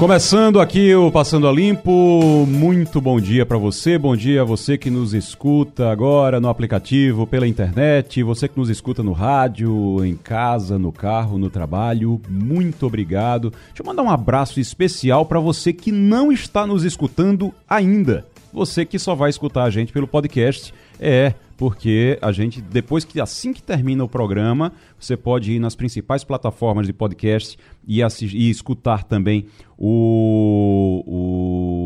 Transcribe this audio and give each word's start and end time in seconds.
Começando 0.00 0.62
aqui 0.62 0.94
o 0.94 1.12
Passando 1.12 1.46
a 1.46 1.52
Limpo, 1.52 2.46
muito 2.46 3.02
bom 3.02 3.20
dia 3.20 3.44
para 3.44 3.58
você, 3.58 3.98
bom 3.98 4.16
dia 4.16 4.40
a 4.40 4.44
você 4.46 4.78
que 4.78 4.88
nos 4.88 5.12
escuta 5.12 5.90
agora 5.90 6.40
no 6.40 6.48
aplicativo, 6.48 7.26
pela 7.26 7.46
internet, 7.46 8.22
você 8.22 8.48
que 8.48 8.58
nos 8.58 8.70
escuta 8.70 9.02
no 9.02 9.12
rádio, 9.12 10.02
em 10.02 10.16
casa, 10.16 10.78
no 10.78 10.90
carro, 10.90 11.36
no 11.36 11.50
trabalho, 11.50 12.18
muito 12.30 12.86
obrigado. 12.86 13.50
Deixa 13.50 13.82
eu 13.82 13.84
mandar 13.84 14.02
um 14.02 14.08
abraço 14.10 14.58
especial 14.58 15.26
para 15.26 15.38
você 15.38 15.70
que 15.70 15.92
não 15.92 16.32
está 16.32 16.66
nos 16.66 16.82
escutando 16.82 17.52
ainda, 17.68 18.24
você 18.54 18.86
que 18.86 18.98
só 18.98 19.14
vai 19.14 19.28
escutar 19.28 19.64
a 19.64 19.70
gente 19.70 19.92
pelo 19.92 20.08
podcast, 20.08 20.72
é 20.98 21.34
porque 21.60 22.18
a 22.22 22.32
gente, 22.32 22.62
depois 22.62 23.04
que 23.04 23.20
assim 23.20 23.52
que 23.52 23.62
termina 23.62 24.02
o 24.02 24.08
programa, 24.08 24.72
você 24.98 25.14
pode 25.14 25.52
ir 25.52 25.58
nas 25.58 25.74
principais 25.74 26.24
plataformas 26.24 26.86
de 26.86 26.92
podcast 26.94 27.58
e, 27.86 28.00
e 28.00 28.48
escutar 28.48 29.04
também 29.04 29.44
o, 29.76 31.04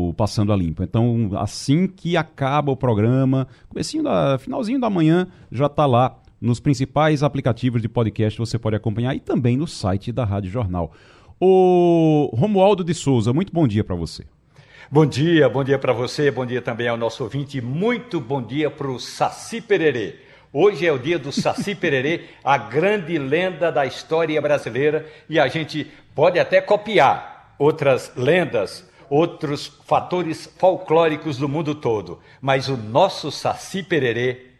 o 0.09 0.13
Passando 0.13 0.53
a 0.53 0.55
Limpo. 0.55 0.81
Então, 0.81 1.31
assim 1.33 1.87
que 1.87 2.15
acaba 2.15 2.71
o 2.71 2.77
programa, 2.77 3.49
comecinho 3.67 4.01
da, 4.01 4.37
finalzinho 4.37 4.79
da 4.79 4.89
manhã, 4.89 5.27
já 5.51 5.65
está 5.65 5.85
lá 5.85 6.21
nos 6.39 6.61
principais 6.61 7.21
aplicativos 7.21 7.81
de 7.81 7.89
podcast, 7.89 8.39
você 8.39 8.57
pode 8.57 8.77
acompanhar 8.77 9.13
e 9.13 9.19
também 9.19 9.57
no 9.57 9.67
site 9.67 10.09
da 10.09 10.23
Rádio 10.23 10.49
Jornal. 10.49 10.93
O 11.37 12.29
Romualdo 12.33 12.81
de 12.81 12.93
Souza, 12.93 13.33
muito 13.33 13.51
bom 13.51 13.67
dia 13.67 13.83
para 13.83 13.97
você. 13.97 14.23
Bom 14.91 15.03
dia, 15.03 15.49
bom 15.49 15.63
dia 15.63 15.79
para 15.79 15.91
você, 15.91 16.29
bom 16.29 16.45
dia 16.45 16.61
também 16.61 16.87
ao 16.87 16.95
nosso 16.95 17.23
ouvinte, 17.23 17.59
muito 17.59 18.21
bom 18.21 18.39
dia 18.39 18.69
para 18.69 18.87
o 18.87 18.99
Saci 18.99 19.59
Pererê. 19.59 20.19
Hoje 20.53 20.85
é 20.85 20.93
o 20.93 20.99
dia 20.99 21.17
do 21.17 21.31
Saci 21.31 21.73
Pererê, 21.75 22.25
a 22.43 22.55
grande 22.55 23.17
lenda 23.17 23.71
da 23.71 23.83
história 23.83 24.39
brasileira, 24.39 25.03
e 25.27 25.39
a 25.39 25.47
gente 25.47 25.91
pode 26.13 26.37
até 26.37 26.61
copiar 26.61 27.55
outras 27.57 28.11
lendas, 28.15 28.87
outros 29.09 29.65
fatores 29.85 30.53
folclóricos 30.59 31.39
do 31.39 31.49
mundo 31.49 31.73
todo, 31.73 32.19
mas 32.39 32.69
o 32.69 32.77
nosso 32.77 33.31
Saci 33.31 33.81
Pererê 33.81 34.51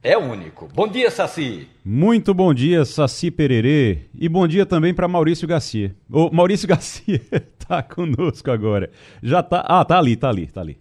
é 0.00 0.16
único. 0.16 0.68
Bom 0.74 0.88
dia, 0.88 1.10
Saci. 1.10 1.68
Muito 1.84 2.34
bom 2.34 2.52
dia, 2.52 2.84
Saci 2.84 3.30
Pererê. 3.30 4.00
E 4.14 4.28
bom 4.28 4.48
dia 4.48 4.66
também 4.66 4.92
para 4.92 5.06
Maurício 5.06 5.46
Garcia. 5.46 5.94
O 6.10 6.28
Maurício 6.32 6.66
Garcia 6.66 7.20
tá 7.72 7.82
conosco 7.82 8.50
agora. 8.50 8.90
Já 9.22 9.42
tá. 9.42 9.64
Ah, 9.66 9.84
tá 9.84 9.98
ali, 9.98 10.14
tá 10.14 10.28
ali, 10.28 10.46
tá 10.46 10.60
ali. 10.60 10.78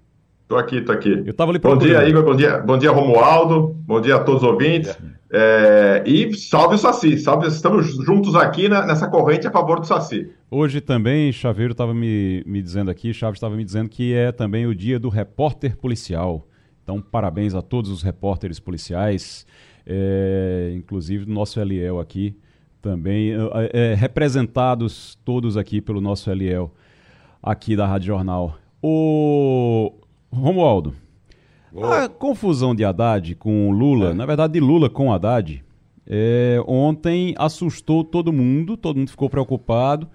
Tô 0.47 0.57
aqui, 0.57 0.81
tô 0.81 0.91
aqui. 0.91 1.23
Eu 1.25 1.33
tava 1.33 1.51
ali 1.51 1.59
Bom 1.59 1.77
dia, 1.77 2.07
Igor. 2.07 2.23
Bom 2.25 2.35
dia, 2.35 2.57
bom 2.57 2.77
dia, 2.77 2.91
Romualdo. 2.91 3.73
Bom 3.87 4.01
dia 4.01 4.17
a 4.17 4.19
todos 4.19 4.43
os 4.43 4.49
ouvintes. 4.49 4.97
É, 5.31 6.03
e 6.05 6.33
salve 6.35 6.75
o 6.75 6.77
Saci. 6.77 7.17
Salve, 7.17 7.47
estamos 7.47 7.95
juntos 8.03 8.35
aqui 8.35 8.67
na, 8.67 8.85
nessa 8.85 9.07
corrente 9.07 9.47
a 9.47 9.51
favor 9.51 9.79
do 9.79 9.87
Saci. 9.87 10.29
Hoje 10.49 10.81
também, 10.81 11.31
Chaveiro 11.31 11.71
estava 11.71 11.93
me, 11.93 12.43
me 12.45 12.61
dizendo 12.61 12.91
aqui, 12.91 13.13
Chaves 13.13 13.37
estava 13.37 13.55
me 13.55 13.63
dizendo 13.63 13.87
que 13.87 14.13
é 14.13 14.33
também 14.33 14.67
o 14.67 14.75
dia 14.75 14.99
do 14.99 15.07
repórter 15.07 15.77
policial. 15.77 16.45
Então, 16.83 16.99
parabéns 16.99 17.55
a 17.55 17.61
todos 17.61 17.89
os 17.89 18.03
repórteres 18.03 18.59
policiais, 18.59 19.45
é, 19.85 20.73
inclusive 20.75 21.23
do 21.23 21.31
nosso 21.31 21.61
Eliel 21.61 21.97
aqui, 21.97 22.35
também, 22.81 23.31
é, 23.71 23.93
representados 23.93 25.17
todos 25.23 25.55
aqui 25.55 25.79
pelo 25.79 26.01
nosso 26.01 26.29
Eliel, 26.29 26.73
aqui 27.41 27.75
da 27.75 27.87
Rádio 27.87 28.07
Jornal. 28.07 28.55
O 28.81 29.93
Romualdo, 30.31 30.93
a 31.75 32.09
confusão 32.09 32.75
de 32.75 32.83
Haddad 32.83 33.35
com 33.35 33.71
Lula, 33.71 34.11
é. 34.11 34.13
na 34.13 34.25
verdade 34.25 34.53
de 34.53 34.59
Lula 34.59 34.89
com 34.89 35.13
Haddad, 35.13 35.63
é, 36.05 36.61
ontem 36.67 37.33
assustou 37.37 38.03
todo 38.03 38.33
mundo, 38.33 38.75
todo 38.75 38.97
mundo 38.97 39.09
ficou 39.09 39.29
preocupado. 39.29 40.07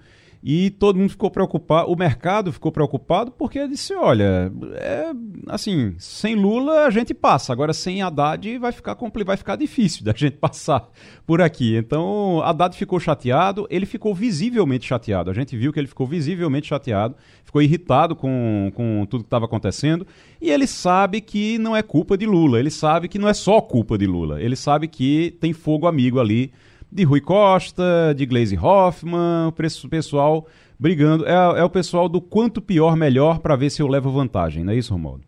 E 0.43 0.69
todo 0.69 0.97
mundo 0.97 1.09
ficou 1.09 1.31
preocupado, 1.31 1.91
o 1.91 1.95
mercado 1.95 2.51
ficou 2.51 2.71
preocupado 2.71 3.31
porque 3.31 3.67
disse: 3.67 3.93
olha, 3.93 4.51
é, 4.75 5.11
assim, 5.47 5.95
sem 5.97 6.35
Lula 6.35 6.85
a 6.85 6.89
gente 6.89 7.13
passa, 7.13 7.51
agora 7.51 7.73
sem 7.73 8.01
Haddad 8.01 8.57
vai 8.57 8.71
ficar, 8.71 8.95
vai 9.25 9.37
ficar 9.37 9.55
difícil 9.55 10.03
da 10.03 10.13
gente 10.15 10.37
passar 10.37 10.89
por 11.25 11.41
aqui. 11.41 11.75
Então, 11.75 12.41
Haddad 12.43 12.77
ficou 12.77 12.99
chateado, 12.99 13.67
ele 13.69 13.85
ficou 13.85 14.13
visivelmente 14.13 14.85
chateado. 14.85 15.29
A 15.29 15.33
gente 15.33 15.57
viu 15.57 15.73
que 15.73 15.79
ele 15.79 15.87
ficou 15.87 16.05
visivelmente 16.05 16.67
chateado, 16.67 17.15
ficou 17.43 17.61
irritado 17.61 18.15
com, 18.15 18.71
com 18.75 19.05
tudo 19.09 19.23
que 19.23 19.27
estava 19.27 19.45
acontecendo. 19.45 20.05
E 20.39 20.51
ele 20.51 20.67
sabe 20.67 21.19
que 21.19 21.57
não 21.57 21.75
é 21.75 21.81
culpa 21.81 22.17
de 22.17 22.25
Lula, 22.25 22.59
ele 22.59 22.71
sabe 22.71 23.07
que 23.07 23.17
não 23.17 23.27
é 23.27 23.33
só 23.33 23.59
culpa 23.59 23.97
de 23.97 24.05
Lula, 24.05 24.41
ele 24.41 24.55
sabe 24.55 24.87
que 24.87 25.35
tem 25.39 25.51
fogo 25.51 25.87
amigo 25.87 26.19
ali 26.19 26.51
de 26.91 27.03
Rui 27.03 27.21
Costa, 27.21 28.13
de 28.15 28.25
Glaze 28.25 28.57
Hoffman, 28.57 29.47
o 29.47 29.89
pessoal 29.89 30.47
brigando. 30.79 31.25
É, 31.25 31.59
é 31.59 31.63
o 31.63 31.69
pessoal 31.69 32.07
do 32.07 32.21
quanto 32.21 32.61
pior, 32.61 32.95
melhor, 32.95 33.39
para 33.39 33.55
ver 33.55 33.69
se 33.69 33.81
eu 33.81 33.87
levo 33.87 34.11
vantagem, 34.11 34.63
não 34.63 34.73
é 34.73 34.75
isso, 34.75 34.93
Romualdo? 34.93 35.23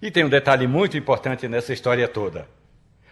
E 0.00 0.10
tem 0.10 0.24
um 0.24 0.28
detalhe 0.28 0.66
muito 0.66 0.96
importante 0.96 1.48
nessa 1.48 1.72
história 1.72 2.06
toda. 2.06 2.46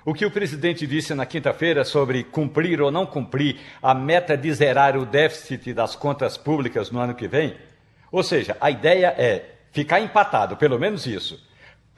O 0.04 0.12
que 0.12 0.26
o 0.26 0.30
presidente 0.30 0.86
disse 0.86 1.14
na 1.14 1.24
quinta-feira 1.24 1.82
sobre 1.82 2.24
cumprir 2.24 2.82
ou 2.82 2.90
não 2.90 3.06
cumprir 3.06 3.56
a 3.82 3.94
meta 3.94 4.36
de 4.36 4.52
zerar 4.52 4.98
o 4.98 5.06
déficit 5.06 5.72
das 5.72 5.96
contas 5.96 6.36
públicas 6.36 6.90
no 6.90 7.00
ano 7.00 7.14
que 7.14 7.26
vem, 7.26 7.54
ou 8.12 8.22
seja, 8.22 8.54
a 8.60 8.70
ideia 8.70 9.14
é 9.16 9.54
ficar 9.72 10.00
empatado, 10.00 10.58
pelo 10.58 10.78
menos 10.78 11.06
isso, 11.06 11.42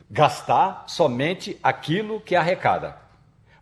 gastar 0.08 0.84
somente 0.86 1.58
aquilo 1.60 2.20
que 2.20 2.36
arrecada. 2.36 3.05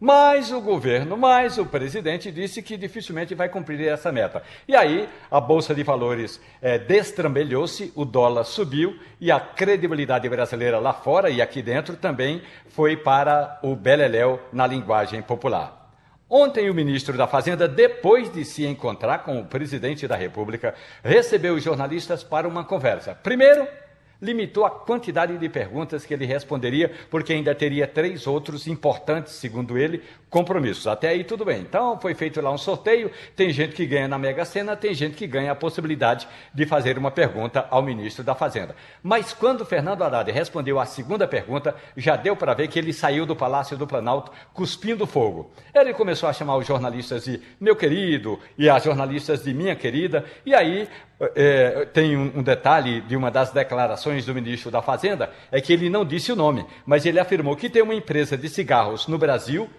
Mas 0.00 0.50
o 0.50 0.60
governo, 0.60 1.16
mais 1.16 1.56
o 1.58 1.66
presidente 1.66 2.30
disse 2.30 2.62
que 2.62 2.76
dificilmente 2.76 3.34
vai 3.34 3.48
cumprir 3.48 3.86
essa 3.86 4.10
meta. 4.10 4.42
E 4.66 4.74
aí 4.74 5.08
a 5.30 5.40
Bolsa 5.40 5.74
de 5.74 5.82
Valores 5.82 6.40
é, 6.60 6.78
destrambelhou-se, 6.78 7.92
o 7.94 8.04
dólar 8.04 8.44
subiu 8.44 8.98
e 9.20 9.30
a 9.30 9.40
credibilidade 9.40 10.28
brasileira 10.28 10.78
lá 10.78 10.92
fora 10.92 11.30
e 11.30 11.40
aqui 11.40 11.62
dentro 11.62 11.96
também 11.96 12.42
foi 12.68 12.96
para 12.96 13.58
o 13.62 13.76
beleléu 13.76 14.40
na 14.52 14.66
linguagem 14.66 15.22
popular. 15.22 15.84
Ontem, 16.28 16.68
o 16.68 16.74
ministro 16.74 17.16
da 17.16 17.26
Fazenda, 17.26 17.68
depois 17.68 18.32
de 18.32 18.44
se 18.44 18.66
encontrar 18.66 19.18
com 19.18 19.38
o 19.38 19.44
presidente 19.44 20.08
da 20.08 20.16
República, 20.16 20.74
recebeu 21.02 21.54
os 21.54 21.62
jornalistas 21.62 22.24
para 22.24 22.48
uma 22.48 22.64
conversa. 22.64 23.14
Primeiro, 23.14 23.68
limitou 24.24 24.64
a 24.64 24.70
quantidade 24.70 25.36
de 25.36 25.48
perguntas 25.48 26.06
que 26.06 26.14
ele 26.14 26.24
responderia, 26.24 26.90
porque 27.10 27.32
ainda 27.32 27.54
teria 27.54 27.86
três 27.86 28.26
outros 28.26 28.66
importantes, 28.66 29.34
segundo 29.34 29.76
ele, 29.76 30.02
compromissos. 30.34 30.88
Até 30.88 31.10
aí 31.10 31.22
tudo 31.22 31.44
bem. 31.44 31.60
Então 31.60 31.96
foi 32.00 32.12
feito 32.12 32.40
lá 32.40 32.50
um 32.50 32.58
sorteio, 32.58 33.08
tem 33.36 33.50
gente 33.50 33.72
que 33.72 33.86
ganha 33.86 34.08
na 34.08 34.18
Mega 34.18 34.44
Sena, 34.44 34.74
tem 34.74 34.92
gente 34.92 35.14
que 35.14 35.28
ganha 35.28 35.52
a 35.52 35.54
possibilidade 35.54 36.26
de 36.52 36.66
fazer 36.66 36.98
uma 36.98 37.12
pergunta 37.12 37.68
ao 37.70 37.80
ministro 37.80 38.24
da 38.24 38.34
Fazenda. 38.34 38.74
Mas 39.00 39.32
quando 39.32 39.64
Fernando 39.64 40.02
Haddad 40.02 40.28
respondeu 40.32 40.80
à 40.80 40.86
segunda 40.86 41.28
pergunta, 41.28 41.76
já 41.96 42.16
deu 42.16 42.34
para 42.34 42.52
ver 42.52 42.66
que 42.66 42.80
ele 42.80 42.92
saiu 42.92 43.24
do 43.24 43.36
Palácio 43.36 43.78
do 43.78 43.86
Planalto 43.86 44.32
cuspindo 44.52 45.06
fogo. 45.06 45.52
Ele 45.72 45.94
começou 45.94 46.28
a 46.28 46.32
chamar 46.32 46.56
os 46.56 46.66
jornalistas 46.66 47.26
de 47.26 47.40
meu 47.60 47.76
querido 47.76 48.40
e 48.58 48.68
as 48.68 48.82
jornalistas 48.82 49.44
de 49.44 49.54
minha 49.54 49.76
querida, 49.76 50.24
e 50.44 50.52
aí 50.52 50.88
é, 51.34 51.86
tem 51.92 52.16
um, 52.16 52.38
um, 52.38 52.42
detalhe 52.42 53.00
de 53.02 53.16
uma 53.16 53.30
das 53.30 53.52
declarações 53.52 54.26
do 54.26 54.34
ministro 54.34 54.70
da 54.70 54.82
Fazenda, 54.82 55.30
é 55.50 55.60
que 55.60 55.72
ele 55.72 55.88
não 55.88 56.04
disse 56.04 56.32
o 56.32 56.36
nome, 56.36 56.66
mas 56.84 57.06
ele 57.06 57.20
afirmou 57.20 57.54
que 57.54 57.70
tem 57.70 57.82
uma 57.82 57.94
empresa 57.94 58.36
de 58.36 58.48
cigarros 58.48 59.06
no 59.06 59.16
Brasil, 59.16 59.70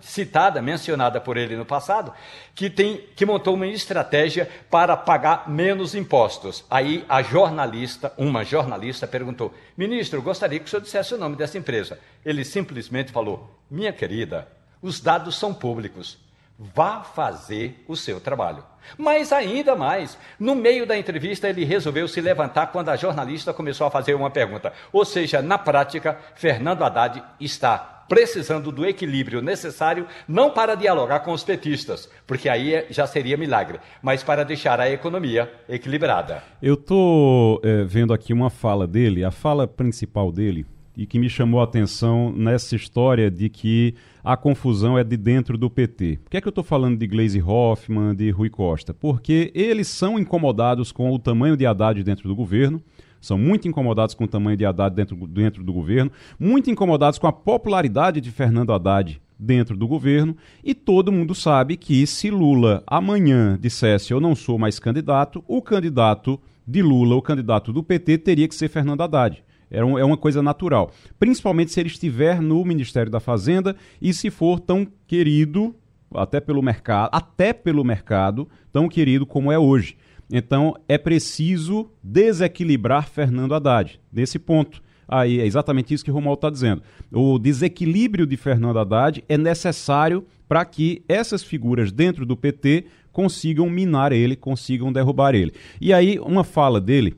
citada, 0.00 0.62
mencionada 0.62 1.20
por 1.20 1.36
ele 1.36 1.56
no 1.56 1.64
passado, 1.64 2.12
que, 2.54 2.68
tem, 2.68 2.98
que 3.14 3.26
montou 3.26 3.54
uma 3.54 3.66
estratégia 3.66 4.48
para 4.70 4.96
pagar 4.96 5.48
menos 5.48 5.94
impostos. 5.94 6.64
Aí 6.70 7.04
a 7.08 7.22
jornalista, 7.22 8.12
uma 8.18 8.44
jornalista, 8.44 9.06
perguntou: 9.06 9.54
ministro, 9.76 10.22
gostaria 10.22 10.58
que 10.58 10.66
o 10.66 10.68
senhor 10.68 10.82
dissesse 10.82 11.14
o 11.14 11.18
nome 11.18 11.36
dessa 11.36 11.58
empresa. 11.58 11.98
Ele 12.24 12.44
simplesmente 12.44 13.12
falou: 13.12 13.58
minha 13.70 13.92
querida, 13.92 14.48
os 14.82 15.00
dados 15.00 15.36
são 15.36 15.54
públicos. 15.54 16.25
Vá 16.58 17.02
fazer 17.02 17.84
o 17.86 17.94
seu 17.94 18.18
trabalho. 18.18 18.64
Mas 18.96 19.32
ainda 19.32 19.76
mais, 19.76 20.16
no 20.38 20.54
meio 20.54 20.86
da 20.86 20.96
entrevista 20.96 21.48
ele 21.48 21.64
resolveu 21.64 22.08
se 22.08 22.20
levantar 22.20 22.68
quando 22.68 22.88
a 22.88 22.96
jornalista 22.96 23.52
começou 23.52 23.86
a 23.86 23.90
fazer 23.90 24.14
uma 24.14 24.30
pergunta. 24.30 24.72
Ou 24.92 25.04
seja, 25.04 25.42
na 25.42 25.58
prática, 25.58 26.18
Fernando 26.34 26.82
Haddad 26.82 27.22
está 27.38 27.96
precisando 28.08 28.70
do 28.70 28.86
equilíbrio 28.86 29.42
necessário 29.42 30.06
não 30.28 30.50
para 30.50 30.76
dialogar 30.76 31.20
com 31.20 31.32
os 31.32 31.42
petistas, 31.42 32.08
porque 32.26 32.48
aí 32.48 32.86
já 32.88 33.06
seria 33.06 33.36
milagre, 33.36 33.80
mas 34.00 34.22
para 34.22 34.44
deixar 34.44 34.80
a 34.80 34.88
economia 34.88 35.52
equilibrada. 35.68 36.42
Eu 36.62 36.74
estou 36.74 37.60
é, 37.64 37.82
vendo 37.84 38.14
aqui 38.14 38.32
uma 38.32 38.48
fala 38.48 38.86
dele, 38.86 39.24
a 39.24 39.30
fala 39.30 39.66
principal 39.66 40.30
dele 40.30 40.64
e 40.96 41.06
que 41.06 41.18
me 41.18 41.28
chamou 41.28 41.60
a 41.60 41.64
atenção 41.64 42.32
nessa 42.32 42.74
história 42.74 43.30
de 43.30 43.48
que 43.48 43.94
a 44.24 44.36
confusão 44.36 44.98
é 44.98 45.04
de 45.04 45.16
dentro 45.16 45.58
do 45.58 45.68
PT. 45.68 46.20
Por 46.24 46.30
que 46.30 46.36
é 46.38 46.40
que 46.40 46.48
eu 46.48 46.50
estou 46.50 46.64
falando 46.64 46.98
de 46.98 47.06
Gleisi 47.06 47.42
Hoffmann, 47.42 48.14
de 48.14 48.30
Rui 48.30 48.48
Costa? 48.48 48.94
Porque 48.94 49.52
eles 49.54 49.88
são 49.88 50.18
incomodados 50.18 50.90
com 50.90 51.12
o 51.12 51.18
tamanho 51.18 51.56
de 51.56 51.66
Haddad 51.66 52.02
dentro 52.02 52.28
do 52.28 52.34
governo, 52.34 52.82
são 53.20 53.36
muito 53.36 53.68
incomodados 53.68 54.14
com 54.14 54.24
o 54.24 54.28
tamanho 54.28 54.56
de 54.56 54.64
Haddad 54.64 54.94
dentro, 54.94 55.16
dentro 55.26 55.62
do 55.62 55.72
governo, 55.72 56.10
muito 56.38 56.70
incomodados 56.70 57.18
com 57.18 57.26
a 57.26 57.32
popularidade 57.32 58.20
de 58.20 58.30
Fernando 58.30 58.72
Haddad 58.72 59.20
dentro 59.38 59.76
do 59.76 59.86
governo, 59.86 60.34
e 60.64 60.74
todo 60.74 61.12
mundo 61.12 61.34
sabe 61.34 61.76
que 61.76 62.06
se 62.06 62.30
Lula 62.30 62.82
amanhã 62.86 63.58
dissesse 63.60 64.12
eu 64.12 64.20
não 64.20 64.34
sou 64.34 64.58
mais 64.58 64.78
candidato, 64.78 65.44
o 65.46 65.60
candidato 65.60 66.40
de 66.66 66.82
Lula, 66.82 67.14
o 67.14 67.22
candidato 67.22 67.72
do 67.72 67.82
PT, 67.82 68.18
teria 68.18 68.48
que 68.48 68.54
ser 68.54 68.68
Fernando 68.68 69.02
Haddad. 69.02 69.44
É, 69.70 69.84
um, 69.84 69.98
é 69.98 70.04
uma 70.04 70.16
coisa 70.16 70.42
natural. 70.42 70.92
Principalmente 71.18 71.72
se 71.72 71.80
ele 71.80 71.88
estiver 71.88 72.40
no 72.40 72.64
Ministério 72.64 73.10
da 73.10 73.20
Fazenda 73.20 73.76
e 74.00 74.12
se 74.12 74.30
for 74.30 74.60
tão 74.60 74.86
querido, 75.06 75.74
até 76.14 76.40
pelo 76.40 76.62
mercado, 76.62 77.10
até 77.12 77.52
pelo 77.52 77.84
mercado, 77.84 78.48
tão 78.72 78.88
querido 78.88 79.26
como 79.26 79.50
é 79.50 79.58
hoje. 79.58 79.96
Então 80.30 80.74
é 80.88 80.98
preciso 80.98 81.90
desequilibrar 82.02 83.08
Fernando 83.08 83.54
Haddad 83.54 84.00
nesse 84.12 84.38
ponto. 84.38 84.82
Aí 85.08 85.40
é 85.40 85.46
exatamente 85.46 85.94
isso 85.94 86.04
que 86.04 86.10
o 86.10 86.14
Romualdo 86.14 86.38
está 86.38 86.50
dizendo. 86.50 86.82
O 87.12 87.38
desequilíbrio 87.38 88.26
de 88.26 88.36
Fernando 88.36 88.78
Haddad 88.78 89.22
é 89.28 89.38
necessário 89.38 90.26
para 90.48 90.64
que 90.64 91.04
essas 91.08 91.42
figuras 91.42 91.92
dentro 91.92 92.26
do 92.26 92.36
PT 92.36 92.86
consigam 93.12 93.70
minar 93.70 94.12
ele, 94.12 94.36
consigam 94.36 94.92
derrubar 94.92 95.34
ele. 95.34 95.52
E 95.80 95.92
aí, 95.92 96.18
uma 96.18 96.44
fala 96.44 96.80
dele 96.80 97.16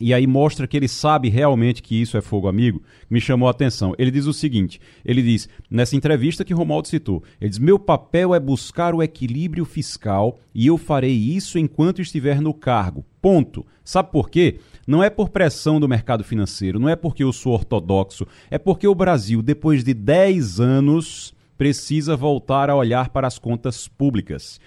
e 0.00 0.12
aí 0.12 0.26
mostra 0.26 0.66
que 0.66 0.76
ele 0.76 0.88
sabe 0.88 1.28
realmente 1.28 1.82
que 1.82 2.00
isso 2.00 2.16
é 2.16 2.20
fogo 2.20 2.48
amigo, 2.48 2.82
me 3.08 3.20
chamou 3.20 3.48
a 3.48 3.50
atenção. 3.50 3.94
Ele 3.98 4.10
diz 4.10 4.26
o 4.26 4.32
seguinte, 4.32 4.80
ele 5.04 5.22
diz, 5.22 5.48
nessa 5.70 5.96
entrevista 5.96 6.44
que 6.44 6.54
Romualdo 6.54 6.88
citou, 6.88 7.22
ele 7.40 7.50
diz, 7.50 7.58
meu 7.58 7.78
papel 7.78 8.34
é 8.34 8.40
buscar 8.40 8.94
o 8.94 9.02
equilíbrio 9.02 9.64
fiscal 9.64 10.38
e 10.54 10.66
eu 10.66 10.76
farei 10.76 11.14
isso 11.14 11.58
enquanto 11.58 12.02
estiver 12.02 12.40
no 12.40 12.52
cargo, 12.52 13.04
ponto. 13.20 13.64
Sabe 13.84 14.10
por 14.10 14.28
quê? 14.28 14.58
Não 14.86 15.02
é 15.02 15.08
por 15.08 15.30
pressão 15.30 15.80
do 15.80 15.88
mercado 15.88 16.22
financeiro, 16.24 16.78
não 16.78 16.88
é 16.88 16.96
porque 16.96 17.24
eu 17.24 17.32
sou 17.32 17.54
ortodoxo, 17.54 18.26
é 18.50 18.58
porque 18.58 18.86
o 18.86 18.94
Brasil, 18.94 19.42
depois 19.42 19.82
de 19.82 19.94
10 19.94 20.60
anos, 20.60 21.34
precisa 21.56 22.16
voltar 22.16 22.68
a 22.68 22.76
olhar 22.76 23.08
para 23.08 23.26
as 23.26 23.38
contas 23.38 23.88
públicas. 23.88 24.60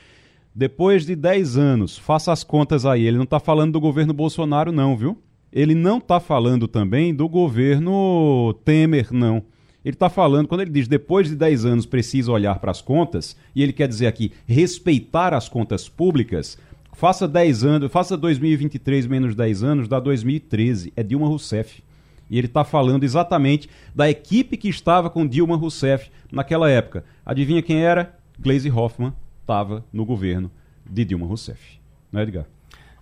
Depois 0.54 1.06
de 1.06 1.16
10 1.16 1.58
anos, 1.58 1.98
faça 1.98 2.32
as 2.32 2.44
contas 2.44 2.86
aí. 2.86 3.06
Ele 3.06 3.18
não 3.18 3.24
está 3.24 3.40
falando 3.40 3.74
do 3.74 3.80
governo 3.80 4.14
Bolsonaro, 4.14 4.72
não, 4.72 4.98
viu? 4.98 5.18
Ele 5.52 5.74
não 5.74 5.98
está 5.98 6.20
falando 6.20 6.68
também 6.68 7.14
do 7.14 7.28
governo 7.28 8.54
Temer, 8.66 9.08
não. 9.12 9.44
Ele 9.84 9.96
está 9.96 10.10
falando, 10.10 10.48
quando 10.48 10.62
ele 10.62 10.72
diz 10.72 10.88
depois 10.88 11.30
de 11.30 11.36
10 11.36 11.66
anos 11.66 11.86
precisa 11.86 12.32
olhar 12.32 12.60
para 12.60 12.72
as 12.72 12.82
contas, 12.82 13.36
e 13.56 13.64
ele 13.64 13.72
quer 13.72 13.88
dizer 13.88 14.08
aqui 14.08 14.32
respeitar 14.46 15.34
as 15.34 15.48
contas 15.48 15.88
públicas, 15.88 16.58
faça 16.94 17.28
10 17.28 17.64
anos, 17.64 17.92
faça 17.92 18.18
2023 18.18 19.08
menos 19.08 19.36
10 19.36 19.64
anos, 19.64 19.88
dá 19.88 20.00
2013. 20.00 20.92
É 20.96 21.02
Dilma 21.02 21.28
Rousseff. 21.28 21.82
E 22.30 22.38
ele 22.38 22.48
está 22.48 22.64
falando 22.64 23.04
exatamente 23.04 23.70
da 23.96 24.10
equipe 24.10 24.58
que 24.58 24.68
estava 24.68 25.10
com 25.10 25.26
Dilma 25.26 25.56
Rousseff 25.56 26.12
naquela 26.32 26.70
época. 26.70 27.04
Adivinha 27.26 27.62
quem 27.62 27.82
era? 27.84 28.16
Gleisi 28.38 28.70
Hoffmann, 28.70 29.14
estava 29.50 29.84
no 29.92 30.06
governo 30.06 30.52
de 30.86 31.04
Dilma 31.04 31.26
Rousseff. 31.26 31.80
Não 32.12 32.20
é, 32.20 32.24
Edgar? 32.24 32.46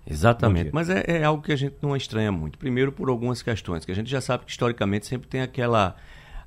Exatamente, 0.10 0.70
mas 0.72 0.90
é, 0.90 1.04
é, 1.06 1.24
algo 1.26 1.44
que 1.44 1.52
a 1.52 1.56
gente 1.58 1.76
não 1.82 1.94
estranha 1.94 2.32
muito. 2.32 2.58
Primeiro, 2.58 2.94
por 2.94 3.10
algumas 3.10 3.42
questões, 3.42 3.84
que 3.84 3.92
a 3.92 3.96
gente 3.96 4.10
já 4.10 4.22
sabe 4.22 4.46
que 4.46 4.52
historicamente 4.52 5.06
sempre 5.06 5.28
tem 5.28 5.42
aquela, 5.42 5.98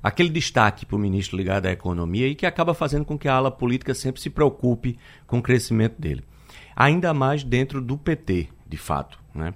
aquele 0.01 0.29
destaque 0.29 0.83
para 0.83 0.95
o 0.95 0.99
ministro 0.99 1.37
ligado 1.37 1.67
à 1.67 1.71
economia 1.71 2.27
e 2.27 2.33
que 2.33 2.47
acaba 2.47 2.73
fazendo 2.73 3.05
com 3.05 3.19
que 3.19 3.27
a 3.27 3.35
ala 3.35 3.51
política 3.51 3.93
sempre 3.93 4.19
se 4.19 4.31
preocupe 4.31 4.97
com 5.27 5.37
o 5.37 5.43
crescimento 5.43 6.01
dele. 6.01 6.23
Ainda 6.75 7.13
mais 7.13 7.43
dentro 7.43 7.79
do 7.79 7.95
PT, 7.95 8.49
de 8.67 8.77
fato. 8.77 9.19
Né? 9.35 9.53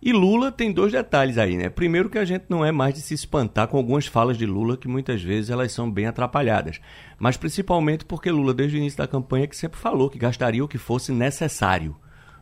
E 0.00 0.12
Lula 0.12 0.52
tem 0.52 0.72
dois 0.72 0.92
detalhes 0.92 1.38
aí, 1.38 1.56
né? 1.56 1.68
Primeiro 1.68 2.08
que 2.08 2.18
a 2.18 2.24
gente 2.24 2.44
não 2.48 2.64
é 2.64 2.70
mais 2.70 2.94
de 2.94 3.00
se 3.00 3.14
espantar 3.14 3.66
com 3.66 3.76
algumas 3.76 4.06
falas 4.06 4.38
de 4.38 4.46
Lula 4.46 4.76
que 4.76 4.86
muitas 4.86 5.20
vezes 5.22 5.50
elas 5.50 5.72
são 5.72 5.90
bem 5.90 6.06
atrapalhadas, 6.06 6.80
mas 7.18 7.36
principalmente 7.36 8.04
porque 8.04 8.30
Lula 8.30 8.54
desde 8.54 8.76
o 8.76 8.78
início 8.78 8.98
da 8.98 9.08
campanha 9.08 9.48
que 9.48 9.56
sempre 9.56 9.78
falou 9.78 10.08
que 10.08 10.18
gastaria 10.18 10.64
o 10.64 10.68
que 10.68 10.78
fosse 10.78 11.10
necessário. 11.10 11.96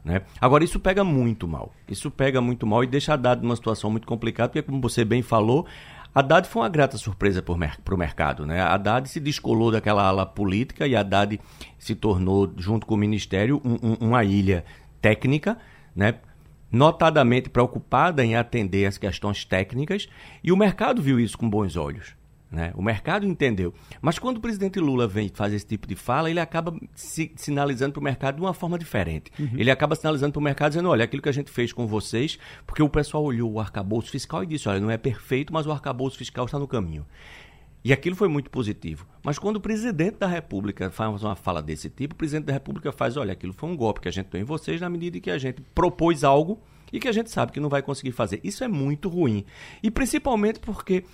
Né? 0.04 0.22
Agora, 0.40 0.62
isso 0.62 0.78
pega 0.78 1.02
muito 1.02 1.48
mal. 1.48 1.72
Isso 1.88 2.12
pega 2.12 2.40
muito 2.40 2.64
mal 2.64 2.84
e 2.84 2.86
deixa 2.86 3.14
Haddad 3.14 3.42
numa 3.42 3.56
situação 3.56 3.90
muito 3.90 4.06
complicada, 4.06 4.50
porque, 4.50 4.62
como 4.62 4.80
você 4.80 5.04
bem 5.04 5.20
falou, 5.20 5.66
Haddad 6.14 6.46
foi 6.46 6.62
uma 6.62 6.68
grata 6.68 6.96
surpresa 6.96 7.42
para 7.42 7.52
o 7.52 7.98
mercado. 7.98 8.46
Né? 8.46 8.60
Haddad 8.60 9.08
se 9.08 9.18
descolou 9.18 9.72
daquela 9.72 10.04
ala 10.04 10.24
política 10.24 10.86
e 10.86 10.94
Haddad 10.94 11.40
se 11.76 11.96
tornou, 11.96 12.52
junto 12.56 12.86
com 12.86 12.94
o 12.94 12.96
Ministério, 12.96 13.60
um, 13.64 13.74
um, 13.82 14.08
uma 14.08 14.22
ilha 14.22 14.64
técnica, 15.02 15.58
né? 15.94 16.14
Notadamente 16.70 17.48
preocupada 17.48 18.24
em 18.24 18.36
atender 18.36 18.86
as 18.86 18.98
questões 18.98 19.44
técnicas, 19.44 20.08
e 20.42 20.52
o 20.52 20.56
mercado 20.56 21.00
viu 21.00 21.18
isso 21.20 21.38
com 21.38 21.48
bons 21.48 21.76
olhos. 21.76 22.14
Né? 22.50 22.72
O 22.76 22.82
mercado 22.82 23.26
entendeu. 23.26 23.74
Mas 24.00 24.18
quando 24.18 24.36
o 24.36 24.40
presidente 24.40 24.78
Lula 24.78 25.06
vem 25.08 25.28
fazer 25.28 25.56
esse 25.56 25.66
tipo 25.66 25.86
de 25.86 25.96
fala, 25.96 26.30
ele 26.30 26.38
acaba 26.38 26.72
se, 26.94 27.32
sinalizando 27.34 27.92
para 27.92 28.00
o 28.00 28.04
mercado 28.04 28.36
de 28.36 28.40
uma 28.40 28.54
forma 28.54 28.78
diferente. 28.78 29.32
Uhum. 29.38 29.50
Ele 29.56 29.70
acaba 29.70 29.96
sinalizando 29.96 30.32
para 30.32 30.40
o 30.40 30.42
mercado 30.42 30.70
dizendo: 30.70 30.88
olha, 30.88 31.04
aquilo 31.04 31.20
que 31.20 31.28
a 31.28 31.32
gente 31.32 31.50
fez 31.50 31.72
com 31.72 31.86
vocês, 31.86 32.38
porque 32.64 32.82
o 32.82 32.88
pessoal 32.88 33.24
olhou 33.24 33.52
o 33.52 33.60
arcabouço 33.60 34.10
fiscal 34.10 34.44
e 34.44 34.46
disse: 34.46 34.68
olha, 34.68 34.78
não 34.78 34.90
é 34.90 34.96
perfeito, 34.96 35.52
mas 35.52 35.66
o 35.66 35.72
arcabouço 35.72 36.16
fiscal 36.16 36.44
está 36.44 36.58
no 36.58 36.68
caminho. 36.68 37.04
E 37.86 37.92
aquilo 37.92 38.16
foi 38.16 38.26
muito 38.26 38.50
positivo. 38.50 39.06
Mas 39.22 39.38
quando 39.38 39.58
o 39.58 39.60
presidente 39.60 40.16
da 40.16 40.26
República 40.26 40.90
faz 40.90 41.22
uma 41.22 41.36
fala 41.36 41.62
desse 41.62 41.88
tipo, 41.88 42.14
o 42.14 42.16
presidente 42.16 42.46
da 42.46 42.52
República 42.52 42.90
faz: 42.90 43.16
olha, 43.16 43.32
aquilo 43.32 43.52
foi 43.52 43.70
um 43.70 43.76
golpe 43.76 44.00
que 44.00 44.08
a 44.08 44.10
gente 44.10 44.26
deu 44.26 44.40
em 44.40 44.44
vocês 44.44 44.80
na 44.80 44.90
medida 44.90 45.18
em 45.18 45.20
que 45.20 45.30
a 45.30 45.38
gente 45.38 45.62
propôs 45.72 46.24
algo 46.24 46.60
e 46.92 46.98
que 46.98 47.06
a 47.06 47.12
gente 47.12 47.30
sabe 47.30 47.52
que 47.52 47.60
não 47.60 47.68
vai 47.68 47.82
conseguir 47.82 48.10
fazer. 48.10 48.40
Isso 48.42 48.64
é 48.64 48.68
muito 48.68 49.08
ruim. 49.08 49.44
E 49.84 49.88
principalmente 49.88 50.58
porque 50.58 51.04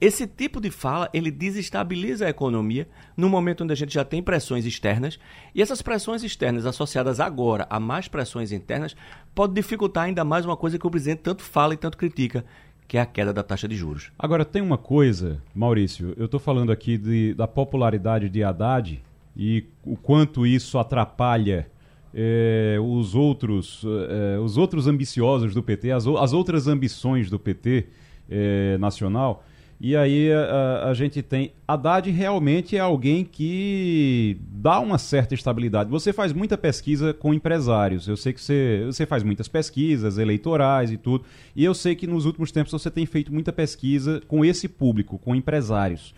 esse 0.00 0.26
tipo 0.26 0.60
de 0.60 0.72
fala 0.72 1.08
ele 1.12 1.30
desestabiliza 1.30 2.26
a 2.26 2.30
economia 2.30 2.88
no 3.16 3.28
momento 3.28 3.62
onde 3.62 3.72
a 3.72 3.76
gente 3.76 3.94
já 3.94 4.04
tem 4.04 4.20
pressões 4.20 4.66
externas 4.66 5.20
e 5.54 5.62
essas 5.62 5.82
pressões 5.82 6.24
externas 6.24 6.66
associadas 6.66 7.20
agora 7.20 7.64
a 7.70 7.78
mais 7.78 8.08
pressões 8.08 8.50
internas 8.50 8.96
pode 9.34 9.54
dificultar 9.54 10.04
ainda 10.04 10.24
mais 10.24 10.44
uma 10.44 10.56
coisa 10.56 10.78
que 10.78 10.86
o 10.86 10.90
presidente 10.90 11.20
tanto 11.20 11.42
fala 11.42 11.74
e 11.74 11.76
tanto 11.76 11.98
critica, 11.98 12.44
que 12.88 12.96
é 12.96 13.00
a 13.02 13.06
queda 13.06 13.34
da 13.34 13.42
taxa 13.42 13.68
de 13.68 13.76
juros. 13.76 14.10
Agora, 14.18 14.46
tem 14.46 14.62
uma 14.62 14.78
coisa, 14.78 15.42
Maurício, 15.54 16.14
eu 16.16 16.24
estou 16.24 16.40
falando 16.40 16.72
aqui 16.72 16.96
de, 16.96 17.34
da 17.34 17.46
popularidade 17.46 18.30
de 18.30 18.42
Haddad 18.42 19.02
e 19.36 19.66
o 19.84 19.94
quanto 19.94 20.46
isso 20.46 20.78
atrapalha 20.78 21.70
é, 22.14 22.78
os, 22.80 23.14
outros, 23.14 23.84
é, 24.08 24.38
os 24.38 24.56
outros 24.56 24.86
ambiciosos 24.86 25.54
do 25.54 25.62
PT, 25.62 25.90
as, 25.90 26.06
as 26.06 26.32
outras 26.32 26.66
ambições 26.66 27.28
do 27.28 27.38
PT 27.38 27.88
é, 28.30 28.78
nacional. 28.78 29.44
E 29.80 29.96
aí 29.96 30.32
a, 30.32 30.88
a, 30.88 30.94
gente 30.94 31.22
tem. 31.22 31.52
Haddad 31.66 32.10
realmente 32.10 32.76
é 32.76 32.80
alguém 32.80 33.24
que 33.24 34.36
dá 34.50 34.80
uma 34.80 34.98
certa 34.98 35.34
estabilidade. 35.34 35.88
Você 35.88 36.12
faz 36.12 36.32
muita 36.32 36.58
pesquisa 36.58 37.14
com 37.14 37.32
empresários. 37.32 38.08
Eu 38.08 38.16
sei 38.16 38.32
que 38.32 38.40
você, 38.40 38.82
você 38.86 39.06
faz 39.06 39.22
muitas 39.22 39.46
pesquisas 39.46 40.18
eleitorais 40.18 40.90
e 40.90 40.96
tudo. 40.96 41.24
E 41.54 41.64
eu 41.64 41.74
sei 41.74 41.94
que 41.94 42.08
nos 42.08 42.24
últimos 42.24 42.50
tempos 42.50 42.72
você 42.72 42.90
tem 42.90 43.06
feito 43.06 43.32
muita 43.32 43.52
pesquisa 43.52 44.20
com 44.26 44.44
esse 44.44 44.66
público, 44.66 45.16
com 45.16 45.34
empresários. 45.34 46.12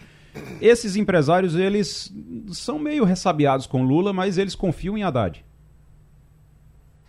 Esses 0.61 0.97
empresários, 0.97 1.55
eles 1.55 2.11
são 2.52 2.79
meio 2.79 3.05
ressabiados 3.05 3.67
com 3.67 3.85
Lula, 3.85 4.12
mas 4.12 4.38
eles 4.38 4.55
confiam 4.55 4.97
em 4.97 5.02
Haddad. 5.02 5.45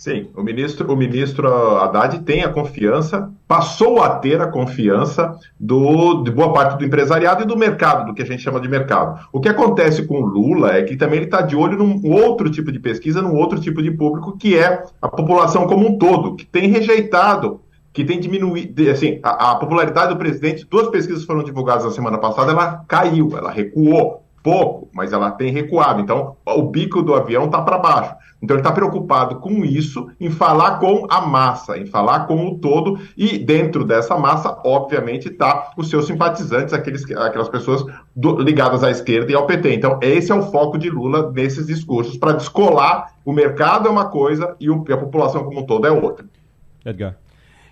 Sim, 0.02 0.32
o 0.36 0.42
ministro, 0.42 0.92
o 0.92 0.98
ministro 0.98 1.48
Haddad 1.78 2.22
tem 2.22 2.44
a 2.44 2.50
confiança, 2.50 3.32
passou 3.48 4.02
a 4.02 4.16
ter 4.16 4.42
a 4.42 4.48
confiança 4.48 5.38
do, 5.60 6.24
de 6.24 6.32
boa 6.32 6.52
parte 6.52 6.76
do 6.80 6.84
empresariado 6.84 7.44
e 7.44 7.46
do 7.46 7.56
mercado, 7.56 8.08
do 8.08 8.16
que 8.16 8.24
a 8.24 8.26
gente 8.26 8.42
chama 8.42 8.60
de 8.60 8.68
mercado. 8.68 9.28
O 9.32 9.40
que 9.40 9.48
acontece 9.48 10.08
com 10.08 10.16
o 10.16 10.26
Lula 10.26 10.74
é 10.74 10.82
que 10.82 10.98
também 10.98 11.18
ele 11.18 11.26
está 11.26 11.44
de 11.44 11.56
olho 11.56 11.78
num 11.78 12.02
outro 12.12 12.50
tipo 12.50 12.72
de 12.72 12.80
pesquisa, 12.80 13.22
num 13.22 13.36
outro 13.36 13.60
tipo 13.60 13.80
de 13.80 13.92
público, 13.92 14.36
que 14.36 14.58
é 14.58 14.84
a 15.00 15.08
população 15.08 15.68
como 15.68 15.88
um 15.88 16.00
todo, 16.00 16.36
que 16.36 16.48
tem 16.48 16.68
rejeitado, 16.68 17.62
que 17.94 18.04
tem 18.04 18.20
diminuído, 18.20 18.90
assim, 18.90 19.20
a, 19.22 19.52
a 19.52 19.56
popularidade 19.58 20.16
do 20.16 20.18
presidente, 20.18 20.66
duas 20.68 20.88
pesquisas 20.88 21.26
foram 21.26 21.44
divulgadas 21.44 21.86
na 21.86 21.92
semana 21.92 22.18
passada, 22.18 22.52
ela 22.54 22.84
caiu, 22.88 23.38
ela 23.38 23.52
recuou 23.52 24.24
pouco, 24.44 24.90
mas 24.94 25.14
ela 25.14 25.32
tem 25.32 25.52
recuado. 25.52 26.02
Então, 26.02 26.36
o 26.46 26.64
bico 26.64 27.02
do 27.02 27.14
avião 27.14 27.46
está 27.46 27.62
para 27.62 27.78
baixo. 27.78 28.16
Então 28.42 28.56
ele 28.56 28.62
está 28.62 28.72
preocupado 28.72 29.36
com 29.36 29.64
isso, 29.64 30.10
em 30.20 30.32
falar 30.32 30.80
com 30.80 31.06
a 31.10 31.22
massa, 31.22 31.78
em 31.78 31.86
falar 31.86 32.22
com 32.26 32.48
o 32.48 32.58
todo, 32.58 33.00
e 33.16 33.38
dentro 33.38 33.86
dessa 33.86 34.18
massa, 34.18 34.60
obviamente, 34.66 35.28
está 35.28 35.72
os 35.78 35.90
seus 35.90 36.08
simpatizantes, 36.08 36.74
aqueles, 36.74 37.04
aquelas 37.12 37.50
pessoas 37.50 37.86
do, 38.16 38.40
ligadas 38.40 38.84
à 38.84 38.90
esquerda 38.90 39.32
e 39.32 39.36
ao 39.36 39.46
PT. 39.46 39.76
Então, 39.76 40.00
esse 40.02 40.32
é 40.32 40.36
o 40.36 40.42
foco 40.52 40.78
de 40.80 40.90
Lula 40.90 41.32
nesses 41.32 41.68
discursos, 41.68 42.18
para 42.18 42.34
descolar 42.34 43.14
o 43.24 43.32
mercado 43.32 43.88
é 43.88 43.92
uma 43.92 44.06
coisa 44.06 44.56
e, 44.60 44.70
o, 44.72 44.84
e 44.90 44.92
a 44.92 44.98
população 44.98 45.44
como 45.44 45.60
um 45.60 45.66
todo 45.66 45.86
é 45.86 45.92
outra. 45.92 46.26
Edgar. 46.84 47.18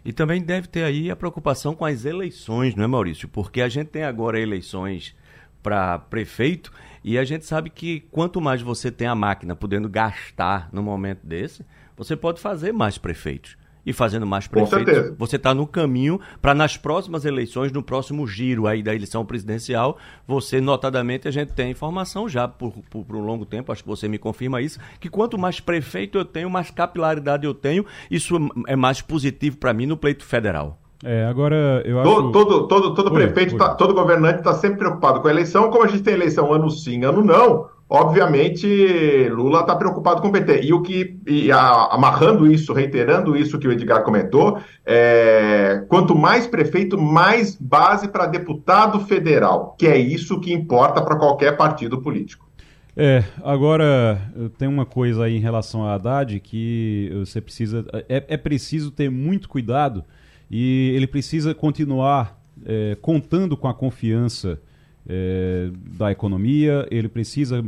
E 0.05 0.13
também 0.13 0.41
deve 0.41 0.67
ter 0.67 0.83
aí 0.83 1.09
a 1.09 1.15
preocupação 1.15 1.73
com 1.73 1.83
as 1.83 2.05
eleições, 2.05 2.75
não 2.75 2.83
é, 2.83 2.87
Maurício? 2.87 3.27
Porque 3.27 3.61
a 3.61 3.67
gente 3.67 3.87
tem 3.87 4.03
agora 4.03 4.39
eleições 4.39 5.15
para 5.61 5.99
prefeito 5.99 6.71
e 7.03 7.17
a 7.17 7.23
gente 7.23 7.45
sabe 7.45 7.69
que 7.69 8.01
quanto 8.11 8.41
mais 8.41 8.61
você 8.61 8.91
tem 8.91 9.07
a 9.07 9.15
máquina 9.15 9.55
podendo 9.55 9.89
gastar 9.89 10.69
no 10.71 10.83
momento 10.83 11.25
desse, 11.25 11.65
você 11.95 12.15
pode 12.15 12.39
fazer 12.39 12.71
mais 12.71 12.97
prefeitos 12.97 13.57
e 13.85 13.93
fazendo 13.93 14.25
mais 14.25 14.47
prefeitos, 14.47 15.17
você 15.17 15.37
está 15.37 15.53
no 15.53 15.65
caminho 15.65 16.19
para 16.41 16.53
nas 16.53 16.77
próximas 16.77 17.25
eleições, 17.25 17.71
no 17.71 17.81
próximo 17.81 18.27
giro 18.27 18.67
aí 18.67 18.83
da 18.83 18.93
eleição 18.93 19.25
presidencial, 19.25 19.97
você, 20.27 20.61
notadamente, 20.61 21.27
a 21.27 21.31
gente 21.31 21.53
tem 21.53 21.71
informação 21.71 22.27
já 22.27 22.47
por, 22.47 22.73
por, 22.89 23.05
por, 23.05 23.15
um 23.15 23.25
longo 23.25 23.45
tempo, 23.45 23.71
acho 23.71 23.81
que 23.81 23.89
você 23.89 24.07
me 24.07 24.17
confirma 24.17 24.61
isso, 24.61 24.79
que 24.99 25.09
quanto 25.09 25.37
mais 25.37 25.59
prefeito 25.59 26.17
eu 26.17 26.25
tenho, 26.25 26.49
mais 26.49 26.69
capilaridade 26.69 27.45
eu 27.45 27.53
tenho, 27.53 27.85
isso 28.11 28.35
é 28.67 28.75
mais 28.75 29.01
positivo 29.01 29.57
para 29.57 29.73
mim 29.73 29.85
no 29.85 29.97
pleito 29.97 30.23
federal. 30.23 30.79
É, 31.03 31.25
agora 31.25 31.81
eu 31.85 31.99
acho. 31.99 32.09
Todo, 32.09 32.31
todo, 32.31 32.67
todo, 32.67 32.93
todo 32.93 33.11
prefeito, 33.11 33.57
Tá, 33.57 33.73
todo 33.75 33.93
governante 33.93 34.39
está 34.39 34.53
sempre 34.53 34.79
preocupado 34.79 35.21
com 35.21 35.27
a 35.27 35.31
eleição, 35.31 35.69
como 35.69 35.83
a 35.83 35.87
gente 35.87 36.03
tem 36.03 36.13
eleição 36.13 36.53
ano 36.53 36.69
sim, 36.69 37.03
ano 37.03 37.23
não 37.23 37.67
obviamente 37.89 39.27
Lula 39.29 39.61
está 39.61 39.75
preocupado 39.75 40.21
com 40.21 40.27
o 40.27 40.31
PT. 40.31 40.61
E 40.61 40.73
o 40.73 40.81
que, 40.81 41.17
e 41.25 41.51
a, 41.51 41.87
amarrando 41.91 42.49
isso, 42.49 42.71
reiterando 42.71 43.35
isso 43.35 43.57
que 43.57 43.67
o 43.67 43.71
Edgar 43.71 44.03
comentou, 44.03 44.59
é, 44.85 45.83
quanto 45.89 46.15
mais 46.15 46.45
prefeito, 46.45 46.97
mais 46.97 47.55
base 47.55 48.07
para 48.07 48.27
deputado 48.27 48.99
federal, 49.01 49.75
que 49.77 49.87
é 49.87 49.97
isso 49.97 50.39
que 50.39 50.53
importa 50.53 51.01
para 51.01 51.15
qualquer 51.15 51.57
partido 51.57 51.99
político. 52.01 52.47
É, 52.95 53.23
agora 53.43 54.19
tem 54.57 54.67
uma 54.67 54.85
coisa 54.85 55.23
aí 55.23 55.37
em 55.37 55.39
relação 55.39 55.85
a 55.85 55.93
Haddad 55.93 56.37
que 56.41 57.09
você 57.19 57.39
precisa. 57.39 57.85
É, 58.09 58.25
é 58.27 58.37
preciso 58.37 58.91
ter 58.91 59.09
muito 59.09 59.47
cuidado 59.47 60.03
e 60.49 60.91
ele 60.95 61.07
precisa 61.07 61.53
continuar 61.53 62.39
é, 62.65 62.97
contando 63.01 63.55
com 63.55 63.67
a 63.67 63.73
confiança 63.73 64.59
é, 65.07 65.69
da 65.97 66.11
economia, 66.11 66.87
ele 66.91 67.09
precisa 67.09 67.63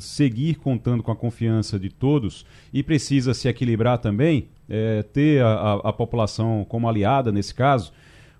seguir 0.00 0.54
contando 0.54 1.02
com 1.02 1.10
a 1.10 1.16
confiança 1.16 1.78
de 1.78 1.90
todos 1.90 2.46
e 2.72 2.82
precisa 2.82 3.34
se 3.34 3.48
equilibrar 3.48 3.98
também, 3.98 4.48
é, 4.68 5.02
ter 5.02 5.42
a, 5.42 5.48
a, 5.48 5.72
a, 5.90 5.92
população 5.92 6.64
como 6.68 6.88
aliada 6.88 7.30
nesse 7.30 7.54
caso, 7.54 7.92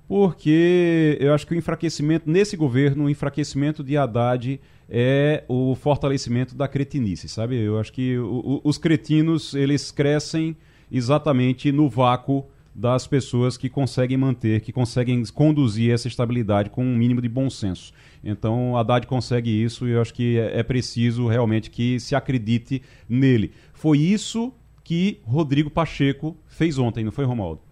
porque 0.08 1.18
eu 1.20 1.34
acho 1.34 1.46
que 1.46 1.54
o 1.54 1.56
enfraquecimento, 1.56 2.30
nesse 2.30 2.56
governo, 2.56 3.04
o 3.04 3.10
enfraquecimento 3.10 3.82
de 3.82 3.96
Haddad 3.96 4.60
é 4.88 5.44
o 5.48 5.74
fortalecimento 5.74 6.54
da 6.54 6.68
cretinice, 6.68 7.28
sabe? 7.28 7.56
Eu 7.56 7.78
acho 7.78 7.92
que 7.92 8.16
o, 8.16 8.24
o, 8.24 8.60
os 8.64 8.78
cretinos, 8.78 9.52
eles 9.52 9.90
crescem 9.90 10.56
exatamente 10.90 11.72
no 11.72 11.88
vácuo 11.88 12.46
das 12.78 13.06
pessoas 13.06 13.56
que 13.56 13.70
conseguem 13.70 14.18
manter, 14.18 14.60
que 14.60 14.70
conseguem 14.70 15.24
conduzir 15.32 15.94
essa 15.94 16.08
estabilidade 16.08 16.68
com 16.68 16.84
um 16.84 16.94
mínimo 16.94 17.22
de 17.22 17.28
bom 17.28 17.48
senso. 17.48 17.90
Então, 18.22 18.76
a 18.76 18.80
Haddad 18.80 19.06
consegue 19.06 19.50
isso 19.50 19.88
e 19.88 19.92
eu 19.92 20.02
acho 20.02 20.12
que 20.12 20.38
é, 20.38 20.60
é 20.60 20.62
preciso 20.62 21.26
realmente 21.26 21.70
que 21.70 21.98
se 21.98 22.14
acredite 22.14 22.82
nele. 23.08 23.54
Foi 23.72 23.98
isso 23.98 24.52
que 24.84 25.20
Rodrigo 25.24 25.70
Pacheco 25.70 26.36
fez 26.46 26.78
ontem, 26.78 27.02
não 27.02 27.10
foi, 27.10 27.24
Romualdo? 27.24 27.62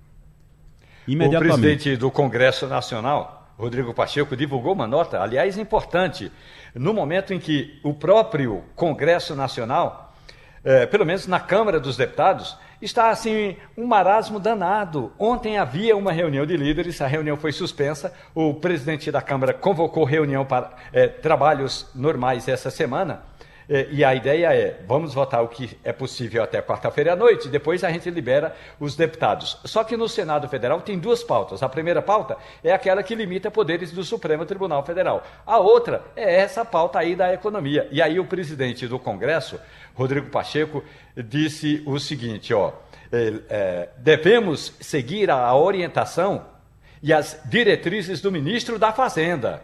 Imediatamente. 1.06 1.52
O 1.52 1.54
presidente 1.54 1.96
do 1.98 2.10
Congresso 2.10 2.66
Nacional, 2.66 3.52
Rodrigo 3.58 3.92
Pacheco, 3.92 4.34
divulgou 4.34 4.72
uma 4.72 4.86
nota, 4.86 5.20
aliás, 5.20 5.58
importante, 5.58 6.32
no 6.74 6.94
momento 6.94 7.34
em 7.34 7.38
que 7.38 7.78
o 7.84 7.92
próprio 7.92 8.64
Congresso 8.74 9.36
Nacional, 9.36 10.03
eh, 10.64 10.86
pelo 10.86 11.04
menos 11.04 11.26
na 11.26 11.38
Câmara 11.38 11.78
dos 11.78 11.96
Deputados, 11.96 12.56
está 12.80 13.10
assim 13.10 13.56
um 13.76 13.86
marasmo 13.86 14.40
danado. 14.40 15.12
Ontem 15.18 15.58
havia 15.58 15.96
uma 15.96 16.12
reunião 16.12 16.46
de 16.46 16.56
líderes, 16.56 17.00
a 17.00 17.06
reunião 17.06 17.36
foi 17.36 17.52
suspensa. 17.52 18.12
O 18.34 18.54
presidente 18.54 19.10
da 19.10 19.22
Câmara 19.22 19.52
convocou 19.52 20.04
reunião 20.04 20.44
para 20.44 20.70
é, 20.92 21.06
trabalhos 21.06 21.90
normais 21.94 22.48
essa 22.48 22.70
semana. 22.70 23.22
É, 23.68 23.88
e 23.90 24.04
a 24.04 24.14
ideia 24.14 24.54
é: 24.54 24.80
vamos 24.86 25.14
votar 25.14 25.42
o 25.42 25.48
que 25.48 25.78
é 25.82 25.92
possível 25.92 26.42
até 26.42 26.60
quarta-feira 26.60 27.12
à 27.12 27.16
noite, 27.16 27.48
depois 27.48 27.82
a 27.82 27.90
gente 27.90 28.10
libera 28.10 28.54
os 28.78 28.94
deputados. 28.96 29.58
Só 29.64 29.82
que 29.84 29.96
no 29.96 30.08
Senado 30.08 30.48
Federal 30.48 30.80
tem 30.80 30.98
duas 30.98 31.22
pautas. 31.22 31.62
A 31.62 31.68
primeira 31.68 32.02
pauta 32.02 32.36
é 32.62 32.72
aquela 32.72 33.02
que 33.02 33.14
limita 33.14 33.50
poderes 33.50 33.92
do 33.92 34.04
Supremo 34.04 34.44
Tribunal 34.44 34.84
Federal. 34.84 35.22
A 35.46 35.58
outra 35.58 36.02
é 36.14 36.40
essa 36.40 36.64
pauta 36.64 36.98
aí 36.98 37.16
da 37.16 37.32
economia. 37.32 37.88
E 37.90 38.02
aí 38.02 38.20
o 38.20 38.26
presidente 38.26 38.86
do 38.86 38.98
Congresso, 38.98 39.58
Rodrigo 39.94 40.30
Pacheco, 40.30 40.84
disse 41.16 41.82
o 41.86 41.98
seguinte: 41.98 42.52
ó, 42.52 42.72
é, 43.12 43.34
é, 43.48 43.88
devemos 43.98 44.74
seguir 44.80 45.30
a 45.30 45.54
orientação 45.54 46.46
e 47.02 47.12
as 47.12 47.38
diretrizes 47.44 48.20
do 48.20 48.32
ministro 48.32 48.78
da 48.78 48.92
Fazenda, 48.92 49.62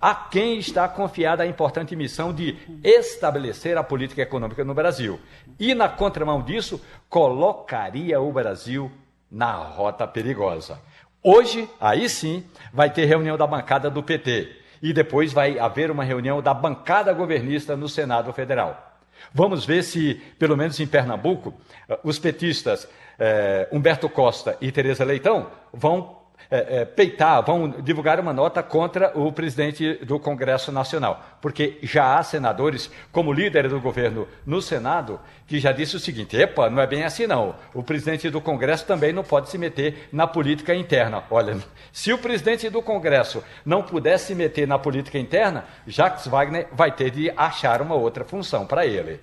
a 0.00 0.14
quem 0.14 0.58
está 0.58 0.88
confiada 0.88 1.42
a 1.42 1.46
importante 1.46 1.96
missão 1.96 2.32
de 2.32 2.56
estabelecer 2.84 3.76
a 3.76 3.82
política 3.82 4.22
econômica 4.22 4.64
no 4.64 4.74
Brasil. 4.74 5.18
E, 5.58 5.74
na 5.74 5.88
contramão 5.88 6.42
disso, 6.42 6.80
colocaria 7.08 8.20
o 8.20 8.32
Brasil 8.32 8.90
na 9.30 9.52
rota 9.52 10.06
perigosa. 10.06 10.80
Hoje, 11.22 11.68
aí 11.80 12.08
sim, 12.08 12.44
vai 12.72 12.90
ter 12.90 13.04
reunião 13.06 13.36
da 13.36 13.46
bancada 13.46 13.90
do 13.90 14.02
PT. 14.02 14.56
E 14.80 14.92
depois 14.92 15.32
vai 15.32 15.58
haver 15.58 15.90
uma 15.90 16.04
reunião 16.04 16.40
da 16.40 16.54
bancada 16.54 17.12
governista 17.12 17.76
no 17.76 17.88
Senado 17.88 18.32
Federal. 18.32 19.00
Vamos 19.34 19.64
ver 19.64 19.82
se, 19.82 20.14
pelo 20.38 20.56
menos 20.56 20.78
em 20.78 20.86
Pernambuco, 20.86 21.52
eh, 21.88 21.98
os 22.04 22.20
petistas 22.20 22.88
eh, 23.18 23.68
Humberto 23.72 24.08
Costa 24.08 24.56
e 24.60 24.70
Tereza 24.70 25.04
Leitão 25.04 25.50
vão 25.72 26.17
é, 26.50 26.80
é, 26.80 26.84
peitar, 26.84 27.44
vão 27.44 27.68
divulgar 27.68 28.18
uma 28.18 28.32
nota 28.32 28.62
contra 28.62 29.12
o 29.18 29.30
presidente 29.30 29.94
do 30.04 30.18
Congresso 30.18 30.72
Nacional, 30.72 31.22
porque 31.40 31.78
já 31.82 32.16
há 32.16 32.22
senadores, 32.22 32.90
como 33.12 33.32
líder 33.32 33.68
do 33.68 33.80
governo 33.80 34.26
no 34.46 34.62
Senado, 34.62 35.20
que 35.46 35.58
já 35.58 35.72
disse 35.72 35.96
o 35.96 36.00
seguinte: 36.00 36.36
epa, 36.36 36.70
não 36.70 36.80
é 36.80 36.86
bem 36.86 37.04
assim 37.04 37.26
não. 37.26 37.54
O 37.74 37.82
presidente 37.82 38.30
do 38.30 38.40
Congresso 38.40 38.86
também 38.86 39.12
não 39.12 39.22
pode 39.22 39.50
se 39.50 39.58
meter 39.58 40.08
na 40.12 40.26
política 40.26 40.74
interna. 40.74 41.22
Olha, 41.30 41.58
se 41.92 42.12
o 42.12 42.18
presidente 42.18 42.70
do 42.70 42.82
Congresso 42.82 43.42
não 43.64 43.82
puder 43.82 44.18
se 44.18 44.34
meter 44.34 44.66
na 44.66 44.78
política 44.78 45.18
interna, 45.18 45.64
Jacques 45.86 46.26
Wagner 46.26 46.68
vai 46.72 46.92
ter 46.92 47.10
de 47.10 47.30
achar 47.36 47.82
uma 47.82 47.94
outra 47.94 48.24
função 48.24 48.66
para 48.66 48.86
ele. 48.86 49.20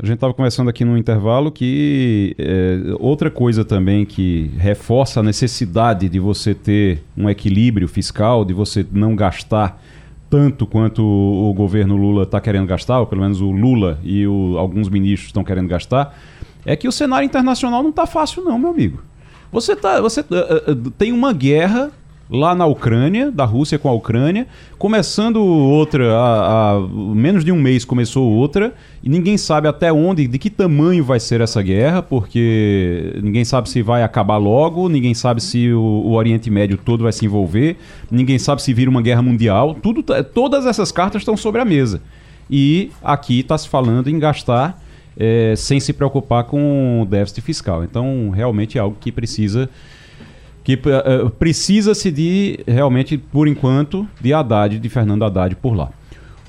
A 0.00 0.06
gente 0.06 0.14
estava 0.14 0.32
conversando 0.32 0.70
aqui 0.70 0.84
no 0.84 0.96
intervalo 0.96 1.50
que 1.50 2.36
é, 2.38 2.94
outra 3.00 3.32
coisa 3.32 3.64
também 3.64 4.04
que 4.06 4.48
reforça 4.56 5.18
a 5.18 5.22
necessidade 5.24 6.08
de 6.08 6.20
você 6.20 6.54
ter 6.54 7.02
um 7.16 7.28
equilíbrio 7.28 7.88
fiscal, 7.88 8.44
de 8.44 8.54
você 8.54 8.86
não 8.92 9.16
gastar 9.16 9.82
tanto 10.30 10.68
quanto 10.68 11.02
o 11.02 11.52
governo 11.52 11.96
Lula 11.96 12.22
está 12.22 12.40
querendo 12.40 12.66
gastar, 12.66 13.00
ou 13.00 13.06
pelo 13.06 13.22
menos 13.22 13.40
o 13.40 13.50
Lula 13.50 13.98
e 14.04 14.24
o, 14.24 14.56
alguns 14.56 14.88
ministros 14.88 15.30
estão 15.30 15.42
querendo 15.42 15.66
gastar, 15.66 16.16
é 16.64 16.76
que 16.76 16.86
o 16.86 16.92
cenário 16.92 17.26
internacional 17.26 17.82
não 17.82 17.90
está 17.90 18.06
fácil 18.06 18.44
não, 18.44 18.56
meu 18.56 18.70
amigo. 18.70 19.02
Você, 19.50 19.74
tá, 19.74 20.00
você 20.00 20.20
uh, 20.20 20.24
uh, 20.72 20.90
tem 20.92 21.10
uma 21.10 21.32
guerra 21.32 21.90
lá 22.30 22.54
na 22.54 22.66
Ucrânia, 22.66 23.30
da 23.30 23.44
Rússia 23.44 23.78
com 23.78 23.88
a 23.88 23.92
Ucrânia, 23.92 24.46
começando 24.78 25.36
outra, 25.36 26.14
há, 26.14 26.72
há, 26.72 26.80
menos 27.14 27.44
de 27.44 27.50
um 27.50 27.60
mês 27.60 27.84
começou 27.84 28.30
outra, 28.30 28.74
e 29.02 29.08
ninguém 29.08 29.38
sabe 29.38 29.66
até 29.66 29.92
onde, 29.92 30.26
de 30.26 30.38
que 30.38 30.50
tamanho 30.50 31.02
vai 31.02 31.18
ser 31.18 31.40
essa 31.40 31.62
guerra, 31.62 32.02
porque 32.02 33.14
ninguém 33.22 33.44
sabe 33.44 33.68
se 33.70 33.82
vai 33.82 34.02
acabar 34.02 34.36
logo, 34.36 34.88
ninguém 34.88 35.14
sabe 35.14 35.42
se 35.42 35.72
o, 35.72 35.80
o 35.80 36.12
Oriente 36.12 36.50
Médio 36.50 36.76
todo 36.76 37.02
vai 37.02 37.12
se 37.12 37.24
envolver, 37.24 37.76
ninguém 38.10 38.38
sabe 38.38 38.62
se 38.62 38.74
vira 38.74 38.90
uma 38.90 39.00
guerra 39.00 39.22
mundial, 39.22 39.74
tudo, 39.74 40.02
todas 40.22 40.66
essas 40.66 40.92
cartas 40.92 41.22
estão 41.22 41.36
sobre 41.36 41.60
a 41.60 41.64
mesa. 41.64 42.02
E 42.50 42.90
aqui 43.02 43.40
está 43.40 43.56
se 43.56 43.68
falando 43.68 44.08
em 44.08 44.18
gastar 44.18 44.82
é, 45.18 45.54
sem 45.56 45.80
se 45.80 45.92
preocupar 45.92 46.44
com 46.44 47.02
o 47.02 47.04
déficit 47.04 47.42
fiscal. 47.42 47.82
Então, 47.82 48.30
realmente 48.30 48.78
é 48.78 48.80
algo 48.80 48.96
que 48.98 49.10
precisa 49.10 49.68
que 50.68 50.74
uh, 50.74 51.30
precisa-se 51.30 52.10
de, 52.10 52.60
realmente, 52.66 53.16
por 53.16 53.48
enquanto, 53.48 54.06
de 54.20 54.34
Haddad, 54.34 54.78
de 54.78 54.88
Fernando 54.90 55.24
Haddad 55.24 55.56
por 55.56 55.74
lá. 55.74 55.88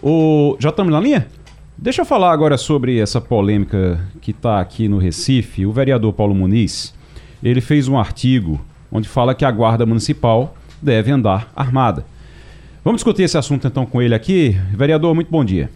O, 0.03 0.57
já 0.59 0.67
estamos 0.67 0.91
na 0.91 0.99
linha? 0.99 1.25
Deixa 1.77 2.01
eu 2.01 2.05
falar 2.05 2.33
agora 2.33 2.57
sobre 2.57 2.99
essa 2.99 3.21
polêmica 3.21 3.97
que 4.19 4.31
está 4.31 4.59
aqui 4.59 4.89
no 4.89 4.97
Recife. 4.97 5.65
O 5.65 5.71
vereador 5.71 6.11
Paulo 6.11 6.35
Muniz, 6.35 6.93
ele 7.41 7.61
fez 7.61 7.87
um 7.87 7.97
artigo 7.97 8.59
onde 8.91 9.07
fala 9.07 9.33
que 9.33 9.45
a 9.45 9.51
guarda 9.51 9.85
municipal 9.85 10.53
deve 10.81 11.09
andar 11.11 11.49
armada. 11.55 12.05
Vamos 12.83 12.99
discutir 12.99 13.23
esse 13.23 13.37
assunto 13.37 13.67
então 13.67 13.85
com 13.85 14.01
ele 14.01 14.13
aqui. 14.13 14.49
Vereador, 14.73 15.15
muito 15.15 15.31
bom 15.31 15.45
dia. 15.45 15.69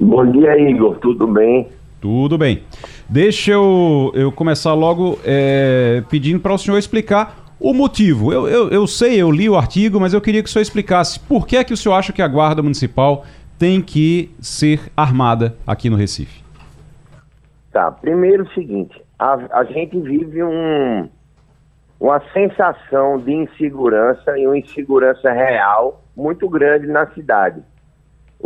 Bom 0.00 0.24
dia, 0.30 0.56
Igor. 0.70 0.98
Tudo 0.98 1.26
bem? 1.26 1.66
Tudo 2.04 2.36
bem. 2.36 2.62
Deixa 3.08 3.52
eu, 3.52 4.12
eu 4.14 4.30
começar 4.30 4.74
logo 4.74 5.18
é, 5.24 6.02
pedindo 6.10 6.38
para 6.38 6.52
o 6.52 6.58
senhor 6.58 6.76
explicar 6.76 7.54
o 7.58 7.72
motivo. 7.72 8.30
Eu, 8.30 8.46
eu, 8.46 8.68
eu 8.68 8.86
sei, 8.86 9.22
eu 9.22 9.30
li 9.30 9.48
o 9.48 9.56
artigo, 9.56 9.98
mas 9.98 10.12
eu 10.12 10.20
queria 10.20 10.42
que 10.42 10.48
o 10.50 10.52
senhor 10.52 10.60
explicasse 10.60 11.18
por 11.18 11.46
que 11.46 11.56
é 11.56 11.64
que 11.64 11.72
o 11.72 11.76
senhor 11.78 11.94
acha 11.94 12.12
que 12.12 12.20
a 12.20 12.28
Guarda 12.28 12.62
Municipal 12.62 13.24
tem 13.58 13.80
que 13.80 14.30
ser 14.38 14.92
armada 14.94 15.56
aqui 15.66 15.88
no 15.88 15.96
Recife. 15.96 16.44
Tá, 17.72 17.90
primeiro 17.90 18.42
o 18.42 18.52
seguinte, 18.52 19.00
a, 19.18 19.60
a 19.60 19.64
gente 19.64 19.98
vive 19.98 20.44
um, 20.44 21.08
uma 21.98 22.20
sensação 22.34 23.18
de 23.18 23.32
insegurança 23.32 24.38
e 24.38 24.46
uma 24.46 24.58
insegurança 24.58 25.32
real 25.32 26.02
muito 26.14 26.50
grande 26.50 26.86
na 26.86 27.06
cidade. 27.14 27.62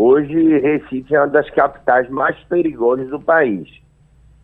Hoje, 0.01 0.61
Recife 0.61 1.13
é 1.13 1.19
uma 1.19 1.27
das 1.27 1.51
capitais 1.51 2.09
mais 2.09 2.39
perigosas 2.45 3.09
do 3.09 3.19
país. 3.19 3.69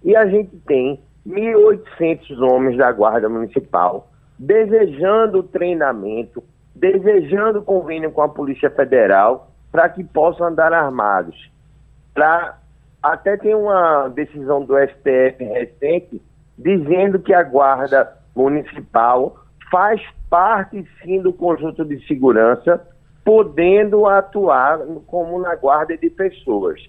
E 0.02 0.16
a 0.16 0.26
gente 0.26 0.56
tem 0.66 1.00
1.800 1.24 2.40
homens 2.40 2.76
da 2.76 2.90
Guarda 2.90 3.28
Municipal 3.28 4.10
desejando 4.36 5.44
treinamento, 5.44 6.42
desejando 6.74 7.62
convênio 7.62 8.10
com 8.10 8.20
a 8.20 8.28
Polícia 8.28 8.68
Federal 8.68 9.52
para 9.70 9.88
que 9.88 10.02
possam 10.02 10.48
andar 10.48 10.72
armados. 10.72 11.48
Pra, 12.12 12.58
até 13.00 13.36
tem 13.36 13.54
uma 13.54 14.08
decisão 14.08 14.64
do 14.64 14.74
STF 14.76 15.44
recente 15.44 16.20
dizendo 16.58 17.20
que 17.20 17.32
a 17.32 17.44
Guarda 17.44 18.12
Municipal 18.34 19.36
faz 19.70 20.02
parte 20.28 20.84
sim 21.00 21.22
do 21.22 21.32
conjunto 21.32 21.84
de 21.84 22.04
segurança, 22.08 22.84
podendo 23.24 24.06
atuar 24.06 24.78
como 25.06 25.40
na 25.40 25.54
guarda 25.56 25.96
de 25.96 26.10
pessoas. 26.10 26.80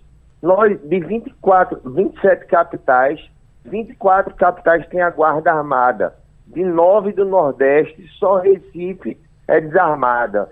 Nós, 0.41 0.79
de 0.81 0.99
24, 0.99 1.79
27 1.89 2.45
capitais, 2.47 3.19
24 3.63 4.35
capitais 4.35 4.85
têm 4.87 5.01
a 5.01 5.09
Guarda 5.09 5.51
Armada. 5.51 6.13
De 6.45 6.63
nove 6.63 7.13
do 7.13 7.25
Nordeste, 7.25 8.05
só 8.19 8.37
Recife 8.37 9.17
é 9.47 9.59
desarmada. 9.59 10.49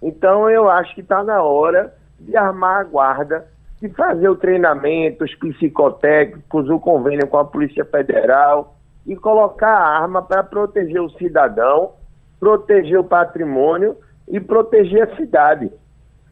Então, 0.00 0.48
eu 0.48 0.70
acho 0.70 0.94
que 0.94 1.00
está 1.00 1.22
na 1.22 1.42
hora 1.42 1.94
de 2.18 2.36
armar 2.36 2.80
a 2.80 2.84
guarda, 2.84 3.46
de 3.80 3.88
fazer 3.90 4.28
o 4.28 4.36
treinamento, 4.36 5.24
os 5.24 5.34
psicotécnicos, 5.34 6.70
o 6.70 6.78
convênio 6.78 7.26
com 7.26 7.38
a 7.38 7.44
Polícia 7.44 7.84
Federal 7.84 8.76
e 9.06 9.14
colocar 9.14 9.74
a 9.74 9.98
arma 10.00 10.22
para 10.22 10.42
proteger 10.42 11.02
o 11.02 11.10
cidadão, 11.10 11.92
proteger 12.40 12.98
o 12.98 13.04
patrimônio 13.04 13.96
e 14.28 14.40
proteger 14.40 15.02
a 15.02 15.16
cidade. 15.16 15.70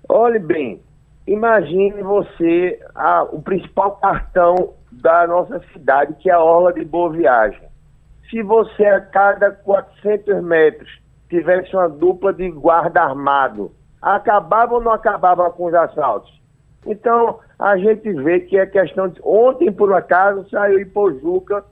Olhe 0.08 0.38
bem, 0.38 0.80
imagine 1.26 2.02
você 2.02 2.80
a, 2.94 3.22
o 3.24 3.40
principal 3.42 3.96
cartão 3.96 4.74
da 4.90 5.26
nossa 5.26 5.60
cidade, 5.72 6.14
que 6.14 6.30
é 6.30 6.32
a 6.32 6.42
Orla 6.42 6.72
de 6.72 6.84
Boa 6.84 7.10
Viagem. 7.10 7.62
Se 8.30 8.42
você 8.42 8.84
a 8.84 9.00
cada 9.00 9.50
400 9.50 10.42
metros 10.42 11.00
tivesse 11.28 11.74
uma 11.74 11.88
dupla 11.88 12.32
de 12.32 12.50
guarda 12.50 13.02
armado, 13.02 13.72
acabava 14.00 14.74
ou 14.74 14.80
não 14.80 14.92
acabava 14.92 15.50
com 15.50 15.66
os 15.66 15.74
assaltos? 15.74 16.40
Então, 16.86 17.38
a 17.58 17.76
gente 17.76 18.12
vê 18.12 18.40
que 18.40 18.58
é 18.58 18.66
questão 18.66 19.08
de... 19.08 19.20
Ontem, 19.22 19.70
por 19.70 19.92
acaso, 19.94 20.48
saiu 20.50 20.80
Ipojuca, 20.80 21.64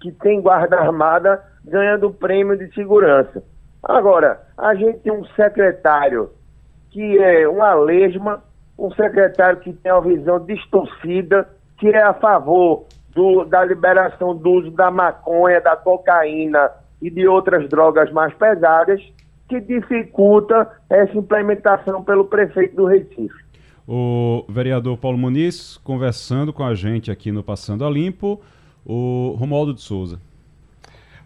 que 0.00 0.12
tem 0.12 0.40
guarda 0.40 0.78
armada, 0.78 1.42
ganhando 1.64 2.08
o 2.08 2.14
prêmio 2.14 2.56
de 2.56 2.72
segurança. 2.74 3.42
Agora, 3.82 4.40
a 4.56 4.74
gente 4.74 4.98
tem 4.98 5.12
um 5.12 5.24
secretário 5.36 6.30
que 6.90 7.18
é 7.18 7.48
uma 7.48 7.74
lesma, 7.74 8.42
um 8.78 8.90
secretário 8.92 9.60
que 9.60 9.72
tem 9.72 9.92
uma 9.92 10.02
visão 10.02 10.44
distorcida, 10.44 11.48
que 11.78 11.88
é 11.88 12.02
a 12.02 12.12
favor 12.14 12.84
do, 13.14 13.44
da 13.44 13.64
liberação 13.64 14.36
do 14.36 14.50
uso 14.50 14.70
da 14.70 14.90
maconha, 14.90 15.60
da 15.60 15.76
cocaína 15.76 16.70
e 17.00 17.10
de 17.10 17.26
outras 17.26 17.68
drogas 17.68 18.12
mais 18.12 18.34
pesadas, 18.34 19.00
que 19.48 19.60
dificulta 19.60 20.70
essa 20.88 21.16
implementação 21.16 22.02
pelo 22.04 22.24
prefeito 22.24 22.76
do 22.76 22.86
Recife. 22.86 23.50
O 23.88 24.44
vereador 24.48 24.96
Paulo 24.98 25.18
Muniz 25.18 25.76
conversando 25.78 26.52
com 26.52 26.62
a 26.62 26.74
gente 26.74 27.10
aqui 27.10 27.32
no 27.32 27.42
Passando 27.42 27.84
a 27.84 27.90
Limpo, 27.90 28.40
o 28.84 29.34
Romualdo 29.38 29.74
de 29.74 29.80
Souza. 29.80 30.20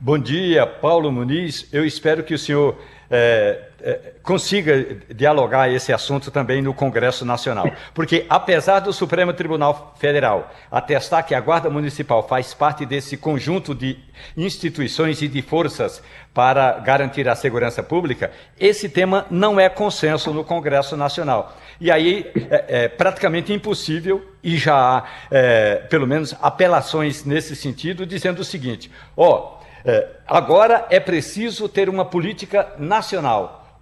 Bom 0.00 0.18
dia, 0.18 0.66
Paulo 0.66 1.10
Muniz. 1.12 1.68
Eu 1.72 1.84
espero 1.86 2.24
que 2.24 2.34
o 2.34 2.38
senhor 2.38 2.76
é, 3.08 3.68
é, 3.80 4.12
consiga 4.24 4.98
dialogar 5.14 5.70
esse 5.70 5.92
assunto 5.92 6.32
também 6.32 6.60
no 6.60 6.74
Congresso 6.74 7.24
Nacional. 7.24 7.70
Porque, 7.94 8.26
apesar 8.28 8.80
do 8.80 8.92
Supremo 8.92 9.32
Tribunal 9.32 9.94
Federal 9.96 10.52
atestar 10.70 11.24
que 11.24 11.34
a 11.34 11.40
Guarda 11.40 11.70
Municipal 11.70 12.26
faz 12.26 12.52
parte 12.52 12.84
desse 12.84 13.16
conjunto 13.16 13.72
de 13.72 13.96
instituições 14.36 15.22
e 15.22 15.28
de 15.28 15.40
forças 15.42 16.02
para 16.34 16.72
garantir 16.80 17.28
a 17.28 17.36
segurança 17.36 17.82
pública, 17.82 18.32
esse 18.58 18.88
tema 18.88 19.26
não 19.30 19.60
é 19.60 19.68
consenso 19.68 20.32
no 20.32 20.42
Congresso 20.42 20.96
Nacional. 20.96 21.56
E 21.80 21.90
aí 21.90 22.32
é, 22.50 22.84
é 22.84 22.88
praticamente 22.88 23.52
impossível, 23.52 24.26
e 24.42 24.56
já 24.56 24.74
há, 24.74 25.04
é, 25.30 25.76
pelo 25.88 26.06
menos, 26.06 26.34
apelações 26.42 27.24
nesse 27.24 27.54
sentido, 27.54 28.04
dizendo 28.04 28.40
o 28.40 28.44
seguinte: 28.44 28.90
ó. 29.16 29.53
É, 29.84 30.08
agora 30.26 30.86
é 30.88 30.98
preciso 30.98 31.68
ter 31.68 31.88
uma 31.88 32.04
política 32.04 32.72
nacional. 32.78 33.80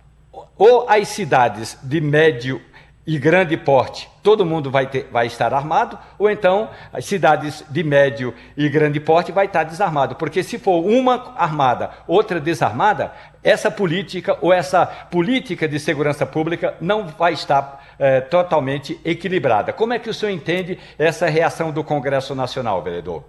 Ou 0.56 0.88
as 0.88 1.08
cidades 1.08 1.78
de 1.82 2.00
médio 2.00 2.60
e 3.04 3.18
grande 3.18 3.56
porte, 3.56 4.08
todo 4.22 4.46
mundo 4.46 4.70
vai, 4.70 4.86
ter, 4.86 5.08
vai 5.10 5.26
estar 5.26 5.52
armado, 5.52 5.98
ou 6.18 6.30
então 6.30 6.70
as 6.92 7.04
cidades 7.04 7.64
de 7.68 7.82
médio 7.82 8.32
e 8.56 8.68
grande 8.68 9.00
porte 9.00 9.32
vai 9.32 9.46
estar 9.46 9.64
desarmado. 9.64 10.14
Porque 10.14 10.42
se 10.42 10.58
for 10.58 10.84
uma 10.84 11.34
armada, 11.36 11.90
outra 12.06 12.40
desarmada, 12.40 13.12
essa 13.42 13.70
política 13.70 14.38
ou 14.40 14.52
essa 14.52 14.86
política 14.86 15.68
de 15.68 15.80
segurança 15.80 16.24
pública 16.24 16.76
não 16.80 17.06
vai 17.06 17.32
estar 17.32 17.94
é, 17.98 18.20
totalmente 18.20 19.00
equilibrada. 19.04 19.72
Como 19.72 19.92
é 19.92 19.98
que 19.98 20.10
o 20.10 20.14
senhor 20.14 20.32
entende 20.32 20.78
essa 20.96 21.28
reação 21.28 21.72
do 21.72 21.82
Congresso 21.82 22.34
Nacional, 22.34 22.82
vereador? 22.82 23.24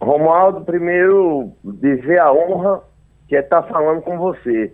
Romualdo, 0.00 0.64
primeiro 0.64 1.52
dizer 1.64 2.18
a 2.18 2.32
honra 2.32 2.82
que 3.28 3.36
é 3.36 3.40
estar 3.40 3.62
falando 3.64 4.02
com 4.02 4.18
você. 4.18 4.72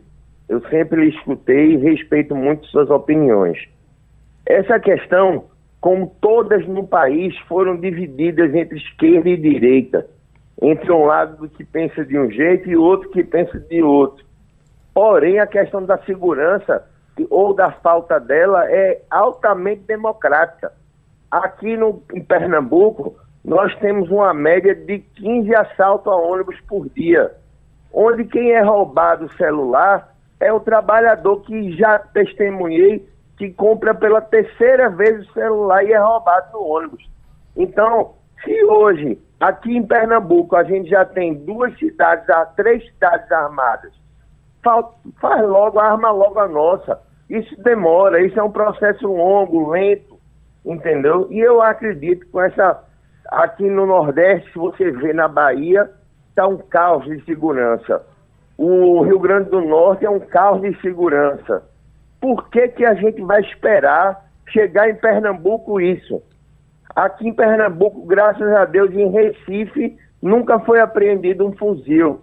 Eu 0.48 0.60
sempre 0.68 1.00
lhe 1.00 1.16
escutei 1.16 1.72
e 1.72 1.76
respeito 1.76 2.34
muito 2.34 2.66
suas 2.66 2.90
opiniões. 2.90 3.58
Essa 4.44 4.78
questão, 4.78 5.44
como 5.80 6.14
todas 6.20 6.66
no 6.66 6.86
país, 6.86 7.36
foram 7.48 7.76
divididas 7.76 8.54
entre 8.54 8.78
esquerda 8.78 9.28
e 9.28 9.36
direita, 9.36 10.06
entre 10.60 10.92
um 10.92 11.06
lado 11.06 11.48
que 11.48 11.64
pensa 11.64 12.04
de 12.04 12.18
um 12.18 12.30
jeito 12.30 12.68
e 12.68 12.76
outro 12.76 13.10
que 13.10 13.24
pensa 13.24 13.58
de 13.58 13.82
outro. 13.82 14.24
Porém, 14.92 15.38
a 15.38 15.46
questão 15.46 15.84
da 15.84 15.96
segurança 15.98 16.84
ou 17.30 17.54
da 17.54 17.70
falta 17.70 18.18
dela 18.18 18.70
é 18.70 19.00
altamente 19.10 19.82
democrática. 19.82 20.72
Aqui 21.30 21.76
no, 21.76 22.02
em 22.12 22.22
Pernambuco, 22.22 23.16
nós 23.44 23.74
temos 23.80 24.10
uma 24.10 24.32
média 24.32 24.74
de 24.74 25.00
15 25.00 25.54
assaltos 25.54 26.12
a 26.12 26.16
ônibus 26.16 26.60
por 26.68 26.88
dia, 26.90 27.32
onde 27.92 28.24
quem 28.24 28.52
é 28.52 28.62
roubado 28.62 29.26
o 29.26 29.32
celular 29.36 30.14
é 30.38 30.52
o 30.52 30.60
trabalhador 30.60 31.40
que 31.42 31.76
já 31.76 31.98
testemunhei 31.98 33.06
que 33.36 33.50
compra 33.50 33.94
pela 33.94 34.20
terceira 34.20 34.88
vez 34.88 35.28
o 35.28 35.32
celular 35.32 35.84
e 35.84 35.92
é 35.92 35.98
roubado 35.98 36.52
no 36.52 36.64
ônibus. 36.64 37.08
Então, 37.56 38.14
se 38.44 38.64
hoje, 38.64 39.18
aqui 39.40 39.76
em 39.76 39.86
Pernambuco, 39.86 40.54
a 40.54 40.64
gente 40.64 40.88
já 40.88 41.04
tem 41.04 41.34
duas 41.34 41.76
cidades, 41.78 42.26
três 42.56 42.84
cidades 42.86 43.30
armadas, 43.32 43.92
faz 45.20 45.42
logo, 45.42 45.80
arma 45.80 46.10
logo 46.10 46.38
a 46.38 46.46
nossa. 46.46 47.00
Isso 47.28 47.60
demora, 47.62 48.24
isso 48.24 48.38
é 48.38 48.42
um 48.42 48.50
processo 48.50 49.06
longo, 49.06 49.70
lento, 49.70 50.18
entendeu? 50.64 51.26
E 51.30 51.40
eu 51.40 51.60
acredito 51.60 52.26
com 52.30 52.40
essa 52.40 52.84
Aqui 53.32 53.64
no 53.64 53.86
Nordeste, 53.86 54.58
você 54.58 54.90
vê 54.90 55.14
na 55.14 55.26
Bahia, 55.26 55.90
está 56.28 56.46
um 56.46 56.58
caos 56.58 57.06
de 57.06 57.24
segurança. 57.24 58.04
O 58.58 59.00
Rio 59.04 59.18
Grande 59.18 59.48
do 59.48 59.62
Norte 59.62 60.04
é 60.04 60.10
um 60.10 60.20
caos 60.20 60.60
de 60.60 60.78
segurança. 60.82 61.62
Por 62.20 62.50
que, 62.50 62.68
que 62.68 62.84
a 62.84 62.92
gente 62.92 63.22
vai 63.22 63.40
esperar 63.40 64.30
chegar 64.48 64.90
em 64.90 64.96
Pernambuco 64.96 65.80
isso? 65.80 66.22
Aqui 66.94 67.26
em 67.26 67.32
Pernambuco, 67.32 68.04
graças 68.04 68.46
a 68.52 68.66
Deus, 68.66 68.92
em 68.92 69.08
Recife, 69.08 69.96
nunca 70.20 70.58
foi 70.60 70.80
apreendido 70.80 71.46
um 71.46 71.56
fuzil. 71.56 72.20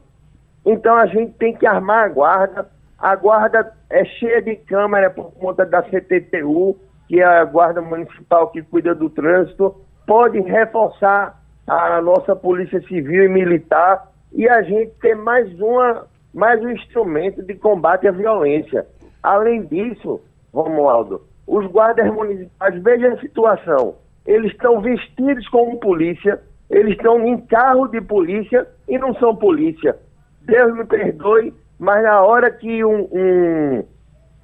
Então 0.63 0.95
a 0.95 1.07
gente 1.07 1.33
tem 1.39 1.55
que 1.55 1.65
armar 1.65 2.03
a 2.03 2.09
guarda. 2.09 2.69
A 2.99 3.15
guarda 3.15 3.73
é 3.89 4.05
cheia 4.05 4.43
de 4.43 4.57
câmera 4.57 5.09
por 5.09 5.31
conta 5.31 5.65
da 5.65 5.81
CTTU, 5.81 6.77
que 7.07 7.19
é 7.19 7.25
a 7.25 7.43
guarda 7.45 7.81
municipal 7.81 8.51
que 8.51 8.61
cuida 8.61 8.93
do 8.93 9.09
trânsito 9.09 9.88
pode 10.09 10.39
reforçar 10.41 11.39
a 11.67 12.01
nossa 12.01 12.35
polícia 12.35 12.81
civil 12.87 13.25
e 13.25 13.29
militar 13.29 14.11
e 14.33 14.49
a 14.49 14.63
gente 14.63 14.91
ter 14.99 15.13
mais 15.15 15.47
uma 15.59 16.07
mais 16.33 16.59
um 16.63 16.69
instrumento 16.71 17.43
de 17.43 17.53
combate 17.53 18.07
à 18.07 18.11
violência. 18.11 18.87
Além 19.21 19.67
disso, 19.67 20.19
Romualdo, 20.51 21.21
os 21.45 21.67
guardas 21.67 22.11
municipais, 22.11 22.81
veja 22.81 23.13
a 23.13 23.19
situação, 23.19 23.97
eles 24.25 24.51
estão 24.51 24.81
vestidos 24.81 25.47
como 25.49 25.79
polícia, 25.79 26.41
eles 26.71 26.93
estão 26.93 27.23
em 27.23 27.37
carro 27.41 27.87
de 27.87 28.01
polícia 28.01 28.67
e 28.87 28.97
não 28.97 29.13
são 29.15 29.35
polícia. 29.35 29.95
Deus 30.41 30.75
me 30.75 30.85
perdoe, 30.85 31.53
mas 31.77 32.01
na 32.01 32.23
hora 32.23 32.49
que 32.49 32.83
um, 32.83 33.07
um, 33.11 33.83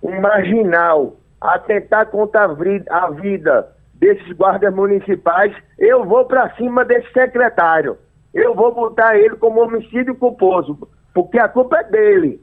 um 0.03 0.21
marginal 0.21 1.15
atentar 1.41 2.05
contra 2.07 2.43
a 2.43 3.09
vida 3.09 3.74
desses 3.99 4.31
guardas 4.33 4.73
municipais, 4.73 5.55
eu 5.77 6.05
vou 6.05 6.25
para 6.25 6.55
cima 6.55 6.83
desse 6.85 7.11
secretário. 7.11 7.97
Eu 8.33 8.53
vou 8.53 8.73
botar 8.73 9.17
ele 9.17 9.35
como 9.37 9.61
homicídio 9.61 10.15
culposo. 10.15 10.77
porque 11.13 11.39
a 11.39 11.47
culpa 11.47 11.77
é 11.77 11.83
dele. 11.85 12.41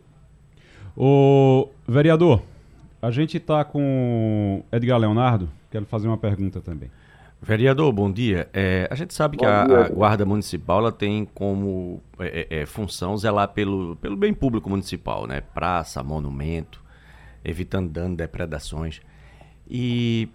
O 0.97 1.69
vereador, 1.87 2.43
a 3.03 3.11
gente 3.11 3.37
está 3.37 3.65
com 3.65 4.62
Edgar 4.73 4.99
Leonardo, 4.99 5.49
quero 5.71 5.85
fazer 5.85 6.09
uma 6.09 6.17
pergunta 6.17 6.61
também. 6.61 6.91
Vereador, 7.41 7.93
bom 7.93 8.11
dia. 8.11 8.49
É, 8.53 8.87
a 8.88 8.95
gente 8.95 9.12
sabe 9.12 9.37
bom 9.37 9.41
que 9.41 9.47
a, 9.47 9.62
a, 9.62 9.88
Guarda 9.88 10.25
Municipal 10.25 10.79
ela 10.79 10.93
tem 10.93 11.25
como 11.35 12.01
é, 12.21 12.47
é, 12.49 12.61
é, 12.61 12.67
função 12.67 13.17
zelar 13.17 13.49
pelo, 13.49 13.97
pelo 13.97 14.17
bem 14.17 14.33
público 14.33 14.71
municipal, 14.71 15.27
né? 15.27 15.41
Praça, 15.41 16.03
monumento, 16.05 16.81
evitando 17.45 17.91
dano, 17.91 18.15
depredações. 18.15 19.01
E 19.69 20.29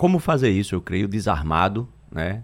como 0.00 0.18
fazer 0.18 0.48
isso, 0.48 0.74
eu 0.74 0.80
creio, 0.80 1.06
desarmado, 1.06 1.86
né? 2.10 2.42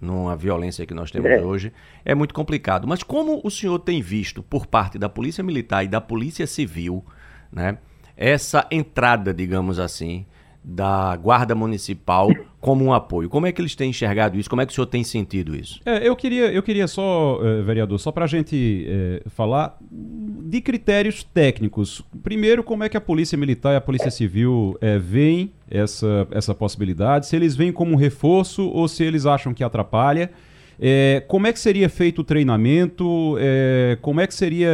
Numa 0.00 0.34
violência 0.34 0.84
que 0.84 0.92
nós 0.92 1.08
temos 1.08 1.30
é. 1.30 1.40
hoje, 1.40 1.72
é 2.04 2.16
muito 2.16 2.34
complicado. 2.34 2.84
Mas 2.84 3.04
como 3.04 3.40
o 3.44 3.48
senhor 3.48 3.78
tem 3.78 4.02
visto 4.02 4.42
por 4.42 4.66
parte 4.66 4.98
da 4.98 5.08
Polícia 5.08 5.44
Militar 5.44 5.84
e 5.84 5.88
da 5.88 6.00
Polícia 6.00 6.48
Civil, 6.48 7.04
né? 7.52 7.78
Essa 8.16 8.66
entrada, 8.72 9.32
digamos 9.32 9.78
assim, 9.78 10.26
da 10.68 11.14
Guarda 11.14 11.54
Municipal 11.54 12.28
como 12.60 12.84
um 12.84 12.92
apoio. 12.92 13.28
Como 13.28 13.46
é 13.46 13.52
que 13.52 13.60
eles 13.60 13.76
têm 13.76 13.90
enxergado 13.90 14.36
isso? 14.36 14.50
Como 14.50 14.60
é 14.60 14.66
que 14.66 14.72
o 14.72 14.74
senhor 14.74 14.86
tem 14.86 15.04
sentido 15.04 15.54
isso? 15.54 15.80
É, 15.86 16.06
eu, 16.08 16.16
queria, 16.16 16.50
eu 16.50 16.60
queria 16.60 16.88
só, 16.88 17.38
eh, 17.40 17.62
vereador, 17.62 18.00
só 18.00 18.10
para 18.10 18.24
a 18.24 18.26
gente 18.26 18.84
eh, 18.88 19.22
falar 19.28 19.78
de 19.80 20.60
critérios 20.60 21.22
técnicos. 21.22 22.02
Primeiro, 22.20 22.64
como 22.64 22.82
é 22.82 22.88
que 22.88 22.96
a 22.96 23.00
Polícia 23.00 23.38
Militar 23.38 23.74
e 23.74 23.76
a 23.76 23.80
Polícia 23.80 24.10
Civil 24.10 24.76
eh, 24.80 24.98
veem 24.98 25.52
essa, 25.70 26.26
essa 26.32 26.52
possibilidade? 26.52 27.28
Se 27.28 27.36
eles 27.36 27.54
veem 27.54 27.70
como 27.70 27.92
um 27.92 27.96
reforço 27.96 28.68
ou 28.68 28.88
se 28.88 29.04
eles 29.04 29.24
acham 29.24 29.54
que 29.54 29.62
atrapalha? 29.62 30.32
É, 30.80 31.22
como 31.26 31.46
é 31.46 31.52
que 31.52 31.58
seria 31.58 31.88
feito 31.88 32.20
o 32.20 32.24
treinamento? 32.24 33.36
É, 33.40 33.96
como 34.02 34.20
é 34.20 34.26
que 34.26 34.34
seria. 34.34 34.70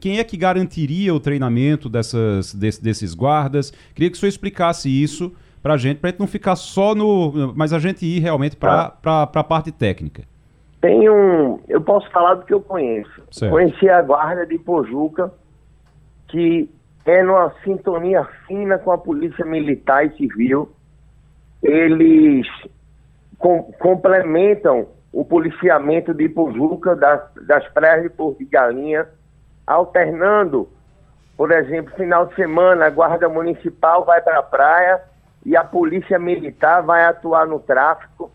Quem 0.00 0.18
é 0.18 0.24
que 0.24 0.36
garantiria 0.36 1.12
o 1.12 1.20
treinamento 1.20 1.88
dessas, 1.88 2.54
desse, 2.54 2.82
desses 2.82 3.14
guardas? 3.14 3.72
Queria 3.94 4.10
que 4.10 4.16
o 4.16 4.20
senhor 4.20 4.30
explicasse 4.30 4.88
isso 4.88 5.34
para 5.62 5.74
a 5.74 5.76
gente, 5.76 5.98
para 5.98 6.08
a 6.08 6.10
gente 6.12 6.20
não 6.20 6.28
ficar 6.28 6.54
só 6.54 6.94
no. 6.94 7.52
Mas 7.56 7.72
a 7.72 7.78
gente 7.78 8.06
ir 8.06 8.20
realmente 8.20 8.56
para 8.56 8.90
tá. 9.02 9.22
a 9.22 9.44
parte 9.44 9.72
técnica. 9.72 10.22
Tem 10.80 11.10
um. 11.10 11.58
Eu 11.68 11.80
posso 11.80 12.08
falar 12.10 12.34
do 12.34 12.44
que 12.44 12.54
eu 12.54 12.60
conheço. 12.60 13.22
Certo. 13.30 13.50
Conheci 13.50 13.88
a 13.88 14.00
guarda 14.02 14.46
de 14.46 14.58
Pojuca, 14.58 15.32
que 16.28 16.70
é 17.04 17.22
numa 17.22 17.52
sintonia 17.64 18.24
fina 18.46 18.78
com 18.78 18.92
a 18.92 18.98
polícia 18.98 19.44
militar 19.44 20.06
e 20.06 20.16
civil. 20.16 20.70
Eles 21.62 22.46
com, 23.38 23.64
complementam 23.80 24.86
o 25.16 25.24
policiamento 25.24 26.12
de 26.12 26.24
Ipujuca, 26.24 26.94
das, 26.94 27.22
das 27.46 27.66
praias 27.68 28.02
de 28.02 28.10
Porto 28.10 28.36
de 28.36 28.44
Galinha, 28.44 29.08
alternando, 29.66 30.68
por 31.38 31.50
exemplo, 31.52 31.90
final 31.96 32.26
de 32.26 32.34
semana, 32.34 32.84
a 32.84 32.90
Guarda 32.90 33.26
Municipal 33.26 34.04
vai 34.04 34.20
para 34.20 34.40
a 34.40 34.42
praia 34.42 35.00
e 35.42 35.56
a 35.56 35.64
Polícia 35.64 36.18
Militar 36.18 36.82
vai 36.82 37.02
atuar 37.06 37.46
no 37.46 37.58
tráfico. 37.58 38.30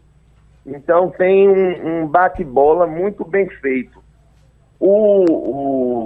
Então 0.66 1.12
tem 1.12 1.48
um, 1.48 2.02
um 2.02 2.08
bate-bola 2.08 2.88
muito 2.88 3.24
bem 3.24 3.48
feito. 3.48 4.02
O, 4.80 5.26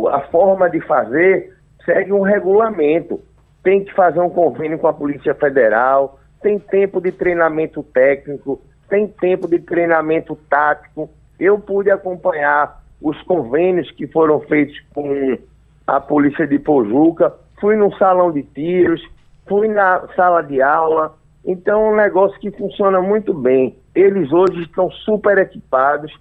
o, 0.04 0.10
a 0.10 0.28
forma 0.28 0.70
de 0.70 0.82
fazer 0.82 1.56
segue 1.86 2.12
um 2.12 2.22
regulamento. 2.22 3.22
Tem 3.64 3.82
que 3.86 3.94
fazer 3.94 4.20
um 4.20 4.30
convênio 4.30 4.78
com 4.78 4.90
a 4.90 4.94
Polícia 4.94 5.34
Federal, 5.36 6.20
tem 6.42 6.60
tempo 6.60 7.00
de 7.00 7.14
treinamento 7.14 7.82
técnico, 7.82 8.62
tem 8.90 9.08
tempo 9.08 9.48
de 9.48 9.60
treinamento 9.60 10.36
tático. 10.50 11.10
Eu 11.40 11.60
pude 11.60 11.92
acompanhar 11.92 12.84
os 13.02 13.22
convênios 13.24 13.90
que 13.92 14.08
foram 14.08 14.40
feitos 14.42 14.80
com 14.94 15.38
a 15.86 16.00
polícia 16.00 16.48
de 16.48 16.58
Pojuca, 16.58 17.34
fui 17.60 17.76
no 17.76 17.96
salão 17.98 18.32
de 18.32 18.44
tiros, 18.44 19.02
fui 19.48 19.68
na 19.68 20.08
sala 20.16 20.42
de 20.42 20.62
aula. 20.62 21.16
Então 21.46 21.88
é 21.88 21.92
um 21.92 21.96
negócio 21.96 22.40
que 22.40 22.52
funciona 22.52 23.02
muito 23.02 23.34
bem. 23.34 23.78
Eles 23.94 24.32
hoje 24.32 24.64
estão 24.64 24.90
super 24.90 25.38
equipados, 25.38 26.12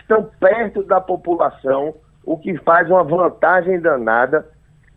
estão 0.00 0.28
perto 0.40 0.82
da 0.82 1.00
população, 1.00 1.94
o 2.24 2.36
que 2.36 2.56
faz 2.58 2.90
uma 2.90 3.04
vantagem 3.04 3.80
danada. 3.80 4.46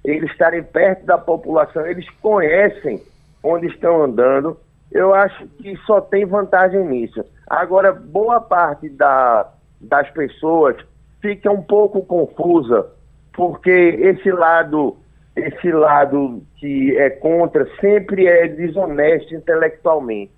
Eles 0.03 0.31
estarem 0.31 0.63
perto 0.63 1.05
da 1.05 1.17
população, 1.17 1.85
eles 1.85 2.07
conhecem 2.21 3.01
onde 3.43 3.67
estão 3.67 4.03
andando 4.03 4.57
eu 4.91 5.13
acho 5.13 5.47
que 5.47 5.75
só 5.85 6.01
tem 6.01 6.25
vantagem 6.25 6.85
nisso. 6.85 7.23
Agora, 7.47 7.93
boa 7.93 8.39
parte 8.39 8.89
da, 8.89 9.51
das 9.81 10.09
pessoas 10.11 10.75
fica 11.21 11.51
um 11.51 11.61
pouco 11.61 12.05
confusa, 12.05 12.87
porque 13.33 13.71
esse 13.71 14.31
lado, 14.31 14.97
esse 15.35 15.71
lado 15.71 16.43
que 16.57 16.95
é 16.97 17.09
contra 17.09 17.67
sempre 17.79 18.27
é 18.27 18.47
desonesto 18.47 19.33
intelectualmente. 19.33 20.31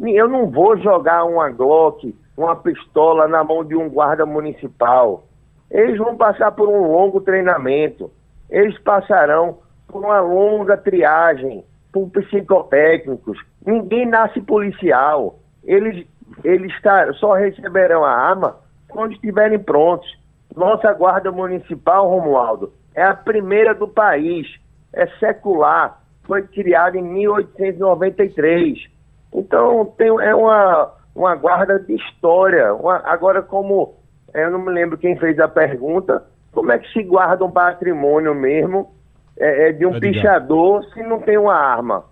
Eu 0.00 0.28
não 0.28 0.48
vou 0.48 0.76
jogar 0.78 1.24
uma 1.24 1.50
Glock, 1.50 2.14
uma 2.36 2.54
pistola 2.56 3.26
na 3.26 3.42
mão 3.42 3.64
de 3.64 3.74
um 3.74 3.88
guarda 3.88 4.24
municipal. 4.24 5.24
Eles 5.70 5.98
vão 5.98 6.16
passar 6.16 6.52
por 6.52 6.68
um 6.68 6.92
longo 6.92 7.20
treinamento. 7.20 8.10
Eles 8.48 8.78
passarão 8.78 9.58
por 9.86 10.04
uma 10.04 10.20
longa 10.20 10.76
triagem 10.76 11.64
por 11.92 12.08
psicotécnicos. 12.10 13.38
Ninguém 13.64 14.06
nasce 14.06 14.40
policial. 14.40 15.38
Eles, 15.64 16.06
eles 16.42 16.72
tá, 16.82 17.12
só 17.14 17.34
receberão 17.34 18.04
a 18.04 18.10
arma 18.12 18.56
quando 18.88 19.12
estiverem 19.12 19.58
prontos. 19.58 20.08
Nossa 20.56 20.92
Guarda 20.92 21.30
Municipal, 21.30 22.08
Romualdo, 22.08 22.72
é 22.94 23.02
a 23.02 23.14
primeira 23.14 23.74
do 23.74 23.86
país. 23.86 24.46
É 24.92 25.06
secular. 25.18 26.00
Foi 26.24 26.42
criada 26.42 26.98
em 26.98 27.02
1893. 27.02 28.90
Então, 29.32 29.86
tem, 29.96 30.08
é 30.08 30.34
uma, 30.34 30.92
uma 31.14 31.34
guarda 31.36 31.78
de 31.78 31.94
história. 31.94 32.74
Uma, 32.74 32.96
agora, 33.04 33.42
como 33.42 33.94
eu 34.34 34.50
não 34.50 34.58
me 34.60 34.70
lembro 34.70 34.98
quem 34.98 35.16
fez 35.16 35.38
a 35.38 35.48
pergunta, 35.48 36.24
como 36.52 36.72
é 36.72 36.78
que 36.78 36.92
se 36.92 37.02
guarda 37.02 37.44
um 37.44 37.50
patrimônio 37.50 38.34
mesmo 38.34 38.90
é, 39.38 39.68
é 39.68 39.72
de 39.72 39.86
um 39.86 39.98
pichador 39.98 40.84
se 40.92 41.02
não 41.02 41.20
tem 41.20 41.38
uma 41.38 41.54
arma. 41.54 42.04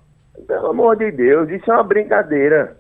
Pelo 0.46 0.68
amor 0.68 0.96
de 0.96 1.10
Deus, 1.10 1.48
isso 1.50 1.70
é 1.70 1.74
uma 1.74 1.82
brincadeira. 1.82 2.76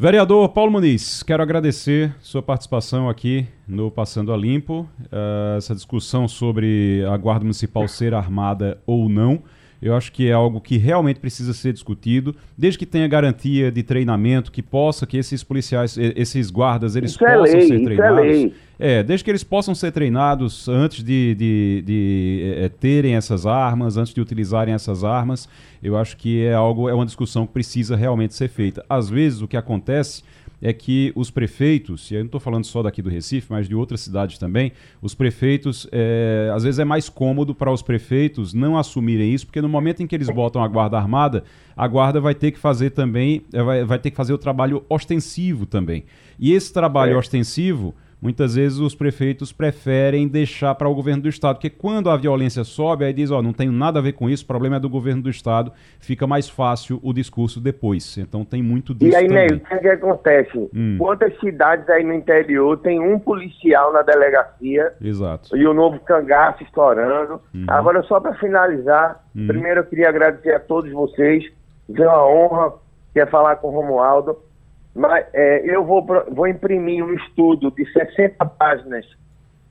Vereador 0.00 0.50
Paulo 0.50 0.70
Muniz, 0.70 1.24
quero 1.24 1.42
agradecer 1.42 2.14
sua 2.20 2.40
participação 2.40 3.08
aqui 3.08 3.48
no 3.66 3.90
Passando 3.90 4.32
a 4.32 4.36
Limpo, 4.36 4.88
uh, 5.06 5.56
essa 5.56 5.74
discussão 5.74 6.28
sobre 6.28 7.04
a 7.12 7.16
Guarda 7.16 7.42
Municipal 7.44 7.88
ser 7.88 8.14
armada 8.14 8.80
ou 8.86 9.08
não. 9.08 9.42
Eu 9.80 9.94
acho 9.94 10.10
que 10.10 10.28
é 10.28 10.32
algo 10.32 10.60
que 10.60 10.76
realmente 10.76 11.20
precisa 11.20 11.52
ser 11.52 11.72
discutido, 11.72 12.34
desde 12.56 12.78
que 12.78 12.86
tenha 12.86 13.06
garantia 13.06 13.70
de 13.70 13.82
treinamento, 13.82 14.50
que 14.50 14.62
possa, 14.62 15.06
que 15.06 15.16
esses 15.16 15.44
policiais, 15.44 15.96
esses 15.96 16.50
guardas, 16.50 16.96
eles 16.96 17.12
isso 17.12 17.24
é 17.24 17.36
possam 17.36 17.56
é 17.56 17.58
lei, 17.58 17.68
ser 17.68 17.84
treinados. 17.84 18.52
É, 18.80 18.98
é, 18.98 19.02
desde 19.02 19.24
que 19.24 19.30
eles 19.30 19.44
possam 19.44 19.74
ser 19.74 19.92
treinados 19.92 20.68
antes 20.68 21.02
de, 21.04 21.34
de, 21.34 21.82
de 21.86 22.54
é, 22.56 22.68
terem 22.68 23.14
essas 23.14 23.46
armas, 23.46 23.96
antes 23.96 24.12
de 24.12 24.20
utilizarem 24.20 24.74
essas 24.74 25.04
armas, 25.04 25.48
eu 25.82 25.96
acho 25.96 26.16
que 26.16 26.44
é 26.44 26.54
algo, 26.54 26.88
é 26.88 26.94
uma 26.94 27.06
discussão 27.06 27.46
que 27.46 27.52
precisa 27.52 27.94
realmente 27.94 28.34
ser 28.34 28.48
feita. 28.48 28.84
Às 28.88 29.08
vezes 29.08 29.42
o 29.42 29.48
que 29.48 29.56
acontece 29.56 30.22
é 30.60 30.72
que 30.72 31.12
os 31.14 31.30
prefeitos, 31.30 32.10
e 32.10 32.14
eu 32.14 32.20
não 32.20 32.26
estou 32.26 32.40
falando 32.40 32.64
só 32.64 32.82
daqui 32.82 33.00
do 33.00 33.08
Recife, 33.08 33.46
mas 33.50 33.68
de 33.68 33.74
outras 33.74 34.00
cidades 34.00 34.38
também, 34.38 34.72
os 35.00 35.14
prefeitos, 35.14 35.86
é, 35.92 36.50
às 36.54 36.64
vezes 36.64 36.78
é 36.78 36.84
mais 36.84 37.08
cômodo 37.08 37.54
para 37.54 37.72
os 37.72 37.82
prefeitos 37.82 38.52
não 38.52 38.76
assumirem 38.76 39.32
isso, 39.32 39.46
porque 39.46 39.62
no 39.62 39.68
momento 39.68 40.02
em 40.02 40.06
que 40.06 40.14
eles 40.14 40.28
botam 40.28 40.62
a 40.62 40.68
guarda 40.68 40.98
armada, 40.98 41.44
a 41.76 41.86
guarda 41.86 42.20
vai 42.20 42.34
ter 42.34 42.50
que 42.50 42.58
fazer 42.58 42.90
também, 42.90 43.42
é, 43.52 43.62
vai, 43.62 43.84
vai 43.84 43.98
ter 43.98 44.10
que 44.10 44.16
fazer 44.16 44.32
o 44.32 44.38
trabalho 44.38 44.84
ostensivo 44.88 45.64
também. 45.64 46.04
E 46.38 46.52
esse 46.52 46.72
trabalho 46.72 47.12
é. 47.12 47.16
ostensivo 47.16 47.94
muitas 48.20 48.54
vezes 48.56 48.78
os 48.78 48.94
prefeitos 48.94 49.52
preferem 49.52 50.26
deixar 50.26 50.74
para 50.74 50.88
o 50.88 50.94
governo 50.94 51.22
do 51.22 51.28
estado, 51.28 51.56
porque 51.56 51.70
quando 51.70 52.10
a 52.10 52.16
violência 52.16 52.64
sobe, 52.64 53.04
aí 53.04 53.12
diz, 53.12 53.30
ó, 53.30 53.38
oh, 53.38 53.42
não 53.42 53.52
tem 53.52 53.68
nada 53.68 53.98
a 53.98 54.02
ver 54.02 54.12
com 54.12 54.28
isso, 54.28 54.44
o 54.44 54.46
problema 54.46 54.76
é 54.76 54.80
do 54.80 54.88
governo 54.88 55.22
do 55.22 55.30
estado, 55.30 55.72
fica 56.00 56.26
mais 56.26 56.48
fácil 56.48 56.98
o 57.02 57.12
discurso 57.12 57.60
depois. 57.60 58.18
Então 58.18 58.44
tem 58.44 58.62
muito 58.62 58.94
disso 58.94 59.12
E 59.12 59.16
aí, 59.16 59.28
Ney, 59.28 59.46
o 59.46 59.60
que, 59.60 59.74
é 59.74 59.78
que 59.78 59.88
acontece? 59.88 60.70
Hum. 60.74 60.96
Quantas 60.98 61.38
cidades 61.38 61.88
aí 61.88 62.04
no 62.04 62.14
interior 62.14 62.76
tem 62.78 63.00
um 63.00 63.18
policial 63.18 63.92
na 63.92 64.02
delegacia 64.02 64.92
Exato. 65.00 65.56
e 65.56 65.66
o 65.66 65.72
novo 65.72 65.98
cangaço 66.00 66.62
estourando? 66.62 67.40
Uhum. 67.54 67.66
Agora, 67.68 68.02
só 68.02 68.20
para 68.20 68.34
finalizar, 68.34 69.24
uhum. 69.34 69.46
primeiro 69.46 69.80
eu 69.80 69.84
queria 69.84 70.08
agradecer 70.08 70.54
a 70.54 70.60
todos 70.60 70.90
vocês, 70.92 71.44
foi 71.94 72.06
uma 72.06 72.26
honra, 72.26 72.74
quer 73.14 73.28
falar 73.30 73.56
com 73.56 73.68
o 73.68 73.70
Romualdo, 73.70 74.36
mas, 74.94 75.26
é, 75.32 75.62
eu 75.64 75.84
vou, 75.84 76.04
vou 76.30 76.46
imprimir 76.46 77.04
um 77.04 77.12
estudo 77.14 77.70
de 77.70 77.84
60 77.92 78.44
páginas 78.46 79.06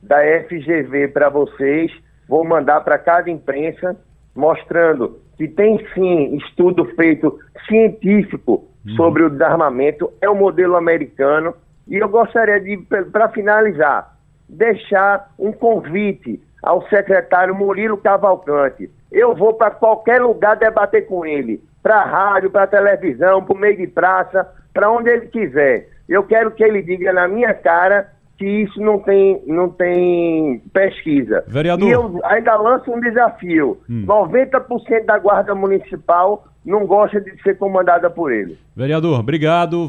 da 0.02 0.18
FGV 0.44 1.08
para 1.08 1.28
vocês, 1.28 1.92
vou 2.28 2.44
mandar 2.44 2.80
para 2.80 2.98
cada 2.98 3.30
imprensa, 3.30 3.96
mostrando 4.34 5.20
que 5.36 5.48
tem 5.48 5.78
sim 5.94 6.36
estudo 6.36 6.84
feito 6.96 7.38
científico 7.66 8.64
uhum. 8.86 8.96
sobre 8.96 9.22
o 9.22 9.30
desarmamento, 9.30 10.12
é 10.20 10.28
o 10.28 10.34
modelo 10.34 10.76
americano. 10.76 11.54
E 11.86 11.96
eu 11.96 12.08
gostaria 12.08 12.60
de, 12.60 12.76
para 13.12 13.28
finalizar, 13.30 14.16
deixar 14.48 15.32
um 15.38 15.52
convite 15.52 16.40
ao 16.62 16.86
secretário 16.88 17.54
Murilo 17.54 17.96
Cavalcante. 17.96 18.90
Eu 19.10 19.34
vou 19.34 19.54
para 19.54 19.70
qualquer 19.70 20.20
lugar 20.20 20.56
debater 20.56 21.06
com 21.06 21.24
ele, 21.24 21.62
para 21.82 22.04
rádio, 22.04 22.50
para 22.50 22.66
televisão, 22.66 23.44
para 23.44 23.58
meio 23.58 23.76
de 23.76 23.86
praça, 23.86 24.46
para 24.72 24.90
onde 24.90 25.10
ele 25.10 25.26
quiser. 25.26 25.88
Eu 26.08 26.22
quero 26.22 26.50
que 26.50 26.62
ele 26.62 26.82
diga 26.82 27.12
na 27.12 27.26
minha 27.26 27.54
cara 27.54 28.10
que 28.38 28.46
isso 28.46 28.80
não 28.80 29.00
tem, 29.00 29.42
não 29.46 29.68
tem 29.68 30.60
pesquisa. 30.72 31.44
Vereador. 31.48 31.88
E 31.88 31.92
eu 31.92 32.20
ainda 32.24 32.56
lanço 32.56 32.90
um 32.90 33.00
desafio: 33.00 33.78
hum. 33.90 34.04
90% 34.06 35.04
da 35.04 35.18
Guarda 35.18 35.54
Municipal 35.54 36.46
não 36.64 36.86
gosta 36.86 37.20
de 37.20 37.42
ser 37.42 37.58
comandada 37.58 38.08
por 38.08 38.32
ele. 38.32 38.58
Vereador, 38.76 39.18
obrigado. 39.18 39.88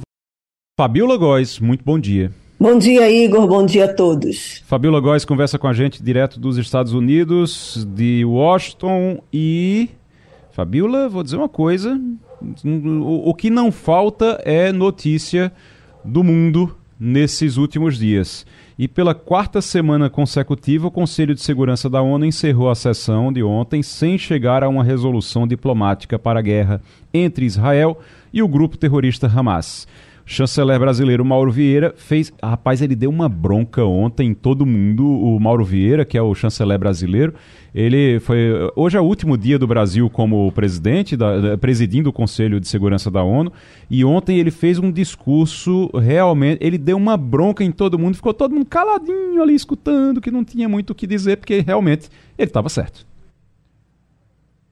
Fabiola 0.77 1.17
Góes, 1.17 1.59
muito 1.59 1.83
bom 1.83 1.99
dia. 1.99 2.31
Bom 2.61 2.77
dia, 2.77 3.09
Igor. 3.09 3.47
Bom 3.47 3.65
dia 3.65 3.85
a 3.85 3.93
todos. 3.93 4.61
Fabiola 4.65 4.99
Góes 4.99 5.23
conversa 5.23 5.57
com 5.57 5.65
a 5.65 5.71
gente 5.71 6.03
direto 6.03 6.37
dos 6.37 6.57
Estados 6.57 6.91
Unidos, 6.91 7.87
de 7.89 8.25
Washington 8.25 9.23
e. 9.31 9.87
Fabiola, 10.51 11.07
vou 11.07 11.23
dizer 11.23 11.37
uma 11.37 11.47
coisa: 11.47 11.97
o, 12.65 13.29
o 13.29 13.33
que 13.33 13.49
não 13.49 13.71
falta 13.71 14.41
é 14.43 14.73
notícia 14.73 15.53
do 16.03 16.21
mundo 16.21 16.75
nesses 16.99 17.55
últimos 17.55 17.97
dias. 17.97 18.45
E 18.77 18.89
pela 18.89 19.15
quarta 19.15 19.61
semana 19.61 20.09
consecutiva, 20.09 20.87
o 20.87 20.91
Conselho 20.91 21.33
de 21.33 21.41
Segurança 21.41 21.89
da 21.89 22.01
ONU 22.01 22.25
encerrou 22.25 22.69
a 22.69 22.75
sessão 22.75 23.31
de 23.31 23.41
ontem 23.41 23.81
sem 23.81 24.17
chegar 24.17 24.65
a 24.65 24.69
uma 24.69 24.83
resolução 24.83 25.47
diplomática 25.47 26.19
para 26.19 26.39
a 26.39 26.43
guerra 26.43 26.81
entre 27.13 27.45
Israel 27.45 27.97
e 28.33 28.43
o 28.43 28.49
grupo 28.49 28.77
terrorista 28.77 29.27
Hamas 29.27 29.87
chanceler 30.29 30.79
brasileiro 30.79 31.25
Mauro 31.25 31.51
Vieira 31.51 31.91
fez. 31.97 32.31
Rapaz, 32.41 32.81
ele 32.83 32.95
deu 32.95 33.09
uma 33.09 33.27
bronca 33.27 33.83
ontem 33.83 34.29
em 34.29 34.33
todo 34.33 34.65
mundo. 34.65 35.03
O 35.03 35.39
Mauro 35.39 35.65
Vieira, 35.65 36.05
que 36.05 36.17
é 36.17 36.21
o 36.21 36.35
chanceler 36.35 36.77
brasileiro, 36.77 37.33
ele 37.73 38.19
foi. 38.19 38.37
Hoje 38.75 38.95
é 38.95 39.01
o 39.01 39.03
último 39.03 39.35
dia 39.35 39.57
do 39.57 39.65
Brasil 39.65 40.07
como 40.07 40.51
presidente, 40.51 41.17
da, 41.17 41.57
presidindo 41.57 42.11
o 42.11 42.13
Conselho 42.13 42.59
de 42.59 42.67
Segurança 42.67 43.09
da 43.09 43.23
ONU. 43.23 43.51
E 43.89 44.05
ontem 44.05 44.37
ele 44.37 44.51
fez 44.51 44.77
um 44.77 44.91
discurso 44.91 45.89
realmente. 45.97 46.59
Ele 46.63 46.77
deu 46.77 46.95
uma 46.95 47.17
bronca 47.17 47.63
em 47.63 47.71
todo 47.71 47.97
mundo, 47.97 48.15
ficou 48.15 48.33
todo 48.33 48.53
mundo 48.53 48.67
caladinho 48.67 49.41
ali 49.41 49.55
escutando, 49.55 50.21
que 50.21 50.29
não 50.29 50.43
tinha 50.43 50.69
muito 50.69 50.91
o 50.91 50.95
que 50.95 51.07
dizer, 51.07 51.37
porque 51.37 51.61
realmente 51.61 52.07
ele 52.37 52.49
estava 52.49 52.69
certo. 52.69 53.08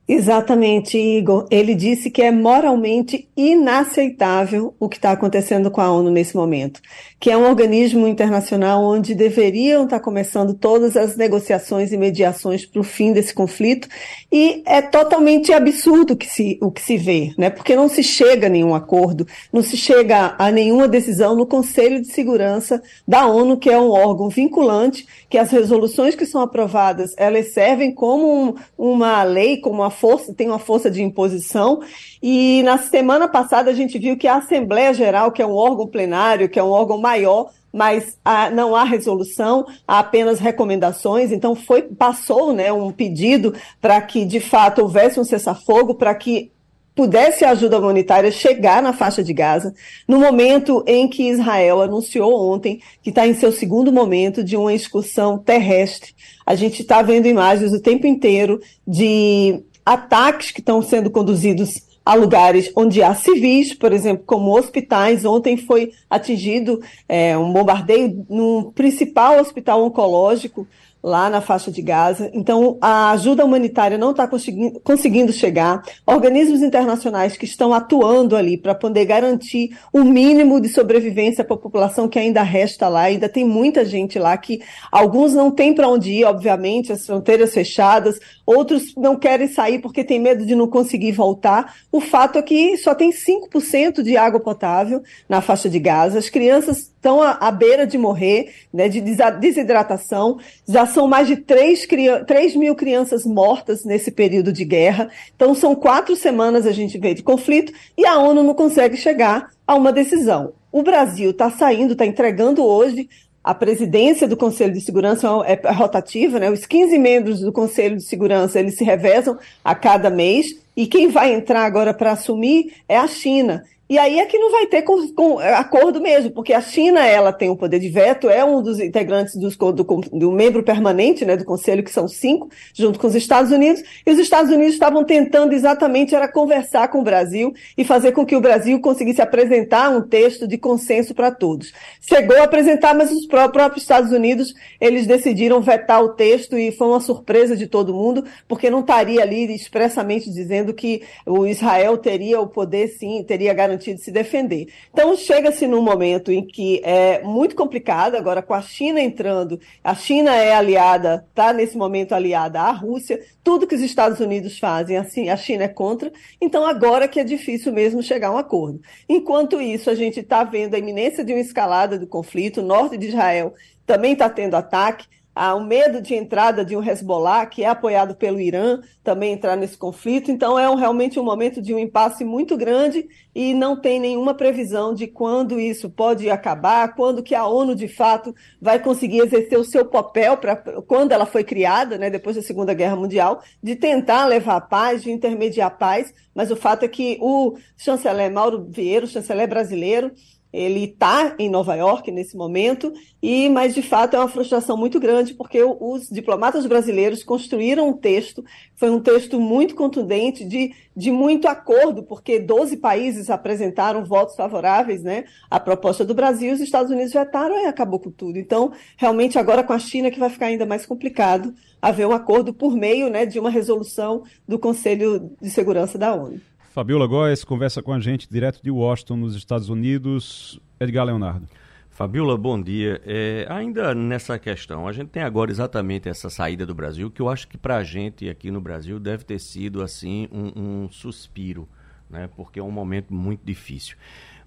Exatamente, 0.08 0.98
Igor. 0.98 1.46
Ele 1.52 1.76
disse 1.76 2.10
que 2.10 2.22
é 2.22 2.32
moralmente 2.32 3.30
inaceitável 3.36 4.74
o 4.80 4.88
que 4.88 4.96
está 4.96 5.12
acontecendo 5.12 5.70
com 5.70 5.82
a 5.82 5.92
ONU 5.92 6.10
nesse 6.10 6.36
momento, 6.36 6.82
que 7.20 7.32
é 7.32 7.38
um 7.38 7.48
organismo 7.48 8.08
internacional 8.08 8.84
onde 8.84 9.16
deveriam 9.16 9.86
estar 9.86 10.00
começando 10.00 10.54
todas 10.54 10.96
as 10.96 11.16
negociações 11.16 11.92
e 11.92 11.98
mediações 11.98 12.66
para 12.66 12.80
o 12.80 12.84
fim 12.84 13.12
desse 13.12 13.34
conflito, 13.34 13.88
e 14.32 14.62
é 14.66 14.82
totalmente 14.82 15.52
absurdo 15.52 16.16
que 16.16 16.28
se, 16.28 16.60
o 16.62 16.72
que 16.72 16.82
se 16.82 16.96
vê, 16.96 17.34
né? 17.38 17.50
porque 17.50 17.76
não 17.76 17.88
se 17.88 18.04
chega 18.04 18.48
a 18.48 18.50
nenhum 18.50 18.76
acordo, 18.76 19.26
não 19.52 19.64
se 19.64 19.76
chega 19.76 20.36
a 20.38 20.52
nenhuma 20.52 20.88
decisão 20.88 21.36
no 21.36 21.46
Conselho 21.46 22.02
de 22.02 22.08
Segurança 22.08 22.82
da 23.08 23.26
ONU, 23.26 23.58
que 23.58 23.70
é 23.70 23.80
um 23.80 23.90
órgão 23.90 24.30
vinculante, 24.30 25.08
que 25.30 25.38
as 25.38 25.50
resoluções 25.50 26.16
que 26.16 26.26
são 26.26 26.42
aprovadas, 26.42 27.14
elas 27.18 27.54
servem 27.54 27.92
como 27.92 28.50
um, 28.50 28.56
uma 28.78 29.24
lei, 29.24 29.58
como 29.58 29.82
uma 29.82 29.90
força, 29.90 30.34
tem 30.34 30.48
uma 30.48 30.60
força 30.60 30.90
de 30.92 31.02
imposição. 31.02 31.82
E 32.22 32.62
na 32.64 32.78
semana 32.78 33.28
passada 33.28 33.70
a 33.70 33.74
gente 33.74 33.98
viu 33.98 34.18
que 34.18 34.28
a 34.28 34.38
Assembleia 34.38 34.94
Geral, 34.94 35.32
que 35.32 35.42
é 35.42 35.46
um 35.46 35.54
órgão 35.54 35.88
plenário, 35.88 36.50
que 36.50 36.60
é 36.60 36.64
um 36.64 36.70
órgão 36.70 36.98
maior, 37.08 37.52
mas 37.72 38.18
há, 38.24 38.50
não 38.50 38.76
há 38.76 38.84
resolução, 38.84 39.66
há 39.88 40.00
apenas 40.00 40.40
recomendações. 40.40 41.32
Então 41.32 41.56
foi 41.56 41.84
passou, 41.84 42.54
né, 42.54 42.72
um 42.72 42.92
pedido 42.92 43.54
para 43.82 44.02
que 44.02 44.26
de 44.26 44.40
fato 44.40 44.82
houvesse 44.82 45.20
um 45.20 45.24
cessar-fogo, 45.24 45.96
para 45.96 46.14
que 46.14 46.52
pudesse 46.94 47.46
a 47.46 47.52
ajuda 47.52 47.78
humanitária 47.78 48.32
chegar 48.32 48.82
na 48.82 48.92
faixa 48.92 49.24
de 49.24 49.32
Gaza, 49.32 49.72
no 50.08 50.20
momento 50.20 50.84
em 50.88 51.08
que 51.08 51.30
Israel 51.30 51.82
anunciou 51.84 52.34
ontem 52.52 52.82
que 53.04 53.12
está 53.12 53.28
em 53.28 53.36
seu 53.36 53.52
segundo 53.52 53.92
momento 53.92 54.44
de 54.44 54.58
uma 54.58 54.74
excursão 54.74 55.38
terrestre. 55.38 56.16
A 56.44 56.56
gente 56.56 56.82
está 56.82 57.04
vendo 57.04 57.28
imagens 57.28 57.72
o 57.72 57.80
tempo 57.80 58.08
inteiro 58.08 58.60
de 58.86 59.64
ataques 59.86 60.50
que 60.50 60.60
estão 60.60 60.82
sendo 60.82 61.12
conduzidos 61.12 61.87
a 62.08 62.14
lugares 62.14 62.72
onde 62.74 63.04
há 63.04 63.14
civis, 63.14 63.74
por 63.74 63.92
exemplo, 63.92 64.24
como 64.26 64.58
hospitais. 64.58 65.26
Ontem 65.26 65.58
foi 65.58 65.92
atingido 66.10 66.82
é, 67.08 67.38
um 67.38 67.52
bombardeio 67.52 68.26
no 68.30 68.72
principal 68.72 69.42
hospital 69.42 69.84
oncológico 69.84 70.66
lá 71.02 71.30
na 71.30 71.42
faixa 71.42 71.72
de 71.72 71.82
Gaza. 71.82 72.30
Então, 72.34 72.78
a 72.82 73.12
ajuda 73.12 73.46
humanitária 73.46 73.98
não 73.98 74.12
está 74.12 74.28
conseguindo, 74.28 74.80
conseguindo 74.82 75.32
chegar. 75.32 75.82
Organismos 76.06 76.62
internacionais 76.62 77.38
que 77.38 77.46
estão 77.46 77.74
atuando 77.74 78.36
ali 78.36 78.58
para 78.58 78.76
poder 78.76 79.06
garantir 79.06 79.78
o 79.94 80.04
mínimo 80.04 80.60
de 80.60 80.70
sobrevivência 80.70 81.44
para 81.44 81.56
a 81.56 81.60
população 81.60 82.08
que 82.08 82.20
ainda 82.20 82.42
resta 82.42 82.88
lá. 82.88 83.04
Ainda 83.04 83.30
tem 83.30 83.46
muita 83.46 83.86
gente 83.86 84.20
lá 84.20 84.36
que 84.38 84.62
alguns 84.92 85.34
não 85.34 85.52
têm 85.52 85.74
para 85.74 85.88
onde 85.88 86.12
ir, 86.12 86.26
obviamente, 86.26 86.92
as 86.92 87.06
fronteiras 87.06 87.54
fechadas, 87.54 88.20
outros 88.46 88.94
não 88.96 89.16
querem 89.16 89.48
sair 89.48 89.80
porque 89.80 90.04
tem 90.04 90.20
medo 90.20 90.46
de 90.46 90.56
não 90.56 90.68
conseguir 90.68 91.12
voltar. 91.12 91.76
O 91.92 92.02
fato 92.02 92.38
é 92.38 92.42
que 92.42 92.78
só 92.78 92.94
tem 92.94 93.12
5% 93.12 94.02
de 94.02 94.18
água 94.18 94.40
potável 94.40 95.02
na 95.30 95.42
faixa 95.42 95.70
de 95.70 95.80
Gaza. 95.80 96.20
As 96.20 96.30
crianças 96.30 96.92
estão 97.08 97.24
à, 97.24 97.38
à 97.40 97.52
beira 97.52 97.88
de 97.88 97.98
morrer, 97.98 98.54
né, 98.74 98.90
de 98.90 99.02
desidratação. 99.40 100.38
Já 100.68 100.86
são 100.86 101.08
mais 101.08 101.28
de 101.28 101.38
3, 101.38 101.88
3 102.28 102.56
mil 102.58 102.76
crianças 102.76 103.26
mortas 103.26 103.86
nesse 103.86 104.12
período 104.12 104.52
de 104.52 104.66
guerra. 104.66 105.10
Então, 105.36 105.56
são 105.56 105.74
quatro 105.74 106.16
semanas 106.16 106.68
a 106.68 106.72
gente 106.72 106.98
vê 106.98 107.14
de 107.14 107.24
conflito 107.24 107.72
e 107.98 108.06
a 108.06 108.20
ONU 108.20 108.44
não 108.44 108.54
consegue 108.54 108.98
chegar 108.98 109.50
a 109.66 109.76
uma 109.76 109.94
decisão. 109.94 110.52
O 110.70 110.84
Brasil 110.84 111.32
está 111.32 111.50
saindo, 111.50 111.94
está 111.94 112.06
entregando 112.06 112.64
hoje 112.64 113.08
a 113.42 113.56
presidência 113.56 114.28
do 114.28 114.36
Conselho 114.36 114.74
de 114.74 114.82
Segurança 114.82 115.30
é 115.46 115.72
rotativa, 115.72 116.38
né? 116.38 116.52
Os 116.52 116.66
15 116.66 116.98
membros 116.98 117.40
do 117.40 117.54
Conselho 117.54 117.96
de 117.96 118.04
Segurança, 118.04 118.60
eles 118.60 118.76
se 118.76 118.84
revezam 118.84 119.38
a 119.64 119.74
cada 119.74 120.10
mês, 120.10 120.48
e 120.76 120.86
quem 120.86 121.08
vai 121.08 121.34
entrar 121.34 121.64
agora 121.64 121.94
para 121.94 122.12
assumir 122.12 122.74
é 122.90 122.98
a 122.98 123.08
China. 123.08 123.64
E 123.90 123.98
aí 123.98 124.20
é 124.20 124.26
que 124.26 124.38
não 124.38 124.52
vai 124.52 124.68
ter 124.68 124.82
com, 124.82 125.08
com, 125.14 125.40
acordo 125.40 126.02
mesmo, 126.02 126.30
porque 126.32 126.52
a 126.52 126.60
China 126.60 127.06
ela 127.08 127.32
tem 127.32 127.50
o 127.50 127.56
poder 127.56 127.80
de 127.80 127.88
veto, 127.88 128.30
é 128.30 128.44
um 128.44 128.62
dos 128.62 128.82
integrantes 128.82 129.38
dos, 129.38 129.56
do, 129.56 129.72
do 130.12 130.30
membro 130.30 130.62
permanente 130.62 131.24
né, 131.24 131.38
do 131.38 131.46
Conselho, 131.46 131.82
que 131.82 131.92
são 131.92 132.06
cinco, 132.06 132.50
junto 132.74 133.00
com 133.00 133.08
os 133.08 133.16
Estados 133.16 133.50
Unidos, 133.50 133.82
e 134.06 134.12
os 134.12 134.20
Estados 134.20 134.52
Unidos 134.52 134.74
estavam 134.74 135.06
tentando 135.06 135.54
exatamente 135.54 136.14
era 136.14 136.28
conversar 136.28 136.90
com 136.90 137.00
o 137.00 137.04
Brasil 137.04 137.54
e 137.78 137.86
fazer 137.86 138.12
com 138.12 138.26
que 138.26 138.36
o 138.36 138.42
Brasil 138.42 138.78
conseguisse 138.82 139.22
apresentar 139.22 139.90
um 139.90 140.02
texto 140.02 140.46
de 140.46 140.58
consenso 140.58 141.16
para 141.16 141.32
todos. 141.32 141.72
Chegou 142.02 142.36
a 142.42 142.44
apresentar, 142.44 142.94
mas 142.94 143.10
os 143.10 143.26
próprios 143.26 143.84
Estados 143.84 144.12
Unidos 144.12 144.54
eles 144.82 145.08
decidiram 145.08 145.62
vetar 145.62 146.04
o 146.04 146.10
texto 146.10 146.58
e 146.58 146.74
foi 146.74 146.88
uma 146.88 147.00
surpresa 147.00 147.56
de 147.56 147.68
todo 147.68 147.94
mundo, 147.94 148.26
porque 148.50 148.70
não 148.70 148.82
estaria 148.82 149.22
ali 149.22 149.56
expressamente 149.56 150.30
dizendo 150.30 150.74
que 150.74 151.04
o 151.26 151.48
Israel 151.48 151.98
teria 151.98 152.42
o 152.42 152.48
poder, 152.48 152.90
sim, 152.90 153.24
teria 153.24 153.54
garantido 153.54 153.77
garantia 153.78 153.96
de 153.96 154.02
se 154.02 154.12
defender. 154.12 154.68
Então, 154.92 155.16
chega-se 155.16 155.68
num 155.68 155.82
momento 155.82 156.32
em 156.32 156.46
que 156.46 156.82
é 156.84 157.22
muito 157.22 157.56
complicado, 157.56 158.16
agora 158.16 158.42
com 158.42 158.54
a 158.54 158.62
China 158.62 159.00
entrando, 159.00 159.60
a 159.84 159.94
China 159.94 160.36
é 160.36 160.54
aliada, 160.54 161.26
está 161.30 161.54
nesse 161.54 161.78
momento 161.78 162.14
aliada 162.14 162.60
à 162.60 162.72
Rússia, 162.72 163.22
tudo 163.44 163.68
que 163.68 163.76
os 163.76 163.82
Estados 163.82 164.20
Unidos 164.20 164.58
fazem, 164.58 164.98
assim, 164.98 165.30
a 165.30 165.38
China 165.38 165.64
é 165.64 165.68
contra, 165.68 166.12
então 166.42 166.66
agora 166.66 167.08
que 167.08 167.20
é 167.20 167.24
difícil 167.24 167.72
mesmo 167.72 168.02
chegar 168.02 168.30
a 168.30 168.34
um 168.34 168.38
acordo. 168.38 168.82
Enquanto 169.08 169.62
isso, 169.62 169.90
a 169.90 169.96
gente 169.96 170.20
está 170.20 170.44
vendo 170.44 170.76
a 170.76 170.80
iminência 170.80 171.24
de 171.24 171.32
uma 171.32 171.40
escalada 171.40 171.98
do 171.98 172.08
conflito, 172.08 172.62
o 172.62 172.66
norte 172.66 172.98
de 172.98 173.08
Israel 173.08 173.54
também 173.86 174.14
está 174.14 174.30
tendo 174.30 174.56
ataque, 174.56 175.08
há 175.38 175.54
o 175.54 175.64
medo 175.64 176.02
de 176.02 176.16
entrada 176.16 176.66
de 176.66 176.76
um 176.76 176.84
Hezbollah, 176.84 177.46
que 177.46 177.64
é 177.64 177.68
apoiado 177.68 178.16
pelo 178.16 178.40
Irã, 178.40 178.82
também 179.04 179.34
entrar 179.34 179.56
nesse 179.56 179.78
conflito. 179.78 180.32
Então, 180.32 180.58
é 180.58 180.70
um, 180.70 180.76
realmente 180.76 181.20
um 181.20 181.24
momento 181.24 181.62
de 181.62 181.74
um 181.74 181.80
impasse 181.80 182.26
muito 182.26 182.58
grande 182.58 183.08
e 183.36 183.54
não 183.54 183.80
tem 183.80 184.00
nenhuma 184.00 184.34
previsão 184.34 184.94
de 184.94 185.06
quando 185.06 185.60
isso 185.60 185.90
pode 185.90 186.30
acabar, 186.30 186.96
quando 186.96 187.22
que 187.22 187.36
a 187.36 187.46
ONU, 187.46 187.76
de 187.76 187.88
fato, 187.88 188.34
vai 188.60 188.80
conseguir 188.80 189.20
exercer 189.20 189.60
o 189.60 189.64
seu 189.64 189.86
papel, 189.86 190.38
pra, 190.38 190.56
quando 190.56 191.12
ela 191.12 191.26
foi 191.26 191.44
criada, 191.44 191.98
né, 191.98 192.10
depois 192.10 192.36
da 192.36 192.42
Segunda 192.42 192.74
Guerra 192.74 192.96
Mundial, 192.96 193.42
de 193.62 193.76
tentar 193.76 194.26
levar 194.26 194.56
a 194.56 194.62
paz, 194.62 195.04
de 195.04 195.12
intermediar 195.12 195.68
a 195.68 195.72
paz. 195.72 196.12
Mas 196.34 196.50
o 196.50 196.56
fato 196.56 196.84
é 196.84 196.88
que 196.88 197.18
o 197.22 197.56
chanceler 197.78 198.32
Mauro 198.32 198.68
Vieira, 198.70 199.06
o 199.06 199.10
chanceler 199.10 199.48
brasileiro, 199.48 200.12
ele 200.58 200.86
está 200.86 201.36
em 201.38 201.50
Nova 201.50 201.76
York 201.76 202.12
nesse 202.12 202.36
momento, 202.36 202.92
e 203.22 203.48
mas 203.48 203.76
de 203.76 203.84
fato 203.84 204.16
é 204.16 204.20
uma 204.20 204.28
frustração 204.28 204.76
muito 204.76 205.00
grande, 205.00 205.36
porque 205.36 205.62
os 205.64 206.10
diplomatas 206.10 206.66
brasileiros 206.66 207.24
construíram 207.24 207.90
um 207.90 207.94
texto, 207.94 208.44
foi 208.76 208.90
um 208.90 209.00
texto 209.00 209.40
muito 209.40 209.76
contundente, 209.76 210.44
de, 210.44 210.74
de 210.96 211.12
muito 211.12 211.48
acordo, 211.48 212.02
porque 212.02 212.40
12 212.40 212.78
países 212.78 213.30
apresentaram 213.30 214.04
votos 214.04 214.36
favoráveis 214.36 215.04
né, 215.04 215.26
à 215.50 215.60
proposta 215.60 216.04
do 216.04 216.16
Brasil, 216.16 216.54
os 216.54 216.60
Estados 216.60 216.92
Unidos 216.92 217.14
vetaram 217.14 217.64
e 217.64 217.68
acabou 217.68 218.00
com 218.00 218.10
tudo. 218.10 218.40
Então, 218.40 218.72
realmente, 218.98 219.38
agora 219.38 219.64
com 219.64 219.74
a 219.74 219.80
China 219.80 220.10
que 220.10 220.20
vai 220.20 220.30
ficar 220.30 220.48
ainda 220.48 220.66
mais 220.66 220.88
complicado 220.88 221.54
haver 221.80 222.08
um 222.08 222.12
acordo 222.12 222.52
por 222.52 222.76
meio 222.76 223.10
né, 223.10 223.28
de 223.28 223.40
uma 223.40 223.52
resolução 223.52 224.24
do 224.48 224.58
Conselho 224.58 225.32
de 225.40 225.52
Segurança 225.52 226.00
da 226.00 226.16
ONU. 226.16 226.42
Fabiola 226.78 227.08
Góes 227.08 227.44
conversa 227.44 227.82
com 227.82 227.92
a 227.92 228.00
gente 228.00 228.30
direto 228.30 228.62
de 228.62 228.70
Washington, 228.70 229.16
nos 229.16 229.36
Estados 229.36 229.68
Unidos. 229.68 230.60
Edgar 230.80 231.08
Leonardo. 231.08 231.50
Fabiola, 231.90 232.38
bom 232.38 232.62
dia. 232.62 233.02
É, 233.04 233.48
ainda 233.50 233.96
nessa 233.96 234.38
questão, 234.38 234.88
a 234.88 234.94
gente 234.94 235.10
tem 235.10 235.24
agora 235.24 235.50
exatamente 235.50 236.08
essa 236.08 236.30
saída 236.30 236.68
do 236.68 236.76
Brasil, 236.76 237.10
que 237.10 237.20
eu 237.20 237.30
acho 237.30 237.48
que 237.48 237.58
para 237.58 237.78
a 237.78 237.84
gente 237.84 238.30
aqui 238.30 238.52
no 238.52 238.62
Brasil 238.62 239.00
deve 239.00 239.24
ter 239.24 239.40
sido 239.40 239.82
assim 239.82 240.30
um, 240.32 240.84
um 240.84 240.92
suspiro, 240.92 241.68
né? 242.08 242.30
porque 242.36 242.60
é 242.60 242.64
um 242.64 242.70
momento 242.70 243.12
muito 243.12 243.42
difícil. 243.44 243.98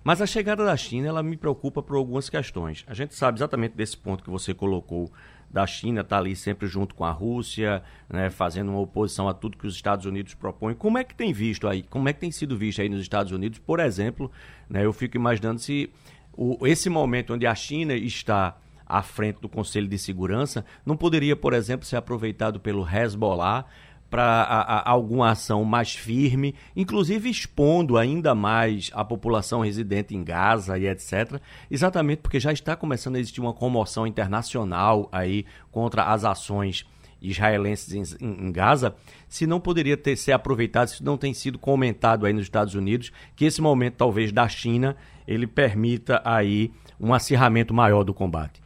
Mas 0.02 0.22
a 0.22 0.26
chegada 0.26 0.64
da 0.64 0.76
China, 0.76 1.08
ela 1.08 1.22
me 1.22 1.36
preocupa 1.36 1.82
por 1.82 1.96
algumas 1.96 2.30
questões. 2.30 2.84
A 2.86 2.94
gente 2.94 3.14
sabe 3.14 3.38
exatamente 3.38 3.76
desse 3.76 3.96
ponto 3.96 4.24
que 4.24 4.30
você 4.30 4.54
colocou 4.54 5.10
da 5.50 5.66
China 5.66 6.04
tá 6.04 6.18
ali 6.18 6.36
sempre 6.36 6.68
junto 6.68 6.94
com 6.94 7.04
a 7.04 7.10
Rússia, 7.10 7.82
né, 8.08 8.30
fazendo 8.30 8.70
uma 8.70 8.80
oposição 8.80 9.28
a 9.28 9.34
tudo 9.34 9.58
que 9.58 9.66
os 9.66 9.74
Estados 9.74 10.06
Unidos 10.06 10.32
propõem. 10.32 10.74
Como 10.74 10.96
é 10.96 11.02
que 11.02 11.14
tem 11.14 11.32
visto 11.32 11.66
aí? 11.66 11.82
Como 11.82 12.08
é 12.08 12.12
que 12.12 12.20
tem 12.20 12.30
sido 12.30 12.56
visto 12.56 12.80
aí 12.80 12.88
nos 12.88 13.02
Estados 13.02 13.32
Unidos, 13.32 13.58
por 13.58 13.80
exemplo? 13.80 14.30
Né, 14.68 14.84
eu 14.84 14.92
fico 14.92 15.16
imaginando 15.16 15.58
se 15.58 15.90
o, 16.32 16.66
esse 16.66 16.88
momento 16.88 17.34
onde 17.34 17.46
a 17.46 17.54
China 17.54 17.94
está 17.94 18.56
à 18.86 19.02
frente 19.02 19.40
do 19.40 19.48
Conselho 19.48 19.88
de 19.88 19.98
Segurança 19.98 20.64
não 20.86 20.96
poderia, 20.96 21.34
por 21.34 21.52
exemplo, 21.52 21.84
ser 21.84 21.96
aproveitado 21.96 22.60
pelo 22.60 22.88
Hezbollah 22.88 23.64
para 24.10 24.82
alguma 24.84 25.30
ação 25.30 25.64
mais 25.64 25.94
firme, 25.94 26.54
inclusive 26.74 27.30
expondo 27.30 27.96
ainda 27.96 28.34
mais 28.34 28.90
a 28.92 29.04
população 29.04 29.60
residente 29.60 30.16
em 30.16 30.24
Gaza 30.24 30.76
e 30.76 30.88
etc. 30.88 31.40
Exatamente 31.70 32.18
porque 32.18 32.40
já 32.40 32.52
está 32.52 32.74
começando 32.74 33.14
a 33.14 33.20
existir 33.20 33.40
uma 33.40 33.54
comoção 33.54 34.06
internacional 34.06 35.08
aí 35.12 35.46
contra 35.70 36.04
as 36.04 36.24
ações 36.24 36.84
israelenses 37.22 38.16
em, 38.20 38.46
em, 38.46 38.50
Gaza, 38.50 38.94
se 39.28 39.46
não 39.46 39.60
poderia 39.60 39.96
ter 39.96 40.16
ser 40.16 40.32
aproveitado, 40.32 40.88
se 40.88 41.04
não 41.04 41.18
tem 41.18 41.34
sido 41.34 41.58
comentado 41.58 42.24
aí 42.24 42.32
nos 42.32 42.44
Estados 42.44 42.74
Unidos, 42.74 43.12
que 43.36 43.44
esse 43.44 43.60
momento 43.60 43.94
talvez 43.96 44.32
da 44.32 44.48
China 44.48 44.96
ele 45.28 45.46
permita 45.46 46.20
aí 46.24 46.72
um 46.98 47.12
acirramento 47.12 47.74
maior 47.74 48.04
do 48.04 48.14
combate. 48.14 48.60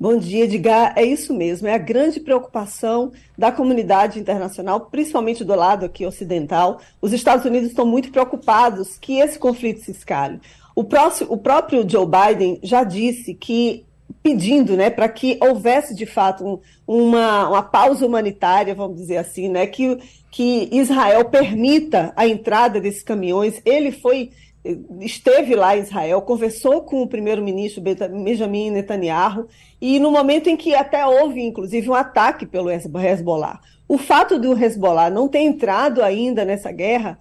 Bom 0.00 0.16
dia, 0.16 0.44
Edgar. 0.44 0.94
É 0.96 1.04
isso 1.04 1.34
mesmo, 1.34 1.68
é 1.68 1.74
a 1.74 1.78
grande 1.78 2.20
preocupação 2.20 3.12
da 3.36 3.52
comunidade 3.52 4.18
internacional, 4.18 4.80
principalmente 4.86 5.44
do 5.44 5.54
lado 5.54 5.84
aqui 5.84 6.06
ocidental. 6.06 6.80
Os 7.02 7.12
Estados 7.12 7.44
Unidos 7.44 7.68
estão 7.68 7.84
muito 7.84 8.10
preocupados 8.10 8.96
que 8.96 9.18
esse 9.18 9.38
conflito 9.38 9.84
se 9.84 9.90
escale. 9.90 10.40
O, 10.74 10.84
próximo, 10.84 11.30
o 11.34 11.36
próprio 11.36 11.86
Joe 11.86 12.06
Biden 12.06 12.58
já 12.62 12.82
disse 12.82 13.34
que 13.34 13.84
pedindo 14.22 14.74
né, 14.74 14.88
para 14.88 15.06
que 15.06 15.38
houvesse 15.38 15.94
de 15.94 16.06
fato 16.06 16.46
um, 16.46 16.58
uma, 16.86 17.50
uma 17.50 17.62
pausa 17.62 18.06
humanitária, 18.06 18.74
vamos 18.74 18.96
dizer 18.96 19.18
assim, 19.18 19.50
né, 19.50 19.66
que, 19.66 19.98
que 20.30 20.66
Israel 20.72 21.26
permita 21.26 22.10
a 22.16 22.26
entrada 22.26 22.80
desses 22.80 23.02
caminhões. 23.02 23.60
Ele 23.66 23.92
foi 23.92 24.30
esteve 25.00 25.54
lá 25.54 25.76
em 25.76 25.80
Israel, 25.80 26.20
conversou 26.22 26.82
com 26.82 27.02
o 27.02 27.06
primeiro-ministro 27.06 27.82
Benjamin 27.82 28.70
Netanyahu, 28.70 29.48
e 29.80 29.98
no 29.98 30.10
momento 30.10 30.48
em 30.48 30.56
que 30.56 30.74
até 30.74 31.06
houve, 31.06 31.40
inclusive, 31.40 31.88
um 31.88 31.94
ataque 31.94 32.44
pelo 32.44 32.70
Hezbollah. 32.70 33.60
O 33.88 33.96
fato 33.96 34.38
do 34.38 34.52
Hezbollah 34.52 35.10
não 35.10 35.28
ter 35.28 35.40
entrado 35.40 36.02
ainda 36.02 36.44
nessa 36.44 36.70
guerra, 36.70 37.18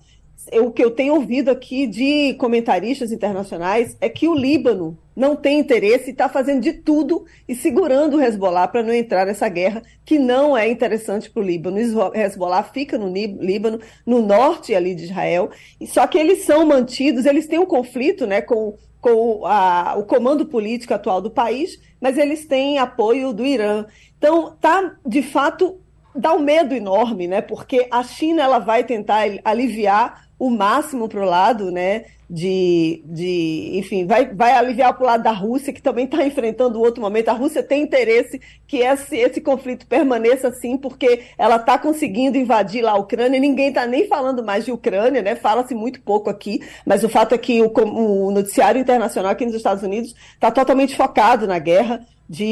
o 0.54 0.71
que 0.71 0.84
eu 0.84 0.91
tenho 0.91 1.15
ouvido 1.15 1.49
aqui 1.49 1.88
de 1.88 2.34
comentaristas 2.36 3.12
internacionais 3.12 3.95
é 4.02 4.10
que 4.10 4.28
o 4.28 4.36
Líbano 4.36 4.97
não 5.19 5.36
tem 5.36 5.60
interesse 5.60 6.08
e 6.08 6.12
está 6.12 6.29
fazendo 6.29 6.62
de 6.62 6.71
tudo 6.71 7.25
e 7.47 7.53
segurando 7.53 8.15
o 8.17 8.21
Hezbollah 8.21 8.69
para 8.69 8.82
não 8.82 8.93
entrar 8.93 9.25
nessa 9.25 9.49
guerra, 9.49 9.84
que 10.05 10.17
não 10.17 10.58
é 10.58 10.69
interessante 10.69 11.29
para 11.29 11.41
o 11.41 11.45
Líbano. 11.45 11.77
O 11.77 12.15
Hezbollah 12.15 12.63
fica 12.63 12.97
no 12.97 13.12
Líbano, 13.12 13.82
no 14.05 14.21
norte 14.21 14.73
ali 14.73 14.95
de 14.95 15.03
Israel, 15.03 15.51
só 15.88 16.08
que 16.08 16.17
eles 16.17 16.45
são 16.45 16.65
mantidos, 16.65 17.25
eles 17.25 17.47
têm 17.47 17.60
um 17.60 17.65
conflito 17.65 18.25
né, 18.25 18.41
com, 18.41 18.75
com 19.01 19.45
a, 19.45 19.95
o 19.97 20.03
comando 20.03 20.45
político 20.45 20.93
atual 20.93 21.21
do 21.21 21.29
país, 21.29 21.79
mas 21.99 22.17
eles 22.17 22.45
têm 22.45 22.79
apoio 22.79 23.34
do 23.34 23.45
Irã. 23.45 23.86
Então, 24.17 24.55
tá 24.60 24.95
de 25.05 25.21
fato 25.21 25.77
dá 26.15 26.34
um 26.34 26.39
medo 26.39 26.73
enorme, 26.73 27.27
né? 27.27 27.41
Porque 27.41 27.88
a 27.91 28.03
China 28.03 28.41
ela 28.41 28.60
vai 28.60 28.84
tentar 28.84 29.23
aliviar 29.43 30.27
o 30.39 30.49
máximo 30.49 31.08
para 31.08 31.21
o 31.21 31.25
lado, 31.25 31.71
né? 31.71 32.05
De, 32.29 33.01
de 33.05 33.71
enfim, 33.73 34.05
vai, 34.05 34.27
vai 34.27 34.51
aliviar 34.51 34.93
para 34.93 35.03
o 35.03 35.07
lado 35.07 35.23
da 35.23 35.31
Rússia, 35.31 35.73
que 35.73 35.81
também 35.81 36.05
está 36.05 36.23
enfrentando 36.23 36.79
outro 36.79 37.01
momento. 37.01 37.29
A 37.29 37.33
Rússia 37.33 37.63
tem 37.63 37.81
interesse 37.81 38.39
que 38.67 38.77
esse, 38.77 39.17
esse 39.17 39.41
conflito 39.41 39.87
permaneça 39.87 40.49
assim, 40.49 40.77
porque 40.77 41.23
ela 41.37 41.55
está 41.55 41.77
conseguindo 41.79 42.37
invadir 42.37 42.83
lá 42.83 42.91
a 42.91 42.97
Ucrânia. 42.97 43.39
Ninguém 43.39 43.69
está 43.69 43.87
nem 43.87 44.07
falando 44.07 44.43
mais 44.43 44.65
de 44.65 44.71
Ucrânia, 44.71 45.23
né? 45.23 45.35
Fala-se 45.35 45.73
muito 45.73 46.01
pouco 46.01 46.29
aqui, 46.29 46.61
mas 46.85 47.03
o 47.03 47.09
fato 47.09 47.33
é 47.33 47.37
que 47.37 47.63
o, 47.63 47.71
o 47.75 48.31
noticiário 48.31 48.79
internacional 48.79 49.31
aqui 49.31 49.45
nos 49.45 49.55
Estados 49.55 49.81
Unidos 49.81 50.13
está 50.33 50.51
totalmente 50.51 50.95
focado 50.95 51.47
na 51.47 51.57
guerra 51.57 52.05
de 52.29 52.45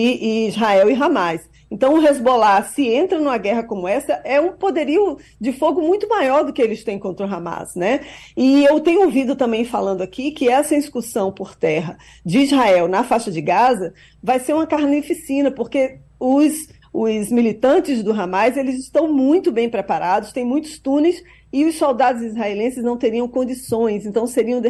Israel 0.47 0.89
e 0.89 0.95
Hamas. 0.95 1.41
Então, 1.69 1.95
o 1.95 2.05
Hezbollah, 2.05 2.63
se 2.63 2.87
entra 2.87 3.19
numa 3.19 3.37
guerra 3.37 3.63
como 3.63 3.87
essa, 3.87 4.13
é 4.23 4.39
um 4.39 4.53
poderio 4.53 5.17
de 5.39 5.51
fogo 5.51 5.81
muito 5.81 6.07
maior 6.07 6.45
do 6.45 6.53
que 6.53 6.61
eles 6.61 6.83
têm 6.83 6.97
contra 6.97 7.25
o 7.25 7.33
Hamas, 7.33 7.75
né? 7.75 8.01
E 8.35 8.63
eu 8.65 8.79
tenho 8.79 9.01
ouvido 9.01 9.35
também 9.35 9.65
falando 9.65 10.01
aqui 10.01 10.31
que 10.31 10.47
essa 10.47 10.75
excursão 10.75 11.31
por 11.31 11.55
terra 11.55 11.97
de 12.25 12.39
Israel 12.39 12.87
na 12.87 13.03
faixa 13.03 13.29
de 13.29 13.41
Gaza 13.41 13.93
vai 14.23 14.39
ser 14.39 14.53
uma 14.53 14.65
carnificina, 14.65 15.51
porque 15.51 15.99
os, 16.17 16.69
os 16.93 17.29
militantes 17.29 18.01
do 18.01 18.13
Hamas, 18.13 18.55
eles 18.55 18.79
estão 18.79 19.11
muito 19.11 19.51
bem 19.51 19.69
preparados, 19.69 20.31
tem 20.31 20.45
muitos 20.45 20.79
túneis 20.79 21.21
e 21.51 21.65
os 21.65 21.75
soldados 21.75 22.21
israelenses 22.21 22.83
não 22.83 22.97
teriam 22.97 23.27
condições, 23.27 24.05
então 24.05 24.25
seriam 24.25 24.61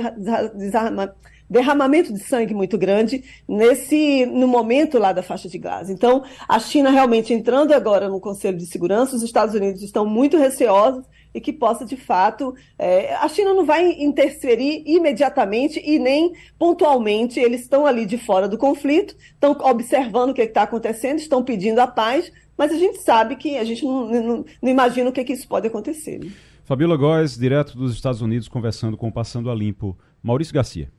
desarmados 0.55 1.15
derramamento 1.49 2.13
de 2.13 2.19
sangue 2.19 2.53
muito 2.53 2.77
grande 2.77 3.23
nesse 3.47 4.25
no 4.25 4.47
momento 4.47 4.99
lá 4.99 5.11
da 5.11 5.23
faixa 5.23 5.47
de 5.47 5.57
Gaza. 5.57 5.91
Então, 5.91 6.23
a 6.47 6.59
China 6.59 6.89
realmente 6.89 7.33
entrando 7.33 7.73
agora 7.73 8.09
no 8.09 8.19
Conselho 8.19 8.57
de 8.57 8.65
Segurança, 8.65 9.15
os 9.15 9.23
Estados 9.23 9.55
Unidos 9.55 9.81
estão 9.81 10.05
muito 10.05 10.37
receosos 10.37 11.05
e 11.33 11.41
que 11.41 11.53
possa, 11.53 11.85
de 11.85 11.95
fato, 11.95 12.55
é, 12.79 13.13
a 13.15 13.27
China 13.29 13.53
não 13.53 13.65
vai 13.65 13.91
interferir 13.91 14.83
imediatamente 14.85 15.79
e 15.85 15.99
nem 15.99 16.33
pontualmente. 16.57 17.39
Eles 17.39 17.61
estão 17.61 17.85
ali 17.85 18.05
de 18.05 18.17
fora 18.17 18.47
do 18.47 18.57
conflito, 18.57 19.15
estão 19.33 19.51
observando 19.51 20.31
o 20.31 20.33
que 20.33 20.41
está 20.41 20.63
acontecendo, 20.63 21.19
estão 21.19 21.43
pedindo 21.43 21.79
a 21.79 21.87
paz, 21.87 22.31
mas 22.57 22.71
a 22.71 22.77
gente 22.77 22.97
sabe 22.99 23.35
que 23.35 23.57
a 23.57 23.63
gente 23.63 23.85
não, 23.85 24.07
não, 24.07 24.45
não 24.61 24.69
imagina 24.69 25.09
o 25.09 25.13
que, 25.13 25.23
que 25.23 25.33
isso 25.33 25.47
pode 25.47 25.67
acontecer. 25.67 26.19
Né? 26.19 26.31
Fabíola 26.65 26.97
Góes, 26.97 27.37
direto 27.37 27.77
dos 27.77 27.93
Estados 27.93 28.21
Unidos, 28.21 28.47
conversando 28.47 28.97
com 28.97 29.07
o 29.07 29.11
Passando 29.11 29.51
a 29.51 29.55
Limpo. 29.55 29.97
Maurício 30.23 30.53
Garcia. 30.53 30.91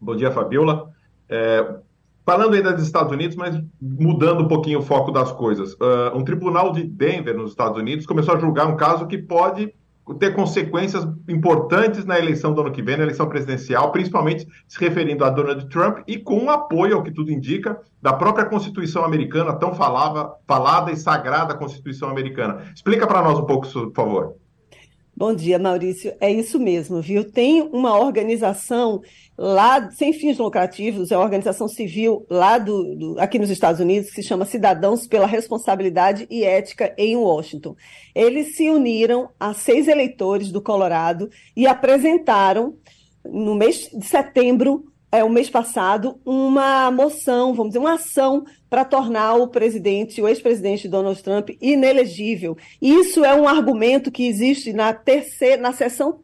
Bom 0.00 0.16
dia, 0.16 0.30
Fabiola. 0.30 0.90
É, 1.28 1.74
falando 2.24 2.54
ainda 2.54 2.72
dos 2.72 2.84
Estados 2.84 3.12
Unidos, 3.12 3.36
mas 3.36 3.60
mudando 3.80 4.42
um 4.42 4.48
pouquinho 4.48 4.78
o 4.78 4.82
foco 4.82 5.10
das 5.10 5.30
coisas. 5.32 5.74
Uh, 5.74 6.16
um 6.16 6.24
tribunal 6.24 6.72
de 6.72 6.84
Denver, 6.84 7.36
nos 7.36 7.50
Estados 7.50 7.78
Unidos, 7.78 8.06
começou 8.06 8.34
a 8.34 8.38
julgar 8.38 8.66
um 8.66 8.76
caso 8.76 9.06
que 9.06 9.18
pode 9.18 9.74
ter 10.18 10.34
consequências 10.34 11.06
importantes 11.28 12.04
na 12.04 12.18
eleição 12.18 12.52
do 12.52 12.62
ano 12.62 12.72
que 12.72 12.82
vem, 12.82 12.96
na 12.96 13.04
eleição 13.04 13.28
presidencial, 13.28 13.92
principalmente 13.92 14.48
se 14.66 14.80
referindo 14.80 15.24
a 15.24 15.30
Donald 15.30 15.68
Trump 15.68 15.98
e 16.06 16.18
com 16.18 16.50
apoio, 16.50 16.96
ao 16.96 17.02
que 17.02 17.12
tudo 17.12 17.30
indica, 17.30 17.80
da 18.02 18.12
própria 18.12 18.46
Constituição 18.46 19.04
americana, 19.04 19.52
tão 19.52 19.74
falava, 19.74 20.34
falada 20.48 20.90
e 20.90 20.96
sagrada 20.96 21.54
Constituição 21.54 22.08
americana. 22.08 22.62
Explica 22.74 23.06
para 23.06 23.22
nós 23.22 23.38
um 23.38 23.44
pouco 23.44 23.68
por 23.68 23.92
favor. 23.94 24.34
Bom 25.20 25.34
dia, 25.34 25.58
Maurício. 25.58 26.14
É 26.18 26.32
isso 26.32 26.58
mesmo, 26.58 27.02
viu? 27.02 27.30
Tem 27.30 27.60
uma 27.60 28.00
organização 28.00 29.02
lá, 29.36 29.90
sem 29.90 30.14
fins 30.14 30.38
lucrativos, 30.38 31.10
é 31.10 31.14
uma 31.14 31.24
organização 31.24 31.68
civil 31.68 32.24
lá 32.30 32.56
do, 32.56 32.96
do, 32.96 33.20
aqui 33.20 33.38
nos 33.38 33.50
Estados 33.50 33.82
Unidos, 33.82 34.08
que 34.08 34.22
se 34.22 34.28
chama 34.28 34.46
Cidadãos 34.46 35.06
pela 35.06 35.26
Responsabilidade 35.26 36.26
e 36.30 36.42
Ética 36.42 36.94
em 36.96 37.18
Washington. 37.18 37.76
Eles 38.14 38.56
se 38.56 38.70
uniram 38.70 39.28
a 39.38 39.52
seis 39.52 39.88
eleitores 39.88 40.50
do 40.50 40.62
Colorado 40.62 41.28
e 41.54 41.66
apresentaram, 41.66 42.78
no 43.22 43.54
mês 43.54 43.90
de 43.92 44.06
setembro, 44.06 44.86
é, 45.12 45.22
o 45.22 45.28
mês 45.28 45.50
passado, 45.50 46.18
uma 46.24 46.90
moção, 46.90 47.52
vamos 47.52 47.72
dizer, 47.72 47.80
uma 47.80 47.96
ação 47.96 48.42
para 48.70 48.84
tornar 48.84 49.34
o 49.34 49.48
presidente, 49.48 50.22
o 50.22 50.28
ex-presidente 50.28 50.88
Donald 50.88 51.20
Trump, 51.22 51.50
inelegível. 51.60 52.56
Isso 52.80 53.24
é 53.24 53.34
um 53.34 53.48
argumento 53.48 54.12
que 54.12 54.28
existe 54.28 54.72
na 54.72 54.94
terceira, 54.94 55.60
na 55.60 55.72
seção 55.72 56.20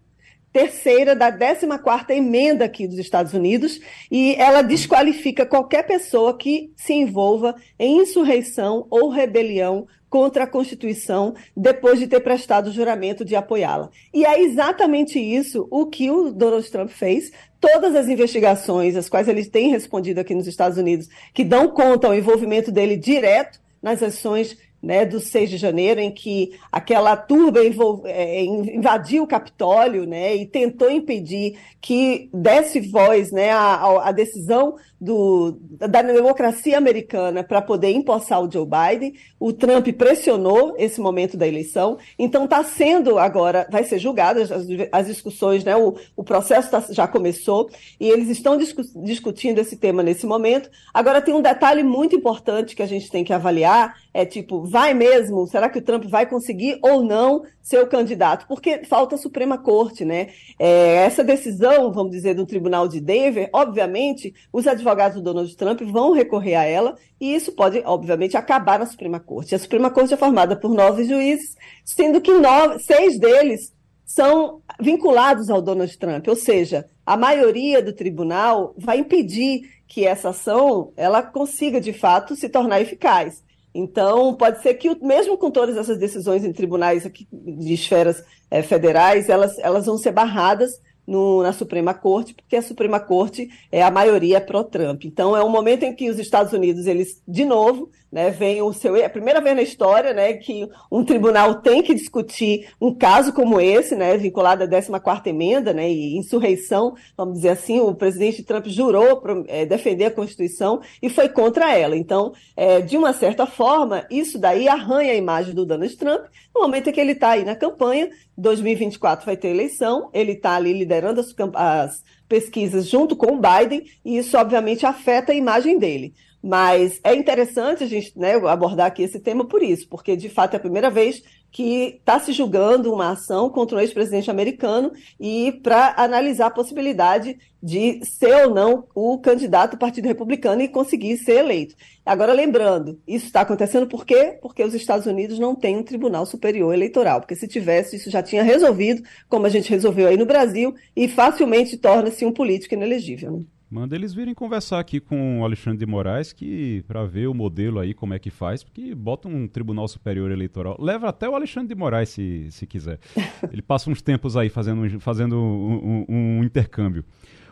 terceira 0.52 1.14
da 1.14 1.30
14ª 1.30 2.10
emenda 2.12 2.64
aqui 2.64 2.88
dos 2.88 2.98
Estados 2.98 3.34
Unidos, 3.34 3.78
e 4.10 4.34
ela 4.36 4.62
desqualifica 4.62 5.44
qualquer 5.44 5.82
pessoa 5.82 6.38
que 6.38 6.72
se 6.74 6.94
envolva 6.94 7.54
em 7.78 7.98
insurreição 7.98 8.86
ou 8.88 9.10
rebelião 9.10 9.86
contra 10.08 10.44
a 10.44 10.46
Constituição 10.46 11.34
depois 11.54 11.98
de 11.98 12.06
ter 12.06 12.20
prestado 12.20 12.68
o 12.68 12.72
juramento 12.72 13.22
de 13.22 13.36
apoiá-la. 13.36 13.90
E 14.14 14.24
é 14.24 14.40
exatamente 14.40 15.18
isso 15.18 15.68
o 15.70 15.84
que 15.84 16.10
o 16.10 16.32
Donald 16.32 16.70
Trump 16.70 16.88
fez. 16.88 17.30
Todas 17.72 17.96
as 17.96 18.08
investigações, 18.08 18.96
as 18.96 19.08
quais 19.08 19.28
ele 19.28 19.44
tem 19.44 19.70
respondido 19.70 20.20
aqui 20.20 20.34
nos 20.34 20.46
Estados 20.46 20.78
Unidos, 20.78 21.08
que 21.34 21.44
dão 21.44 21.68
conta 21.68 22.06
ao 22.06 22.14
envolvimento 22.14 22.70
dele 22.70 22.96
direto 22.96 23.60
nas 23.82 24.02
ações 24.02 24.56
né, 24.86 25.04
do 25.04 25.18
6 25.18 25.50
de 25.50 25.56
janeiro, 25.56 26.00
em 26.00 26.12
que 26.12 26.52
aquela 26.70 27.16
turba 27.16 27.58
é, 28.04 28.44
invadiu 28.44 29.24
o 29.24 29.26
Capitólio 29.26 30.06
né, 30.06 30.36
e 30.36 30.46
tentou 30.46 30.88
impedir 30.88 31.58
que 31.80 32.30
desse 32.32 32.78
voz 32.80 33.32
né, 33.32 33.50
à, 33.50 34.12
decisão 34.12 34.76
do, 35.00 35.58
da 35.60 36.02
democracia 36.02 36.78
americana 36.78 37.42
para 37.42 37.60
poder 37.60 37.90
empossar 37.90 38.40
o 38.40 38.50
Joe 38.50 38.64
Biden. 38.64 39.14
O 39.40 39.52
Trump 39.52 39.88
pressionou 39.88 40.74
esse 40.78 41.00
momento 41.00 41.36
da 41.36 41.48
eleição, 41.48 41.98
então 42.16 42.44
está 42.44 42.62
sendo 42.62 43.18
agora, 43.18 43.66
vai 43.70 43.82
ser 43.82 43.98
julgado 43.98 44.40
as, 44.40 44.50
as 44.92 45.06
discussões, 45.06 45.64
né, 45.64 45.76
o, 45.76 45.96
o 46.16 46.22
processo 46.22 46.70
tá, 46.70 46.84
já 46.90 47.08
começou 47.08 47.68
e 47.98 48.08
eles 48.08 48.28
estão 48.28 48.56
discu 48.56 48.82
discutindo 48.96 49.58
esse 49.58 49.76
tema 49.76 50.00
nesse 50.00 50.26
momento. 50.26 50.70
Agora 50.94 51.20
tem 51.20 51.34
um 51.34 51.42
detalhe 51.42 51.82
muito 51.82 52.14
importante 52.14 52.76
que 52.76 52.82
a 52.82 52.86
gente 52.86 53.10
tem 53.10 53.24
que 53.24 53.32
avaliar, 53.32 53.96
é 54.16 54.24
tipo, 54.24 54.64
vai 54.64 54.94
mesmo? 54.94 55.46
Será 55.46 55.68
que 55.68 55.78
o 55.78 55.82
Trump 55.82 56.04
vai 56.04 56.24
conseguir 56.24 56.78
ou 56.80 57.02
não 57.02 57.42
ser 57.60 57.82
o 57.82 57.86
candidato? 57.86 58.46
Porque 58.48 58.82
falta 58.84 59.14
a 59.14 59.18
Suprema 59.18 59.58
Corte, 59.58 60.06
né? 60.06 60.28
É, 60.58 60.96
essa 61.04 61.22
decisão, 61.22 61.92
vamos 61.92 62.12
dizer, 62.12 62.32
do 62.32 62.46
Tribunal 62.46 62.88
de 62.88 62.98
Denver, 62.98 63.50
obviamente, 63.52 64.32
os 64.50 64.66
advogados 64.66 65.16
do 65.18 65.22
Donald 65.22 65.54
Trump 65.54 65.82
vão 65.82 66.12
recorrer 66.12 66.54
a 66.54 66.64
ela 66.64 66.96
e 67.20 67.34
isso 67.34 67.52
pode, 67.52 67.82
obviamente, 67.84 68.38
acabar 68.38 68.78
na 68.78 68.86
Suprema 68.86 69.20
Corte. 69.20 69.54
A 69.54 69.58
Suprema 69.58 69.90
Corte 69.90 70.14
é 70.14 70.16
formada 70.16 70.56
por 70.56 70.72
nove 70.72 71.04
juízes, 71.04 71.54
sendo 71.84 72.18
que 72.18 72.32
nove, 72.32 72.78
seis 72.78 73.18
deles 73.18 73.74
são 74.06 74.62
vinculados 74.80 75.50
ao 75.50 75.60
Donald 75.60 75.94
Trump, 75.98 76.26
ou 76.26 76.36
seja, 76.36 76.86
a 77.04 77.18
maioria 77.18 77.82
do 77.82 77.92
tribunal 77.92 78.72
vai 78.78 78.98
impedir 78.98 79.60
que 79.86 80.06
essa 80.06 80.30
ação 80.30 80.92
ela 80.96 81.22
consiga 81.22 81.80
de 81.80 81.92
fato 81.92 82.34
se 82.34 82.48
tornar 82.48 82.80
eficaz. 82.80 83.44
Então, 83.78 84.34
pode 84.34 84.62
ser 84.62 84.74
que, 84.74 84.94
mesmo 85.04 85.36
com 85.36 85.50
todas 85.50 85.76
essas 85.76 85.98
decisões 85.98 86.44
em 86.44 86.52
tribunais 86.52 87.04
aqui, 87.04 87.28
de 87.30 87.74
esferas 87.74 88.24
é, 88.50 88.62
federais, 88.62 89.28
elas, 89.28 89.58
elas 89.58 89.84
vão 89.84 89.98
ser 89.98 90.12
barradas 90.12 90.80
no, 91.06 91.42
na 91.42 91.52
Suprema 91.52 91.92
Corte, 91.92 92.34
porque 92.34 92.56
a 92.56 92.62
Suprema 92.62 92.98
Corte 92.98 93.50
é 93.70 93.82
a 93.82 93.90
maioria 93.90 94.40
pró-Trump. 94.40 95.04
Então, 95.04 95.36
é 95.36 95.44
um 95.44 95.50
momento 95.50 95.82
em 95.82 95.94
que 95.94 96.08
os 96.08 96.18
Estados 96.18 96.54
Unidos, 96.54 96.86
eles, 96.86 97.22
de 97.28 97.44
novo, 97.44 97.90
né, 98.10 98.30
vem 98.30 98.62
o 98.62 98.72
seu. 98.72 98.96
É 98.96 99.04
a 99.04 99.10
primeira 99.10 99.40
vez 99.40 99.56
na 99.56 99.62
história 99.62 100.12
né, 100.12 100.32
que 100.34 100.68
um 100.90 101.04
tribunal 101.04 101.56
tem 101.56 101.82
que 101.82 101.94
discutir 101.94 102.68
um 102.80 102.94
caso 102.94 103.32
como 103.32 103.60
esse, 103.60 103.94
né, 103.94 104.16
vinculado 104.16 104.64
à 104.64 104.68
14 104.68 105.28
emenda 105.28 105.72
né, 105.72 105.90
e 105.90 106.16
insurreição, 106.16 106.94
vamos 107.16 107.34
dizer 107.34 107.50
assim. 107.50 107.80
O 107.80 107.94
presidente 107.94 108.42
Trump 108.42 108.66
jurou 108.66 109.22
é, 109.48 109.66
defender 109.66 110.06
a 110.06 110.10
Constituição 110.10 110.80
e 111.02 111.08
foi 111.08 111.28
contra 111.28 111.76
ela. 111.76 111.96
Então, 111.96 112.32
é, 112.56 112.80
de 112.80 112.96
uma 112.96 113.12
certa 113.12 113.46
forma, 113.46 114.06
isso 114.10 114.38
daí 114.38 114.68
arranha 114.68 115.12
a 115.12 115.16
imagem 115.16 115.54
do 115.54 115.66
Donald 115.66 115.96
Trump 115.96 116.26
no 116.54 116.62
momento 116.62 116.88
em 116.88 116.92
que 116.92 117.00
ele 117.00 117.12
está 117.12 117.30
aí 117.30 117.44
na 117.44 117.54
campanha. 117.54 118.08
2024 118.36 119.24
vai 119.24 119.36
ter 119.36 119.48
eleição, 119.48 120.10
ele 120.12 120.32
está 120.32 120.56
ali 120.56 120.72
liderando 120.72 121.20
as, 121.20 121.34
as 121.54 122.04
pesquisas 122.28 122.86
junto 122.86 123.16
com 123.16 123.34
o 123.34 123.40
Biden, 123.40 123.84
e 124.04 124.18
isso 124.18 124.36
obviamente 124.36 124.84
afeta 124.84 125.32
a 125.32 125.34
imagem 125.34 125.78
dele. 125.78 126.12
Mas 126.46 127.00
é 127.02 127.12
interessante 127.12 127.82
a 127.82 127.88
gente 127.88 128.16
né, 128.16 128.34
abordar 128.34 128.86
aqui 128.86 129.02
esse 129.02 129.18
tema 129.18 129.44
por 129.44 129.64
isso, 129.64 129.88
porque 129.88 130.14
de 130.14 130.28
fato 130.28 130.54
é 130.54 130.56
a 130.58 130.60
primeira 130.60 130.88
vez 130.88 131.20
que 131.50 131.96
está 131.98 132.20
se 132.20 132.32
julgando 132.32 132.92
uma 132.92 133.10
ação 133.10 133.50
contra 133.50 133.76
o 133.76 133.80
ex-presidente 133.80 134.30
americano 134.30 134.92
e 135.18 135.58
para 135.60 135.94
analisar 135.96 136.46
a 136.46 136.50
possibilidade 136.50 137.36
de 137.60 138.00
ser 138.04 138.46
ou 138.46 138.54
não 138.54 138.86
o 138.94 139.18
candidato 139.18 139.72
do 139.72 139.78
Partido 139.78 140.06
Republicano 140.06 140.62
e 140.62 140.68
conseguir 140.68 141.16
ser 141.16 141.38
eleito. 141.38 141.74
Agora, 142.04 142.32
lembrando, 142.32 143.00
isso 143.08 143.26
está 143.26 143.40
acontecendo 143.40 143.88
por 143.88 144.06
quê? 144.06 144.38
Porque 144.40 144.62
os 144.62 144.72
Estados 144.72 145.06
Unidos 145.06 145.40
não 145.40 145.56
têm 145.56 145.76
um 145.76 145.82
Tribunal 145.82 146.26
Superior 146.26 146.72
Eleitoral, 146.72 147.18
porque 147.18 147.34
se 147.34 147.48
tivesse, 147.48 147.96
isso 147.96 148.08
já 148.08 148.22
tinha 148.22 148.44
resolvido, 148.44 149.02
como 149.28 149.46
a 149.46 149.50
gente 149.50 149.68
resolveu 149.68 150.06
aí 150.06 150.16
no 150.16 150.26
Brasil, 150.26 150.76
e 150.94 151.08
facilmente 151.08 151.76
torna-se 151.76 152.24
um 152.24 152.30
político 152.30 152.74
inelegível. 152.74 153.32
Né? 153.32 153.44
Manda 153.76 153.94
eles 153.94 154.14
virem 154.14 154.32
conversar 154.32 154.80
aqui 154.80 154.98
com 154.98 155.42
o 155.42 155.44
Alexandre 155.44 155.80
de 155.80 155.84
Moraes, 155.84 156.32
que 156.32 156.82
para 156.88 157.04
ver 157.04 157.26
o 157.26 157.34
modelo 157.34 157.78
aí, 157.78 157.92
como 157.92 158.14
é 158.14 158.18
que 158.18 158.30
faz, 158.30 158.64
porque 158.64 158.94
bota 158.94 159.28
um 159.28 159.46
Tribunal 159.46 159.86
Superior 159.86 160.30
Eleitoral. 160.30 160.78
Leva 160.80 161.10
até 161.10 161.28
o 161.28 161.34
Alexandre 161.34 161.68
de 161.68 161.74
Moraes, 161.74 162.08
se, 162.08 162.50
se 162.50 162.66
quiser. 162.66 162.98
Ele 163.52 163.60
passa 163.60 163.90
uns 163.90 164.00
tempos 164.00 164.34
aí 164.34 164.48
fazendo, 164.48 164.98
fazendo 164.98 165.36
um, 165.36 166.04
um, 166.08 166.38
um 166.38 166.42
intercâmbio. 166.42 167.04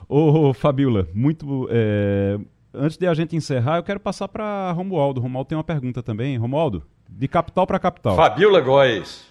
Ô, 0.09 0.55
Fabiola, 0.55 1.07
muito. 1.13 1.69
É, 1.71 2.39
antes 2.73 2.97
de 2.97 3.07
a 3.07 3.13
gente 3.13 3.37
encerrar, 3.37 3.77
eu 3.77 3.83
quero 3.83 4.01
passar 4.01 4.27
para 4.27 4.73
Romualdo. 4.73 5.21
Romualdo 5.21 5.49
tem 5.51 5.59
uma 5.59 5.63
pergunta 5.63 6.03
também. 6.03 6.39
Romualdo, 6.39 6.83
de 7.07 7.29
capital 7.29 7.67
para 7.67 7.79
capital. 7.79 8.17
Fabiola 8.17 8.63
Góes, 8.63 9.27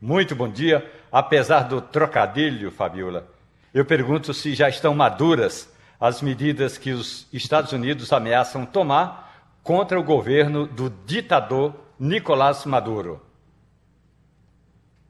muito 0.00 0.34
bom 0.34 0.48
dia. 0.48 0.90
Apesar 1.12 1.64
do 1.64 1.82
trocadilho, 1.82 2.70
Fabiola, 2.70 3.28
eu 3.74 3.84
pergunto 3.84 4.32
se 4.32 4.54
já 4.54 4.70
estão 4.70 4.94
maduras 4.94 5.70
as 6.02 6.20
medidas 6.20 6.76
que 6.76 6.90
os 6.90 7.28
Estados 7.32 7.70
Unidos 7.70 8.12
ameaçam 8.12 8.66
tomar 8.66 9.46
contra 9.62 10.00
o 10.00 10.02
governo 10.02 10.66
do 10.66 10.90
ditador 10.90 11.72
Nicolás 11.96 12.66
Maduro. 12.66 13.22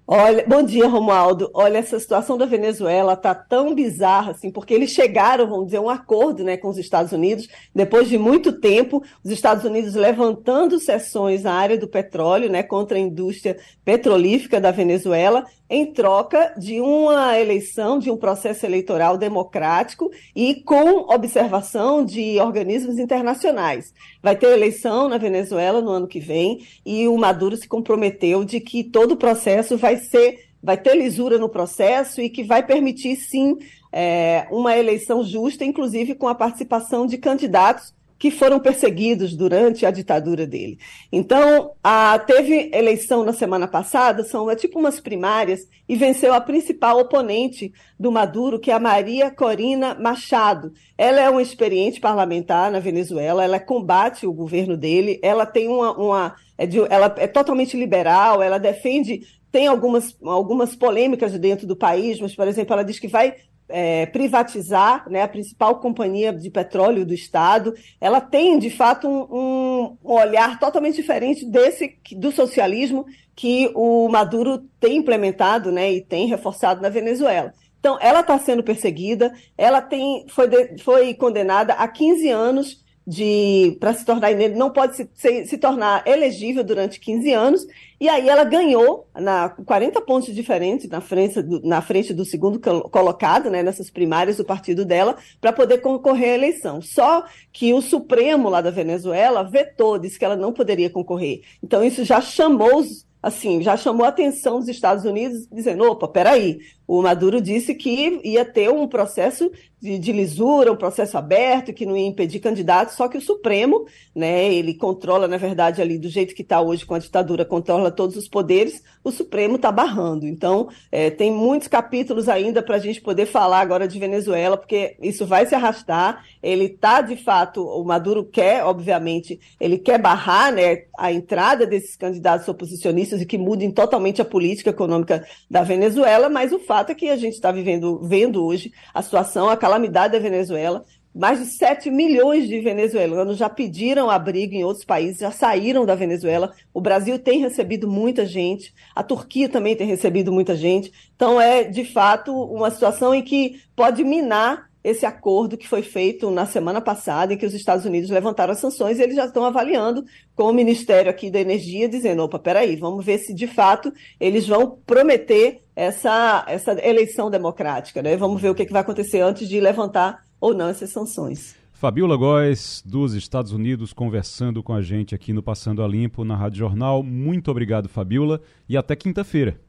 Olha, 0.05 0.45
bom 0.49 0.65
dia, 0.65 0.89
Romualdo. 0.89 1.49
Olha, 1.55 1.79
essa 1.79 1.99
situação 1.99 2.37
da 2.37 2.45
Venezuela 2.45 3.15
tá 3.15 3.33
tão 3.35 3.73
bizarra, 3.73 4.33
assim, 4.33 4.51
porque 4.51 4.75
eles 4.75 4.91
chegaram, 4.91 5.47
vamos 5.47 5.67
dizer, 5.67 5.79
um 5.79 5.89
acordo 5.89 6.43
né, 6.43 6.57
com 6.57 6.69
os 6.69 6.77
Estados 6.77 7.13
Unidos, 7.13 7.49
depois 7.73 8.09
de 8.09 8.19
muito 8.19 8.53
tempo, 8.53 9.01
os 9.25 9.31
Estados 9.31 9.65
Unidos 9.65 9.95
levantando 9.95 10.81
sessões 10.81 11.45
na 11.45 11.55
área 11.55 11.79
do 11.79 11.87
petróleo, 11.87 12.51
né, 12.51 12.65
contra 12.65 12.97
a 12.97 13.01
indústria 13.01 13.57
petrolífica 13.85 14.61
da 14.61 14.73
Venezuela, 14.73 15.47
em 15.73 15.87
troca 15.87 16.53
de 16.59 16.83
uma 16.83 17.39
eleição, 17.39 17.99
de 17.99 18.11
um 18.11 18.17
processo 18.19 18.67
eleitoral 18.67 19.17
democrático 19.17 20.11
e 20.37 20.57
com 20.57 21.11
observação 21.11 22.05
de 22.05 22.39
organismos 22.39 22.99
internacionais. 22.99 23.95
Vai 24.23 24.37
ter 24.37 24.53
eleição 24.53 25.09
na 25.09 25.17
Venezuela 25.17 25.81
no 25.81 25.91
ano 25.91 26.07
que 26.07 26.21
vem 26.21 26.61
e 26.85 27.09
o 27.09 27.17
Maduro 27.17 27.57
se 27.57 27.67
comprometeu 27.67 28.45
de 28.45 28.61
que 28.61 28.85
todo 28.85 29.13
o 29.13 29.17
processo 29.17 29.79
vai 29.93 29.97
ser, 29.97 30.39
vai 30.63 30.77
ter 30.77 30.97
lisura 30.97 31.39
no 31.39 31.49
processo 31.49 32.21
e 32.21 32.31
que 32.31 32.43
vai 32.43 32.63
permitir 32.63 33.17
sim 33.17 33.59
é, 33.93 34.47
uma 34.51 34.77
eleição 34.77 35.23
justa, 35.23 35.65
inclusive 35.65 36.15
com 36.15 36.29
a 36.29 36.35
participação 36.35 37.07
de 37.07 37.19
candidatos 37.19 37.93
que 38.19 38.31
foram 38.31 38.61
perseguidos 38.61 39.35
durante 39.35 39.85
a 39.85 39.91
ditadura 39.91 40.47
dele. 40.47 40.79
Então, 41.11 41.73
a, 41.83 42.17
teve 42.21 42.71
eleição 42.73 43.25
na 43.25 43.33
semana 43.33 43.67
passada, 43.67 44.23
são 44.23 44.49
é 44.49 44.55
tipo 44.55 44.79
umas 44.79 45.01
primárias, 45.01 45.67
e 45.89 45.97
venceu 45.97 46.33
a 46.33 46.41
principal 46.41 47.01
oponente 47.01 47.73
do 47.99 48.13
Maduro, 48.13 48.61
que 48.61 48.71
é 48.71 48.75
a 48.75 48.79
Maria 48.79 49.29
Corina 49.29 49.97
Machado. 49.97 50.73
Ela 50.97 51.21
é 51.21 51.29
uma 51.29 51.43
experiente 51.43 51.99
parlamentar 51.99 52.71
na 52.71 52.79
Venezuela, 52.79 53.43
ela 53.43 53.59
combate 53.59 54.25
o 54.25 54.33
governo 54.33 54.77
dele, 54.77 55.19
ela 55.21 55.45
tem 55.45 55.67
uma. 55.67 55.93
uma 55.99 56.37
é 56.57 56.65
de, 56.65 56.79
ela 56.79 57.13
é 57.19 57.27
totalmente 57.27 57.77
liberal, 57.77 58.41
ela 58.41 58.59
defende 58.59 59.23
tem 59.53 59.67
algumas, 59.67 60.17
algumas 60.25 60.75
polêmicas 60.75 61.39
dentro 61.39 61.67
do 61.67 61.77
país, 61.77 62.19
mas, 62.19 62.35
por 62.35 62.49
exemplo, 62.49 62.73
ela 62.73 62.83
diz 62.83 62.99
que 62.99 63.07
vai 63.07 63.37
é, 63.69 64.07
privatizar 64.07 65.09
né, 65.09 65.23
a 65.23 65.29
principal 65.29 65.79
companhia 65.79 66.33
de 66.33 66.51
petróleo 66.51 67.05
do 67.05 67.13
Estado, 67.13 67.75
ela 68.01 68.21
tem, 68.21 68.59
de 68.59 68.71
fato, 68.71 69.07
um, 69.07 69.27
um, 69.31 69.97
olhar 70.03 70.59
totalmente 70.59 70.97
diferente 70.97 71.45
desse 71.45 71.99
do 72.17 72.33
socialismo 72.33 73.05
que 73.37 73.71
o 73.75 74.09
Maduro 74.09 74.59
tem 74.81 74.97
implementado 74.97 75.71
né, 75.71 75.93
e 75.93 76.01
tem 76.01 76.27
reforçado 76.27 76.81
na 76.81 76.89
Venezuela. 76.89 77.53
Então, 77.79 77.99
ela 78.01 78.21
está 78.21 78.39
sendo 78.39 78.63
perseguida, 78.63 79.33
ela 79.57 79.83
tem, 79.83 80.25
foi, 80.29 80.49
de, 80.49 80.83
foi 80.83 81.13
condenada 81.15 81.75
a 81.75 81.87
15 81.89 82.31
anos 82.31 82.82
de 83.07 83.77
para 83.81 83.93
se 83.93 84.05
tornar 84.05 84.31
não 84.55 84.71
pode 84.71 84.97
se, 84.97 85.11
se, 85.15 85.47
se, 85.47 85.59
tornar 85.59 86.07
elegível 86.07 86.63
durante 86.63 87.01
15 87.01 87.33
anos. 87.33 87.67
E 88.01 88.09
aí 88.09 88.29
ela 88.29 88.45
ganhou 88.45 89.07
na 89.15 89.49
40 89.49 90.01
pontos 90.03 90.35
diferentes 90.35 90.89
na 90.89 91.01
frente 91.01 91.43
do, 91.43 91.61
na 91.63 91.81
frente 91.81 92.13
do 92.15 92.25
segundo 92.25 92.61
colocado 92.91 93.51
né, 93.51 93.63
nessas 93.63 93.91
primárias 93.91 94.37
do 94.37 94.45
partido 94.45 94.85
dela 94.85 95.17
para 95.41 95.53
poder 95.53 95.79
concorrer 95.79 96.33
à 96.33 96.35
eleição. 96.35 96.81
Só 96.81 97.25
que 97.53 97.73
o 97.75 97.83
Supremo 97.83 98.49
lá 98.49 98.61
da 98.61 98.71
Venezuela 98.71 99.43
vetou 99.43 99.99
disse 99.99 100.19
que 100.19 100.25
ela 100.25 100.37
não 100.37 100.53
poderia 100.53 100.91
concorrer. 100.91 101.43
Então 101.63 101.83
isso 101.83 102.05
já 102.05 102.21
chamou 102.21 102.79
os 102.79 103.05
assim, 103.23 103.63
já 103.63 103.77
chamou 103.77 104.05
a 104.05 104.09
atenção 104.09 104.59
dos 104.59 104.69
Estados 104.69 105.05
Unidos, 105.05 105.47
dizendo, 105.51 105.85
opa, 105.85 106.09
peraí, 106.09 106.59
o 106.89 107.01
Maduro 107.01 107.41
disse 107.41 107.73
que 107.73 108.21
ia 108.25 108.45
ter 108.45 108.69
um 108.69 108.89
processo 108.89 109.49
de, 109.83 109.99
de, 109.99 110.13
lisura, 110.13 110.71
um 110.71 110.77
processo 110.77 111.19
aberto, 111.19 111.73
que 111.73 111.85
não 111.85 111.97
ia 111.97 112.07
impedir 112.07 112.39
candidatos, 112.39 112.95
só 112.95 113.09
que 113.09 113.19
o 113.19 113.21
Supremo, 113.21 113.85
né, 114.15 114.55
ele 114.55 114.75
controla, 114.75 115.27
na 115.27 115.37
verdade, 115.37 115.83
ali 115.83 115.99
do 115.99 116.09
jeito 116.09 116.37
que 116.37 116.43
está 116.43 116.61
hoje 116.61 116.87
com 116.87 116.95
a 116.95 117.01
ditadura, 117.01 117.45
controla 117.45 117.91
todos 117.91 118.17
os 118.17 118.29
poderes, 118.29 118.81
o 119.03 119.11
Supremo 119.11 119.57
está 119.57 119.73
barrando. 119.73 120.25
Então, 120.25 120.69
é, 120.93 121.11
tem 121.11 121.33
muitos 121.33 121.67
capítulos 121.67 122.29
ainda 122.29 122.63
para 122.63 122.77
a 122.77 122.79
gente 122.79 123.01
poder 123.01 123.27
falar 123.27 123.59
agora 123.59 123.89
de 123.89 123.99
Venezuela, 123.99 124.57
porque 124.57 124.97
isso 125.03 125.27
vai 125.27 125.47
se 125.47 125.55
arrastar. 125.57 126.25
Ele 126.41 126.67
está, 126.67 127.01
de 127.01 127.17
fato, 127.17 127.67
o 127.67 127.85
Maduro 127.85 128.25
quer, 128.25 128.65
obviamente, 128.65 129.41
ele 129.61 129.79
quer 129.79 129.99
barrar 129.99 130.53
né, 130.53 130.85
a 130.97 131.13
entrada 131.13 131.67
desses 131.67 131.97
candidatos 131.97 132.47
oposicionistas 132.47 133.21
e 133.21 133.27
que 133.27 133.37
mudem 133.37 133.73
totalmente 133.73 134.23
a 134.23 134.25
política 134.25 134.71
econômica 134.71 135.27
da 135.51 135.65
Venezuela, 135.65 136.29
mas 136.29 136.53
o 136.53 136.61
fato 136.61 136.91
é 136.91 136.95
que 136.95 137.09
a 137.09 137.17
gente 137.17 137.35
está 137.35 137.51
vivendo, 137.51 137.99
vendo 138.05 138.45
hoje 138.45 138.73
a 138.95 139.03
situação, 139.03 139.49
a 139.49 139.57
calamidade 139.73 140.13
da 140.13 140.19
Venezuela. 140.19 140.85
Mais 141.15 141.39
de 141.39 141.47
7 141.47 141.91
milhões 141.91 142.49
de 142.49 142.59
venezuelanos 142.61 143.37
já 143.37 143.49
pediram 143.49 144.09
abrigo 144.09 144.55
em 144.55 144.65
outros 144.65 144.85
países, 144.85 145.19
já 145.19 145.31
saíram 145.31 145.85
da 145.85 145.95
Venezuela. 145.95 146.53
O 146.73 146.81
Brasil 146.81 147.19
tem 147.19 147.39
recebido 147.39 147.87
muita 147.87 148.25
gente, 148.25 148.73
a 148.95 149.03
Turquia 149.03 149.47
também 149.47 149.77
tem 149.77 149.87
recebido 149.87 150.33
muita 150.33 150.57
gente. 150.57 150.91
Então, 151.15 151.39
é 151.39 151.65
de 151.65 151.85
fato 151.85 152.33
uma 152.33 152.71
situação 152.71 153.15
em 153.15 153.23
que 153.23 153.61
pode 153.77 154.03
minar 154.03 154.71
esse 154.83 155.07
acordo 155.07 155.57
que 155.57 155.69
foi 155.69 155.83
feito 155.83 156.31
na 156.31 156.47
semana 156.47 156.81
passada, 156.81 157.35
em 157.35 157.37
que 157.37 157.47
os 157.47 157.55
Estados 157.55 157.85
Unidos 157.85 158.11
levantaram 158.11 158.53
as 158.53 158.59
sanções, 158.59 158.99
e 158.99 159.03
eles 159.03 159.15
já 159.15 159.27
estão 159.27 159.45
avaliando 159.45 160.05
com 160.35 160.45
o 160.45 160.53
Ministério 160.53 161.11
aqui 161.11 161.31
da 161.31 161.41
Energia, 161.41 161.89
dizendo: 161.89 162.23
opa, 162.23 162.39
peraí, 162.39 162.75
vamos 162.75 163.05
ver 163.05 163.19
se 163.19 163.35
de 163.35 163.47
fato 163.47 163.93
eles 164.19 164.49
vão 164.49 164.79
prometer 164.87 165.62
essa, 165.75 166.45
essa 166.49 166.73
eleição 166.87 167.31
democrática, 167.31 168.03
né? 168.03 168.17
Vamos 168.17 168.41
ver 168.41 168.51
o 168.51 168.55
que, 168.55 168.67
que 168.67 168.73
vai 168.73 168.83
acontecer 168.83 169.21
antes 169.21 169.49
de 169.49 169.61
levantar 169.61 170.25
ou 170.41 170.55
não 170.55 170.69
essas 170.69 170.91
sanções. 170.91 171.57
Fabiola 171.73 172.17
Góes, 172.17 172.83
dos 172.87 173.15
Estados 173.15 173.51
Unidos, 173.51 173.93
conversando 173.93 174.63
com 174.63 174.73
a 174.73 174.81
gente 174.81 175.15
aqui 175.15 175.33
no 175.33 175.43
Passando 175.43 175.83
a 175.83 175.89
Limpo, 175.89 176.25
na 176.25 176.37
Rádio 176.37 176.59
Jornal. 176.59 177.03
Muito 177.03 177.51
obrigado, 177.51 177.89
Fabiola, 177.89 178.41
e 178.69 178.77
até 178.77 178.95
quinta-feira. 178.95 179.61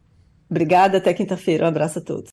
Obrigada, 0.47 0.99
até 0.99 1.11
quinta-feira. 1.11 1.65
Um 1.65 1.69
abraço 1.69 1.97
a 1.97 2.01
todos. 2.03 2.29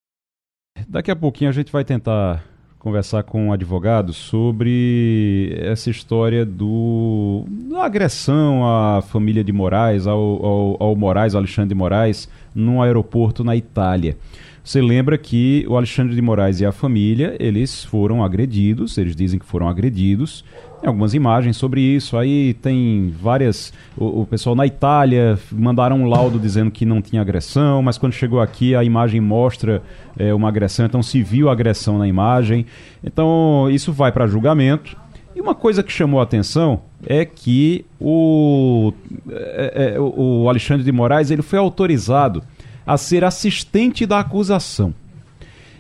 Daqui 0.86 1.10
a 1.10 1.16
pouquinho 1.16 1.48
a 1.48 1.52
gente 1.52 1.72
vai 1.72 1.84
tentar 1.84 2.44
conversar 2.80 3.22
com 3.24 3.48
um 3.48 3.52
advogado 3.52 4.14
sobre 4.14 5.54
essa 5.60 5.90
história 5.90 6.46
do 6.46 7.44
da 7.46 7.84
agressão 7.84 8.66
à 8.66 9.02
família 9.02 9.44
de 9.44 9.52
Moraes, 9.52 10.06
ao, 10.06 10.18
ao, 10.18 10.82
ao 10.82 10.96
Moraes, 10.96 11.34
Alexandre 11.34 11.68
de 11.68 11.74
Moraes, 11.74 12.26
num 12.54 12.80
aeroporto 12.82 13.44
na 13.44 13.54
Itália. 13.54 14.16
Você 14.62 14.80
lembra 14.82 15.16
que 15.16 15.64
o 15.68 15.76
Alexandre 15.76 16.14
de 16.14 16.20
Moraes 16.20 16.60
e 16.60 16.66
a 16.66 16.72
família, 16.72 17.34
eles 17.40 17.82
foram 17.82 18.22
agredidos, 18.22 18.98
eles 18.98 19.16
dizem 19.16 19.38
que 19.38 19.46
foram 19.46 19.68
agredidos. 19.68 20.44
Tem 20.80 20.88
algumas 20.88 21.12
imagens 21.14 21.56
sobre 21.56 21.80
isso. 21.80 22.16
Aí 22.16 22.54
tem 22.54 23.12
várias. 23.20 23.72
O, 23.96 24.22
o, 24.22 24.26
pessoal 24.26 24.54
na 24.54 24.66
Itália 24.66 25.38
mandaram 25.50 25.96
um 25.96 26.06
laudo 26.06 26.38
dizendo 26.38 26.70
que 26.70 26.86
não 26.86 27.02
tinha 27.02 27.20
agressão, 27.20 27.82
mas 27.82 27.98
quando 27.98 28.12
chegou 28.12 28.40
aqui 28.40 28.74
a 28.74 28.84
imagem 28.84 29.20
mostra 29.20 29.82
é, 30.18 30.32
uma 30.32 30.48
agressão, 30.48 30.86
então 30.86 31.02
se 31.02 31.22
viu 31.22 31.48
agressão 31.48 31.98
na 31.98 32.06
imagem. 32.06 32.64
Então 33.02 33.68
isso 33.70 33.92
vai 33.92 34.12
para 34.12 34.26
julgamento. 34.26 34.96
E 35.34 35.40
uma 35.40 35.54
coisa 35.54 35.82
que 35.82 35.92
chamou 35.92 36.20
a 36.20 36.24
atenção 36.24 36.82
é 37.06 37.24
que 37.24 37.84
o, 38.00 38.92
é, 39.30 39.94
é, 39.94 40.00
o 40.00 40.48
Alexandre 40.48 40.84
de 40.84 40.92
Moraes 40.92 41.30
ele 41.30 41.42
foi 41.42 41.58
autorizado 41.58 42.42
a 42.86 42.96
ser 42.96 43.24
assistente 43.24 44.06
da 44.06 44.20
acusação. 44.20 44.94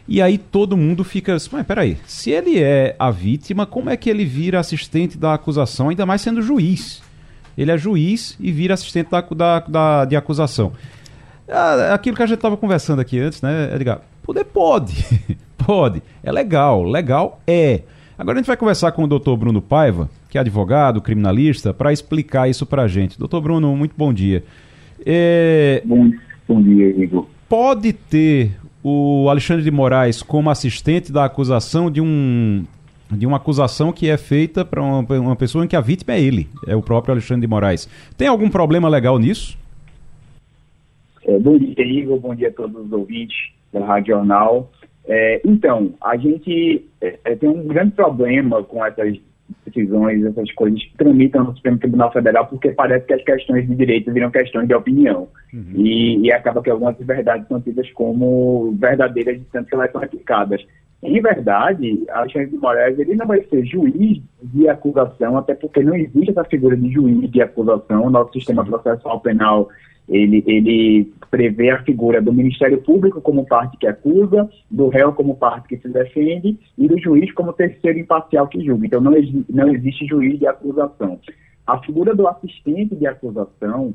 E 0.06 0.20
aí 0.20 0.38
todo 0.38 0.76
mundo 0.76 1.04
fica 1.04 1.34
assim, 1.34 1.50
mas 1.52 1.64
peraí, 1.64 1.96
se 2.04 2.30
ele 2.30 2.58
é 2.58 2.96
a 2.98 3.10
vítima, 3.12 3.64
como 3.64 3.90
é 3.90 3.96
que 3.96 4.10
ele 4.10 4.24
vira 4.24 4.58
assistente 4.58 5.16
da 5.16 5.34
acusação, 5.34 5.88
ainda 5.88 6.04
mais 6.04 6.20
sendo 6.20 6.42
juiz? 6.42 7.00
Ele 7.56 7.70
é 7.70 7.78
juiz 7.78 8.36
e 8.40 8.50
vira 8.50 8.74
assistente 8.74 9.08
da, 9.08 9.20
da, 9.20 9.60
da 9.60 10.04
de 10.04 10.16
acusação. 10.16 10.72
Ah, 11.48 11.94
aquilo 11.94 12.16
que 12.16 12.22
a 12.22 12.26
gente 12.26 12.38
estava 12.38 12.56
conversando 12.56 13.00
aqui 13.00 13.20
antes, 13.20 13.40
né, 13.40 13.70
Edgar? 13.74 14.00
Poder 14.22 14.44
pode, 14.44 15.04
pode, 15.56 16.02
é 16.22 16.32
legal, 16.32 16.82
legal 16.82 17.40
é. 17.46 17.82
Agora 18.18 18.36
a 18.36 18.40
gente 18.40 18.48
vai 18.48 18.56
conversar 18.56 18.92
com 18.92 19.04
o 19.04 19.06
doutor 19.06 19.36
Bruno 19.36 19.62
Paiva, 19.62 20.10
que 20.28 20.36
é 20.36 20.40
advogado, 20.40 21.00
criminalista, 21.00 21.72
para 21.72 21.92
explicar 21.92 22.50
isso 22.50 22.66
para 22.66 22.82
a 22.82 22.88
gente. 22.88 23.18
Doutor 23.18 23.40
Bruno, 23.40 23.74
muito 23.76 23.94
bom 23.96 24.12
dia. 24.12 24.44
É... 25.06 25.82
Bom, 25.84 26.10
bom 26.50 26.60
dia, 26.60 26.88
Igor. 26.88 27.26
Pode 27.48 27.92
ter 27.92 28.50
o 28.82 29.28
Alexandre 29.28 29.62
de 29.62 29.70
Moraes 29.70 30.20
como 30.20 30.50
assistente 30.50 31.12
da 31.12 31.24
acusação 31.24 31.90
de 31.90 32.00
um 32.00 32.64
de 33.10 33.26
uma 33.26 33.38
acusação 33.38 33.92
que 33.92 34.08
é 34.08 34.16
feita 34.16 34.64
para 34.64 34.80
uma, 34.80 35.00
uma, 35.18 35.34
pessoa 35.34 35.64
em 35.64 35.68
que 35.68 35.74
a 35.74 35.80
vítima 35.80 36.14
é 36.14 36.20
ele, 36.20 36.48
é 36.64 36.76
o 36.76 36.82
próprio 36.82 37.12
Alexandre 37.12 37.40
de 37.40 37.46
Moraes. 37.48 37.88
Tem 38.16 38.28
algum 38.28 38.48
problema 38.48 38.88
legal 38.88 39.18
nisso? 39.18 39.58
É, 41.24 41.36
bom 41.40 41.58
dia, 41.58 41.74
Igor. 41.84 42.20
Bom 42.20 42.34
dia 42.36 42.48
a 42.48 42.52
todos 42.52 42.86
os 42.86 42.92
ouvintes 42.92 43.36
da 43.72 43.84
Rádio 43.84 44.14
Jornal. 44.14 44.70
É, 45.06 45.40
então, 45.44 45.92
a 46.00 46.16
gente 46.16 46.84
é, 47.00 47.18
é 47.24 47.34
tem 47.34 47.48
um 47.48 47.66
grande 47.66 47.92
problema 47.92 48.62
com 48.62 48.84
essas 48.84 49.18
decisões, 49.66 50.24
essas 50.24 50.52
coisas 50.52 50.80
tramitam 50.96 51.44
no 51.44 51.54
Supremo 51.54 51.78
Tribunal 51.78 52.12
Federal, 52.12 52.46
porque 52.46 52.70
parece 52.70 53.06
que 53.06 53.14
as 53.14 53.22
questões 53.22 53.66
de 53.68 53.74
direito 53.74 54.12
viram 54.12 54.30
questões 54.30 54.66
de 54.66 54.74
opinião. 54.74 55.28
Uhum. 55.52 55.72
E, 55.74 56.26
e, 56.26 56.32
acaba 56.32 56.62
que 56.62 56.70
algumas 56.70 56.96
verdades 56.98 57.46
são 57.48 57.60
tidas 57.60 57.90
como 57.92 58.72
verdadeiras 58.78 59.38
de 59.38 59.44
tanto 59.46 59.68
que 59.68 59.74
elas 59.74 59.90
são 59.92 60.02
aplicadas. 60.02 60.64
Em 61.02 61.20
verdade, 61.20 62.04
Alexandre 62.10 62.50
de 62.50 62.58
Moraes 62.58 62.98
ele 62.98 63.14
não 63.14 63.26
vai 63.26 63.42
ser 63.44 63.64
juiz 63.64 64.20
de 64.42 64.68
acusação, 64.68 65.38
até 65.38 65.54
porque 65.54 65.82
não 65.82 65.94
existe 65.94 66.30
essa 66.30 66.44
figura 66.44 66.76
de 66.76 66.90
juiz 66.92 67.30
de 67.30 67.40
acusação. 67.40 68.04
O 68.04 68.10
nosso 68.10 68.34
sistema 68.34 68.64
processual 68.64 69.20
penal 69.20 69.68
ele, 70.10 70.42
ele 70.46 71.12
prevê 71.30 71.70
a 71.70 71.82
figura 71.84 72.20
do 72.20 72.32
Ministério 72.32 72.82
Público 72.82 73.20
como 73.20 73.46
parte 73.46 73.76
que 73.78 73.86
acusa, 73.86 74.50
do 74.68 74.88
réu 74.88 75.12
como 75.12 75.36
parte 75.36 75.68
que 75.68 75.78
se 75.78 75.88
defende 75.88 76.58
e 76.76 76.88
do 76.88 76.98
juiz 76.98 77.32
como 77.32 77.52
terceiro 77.52 77.98
imparcial 77.98 78.48
que 78.48 78.62
julga. 78.64 78.86
Então, 78.86 79.00
não, 79.00 79.12
não 79.48 79.68
existe 79.72 80.04
juiz 80.06 80.38
de 80.38 80.46
acusação. 80.48 81.20
A 81.64 81.78
figura 81.78 82.14
do 82.14 82.26
assistente 82.26 82.96
de 82.96 83.06
acusação 83.06 83.94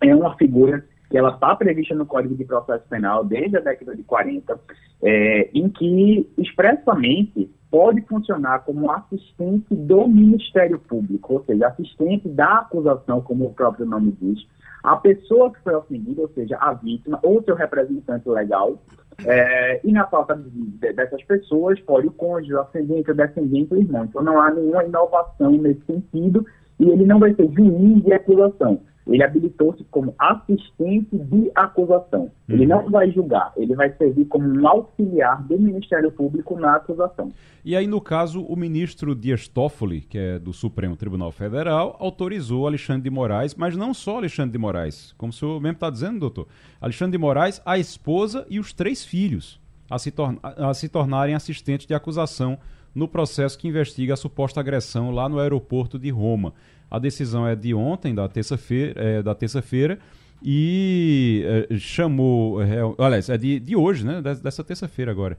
é 0.00 0.14
uma 0.14 0.36
figura 0.36 0.84
que 1.08 1.16
ela 1.16 1.30
está 1.30 1.54
prevista 1.54 1.94
no 1.94 2.06
Código 2.06 2.34
de 2.34 2.44
Processo 2.44 2.84
Penal 2.88 3.24
desde 3.24 3.56
a 3.56 3.60
década 3.60 3.94
de 3.94 4.02
40, 4.02 4.60
é, 5.04 5.50
em 5.54 5.68
que 5.68 6.28
expressamente 6.36 7.48
pode 7.70 8.00
funcionar 8.02 8.64
como 8.64 8.90
assistente 8.90 9.72
do 9.72 10.08
Ministério 10.08 10.78
Público, 10.80 11.34
ou 11.34 11.44
seja, 11.44 11.68
assistente 11.68 12.28
da 12.28 12.58
acusação, 12.58 13.20
como 13.20 13.46
o 13.46 13.54
próprio 13.54 13.86
nome 13.86 14.16
diz, 14.20 14.44
a 14.84 14.96
pessoa 14.96 15.50
que 15.50 15.60
foi 15.62 15.74
ofendida, 15.74 16.20
ou 16.20 16.28
seja, 16.28 16.58
a 16.60 16.74
vítima 16.74 17.18
ou 17.22 17.42
seu 17.42 17.54
representante 17.54 18.28
legal, 18.28 18.78
é, 19.24 19.80
e 19.82 19.90
na 19.90 20.06
falta 20.06 20.36
de, 20.36 20.50
de, 20.50 20.92
dessas 20.92 21.24
pessoas, 21.24 21.80
pode 21.80 22.06
o 22.06 22.12
cônjuge, 22.12 22.52
o 22.52 22.60
ascendente, 22.60 23.10
o 23.10 23.14
descendente, 23.14 23.72
o 23.72 23.78
irmão. 23.78 24.04
Então 24.04 24.22
não 24.22 24.38
há 24.38 24.50
nenhuma 24.50 24.84
inovação 24.84 25.52
nesse 25.52 25.80
sentido 25.86 26.44
e 26.78 26.90
ele 26.90 27.06
não 27.06 27.18
vai 27.18 27.32
ser 27.34 27.50
juiz 27.52 28.04
de 28.04 28.12
acusação 28.12 28.82
ele 29.06 29.22
habilitou-se 29.22 29.84
como 29.84 30.14
assistente 30.18 31.16
de 31.16 31.50
acusação. 31.54 32.30
Ele 32.48 32.66
não 32.66 32.90
vai 32.90 33.10
julgar, 33.10 33.52
ele 33.56 33.74
vai 33.74 33.92
servir 33.96 34.24
como 34.26 34.46
um 34.46 34.66
auxiliar 34.66 35.42
do 35.42 35.58
Ministério 35.58 36.10
Público 36.10 36.58
na 36.58 36.76
acusação. 36.76 37.30
E 37.64 37.76
aí, 37.76 37.86
no 37.86 38.00
caso, 38.00 38.42
o 38.42 38.56
ministro 38.56 39.14
Dias 39.14 39.48
Toffoli, 39.48 40.02
que 40.02 40.18
é 40.18 40.38
do 40.38 40.52
Supremo 40.52 40.96
Tribunal 40.96 41.30
Federal, 41.30 41.96
autorizou 41.98 42.66
Alexandre 42.66 43.02
de 43.02 43.10
Moraes, 43.10 43.54
mas 43.54 43.76
não 43.76 43.92
só 43.92 44.18
Alexandre 44.18 44.52
de 44.52 44.58
Moraes, 44.58 45.14
como 45.18 45.30
o 45.30 45.32
senhor 45.34 45.60
mesmo 45.60 45.74
está 45.74 45.90
dizendo, 45.90 46.20
doutor, 46.20 46.46
Alexandre 46.80 47.12
de 47.12 47.18
Moraes, 47.18 47.60
a 47.64 47.78
esposa 47.78 48.46
e 48.48 48.58
os 48.58 48.72
três 48.72 49.04
filhos 49.04 49.60
a 49.90 49.98
se, 49.98 50.12
a 50.42 50.74
se 50.74 50.88
tornarem 50.88 51.34
assistentes 51.34 51.86
de 51.86 51.94
acusação 51.94 52.58
no 52.94 53.08
processo 53.08 53.58
que 53.58 53.68
investiga 53.68 54.14
a 54.14 54.16
suposta 54.16 54.60
agressão 54.60 55.10
lá 55.10 55.28
no 55.28 55.38
aeroporto 55.38 55.98
de 55.98 56.10
Roma. 56.10 56.54
A 56.94 56.98
decisão 56.98 57.46
é 57.46 57.56
de 57.56 57.74
ontem, 57.74 58.14
da 58.14 58.28
terça-feira, 58.28 58.94
é, 58.96 59.22
da 59.22 59.34
terça-feira 59.34 59.98
e 60.40 61.42
é, 61.70 61.76
chamou, 61.78 62.62
é, 62.62 62.78
aliás, 62.98 63.28
é 63.28 63.36
de, 63.36 63.58
de 63.58 63.74
hoje, 63.74 64.06
né? 64.06 64.20
Dessa 64.20 64.62
terça-feira 64.62 65.10
agora, 65.10 65.38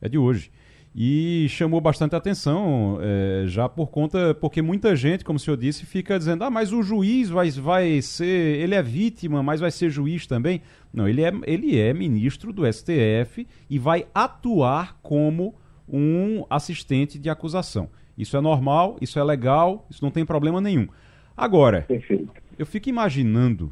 é 0.00 0.08
de 0.08 0.18
hoje. 0.18 0.50
E 0.94 1.46
chamou 1.50 1.80
bastante 1.80 2.16
atenção, 2.16 2.98
é, 3.02 3.44
já 3.46 3.68
por 3.68 3.90
conta, 3.90 4.34
porque 4.34 4.62
muita 4.62 4.96
gente, 4.96 5.24
como 5.24 5.36
o 5.36 5.40
senhor 5.40 5.56
disse, 5.58 5.84
fica 5.84 6.18
dizendo, 6.18 6.42
ah, 6.42 6.50
mas 6.50 6.72
o 6.72 6.82
juiz 6.82 7.28
vai, 7.28 7.50
vai 7.50 8.00
ser, 8.00 8.60
ele 8.60 8.74
é 8.74 8.82
vítima, 8.82 9.42
mas 9.42 9.60
vai 9.60 9.70
ser 9.70 9.90
juiz 9.90 10.26
também. 10.26 10.62
Não, 10.92 11.06
ele 11.06 11.22
é, 11.22 11.30
ele 11.44 11.78
é 11.78 11.92
ministro 11.92 12.52
do 12.52 12.62
STF 12.66 13.46
e 13.70 13.78
vai 13.78 14.06
atuar 14.12 14.98
como 15.02 15.54
um 15.86 16.44
assistente 16.48 17.18
de 17.18 17.28
acusação. 17.28 17.90
Isso 18.16 18.36
é 18.36 18.40
normal, 18.40 18.96
isso 19.00 19.18
é 19.18 19.24
legal, 19.24 19.86
isso 19.90 20.02
não 20.02 20.10
tem 20.10 20.24
problema 20.24 20.60
nenhum. 20.60 20.88
Agora, 21.36 21.82
Perfeito. 21.82 22.30
eu 22.58 22.64
fico 22.64 22.88
imaginando, 22.88 23.70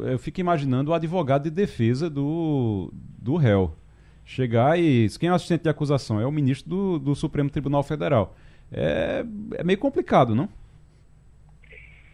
eu 0.00 0.18
fico 0.18 0.40
imaginando 0.40 0.90
o 0.90 0.94
advogado 0.94 1.44
de 1.44 1.50
defesa 1.50 2.08
do, 2.08 2.90
do 3.18 3.36
réu. 3.36 3.74
chegar 4.24 4.78
e. 4.78 5.08
Quem 5.20 5.28
é 5.28 5.32
o 5.32 5.34
assistente 5.34 5.62
de 5.62 5.68
acusação? 5.68 6.20
É 6.20 6.26
o 6.26 6.32
ministro 6.32 6.70
do, 6.70 6.98
do 6.98 7.14
Supremo 7.14 7.50
Tribunal 7.50 7.82
Federal. 7.82 8.34
É, 8.72 9.24
é 9.56 9.64
meio 9.64 9.78
complicado, 9.78 10.34
não? 10.34 10.48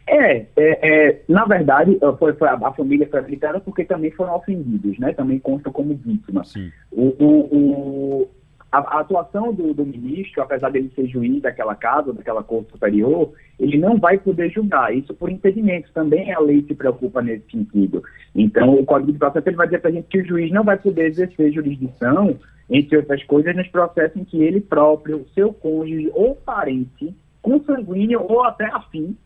É, 0.09 0.37
é, 0.39 0.47
é, 0.57 1.23
na 1.29 1.45
verdade, 1.45 1.99
foi, 2.19 2.33
foi, 2.33 2.49
a 2.49 2.73
família 2.73 3.07
foi 3.09 3.19
habilitada 3.21 3.61
porque 3.61 3.85
também 3.85 4.11
foram 4.11 4.35
ofendidos, 4.35 4.99
né? 4.99 5.13
Também 5.13 5.39
constam 5.39 5.71
como 5.71 5.95
vítimas. 5.95 6.55
O, 6.91 7.15
o, 7.19 7.29
o, 7.55 8.31
a, 8.71 8.79
a, 8.79 9.01
atuação 9.01 9.53
do, 9.53 9.73
do, 9.73 9.85
ministro, 9.85 10.43
apesar 10.43 10.71
dele 10.71 10.93
ser 10.95 11.07
juiz 11.07 11.41
daquela 11.41 11.75
casa, 11.75 12.13
daquela 12.13 12.43
corte 12.43 12.71
superior, 12.71 13.33
ele 13.59 13.79
não 13.79 13.99
vai 13.99 14.19
poder 14.19 14.51
julgar. 14.51 14.95
Isso 14.95 15.15
por 15.15 15.31
impedimento. 15.31 15.91
Também 15.93 16.33
a 16.33 16.39
lei 16.39 16.63
se 16.63 16.75
preocupa 16.75 17.23
nesse 17.23 17.51
sentido. 17.51 18.03
Então, 18.35 18.75
o 18.75 18.85
Código 18.85 19.13
de 19.13 19.19
Processo 19.19 19.49
ele 19.49 19.57
vai 19.57 19.67
dizer 19.67 19.81
para 19.81 19.91
a 19.91 19.93
gente 19.93 20.09
que 20.09 20.21
o 20.21 20.27
juiz 20.27 20.53
não 20.53 20.65
vai 20.65 20.77
poder 20.77 21.07
exercer 21.07 21.53
jurisdição, 21.53 22.39
entre 22.69 22.99
outras 22.99 23.25
coisas, 23.25 23.57
nos 23.57 23.69
processos 23.69 24.17
em 24.17 24.25
que 24.25 24.43
ele 24.43 24.61
próprio, 24.61 25.27
seu 25.35 25.53
cônjuge 25.53 26.11
ou 26.15 26.35
parente, 26.37 27.15
consanguíneo 27.41 28.25
ou 28.29 28.45
até 28.45 28.67
afim, 28.67 29.17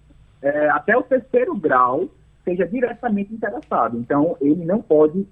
é, 0.40 0.68
até 0.70 0.96
o 0.96 1.02
terceiro 1.02 1.56
grau 1.56 2.08
seja 2.44 2.66
diretamente 2.66 3.34
interessado. 3.34 3.98
Então, 3.98 4.36
ele 4.40 4.64
não 4.64 4.80
pode 4.80 5.26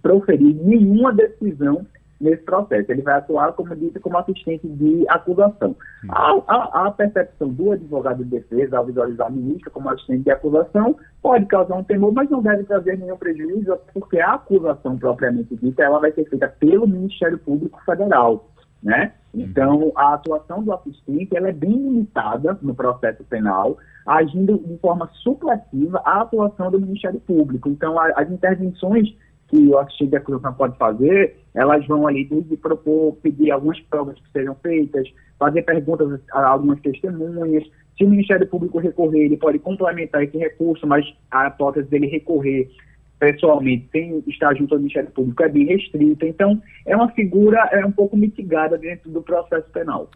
proferir 0.00 0.54
nenhuma 0.54 1.12
decisão 1.12 1.86
nesse 2.22 2.42
processo. 2.44 2.90
Ele 2.90 3.02
vai 3.02 3.14
atuar, 3.14 3.52
como 3.52 3.74
disse, 3.74 3.98
como 3.98 4.16
assistente 4.16 4.66
de 4.66 5.04
acusação. 5.08 5.76
A, 6.08 6.32
a, 6.46 6.86
a, 6.86 6.90
percepção 6.92 7.48
do 7.48 7.72
advogado 7.72 8.24
de 8.24 8.30
defesa, 8.30 8.78
ao 8.78 8.86
visualizar 8.86 9.26
a 9.26 9.30
ministra 9.30 9.70
como 9.70 9.90
assistente 9.90 10.22
de 10.22 10.30
acusação, 10.30 10.96
pode 11.20 11.46
causar 11.46 11.74
um 11.74 11.84
temor, 11.84 12.12
mas 12.12 12.30
não 12.30 12.40
deve 12.40 12.64
trazer 12.64 12.98
nenhum 12.98 13.16
prejuízo, 13.16 13.76
porque 13.92 14.20
a 14.20 14.34
acusação 14.34 14.96
propriamente 14.96 15.56
dita, 15.56 15.82
ela 15.82 15.98
vai 15.98 16.12
ser 16.12 16.28
feita 16.28 16.48
pelo 16.48 16.86
Ministério 16.86 17.38
Público 17.38 17.80
Federal. 17.84 18.48
Né? 18.82 19.12
Então, 19.32 19.92
a 19.94 20.14
atuação 20.14 20.62
do 20.62 20.72
assistente 20.72 21.36
ela 21.36 21.48
é 21.48 21.52
bem 21.52 21.70
limitada 21.70 22.58
no 22.60 22.74
processo 22.74 23.22
penal, 23.24 23.78
agindo 24.04 24.58
de 24.58 24.76
forma 24.78 25.08
supletiva 25.22 26.02
à 26.04 26.22
atuação 26.22 26.70
do 26.70 26.80
Ministério 26.80 27.20
Público. 27.20 27.68
Então, 27.68 27.98
a, 27.98 28.08
as 28.16 28.28
intervenções 28.30 29.08
que 29.46 29.68
o 29.68 29.78
assistente 29.78 30.10
de 30.10 30.16
acusação 30.16 30.52
pode 30.54 30.76
fazer, 30.78 31.41
elas 31.54 31.86
vão 31.86 32.06
ali 32.06 32.24
desde 32.24 32.56
propor, 32.56 33.16
pedir 33.16 33.50
algumas 33.50 33.78
provas 33.80 34.18
que 34.18 34.30
sejam 34.32 34.54
feitas, 34.56 35.08
fazer 35.38 35.62
perguntas 35.62 36.20
a 36.32 36.46
algumas 36.46 36.80
testemunhas. 36.80 37.64
Se 37.96 38.04
o 38.04 38.08
Ministério 38.08 38.46
Público 38.46 38.78
recorrer, 38.78 39.26
ele 39.26 39.36
pode 39.36 39.58
complementar 39.58 40.22
esse 40.22 40.36
recurso, 40.38 40.86
mas 40.86 41.04
a 41.30 41.48
hipótese 41.48 41.88
dele 41.88 42.06
recorrer 42.06 42.70
pessoalmente 43.18 43.88
sem 43.92 44.22
estar 44.26 44.54
junto 44.56 44.74
ao 44.74 44.80
Ministério 44.80 45.10
Público 45.10 45.42
é 45.44 45.48
bem 45.48 45.66
restrita. 45.66 46.26
Então, 46.26 46.60
é 46.86 46.96
uma 46.96 47.08
figura 47.10 47.68
é 47.70 47.84
um 47.84 47.92
pouco 47.92 48.16
mitigada 48.16 48.76
dentro 48.78 49.10
do 49.10 49.22
processo 49.22 49.68
penal. 49.70 50.10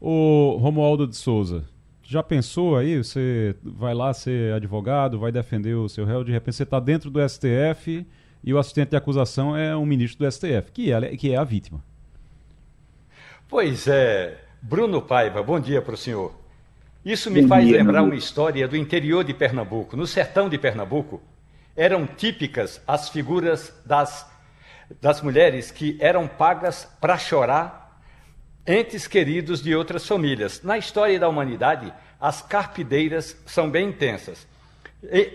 O 0.00 0.56
Romualdo 0.60 1.06
de 1.06 1.16
Souza, 1.16 1.64
já 2.02 2.22
pensou 2.22 2.76
aí? 2.76 2.98
Você 2.98 3.56
vai 3.62 3.94
lá 3.94 4.12
ser 4.12 4.52
advogado, 4.52 5.18
vai 5.18 5.32
defender 5.32 5.74
o 5.74 5.88
seu 5.88 6.04
réu, 6.04 6.22
de 6.22 6.30
repente 6.30 6.56
você 6.56 6.62
está 6.62 6.78
dentro 6.78 7.10
do 7.10 7.26
STF 7.26 8.06
e 8.44 8.52
o 8.52 8.58
assistente 8.58 8.90
de 8.90 8.96
acusação 8.96 9.56
é 9.56 9.74
um 9.74 9.86
ministro 9.86 10.24
do 10.24 10.30
STF, 10.30 10.70
que 10.72 10.92
é, 10.92 11.16
que 11.16 11.32
é 11.32 11.36
a 11.36 11.44
vítima. 11.44 11.82
Pois 13.48 13.88
é, 13.88 14.38
Bruno 14.60 15.00
Paiva, 15.00 15.42
bom 15.42 15.58
dia 15.58 15.80
para 15.80 15.94
o 15.94 15.96
senhor. 15.96 16.34
Isso 17.04 17.30
me 17.30 17.42
bom 17.42 17.48
faz 17.48 17.66
dia, 17.66 17.78
lembrar 17.78 18.02
uma 18.02 18.14
história 18.14 18.68
do 18.68 18.76
interior 18.76 19.24
de 19.24 19.32
Pernambuco, 19.32 19.96
no 19.96 20.06
sertão 20.06 20.48
de 20.48 20.58
Pernambuco 20.58 21.22
eram 21.76 22.06
típicas 22.06 22.80
as 22.86 23.08
figuras 23.08 23.72
das, 23.84 24.30
das 25.00 25.20
mulheres 25.20 25.70
que 25.70 25.96
eram 26.00 26.28
pagas 26.28 26.84
para 27.00 27.18
chorar 27.18 28.00
entes 28.66 29.06
queridos 29.06 29.62
de 29.62 29.74
outras 29.74 30.06
famílias. 30.06 30.62
Na 30.62 30.78
história 30.78 31.18
da 31.18 31.28
humanidade, 31.28 31.92
as 32.20 32.40
carpideiras 32.40 33.36
são 33.46 33.68
bem 33.68 33.88
intensas. 33.88 34.46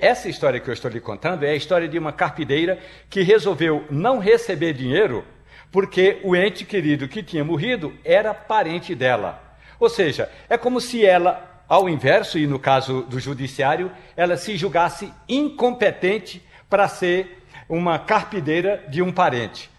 Essa 0.01 0.29
história 0.29 0.59
que 0.59 0.69
eu 0.69 0.73
estou 0.73 0.89
lhe 0.89 0.99
contando 0.99 1.43
é 1.43 1.49
a 1.49 1.55
história 1.55 1.87
de 1.87 1.97
uma 1.97 2.11
carpideira 2.11 2.79
que 3.09 3.21
resolveu 3.21 3.85
não 3.89 4.19
receber 4.19 4.73
dinheiro 4.73 5.23
porque 5.71 6.19
o 6.23 6.35
ente 6.35 6.65
querido 6.65 7.07
que 7.07 7.21
tinha 7.21 7.43
morrido 7.43 7.93
era 8.03 8.33
parente 8.33 8.95
dela. 8.95 9.57
Ou 9.79 9.89
seja, 9.89 10.29
é 10.49 10.57
como 10.57 10.81
se 10.81 11.05
ela 11.05 11.63
ao 11.67 11.87
inverso, 11.87 12.39
e 12.39 12.47
no 12.47 12.57
caso 12.57 13.03
do 13.03 13.19
judiciário, 13.19 13.91
ela 14.17 14.35
se 14.35 14.57
julgasse 14.57 15.13
incompetente 15.27 16.41
para 16.67 16.87
ser 16.87 17.43
uma 17.69 17.99
carpideira 17.99 18.83
de 18.89 19.03
um 19.03 19.11
parente. 19.11 19.69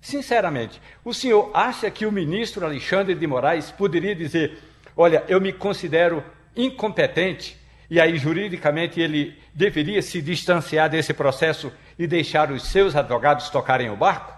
Sinceramente, 0.00 0.82
o 1.04 1.14
senhor 1.14 1.50
acha 1.54 1.88
que 1.88 2.04
o 2.04 2.10
ministro 2.10 2.66
Alexandre 2.66 3.14
de 3.14 3.26
Moraes 3.26 3.70
poderia 3.70 4.14
dizer: 4.14 4.58
olha, 4.96 5.22
eu 5.28 5.40
me 5.40 5.52
considero 5.52 6.22
incompetente, 6.56 7.56
e 7.90 8.00
aí 8.00 8.16
juridicamente 8.16 9.00
ele 9.00 9.34
deveria 9.54 10.02
se 10.02 10.20
distanciar 10.22 10.90
desse 10.90 11.12
processo 11.12 11.72
e 11.98 12.06
deixar 12.06 12.50
os 12.50 12.70
seus 12.70 12.96
advogados 12.96 13.50
tocarem 13.50 13.90
o 13.90 13.96
barco? 13.96 14.32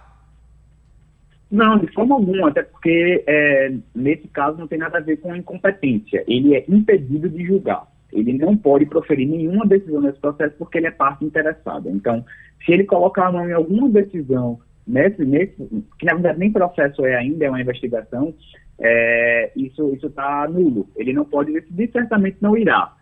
Não, 1.50 1.78
de 1.78 1.86
forma 1.92 2.16
alguma, 2.16 2.48
até 2.48 2.62
porque 2.62 3.22
é, 3.26 3.72
nesse 3.94 4.26
caso 4.28 4.58
não 4.58 4.66
tem 4.66 4.78
nada 4.78 4.98
a 4.98 5.00
ver 5.00 5.18
com 5.18 5.34
incompetência. 5.34 6.24
Ele 6.26 6.56
é 6.56 6.64
impedido 6.68 7.28
de 7.28 7.44
julgar. 7.44 7.86
Ele 8.12 8.32
não 8.32 8.56
pode 8.56 8.86
proferir 8.86 9.28
nenhuma 9.28 9.66
decisão 9.66 10.00
nesse 10.00 10.18
processo 10.18 10.54
porque 10.58 10.78
ele 10.78 10.88
é 10.88 10.90
parte 10.90 11.24
interessada. 11.24 11.90
Então, 11.90 12.24
se 12.64 12.72
ele 12.72 12.84
colocar 12.84 13.28
a 13.28 13.32
mão 13.32 13.48
em 13.48 13.52
alguma 13.52 13.88
decisão 13.88 14.58
nesse, 14.86 15.24
nesse 15.24 15.56
que 15.98 16.06
na 16.06 16.14
verdade 16.14 16.38
nem 16.38 16.52
processo 16.52 17.04
é 17.04 17.16
ainda, 17.16 17.44
é 17.44 17.48
uma 17.48 17.60
investigação, 17.60 18.34
é, 18.78 19.52
isso 19.56 19.98
está 20.02 20.48
nulo. 20.48 20.88
Ele 20.96 21.12
não 21.12 21.24
pode 21.24 21.52
decidir, 21.52 21.90
certamente 21.92 22.38
não 22.40 22.56
irá. 22.56 22.92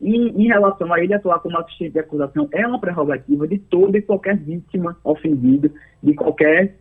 E, 0.00 0.14
em 0.14 0.46
relação 0.46 0.92
a 0.92 1.02
ele 1.02 1.14
atuar 1.14 1.40
como 1.40 1.58
assistente 1.58 1.92
de 1.92 1.98
acusação, 1.98 2.48
é 2.52 2.66
uma 2.66 2.80
prerrogativa 2.80 3.46
de 3.48 3.58
toda 3.58 3.98
e 3.98 4.02
qualquer 4.02 4.36
vítima 4.36 4.96
ofendida, 5.02 5.70
de 6.02 6.14
qualquer 6.14 6.76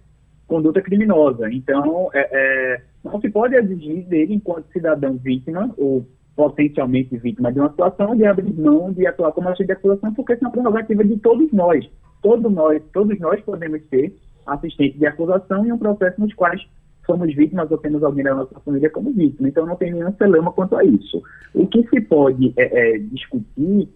conduta 0.47 0.81
criminosa. 0.81 1.51
Então, 1.51 2.09
é, 2.13 2.29
é, 2.31 2.81
não 3.03 3.19
se 3.19 3.29
pode 3.29 3.55
exigir 3.55 4.03
dele, 4.05 4.35
enquanto 4.35 4.71
cidadão 4.71 5.17
vítima, 5.17 5.73
ou 5.77 6.05
potencialmente 6.35 7.17
vítima 7.17 7.51
de 7.51 7.59
uma 7.59 7.69
situação, 7.69 8.15
de 8.15 8.25
abrir 8.25 8.53
mão 8.53 8.93
de 8.93 9.05
atuar 9.07 9.31
como 9.31 9.49
agente 9.49 9.65
de 9.65 9.73
acusação, 9.73 10.13
porque 10.13 10.33
isso 10.33 10.45
é 10.45 10.47
uma 10.47 10.51
prerrogativa 10.51 11.03
de 11.03 11.17
todos 11.17 11.51
nós. 11.51 11.89
Todos 12.21 12.51
nós, 12.51 12.81
todos 12.93 13.19
nós 13.19 13.41
podemos 13.41 13.81
ser 13.89 14.15
assistentes 14.45 14.99
de 14.99 15.05
acusação 15.05 15.65
em 15.65 15.71
um 15.71 15.77
processo 15.77 16.21
nos 16.21 16.33
quais 16.33 16.61
somos 17.07 17.33
vítimas 17.33 17.71
ou 17.71 17.79
temos 17.79 18.03
alguém 18.03 18.23
da 18.23 18.35
nossa 18.35 18.59
família 18.59 18.89
como 18.91 19.11
vítima. 19.11 19.49
Então, 19.49 19.65
não 19.65 19.75
tem 19.75 19.91
nenhum 19.91 20.13
celema 20.13 20.51
quanto 20.51 20.75
a 20.75 20.83
isso. 20.83 21.23
O 21.55 21.65
que 21.65 21.87
se 21.87 21.99
pode 22.01 22.53
é, 22.55 22.95
é, 22.95 22.97
discutir 22.99 23.89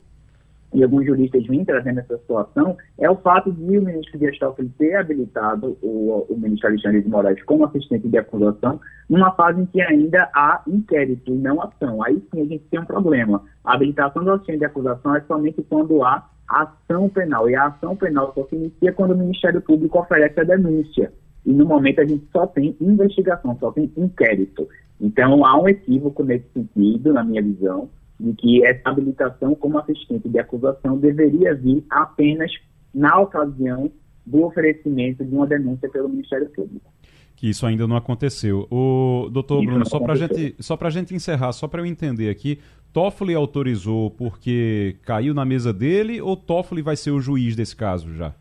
e 0.73 0.83
alguns 0.83 1.05
juristas 1.05 1.45
vêm 1.47 1.65
trazendo 1.65 1.99
essa 1.99 2.17
situação, 2.17 2.77
é 2.97 3.09
o 3.09 3.15
fato 3.17 3.51
de 3.51 3.77
o 3.77 3.81
ministro 3.81 4.17
Dias 4.17 4.37
Toffoli 4.39 4.69
ter 4.77 4.95
habilitado 4.95 5.77
o, 5.81 6.25
o 6.29 6.37
ministro 6.37 6.69
Alexandre 6.69 7.01
de 7.01 7.09
Moraes 7.09 7.43
como 7.43 7.65
assistente 7.65 8.07
de 8.07 8.17
acusação 8.17 8.79
numa 9.09 9.31
fase 9.31 9.61
em 9.61 9.65
que 9.65 9.81
ainda 9.81 10.29
há 10.33 10.61
inquérito 10.65 11.33
e 11.33 11.37
não 11.37 11.61
ação. 11.61 12.01
Aí 12.03 12.23
sim 12.33 12.41
a 12.41 12.45
gente 12.45 12.63
tem 12.71 12.79
um 12.79 12.85
problema. 12.85 13.43
A 13.65 13.73
habilitação 13.73 14.23
do 14.23 14.31
assistente 14.31 14.59
de 14.59 14.65
acusação 14.65 15.15
é 15.15 15.21
somente 15.21 15.61
quando 15.63 16.03
há 16.03 16.25
ação 16.47 17.09
penal. 17.09 17.49
E 17.49 17.55
a 17.55 17.67
ação 17.67 17.95
penal 17.95 18.31
só 18.33 18.45
se 18.45 18.55
inicia 18.55 18.93
quando 18.93 19.11
o 19.11 19.17
Ministério 19.17 19.61
Público 19.61 19.99
oferece 19.99 20.39
a 20.39 20.43
denúncia. 20.43 21.11
E 21.45 21.51
no 21.51 21.65
momento 21.65 22.01
a 22.01 22.05
gente 22.05 22.23
só 22.31 22.45
tem 22.47 22.75
investigação, 22.79 23.57
só 23.59 23.71
tem 23.71 23.91
inquérito. 23.97 24.67
Então 24.99 25.45
há 25.45 25.59
um 25.61 25.67
equívoco 25.67 26.23
nesse 26.23 26.45
sentido, 26.53 27.13
na 27.13 27.23
minha 27.23 27.41
visão 27.41 27.89
de 28.21 28.33
que 28.33 28.63
essa 28.63 28.89
habilitação 28.89 29.55
como 29.55 29.79
assistente 29.79 30.29
de 30.29 30.39
acusação 30.39 30.97
deveria 30.97 31.55
vir 31.55 31.83
apenas 31.89 32.51
na 32.93 33.19
ocasião 33.19 33.89
do 34.25 34.45
oferecimento 34.45 35.25
de 35.25 35.35
uma 35.35 35.47
denúncia 35.47 35.89
pelo 35.89 36.07
Ministério 36.07 36.47
Público. 36.49 36.91
Que 37.35 37.49
isso 37.49 37.65
ainda 37.65 37.87
não 37.87 37.95
aconteceu. 37.95 38.67
O 38.69 39.27
doutor 39.31 39.65
Bruno, 39.65 39.83
só 39.87 39.99
para 39.99 40.13
gente, 40.13 40.55
só 40.59 40.77
a 40.79 40.89
gente 40.91 41.15
encerrar, 41.15 41.51
só 41.53 41.67
para 41.67 41.81
eu 41.81 41.85
entender 41.87 42.29
aqui, 42.29 42.59
Toffoli 42.93 43.33
autorizou 43.33 44.11
porque 44.11 44.97
caiu 45.01 45.33
na 45.33 45.43
mesa 45.43 45.73
dele 45.73 46.21
ou 46.21 46.37
Toffoli 46.37 46.83
vai 46.83 46.95
ser 46.95 47.09
o 47.09 47.19
juiz 47.19 47.55
desse 47.55 47.75
caso 47.75 48.13
já? 48.13 48.35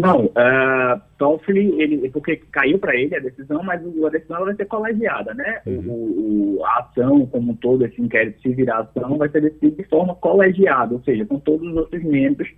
Não, 0.00 0.24
uh, 0.26 1.00
Toffoli, 1.18 1.80
ele, 1.80 2.10
porque 2.10 2.36
caiu 2.50 2.78
para 2.78 2.96
ele 2.96 3.14
a 3.14 3.20
decisão, 3.20 3.62
mas 3.62 3.80
a 3.80 4.08
decisão 4.08 4.44
vai 4.44 4.54
ser 4.54 4.64
colegiada, 4.66 5.34
né? 5.34 5.60
Uhum. 5.66 6.58
O, 6.58 6.64
a 6.64 6.80
ação 6.80 7.26
como 7.26 7.52
um 7.52 7.56
todo, 7.56 7.84
esse 7.84 8.00
inquérito, 8.00 8.40
se 8.40 8.48
virar 8.54 8.80
ação, 8.80 9.18
vai 9.18 9.28
ser 9.28 9.42
decidido 9.42 9.76
de 9.76 9.84
forma 9.84 10.14
colegiada, 10.14 10.94
ou 10.94 11.02
seja, 11.02 11.26
com 11.26 11.38
todos 11.38 11.68
os 11.68 11.76
outros 11.76 12.02
membros 12.02 12.48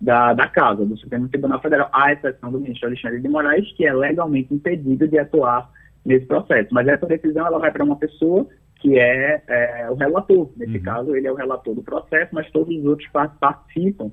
da, 0.00 0.32
da 0.32 0.48
Casa, 0.48 0.84
do 0.84 0.96
Supremo 0.96 1.28
Tribunal 1.28 1.60
Federal, 1.60 1.88
à 1.92 2.12
exceção 2.12 2.50
do 2.50 2.60
ministro 2.60 2.88
Alexandre 2.88 3.20
de 3.20 3.28
Moraes, 3.28 3.72
que 3.76 3.86
é 3.86 3.92
legalmente 3.92 4.52
impedido 4.54 5.06
de 5.08 5.18
atuar 5.18 5.70
nesse 6.04 6.26
processo. 6.26 6.68
Mas 6.72 6.88
essa 6.88 7.06
decisão 7.06 7.46
ela 7.46 7.58
vai 7.58 7.70
para 7.70 7.84
uma 7.84 7.96
pessoa 7.96 8.46
que 8.80 8.98
é, 8.98 9.42
é, 9.46 9.90
o 9.90 9.94
relator. 9.94 10.50
Nesse 10.56 10.76
uhum. 10.76 10.82
caso, 10.82 11.16
ele 11.16 11.28
é 11.28 11.32
o 11.32 11.36
relator 11.36 11.74
do 11.74 11.82
processo, 11.82 12.34
mas 12.34 12.50
todos 12.50 12.76
os 12.76 12.84
outros 12.84 13.08
participam 13.38 14.10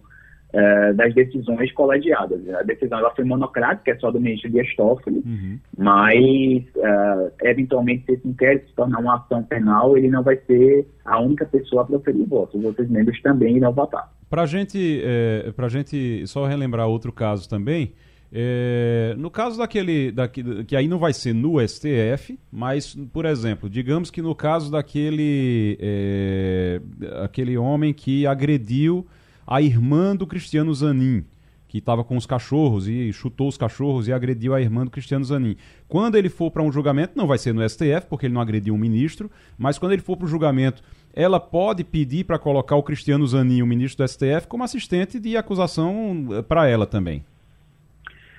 uh, 0.54 0.94
das 0.94 1.14
decisões 1.14 1.72
colegiadas. 1.74 2.48
A 2.50 2.64
decisão 2.64 3.00
ela 3.00 3.14
foi 3.16 3.26
monocrática, 3.26 3.92
é 3.92 3.96
só 3.98 4.12
do 4.12 4.20
ministro 4.20 4.50
Dias 4.50 4.74
Toffoli, 4.76 5.24
uhum. 5.26 5.60
mas 5.78 6.64
uh, 6.76 7.32
eventualmente 7.44 8.06
se 8.06 8.14
esse 8.14 8.28
inquérito 8.28 8.70
se 8.70 8.76
tornar 8.76 9.00
uma 9.00 9.18
ação 9.18 9.44
penal, 9.44 9.98
ele 9.98 10.10
não 10.10 10.24
vai 10.24 10.38
ser 10.48 10.88
a 11.06 11.20
única 11.20 11.46
pessoa 11.46 11.84
a 11.84 11.86
proferir 11.86 12.26
voto. 12.28 12.58
Os 12.58 12.66
outros 12.66 12.90
membros 12.90 13.22
também 13.22 13.58
irão 13.58 13.72
votar. 13.72 14.12
Para 14.30 14.46
gente, 14.46 15.02
é, 15.04 15.52
a 15.58 15.68
gente 15.70 16.28
só 16.28 16.46
relembrar 16.46 16.88
outro 16.88 17.12
caso 17.12 17.50
também, 17.50 17.94
é, 18.32 19.16
no 19.18 19.32
caso 19.32 19.58
daquele, 19.58 20.12
daquele, 20.12 20.64
que 20.64 20.76
aí 20.76 20.88
não 20.88 21.00
vai 21.00 21.14
ser 21.14 21.34
no 21.34 21.60
STF, 21.68 22.38
mas, 22.52 22.96
por 23.12 23.26
exemplo, 23.26 23.68
digamos 23.68 24.12
que 24.12 24.22
no 24.22 24.36
caso 24.36 24.72
daquele 24.72 25.78
é, 25.82 26.80
aquele 27.24 27.58
homem 27.58 27.92
que 27.92 28.28
agrediu 28.28 29.08
a 29.50 29.64
irmã 29.64 30.16
do 30.16 30.28
Cristiano 30.28 30.72
Zanin, 30.72 31.26
que 31.68 31.80
estava 31.80 32.04
com 32.04 32.16
os 32.16 32.28
cachorros 32.28 32.88
e 32.88 33.12
chutou 33.12 33.48
os 33.48 33.58
cachorros 33.58 34.08
e 34.08 34.14
agrediu 34.14 34.54
a 34.54 34.62
irmã 34.62 34.84
do 34.84 34.92
Cristiano 34.92 35.26
Zanin. 35.26 35.56
Quando 35.88 36.16
ele 36.16 36.30
for 36.30 36.52
para 36.52 36.62
um 36.62 36.72
julgamento, 36.72 37.14
não 37.16 37.26
vai 37.26 37.40
ser 37.40 37.52
no 37.52 37.68
STF, 37.68 38.06
porque 38.08 38.28
ele 38.28 38.34
não 38.34 38.42
agrediu 38.42 38.76
um 38.76 38.78
ministro, 38.78 39.30
mas 39.58 39.80
quando 39.80 39.94
ele 39.94 40.04
for 40.04 40.16
para 40.16 40.26
o 40.26 40.28
julgamento, 40.28 40.84
ela 41.16 41.40
pode 41.40 41.84
pedir 41.84 42.26
para 42.26 42.38
colocar 42.38 42.76
o 42.76 42.84
Cristiano 42.84 43.26
Zanin, 43.26 43.64
o 43.64 43.66
ministro 43.66 44.06
do 44.06 44.08
STF, 44.08 44.48
como 44.48 44.64
assistente 44.64 45.20
de 45.20 45.36
acusação 45.36 46.28
eh, 46.32 46.42
para 46.44 46.68
ela 46.68 46.86
também. 46.86 47.24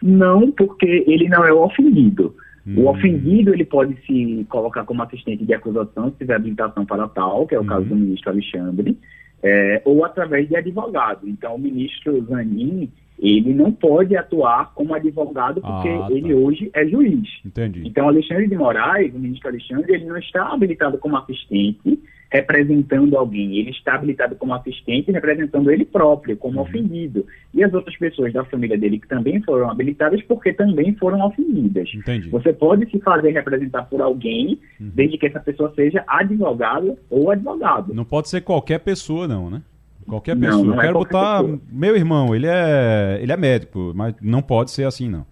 Não, 0.01 0.53
porque 0.53 1.05
ele 1.09 1.29
não 1.29 1.45
é 1.45 1.53
o 1.53 1.65
ofendido. 1.65 2.37
Hum. 2.65 2.85
O 2.85 2.89
ofendido 2.89 3.53
ele 3.53 3.65
pode 3.65 3.97
se 4.07 4.47
colocar 4.49 4.85
como 4.85 5.03
assistente 5.03 5.45
de 5.45 5.55
acusação 5.55 6.11
se 6.11 6.19
tiver 6.19 6.37
habilitação 6.37 6.87
para 6.87 7.09
tal, 7.09 7.49
que 7.49 7.55
é 7.57 7.59
o 7.59 7.63
hum. 7.63 7.67
caso 7.67 7.87
do 7.87 7.97
ministro 7.97 8.31
Alexandre, 8.31 8.97
é, 9.43 9.83
ou 9.85 10.05
através 10.05 10.49
de 10.49 10.57
advogado. 10.57 11.29
Então, 11.29 11.55
o 11.55 11.59
ministro 11.59 12.25
Zanin, 12.27 12.91
ele 13.19 13.53
não 13.53 13.73
pode 13.73 14.17
atuar 14.17 14.73
como 14.75 14.95
advogado 14.95 15.61
porque 15.61 15.89
ah, 15.89 16.07
tá. 16.07 16.13
ele 16.13 16.35
hoje 16.35 16.71
é 16.73 16.87
juiz. 16.87 17.29
Entendi. 17.45 17.83
Então, 17.87 18.09
Alexandre 18.09 18.49
de 18.49 18.57
Moraes, 18.57 19.15
o 19.15 19.19
ministro 19.19 19.49
Alexandre, 19.49 19.93
ele 19.93 20.07
não 20.07 20.17
está 20.17 20.53
habilitado 20.53 20.99
como 20.99 21.17
assistente, 21.17 21.99
representando 22.31 23.17
alguém. 23.17 23.59
Ele 23.59 23.71
está 23.71 23.95
habilitado 23.95 24.37
como 24.37 24.55
assistente, 24.55 25.11
representando 25.11 25.71
ele 25.71 25.85
próprio, 25.85 26.37
como 26.37 26.59
uhum. 26.59 26.63
ofendido. 26.63 27.27
E 27.53 27.65
as 27.65 27.75
outras 27.75 27.97
pessoas 27.97 28.33
da 28.33 28.45
família 28.45 28.79
dele 28.79 29.01
que 29.01 29.09
também 29.09 29.43
foram 29.43 29.69
habilitadas 29.69 30.23
porque 30.23 30.53
também 30.53 30.95
foram 30.95 31.27
ofendidas. 31.27 31.91
Entendi. 31.93 32.29
Você 32.29 32.53
pode 32.53 32.89
se 32.89 33.01
fazer 33.01 33.33
representar 33.33 33.83
por 33.85 34.01
alguém, 34.01 34.61
uhum. 34.81 34.91
desde 34.95 35.19
que 35.19 35.27
essa 35.27 35.41
pessoa 35.41 35.73
seja 35.75 36.05
advogado 36.07 36.97
ou 37.11 37.31
advogado. 37.31 37.93
Não 37.93 38.05
pode 38.05 38.29
ser 38.29 38.43
qualquer 38.43 38.79
pessoa, 38.79 39.27
não, 39.27 39.51
né? 39.51 39.63
Qualquer 40.07 40.37
pessoa. 40.37 40.59
Não, 40.59 40.65
não 40.65 40.75
Eu 40.75 40.81
é 40.81 40.85
quero 40.85 40.99
botar 40.99 41.43
pessoa. 41.43 41.61
meu 41.71 41.97
irmão, 41.97 42.35
ele 42.35 42.47
é, 42.47 43.19
ele 43.21 43.33
é 43.33 43.37
médico, 43.37 43.93
mas 43.95 44.15
não 44.23 44.41
pode 44.41 44.71
ser 44.71 44.85
assim, 44.85 45.09
não. 45.09 45.27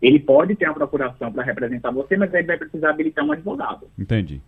Ele 0.00 0.18
pode 0.18 0.54
ter 0.54 0.66
uma 0.66 0.74
procuração 0.74 1.32
para 1.32 1.42
representar 1.42 1.90
você, 1.90 2.18
mas 2.18 2.32
ele 2.34 2.46
vai 2.46 2.58
precisar 2.58 2.90
habilitar 2.90 3.24
um 3.24 3.32
advogado. 3.32 3.86
Entendi. 3.98 4.42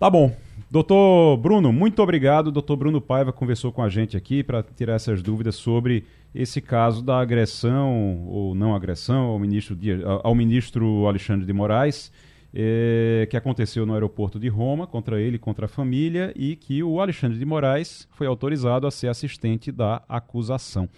Tá 0.00 0.08
bom. 0.08 0.34
Doutor 0.70 1.36
Bruno, 1.36 1.70
muito 1.74 2.02
obrigado. 2.02 2.50
Doutor 2.50 2.74
Bruno 2.74 3.02
Paiva 3.02 3.34
conversou 3.34 3.70
com 3.70 3.82
a 3.82 3.88
gente 3.90 4.16
aqui 4.16 4.42
para 4.42 4.62
tirar 4.62 4.94
essas 4.94 5.22
dúvidas 5.22 5.56
sobre 5.56 6.04
esse 6.34 6.62
caso 6.62 7.04
da 7.04 7.20
agressão 7.20 8.26
ou 8.26 8.54
não 8.54 8.74
agressão 8.74 9.24
ao 9.24 9.38
ministro, 9.38 9.76
ao 10.22 10.34
ministro 10.34 11.06
Alexandre 11.06 11.44
de 11.44 11.52
Moraes, 11.52 12.10
eh, 12.54 13.28
que 13.30 13.36
aconteceu 13.36 13.84
no 13.84 13.92
aeroporto 13.92 14.40
de 14.40 14.48
Roma 14.48 14.86
contra 14.86 15.20
ele 15.20 15.36
e 15.36 15.38
contra 15.38 15.66
a 15.66 15.68
família 15.68 16.32
e 16.34 16.56
que 16.56 16.82
o 16.82 16.98
Alexandre 16.98 17.38
de 17.38 17.44
Moraes 17.44 18.08
foi 18.12 18.26
autorizado 18.26 18.86
a 18.86 18.90
ser 18.90 19.08
assistente 19.08 19.70
da 19.70 20.02
acusação. 20.08 20.88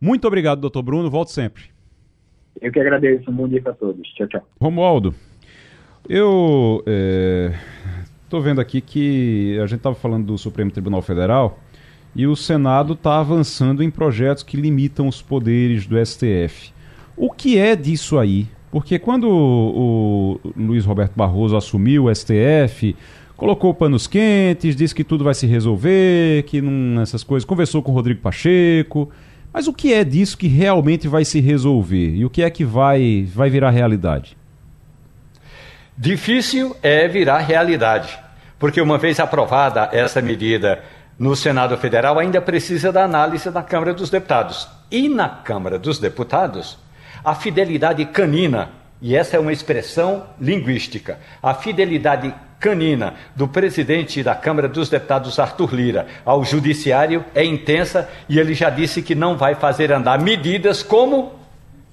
Muito 0.00 0.26
obrigado, 0.26 0.60
doutor 0.60 0.82
Bruno. 0.82 1.08
Volto 1.08 1.30
sempre. 1.30 1.66
Eu 2.60 2.72
que 2.72 2.80
agradeço. 2.80 3.30
Um 3.30 3.34
bom 3.34 3.46
dia 3.46 3.62
para 3.62 3.74
todos. 3.74 4.04
Tchau, 4.14 4.26
tchau. 4.26 4.48
Romualdo, 4.60 5.14
eu. 6.08 6.82
Eh 6.88 7.52
Estou 8.32 8.40
vendo 8.40 8.62
aqui 8.62 8.80
que 8.80 9.58
a 9.62 9.66
gente 9.66 9.80
estava 9.80 9.94
falando 9.94 10.24
do 10.24 10.38
Supremo 10.38 10.70
Tribunal 10.70 11.02
Federal 11.02 11.58
e 12.16 12.26
o 12.26 12.34
Senado 12.34 12.94
está 12.94 13.20
avançando 13.20 13.82
em 13.82 13.90
projetos 13.90 14.42
que 14.42 14.56
limitam 14.56 15.06
os 15.06 15.20
poderes 15.20 15.86
do 15.86 16.02
STF. 16.02 16.72
O 17.14 17.30
que 17.30 17.58
é 17.58 17.76
disso 17.76 18.18
aí? 18.18 18.48
Porque 18.70 18.98
quando 18.98 19.28
o, 19.28 20.40
Luiz 20.56 20.86
Roberto 20.86 21.12
Barroso 21.14 21.58
assumiu 21.58 22.06
o 22.06 22.14
STF, 22.14 22.96
colocou 23.36 23.74
panos 23.74 24.06
quentes, 24.06 24.74
disse 24.74 24.94
que 24.94 25.04
tudo 25.04 25.24
vai 25.24 25.34
se 25.34 25.46
resolver, 25.46 26.44
que 26.44 26.62
não, 26.62 27.02
essas 27.02 27.22
coisas, 27.22 27.44
conversou 27.44 27.82
com 27.82 27.92
o 27.92 27.94
Rodrigo 27.94 28.22
Pacheco. 28.22 29.10
Mas 29.52 29.66
o 29.66 29.74
que 29.74 29.92
é 29.92 30.02
disso 30.04 30.38
que 30.38 30.48
realmente 30.48 31.06
vai 31.06 31.26
se 31.26 31.38
resolver? 31.38 32.14
E 32.14 32.24
o 32.24 32.30
que 32.30 32.42
é 32.42 32.48
que 32.48 32.64
vai, 32.64 33.28
vai 33.30 33.50
virar 33.50 33.68
realidade? 33.68 34.38
Difícil 36.02 36.76
é 36.82 37.06
virar 37.06 37.38
realidade, 37.38 38.18
porque 38.58 38.80
uma 38.80 38.98
vez 38.98 39.20
aprovada 39.20 39.88
essa 39.92 40.20
medida 40.20 40.82
no 41.16 41.36
Senado 41.36 41.76
Federal, 41.76 42.18
ainda 42.18 42.40
precisa 42.40 42.90
da 42.90 43.04
análise 43.04 43.48
da 43.52 43.62
Câmara 43.62 43.94
dos 43.94 44.10
Deputados. 44.10 44.66
E 44.90 45.08
na 45.08 45.28
Câmara 45.28 45.78
dos 45.78 46.00
Deputados, 46.00 46.76
a 47.24 47.36
fidelidade 47.36 48.04
canina, 48.06 48.70
e 49.00 49.14
essa 49.14 49.36
é 49.36 49.38
uma 49.38 49.52
expressão 49.52 50.26
linguística, 50.40 51.20
a 51.40 51.54
fidelidade 51.54 52.34
canina 52.58 53.14
do 53.36 53.46
presidente 53.46 54.24
da 54.24 54.34
Câmara 54.34 54.68
dos 54.68 54.88
Deputados, 54.88 55.38
Arthur 55.38 55.72
Lira, 55.72 56.08
ao 56.24 56.44
Judiciário 56.44 57.24
é 57.32 57.44
intensa 57.44 58.10
e 58.28 58.40
ele 58.40 58.54
já 58.54 58.70
disse 58.70 59.02
que 59.02 59.14
não 59.14 59.36
vai 59.36 59.54
fazer 59.54 59.92
andar 59.92 60.18
medidas 60.18 60.82
como 60.82 61.41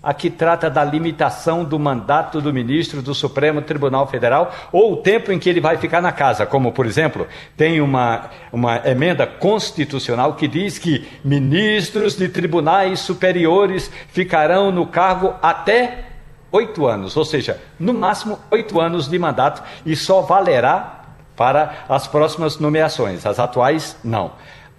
a 0.02 0.14
que 0.14 0.30
trata 0.30 0.70
da 0.70 0.84
limitação 0.84 1.64
do 1.64 1.78
mandato 1.78 2.39
do 2.39 2.54
ministro 2.54 3.02
do 3.02 3.14
Supremo 3.14 3.62
Tribunal 3.62 4.08
Federal 4.08 4.54
ou 4.72 4.93
o 4.93 4.97
tempo 4.97 5.32
em 5.32 5.38
que 5.38 5.50
ele 5.50 5.60
vai 5.60 5.78
ficar 5.78 6.02
na 6.02 6.12
casa, 6.12 6.45
como, 6.45 6.72
por 6.72 6.86
exemplo, 6.86 7.28
tem 7.58 7.82
uma, 7.82 8.30
uma 8.52 8.78
emenda 8.88 9.28
constitucional 9.28 10.34
que 10.34 10.47
diz 10.47 10.80
que 10.80 11.06
ministros 11.24 12.16
de 12.16 12.30
tribunais 12.30 13.02
superiores 13.02 13.91
ficarão 14.08 14.72
no 14.72 14.88
cargo 14.88 15.34
até 15.41 16.06
oito 16.52 16.88
anos, 16.88 17.16
ou 17.18 17.26
seja, 17.26 17.62
no 17.80 17.93
máximo 17.93 18.39
oito 18.50 18.80
anos 18.80 19.08
de 19.08 19.20
mandato 19.20 19.62
e 19.86 19.95
só 19.95 20.22
valerá 20.22 20.95
para 21.36 21.86
as 21.88 22.08
próximas 22.08 22.58
nomeações, 22.58 23.26
as 23.26 23.39
atuais 23.39 23.97
não. 24.04 24.32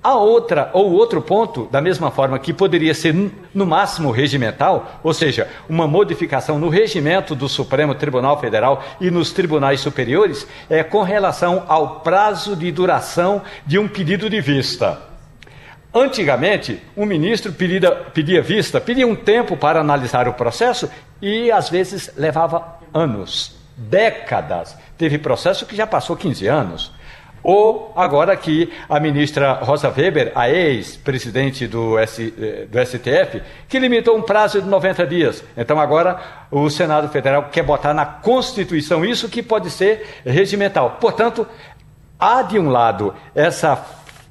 A 0.03 0.15
outra 0.15 0.71
ou 0.73 0.93
outro 0.93 1.21
ponto, 1.21 1.69
da 1.71 1.79
mesma 1.79 2.11
forma 2.11 2.39
que 2.39 2.55
poderia 2.55 2.95
ser 2.95 3.15
no 3.53 3.67
máximo 3.67 4.11
regimental, 4.11 4.99
ou 5.03 5.13
seja, 5.13 5.47
uma 5.69 5.87
modificação 5.87 6.59
no 6.59 6.71
regimento 6.71 7.35
do 7.35 7.47
Supremo 7.51 7.95
Tribunal 7.95 8.41
Federal 8.41 8.83
e 8.99 9.11
nos 9.11 9.31
tribunais 9.31 9.81
superiores, 9.81 10.47
é 10.71 10.83
com 10.83 11.03
relação 11.03 11.65
ao 11.69 12.01
prazo 12.01 12.57
de 12.57 12.73
duração 12.73 13.43
de 13.67 13.79
um 13.79 13.87
pedido 13.87 14.31
de 14.31 14.41
vista. 14.41 14.99
Antigamente, 15.93 16.81
um 16.97 17.05
ministro 17.05 17.53
pedia, 17.53 17.91
pedia 17.91 18.41
vista, 18.41 18.81
pedia 18.81 19.07
um 19.07 19.17
tempo 19.17 19.55
para 19.55 19.81
analisar 19.81 20.29
o 20.29 20.33
processo 20.33 20.89
e 21.21 21.51
às 21.51 21.69
vezes 21.69 22.11
levava 22.17 22.79
anos, 22.95 23.57
décadas. 23.77 24.79
Teve 24.97 25.19
processo 25.19 25.67
que 25.67 25.77
já 25.77 25.87
passou 25.87 26.17
15 26.17 26.47
anos. 26.47 27.00
Ou 27.43 27.93
agora 27.97 28.37
que 28.37 28.73
a 28.89 29.01
ministra 29.01 29.53
Rosa 29.55 29.89
Weber, 29.89 30.33
a 30.35 30.49
ex-presidente 30.51 31.67
do, 31.67 31.99
eh, 31.99 32.07
do 32.71 32.79
STF, 32.79 33.43
que 33.69 33.79
limitou 33.79 34.17
um 34.17 34.23
prazo 34.23 34.61
de 34.61 34.69
90 34.69 35.07
dias. 35.07 35.43
Então 35.57 35.81
agora 35.81 36.21
o 36.51 36.69
Senado 36.69 37.09
Federal 37.09 37.49
quer 37.51 37.63
botar 37.63 37.95
na 37.95 38.05
Constituição 38.05 39.05
isso 39.05 39.29
que 39.29 39.43
pode 39.43 39.71
ser 39.71 40.21
regimental. 40.25 40.99
Portanto, 41.01 41.47
há 42.19 42.43
de 42.43 42.59
um 42.59 42.69
lado 42.69 43.15
essa, 43.35 43.85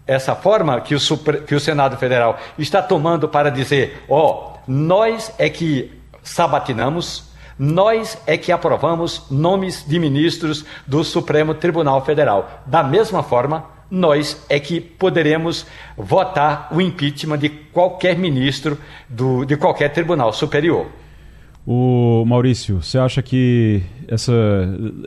essa 0.05 0.35
forma 0.35 0.79
que 0.81 0.95
o, 0.95 0.99
que 1.47 1.55
o 1.55 1.59
Senado 1.59 1.97
Federal 1.97 2.37
está 2.57 2.81
tomando 2.81 3.27
para 3.27 3.49
dizer: 3.49 4.03
ó, 4.07 4.53
oh, 4.55 4.59
nós 4.67 5.33
é 5.37 5.49
que 5.49 5.91
sabatinamos 6.21 7.28
nós 7.59 8.17
é 8.25 8.37
que 8.37 8.53
aprovamos 8.53 9.25
nomes 9.29 9.85
de 9.85 9.99
ministros 9.99 10.63
do 10.87 11.03
Supremo 11.03 11.53
Tribunal 11.53 12.05
Federal. 12.05 12.63
Da 12.65 12.81
mesma 12.81 13.21
forma, 13.21 13.65
nós 13.91 14.41
é 14.47 14.59
que 14.59 14.79
poderemos 14.79 15.65
votar 15.97 16.69
o 16.71 16.79
impeachment 16.79 17.37
de 17.39 17.49
qualquer 17.49 18.17
ministro 18.17 18.77
do, 19.09 19.43
de 19.43 19.57
qualquer 19.57 19.89
tribunal 19.89 20.31
superior. 20.31 20.87
O 21.67 22.23
Maurício, 22.25 22.81
você 22.81 22.97
acha 22.97 23.21
que 23.21 23.83
essa, 24.07 24.33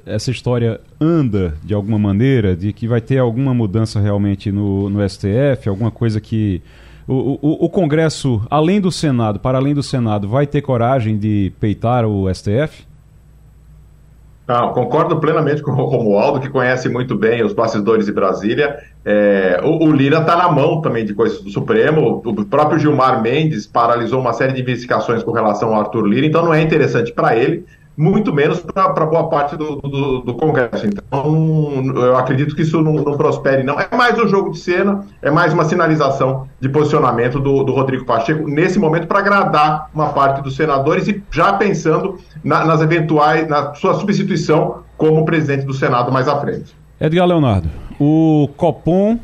essa 0.05 0.31
história 0.31 0.81
anda 1.01 1.57
de 1.65 1.75
alguma 1.75 1.99
maneira, 1.99 2.55
de 2.55 2.73
que 2.73 2.87
vai 2.87 3.01
ter 3.01 3.19
alguma 3.19 3.55
mudança 3.55 3.99
realmente 3.99 4.53
no, 4.53 4.91
no 4.91 5.09
STF, 5.09 5.69
alguma 5.69 5.91
coisa 5.91 6.21
que 6.21 6.63
o, 7.07 7.39
o, 7.43 7.65
o, 7.67 7.69
Congresso, 7.69 8.43
além 8.51 8.81
do 8.81 8.91
Senado, 8.91 9.39
para 9.39 9.59
além 9.59 9.75
do 9.75 9.83
Senado, 9.83 10.29
vai 10.29 10.47
ter 10.47 10.63
coragem 10.63 11.19
de 11.19 11.53
peitar 11.59 12.05
o 12.05 12.33
STF? 12.33 12.85
Ah, 14.47 14.69
concordo 14.69 15.19
plenamente 15.19 15.63
com 15.63 15.71
o 15.71 15.75
Romualdo, 15.75 16.41
que 16.41 16.49
conhece 16.49 16.89
muito 16.89 17.17
bem 17.17 17.43
os 17.45 17.53
bastidores 17.53 18.07
de 18.07 18.13
Brasília. 18.13 18.77
É, 19.05 19.61
o, 19.63 19.85
o, 19.85 19.93
Lira 19.93 20.19
está 20.19 20.37
na 20.37 20.51
mão 20.51 20.81
também 20.81 21.05
de 21.05 21.15
coisas 21.15 21.41
do 21.41 21.51
Supremo. 21.51 22.21
O 22.25 22.45
próprio 22.45 22.79
Gilmar 22.79 23.23
Mendes 23.23 23.67
paralisou 23.67 24.21
uma 24.21 24.33
série 24.33 24.53
de 24.53 24.61
investigações 24.61 25.23
com 25.23 25.33
relação 25.33 25.75
ao 25.75 25.81
Arthur 25.81 26.07
Lira, 26.07 26.27
então 26.27 26.45
não 26.45 26.53
é 26.53 26.61
interessante 26.61 27.13
para 27.13 27.37
ele 27.37 27.65
muito 28.03 28.35
menos 28.35 28.59
para 28.61 29.07
boa 29.07 29.29
parte 29.29 29.57
do, 29.57 29.77
do, 29.77 30.21
do, 30.23 30.35
Congresso. 30.35 30.87
Então, 30.87 31.95
eu 31.95 32.17
acredito 32.17 32.57
que 32.57 32.63
isso 32.63 32.83
não, 32.83 32.95
não, 32.95 33.17
prospere, 33.17 33.63
não. 33.63 33.79
É 33.79 33.89
mais 33.97 34.19
um 34.19 34.27
jogo 34.27 34.51
de 34.51 34.59
cena, 34.59 35.07
é 35.23 35.31
mais 35.31 35.53
uma 35.53 35.65
sinalização 35.65 36.49
de 36.61 36.69
posicionamento 36.69 37.39
do, 37.39 37.63
do 37.63 37.73
Rodrigo 37.73 38.05
Pacheco, 38.05 38.49
nesse 38.49 38.79
momento, 38.79 39.07
para 39.07 39.21
agradar 39.21 39.89
uma 39.95 40.09
parte 40.09 40.43
dos 40.43 40.57
senadores 40.57 41.07
e 41.07 41.23
já 41.31 41.53
pensando 41.53 42.19
na, 42.43 42.65
nas 42.65 42.81
eventuais, 42.81 43.49
na 43.49 43.73
sua 43.75 43.95
substituição 43.95 44.83
como 44.97 45.25
presidente 45.25 45.65
do 45.65 45.73
Senado 45.73 46.11
mais 46.11 46.27
à 46.27 46.41
frente. 46.41 46.75
Edgar 47.01 47.27
Leonardo, 47.27 47.69
o 48.01 48.49
Copom 48.57 49.19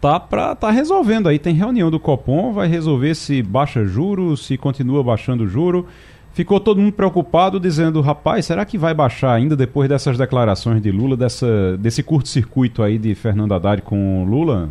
tá 0.00 0.20
para 0.20 0.54
tá 0.54 0.70
resolvendo 0.70 1.28
aí, 1.28 1.38
tem 1.38 1.54
reunião 1.54 1.90
do 1.90 1.98
Copom, 1.98 2.52
vai 2.52 2.68
resolver 2.68 3.14
se 3.14 3.42
baixa 3.42 3.86
juros, 3.86 4.46
se 4.46 4.58
continua 4.58 5.02
baixando 5.02 5.46
juro. 5.46 5.86
Ficou 6.34 6.58
todo 6.58 6.80
mundo 6.80 6.92
preocupado, 6.92 7.60
dizendo: 7.60 8.00
rapaz, 8.00 8.46
será 8.46 8.64
que 8.64 8.76
vai 8.76 8.92
baixar 8.92 9.32
ainda 9.32 9.54
depois 9.54 9.88
dessas 9.88 10.18
declarações 10.18 10.82
de 10.82 10.90
Lula, 10.90 11.16
dessa, 11.16 11.76
desse 11.78 12.02
curto-circuito 12.02 12.82
aí 12.82 12.98
de 12.98 13.14
Fernando 13.14 13.54
Haddad 13.54 13.82
com 13.82 14.24
Lula? 14.24 14.68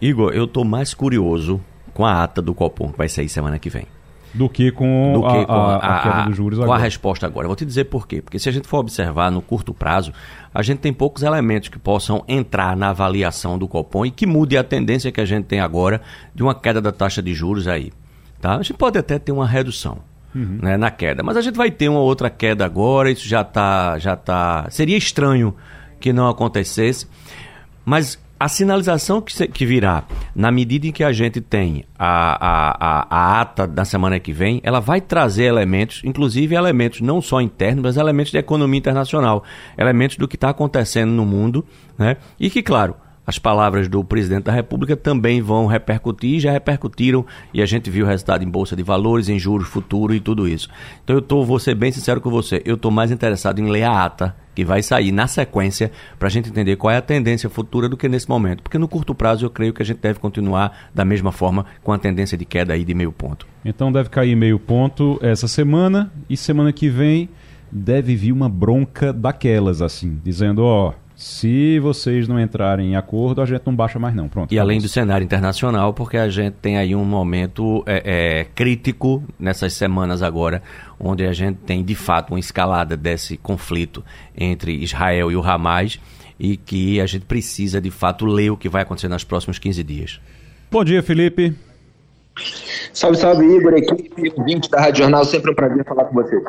Igor, 0.00 0.32
eu 0.32 0.46
tô 0.46 0.64
mais 0.64 0.94
curioso 0.94 1.60
com 1.92 2.06
a 2.06 2.24
ata 2.24 2.40
do 2.40 2.54
Copom, 2.54 2.90
que 2.90 2.96
vai 2.96 3.08
sair 3.10 3.28
semana 3.28 3.58
que 3.58 3.68
vem. 3.68 3.86
Do 4.32 4.48
que 4.48 4.72
com, 4.72 5.12
do 5.12 5.20
que 5.20 5.36
a, 5.42 5.44
com 5.44 5.52
a, 5.52 5.76
a, 5.76 5.98
a, 5.98 6.02
queda 6.02 6.22
dos 6.22 6.36
juros 6.36 6.58
agora. 6.58 6.68
Com 6.70 6.74
a 6.74 6.82
resposta 6.82 7.26
agora. 7.26 7.44
Eu 7.44 7.50
vou 7.50 7.56
te 7.56 7.66
dizer 7.66 7.84
por 7.84 8.08
quê. 8.08 8.22
Porque 8.22 8.38
se 8.38 8.48
a 8.48 8.52
gente 8.52 8.66
for 8.66 8.78
observar 8.78 9.30
no 9.30 9.42
curto 9.42 9.74
prazo, 9.74 10.10
a 10.54 10.62
gente 10.62 10.78
tem 10.78 10.92
poucos 10.92 11.22
elementos 11.22 11.68
que 11.68 11.78
possam 11.78 12.24
entrar 12.26 12.74
na 12.78 12.88
avaliação 12.88 13.58
do 13.58 13.68
Copom 13.68 14.06
e 14.06 14.10
que 14.10 14.26
mude 14.26 14.56
a 14.56 14.64
tendência 14.64 15.12
que 15.12 15.20
a 15.20 15.26
gente 15.26 15.44
tem 15.44 15.60
agora 15.60 16.00
de 16.34 16.42
uma 16.42 16.54
queda 16.54 16.80
da 16.80 16.90
taxa 16.90 17.22
de 17.22 17.34
juros 17.34 17.68
aí. 17.68 17.92
Tá? 18.40 18.54
A 18.54 18.62
gente 18.62 18.72
pode 18.72 18.98
até 18.98 19.18
ter 19.18 19.32
uma 19.32 19.46
redução 19.46 19.98
uhum. 20.34 20.58
né, 20.62 20.76
na 20.76 20.90
queda. 20.90 21.22
Mas 21.22 21.36
a 21.36 21.40
gente 21.40 21.56
vai 21.56 21.70
ter 21.70 21.88
uma 21.88 22.00
outra 22.00 22.28
queda 22.28 22.64
agora, 22.64 23.10
isso 23.10 23.26
já 23.26 23.42
está. 23.42 23.98
Já 23.98 24.16
tá... 24.16 24.66
Seria 24.70 24.96
estranho 24.96 25.54
que 26.00 26.12
não 26.12 26.28
acontecesse. 26.28 27.06
Mas 27.84 28.18
a 28.38 28.48
sinalização 28.48 29.20
que, 29.20 29.46
que 29.48 29.64
virá, 29.64 30.04
na 30.34 30.50
medida 30.50 30.86
em 30.86 30.92
que 30.92 31.04
a 31.04 31.12
gente 31.12 31.40
tem 31.40 31.84
a, 31.98 32.34
a, 32.34 32.76
a, 32.78 33.06
a, 33.08 33.40
ata 33.40 33.66
da 33.66 33.84
semana 33.84 34.18
que 34.18 34.32
vem, 34.32 34.60
ela 34.64 34.80
vai 34.80 35.00
trazer 35.00 35.44
elementos, 35.44 36.02
inclusive 36.04 36.54
elementos 36.54 37.00
não 37.00 37.22
só 37.22 37.40
internos, 37.40 37.82
mas 37.82 37.96
elementos 37.96 38.32
de 38.32 38.38
economia 38.38 38.78
internacional, 38.78 39.44
elementos 39.78 40.16
do 40.16 40.28
que 40.28 40.36
está 40.36 40.50
acontecendo 40.50 41.10
no 41.10 41.24
mundo, 41.24 41.64
né? 41.96 42.16
E 42.38 42.50
que, 42.50 42.62
claro, 42.62 42.96
as 43.26 43.38
palavras 43.38 43.88
do 43.88 44.02
presidente 44.04 44.44
da 44.44 44.52
República 44.52 44.96
também 44.96 45.40
vão 45.40 45.66
repercutir, 45.66 46.40
já 46.40 46.52
repercutiram, 46.52 47.24
e 47.52 47.62
a 47.62 47.66
gente 47.66 47.90
viu 47.90 48.04
o 48.04 48.08
resultado 48.08 48.44
em 48.44 48.48
Bolsa 48.48 48.76
de 48.76 48.82
Valores, 48.82 49.28
em 49.28 49.38
juros 49.38 49.68
futuros 49.68 50.16
e 50.16 50.20
tudo 50.20 50.46
isso. 50.46 50.68
Então 51.02 51.16
eu 51.16 51.22
tô, 51.22 51.44
vou 51.44 51.58
ser 51.58 51.74
bem 51.74 51.90
sincero 51.90 52.20
com 52.20 52.30
você, 52.30 52.62
eu 52.64 52.74
estou 52.74 52.90
mais 52.90 53.10
interessado 53.10 53.60
em 53.60 53.70
ler 53.70 53.84
a 53.84 54.04
ata 54.04 54.36
que 54.54 54.64
vai 54.64 54.82
sair 54.82 55.10
na 55.10 55.26
sequência 55.26 55.90
para 56.18 56.28
a 56.28 56.30
gente 56.30 56.48
entender 56.48 56.76
qual 56.76 56.90
é 56.90 56.96
a 56.96 57.02
tendência 57.02 57.50
futura 57.50 57.88
do 57.88 57.96
que 57.96 58.08
nesse 58.08 58.28
momento. 58.28 58.62
Porque 58.62 58.78
no 58.78 58.86
curto 58.86 59.14
prazo 59.14 59.44
eu 59.44 59.50
creio 59.50 59.72
que 59.72 59.82
a 59.82 59.84
gente 59.84 59.98
deve 59.98 60.20
continuar 60.20 60.90
da 60.94 61.04
mesma 61.04 61.32
forma 61.32 61.66
com 61.82 61.92
a 61.92 61.98
tendência 61.98 62.38
de 62.38 62.44
queda 62.44 62.72
aí 62.72 62.84
de 62.84 62.94
meio 62.94 63.10
ponto. 63.10 63.48
Então 63.64 63.90
deve 63.90 64.08
cair 64.10 64.36
meio 64.36 64.58
ponto 64.58 65.18
essa 65.20 65.48
semana 65.48 66.12
e 66.30 66.36
semana 66.36 66.72
que 66.72 66.88
vem 66.88 67.28
deve 67.70 68.14
vir 68.14 68.30
uma 68.30 68.48
bronca 68.48 69.12
daquelas 69.12 69.82
assim, 69.82 70.20
dizendo, 70.22 70.62
ó, 70.62 70.90
oh, 70.90 71.03
se 71.16 71.78
vocês 71.78 72.26
não 72.26 72.40
entrarem 72.40 72.92
em 72.92 72.96
acordo, 72.96 73.40
a 73.40 73.46
gente 73.46 73.62
não 73.64 73.74
baixa 73.74 73.98
mais 73.98 74.14
não. 74.14 74.28
Pronto. 74.28 74.52
E 74.52 74.58
além 74.58 74.80
do 74.80 74.88
cenário 74.88 75.24
internacional, 75.24 75.94
porque 75.94 76.16
a 76.16 76.28
gente 76.28 76.54
tem 76.54 76.76
aí 76.76 76.94
um 76.94 77.04
momento 77.04 77.84
é, 77.86 78.02
é, 78.40 78.46
crítico 78.54 79.22
nessas 79.38 79.74
semanas 79.74 80.22
agora, 80.22 80.62
onde 80.98 81.24
a 81.24 81.32
gente 81.32 81.58
tem 81.58 81.84
de 81.84 81.94
fato 81.94 82.32
uma 82.32 82.40
escalada 82.40 82.96
desse 82.96 83.36
conflito 83.36 84.04
entre 84.36 84.72
Israel 84.72 85.30
e 85.30 85.36
o 85.36 85.42
Hamas 85.42 86.00
e 86.38 86.56
que 86.56 87.00
a 87.00 87.06
gente 87.06 87.26
precisa 87.26 87.80
de 87.80 87.90
fato 87.90 88.26
ler 88.26 88.50
o 88.50 88.56
que 88.56 88.68
vai 88.68 88.82
acontecer 88.82 89.08
nos 89.08 89.22
próximos 89.22 89.58
15 89.58 89.82
dias. 89.84 90.20
Bom 90.70 90.84
dia, 90.84 91.02
Felipe. 91.02 91.54
Salve, 92.92 93.16
salve, 93.16 93.44
Igor, 93.44 93.74
equipe, 93.74 94.32
ouvinte 94.36 94.68
da 94.68 94.80
Rádio 94.80 95.02
Jornal, 95.02 95.24
sempre 95.24 95.52
um 95.52 95.54
prazer 95.54 95.84
falar 95.84 96.04
com 96.06 96.14
você. 96.14 96.40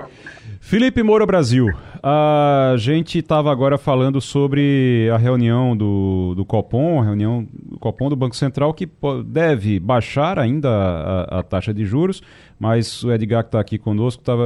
Felipe 0.66 1.04
Moura 1.04 1.28
Brasil, 1.28 1.68
a 2.02 2.74
gente 2.76 3.20
estava 3.20 3.52
agora 3.52 3.78
falando 3.78 4.20
sobre 4.20 5.08
a 5.14 5.16
reunião 5.16 5.78
do, 5.78 6.34
do 6.36 6.44
Copom, 6.44 7.00
a 7.00 7.04
reunião 7.04 7.48
do 7.54 7.78
Copom 7.78 8.10
do 8.10 8.16
Banco 8.16 8.36
Central, 8.36 8.74
que 8.74 8.90
deve 9.28 9.80
baixar 9.80 10.40
ainda 10.40 10.68
a, 10.68 11.40
a 11.40 11.44
taxa 11.44 11.72
de 11.72 11.86
juros, 11.86 12.20
mas 12.60 13.04
o 13.04 13.12
Edgar 13.14 13.44
que 13.44 13.50
está 13.50 13.60
aqui 13.60 13.78
conosco 13.78 14.24
estava 14.24 14.44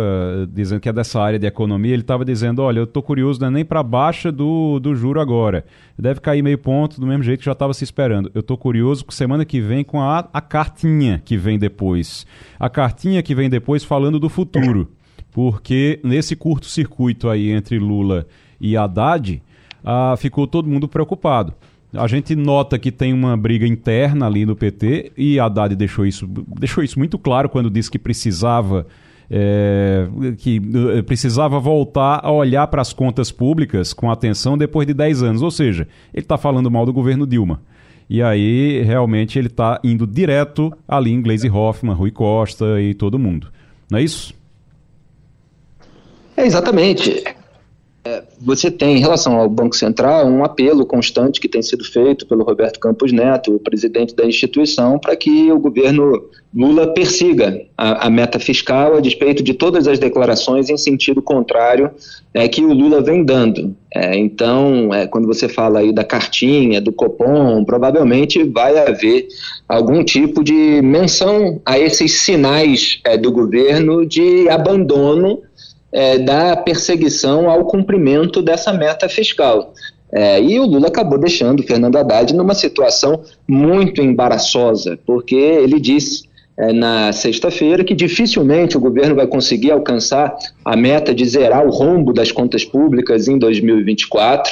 dizendo 0.51 0.82
que 0.82 0.89
é 0.89 0.93
dessa 0.93 1.22
área 1.22 1.39
de 1.39 1.47
economia, 1.47 1.93
ele 1.93 2.01
estava 2.01 2.26
dizendo, 2.26 2.63
olha, 2.63 2.80
eu 2.80 2.84
estou 2.84 3.01
curioso, 3.01 3.39
não 3.39 3.47
é 3.47 3.51
nem 3.51 3.63
para 3.63 3.82
baixa 3.82 4.30
do, 4.30 4.78
do 4.78 4.93
juro 4.97 5.22
agora, 5.22 5.63
deve 5.97 6.20
cair 6.20 6.41
meio 6.41 6.57
ponto 6.57 6.99
do 6.99 7.07
mesmo 7.07 7.24
jeito 7.24 7.39
que 7.39 7.45
já 7.45 7.53
estava 7.53 7.74
se 7.74 7.86
esperando. 7.86 8.30
Eu 8.36 8.41
estou 8.41 8.57
curioso 8.57 9.05
semana 9.07 9.45
que 9.45 9.61
vem 9.61 9.86
com 9.86 10.01
a, 10.01 10.28
a 10.34 10.41
cartinha 10.41 11.22
que 11.24 11.38
vem 11.38 11.57
depois. 11.57 12.28
A 12.59 12.70
cartinha 12.70 13.24
que 13.24 13.34
vem 13.34 13.49
depois 13.49 13.86
falando 13.86 14.20
do 14.20 14.28
futuro 14.28 14.99
porque 15.32 15.99
nesse 16.03 16.36
curto-circuito 16.36 17.30
aí 17.30 17.51
entre 17.51 17.80
Lula 17.80 18.25
e 18.59 18.75
Haddad, 18.75 19.41
ah, 19.84 20.15
ficou 20.17 20.47
todo 20.47 20.69
mundo 20.69 20.88
preocupado. 20.88 21.53
A 21.93 22.07
gente 22.07 22.36
nota 22.36 22.77
que 22.77 22.91
tem 22.91 23.13
uma 23.13 23.36
briga 23.36 23.65
interna 23.65 24.27
ali 24.27 24.45
no 24.45 24.55
PT 24.55 25.11
e 25.17 25.39
Haddad 25.39 25.75
deixou 25.75 26.05
isso, 26.05 26.27
deixou 26.27 26.84
isso 26.84 26.99
muito 26.99 27.17
claro 27.17 27.49
quando 27.49 27.69
disse 27.69 27.89
que 27.89 27.97
precisava 27.97 28.86
é, 29.32 30.07
que 30.38 30.59
eh, 30.97 31.01
precisava 31.03 31.59
voltar 31.59 32.19
a 32.23 32.32
olhar 32.32 32.65
para 32.67 32.82
as 32.82 32.91
contas 32.91 33.32
públicas 33.32 33.93
com 33.93 34.09
atenção 34.09 34.57
depois 34.57 34.88
de 34.88 34.93
10 34.93 35.23
anos. 35.23 35.41
Ou 35.41 35.51
seja, 35.51 35.88
ele 36.13 36.23
está 36.23 36.38
falando 36.38 36.69
mal 36.69 36.86
do 36.86 36.93
governo 36.93 37.27
Dilma. 37.27 37.61
E 38.09 38.23
aí, 38.23 38.82
realmente, 38.82 39.38
ele 39.38 39.47
está 39.47 39.80
indo 39.84 40.07
direto 40.07 40.73
ali 40.88 41.11
em 41.11 41.21
Gleisi 41.21 41.47
Hoffmann, 41.47 41.95
Rui 41.95 42.09
Costa 42.09 42.82
e 42.82 42.95
todo 42.95 43.19
mundo. 43.19 43.51
Não 43.89 43.99
é 43.99 44.03
isso? 44.03 44.34
É, 46.40 46.46
exatamente. 46.46 47.22
É, 48.06 48.24
você 48.40 48.72
tem, 48.72 48.96
em 48.96 49.00
relação 49.00 49.36
ao 49.36 49.50
Banco 49.50 49.76
Central, 49.76 50.26
um 50.26 50.46
apelo 50.46 50.86
constante 50.86 51.42
que 51.42 51.50
tem 51.50 51.62
sido 51.62 51.84
feito 51.84 52.26
pelo 52.26 52.46
Roberto 52.46 52.80
Campos 52.80 53.12
Neto, 53.12 53.54
o 53.54 53.60
presidente 53.60 54.16
da 54.16 54.26
instituição, 54.26 54.98
para 54.98 55.18
que 55.18 55.52
o 55.52 55.60
governo 55.60 56.30
Lula 56.56 56.94
persiga 56.94 57.62
a, 57.78 58.08
a, 58.08 58.10
meta 58.10 58.40
fiscal 58.40 58.96
a 58.96 59.02
despeito 59.02 59.44
de 59.44 59.54
todas 59.54 59.86
as 59.86 60.00
declarações 60.00 60.70
em 60.70 60.78
sentido 60.78 61.22
contrário 61.22 61.92
é, 62.34 62.48
que 62.48 62.64
o 62.64 62.74
Lula 62.74 63.02
vem 63.02 63.24
dando. 63.24 63.76
É, 63.94 64.18
então, 64.18 64.94
é, 64.94 65.06
quando 65.06 65.28
você 65.28 65.50
fala 65.50 65.80
aí 65.80 65.92
da 65.92 66.04
cartinha, 66.04 66.80
do 66.80 66.94
Copom, 66.94 67.66
provavelmente 67.66 68.44
vai 68.44 68.78
haver 68.80 69.28
algum 69.68 70.04
tipo 70.04 70.42
de 70.42 70.82
menção 70.82 71.62
a 71.66 71.78
esses 71.78 72.22
sinais 72.22 73.00
é, 73.04 73.18
do 73.18 73.30
governo 73.30 74.06
de 74.06 74.50
abandono 74.50 75.42
é, 75.92 76.18
da 76.20 76.56
perseguição 76.56 77.50
ao 77.50 77.66
cumprimento 77.66 78.42
dessa 78.42 78.72
meta 78.72 79.10
fiscal. 79.10 79.74
É, 80.12 80.42
e 80.42 80.60
o 80.60 80.66
Lula 80.66 80.88
acabou 80.88 81.20
deixando 81.20 81.60
o 81.60 81.64
Fernando 81.64 81.98
Haddad 81.98 82.34
numa 82.34 82.56
situação 82.56 83.22
muito 83.48 84.02
embaraçosa, 84.02 84.98
porque 85.06 85.36
ele 85.36 85.80
disse 85.80 86.28
é, 86.58 86.74
na 86.74 87.14
sexta-feira 87.14 87.84
que 87.84 87.94
dificilmente 87.94 88.76
o 88.76 88.80
governo 88.80 89.16
vai 89.16 89.28
conseguir 89.28 89.72
alcançar 89.72 90.36
a 90.66 90.76
meta 90.76 91.14
de 91.14 91.24
zerar 91.26 91.66
o 91.66 91.70
rombo 91.70 92.12
das 92.12 92.32
contas 92.32 92.66
públicas 92.66 93.28
em 93.28 93.38
2024. 93.38 94.52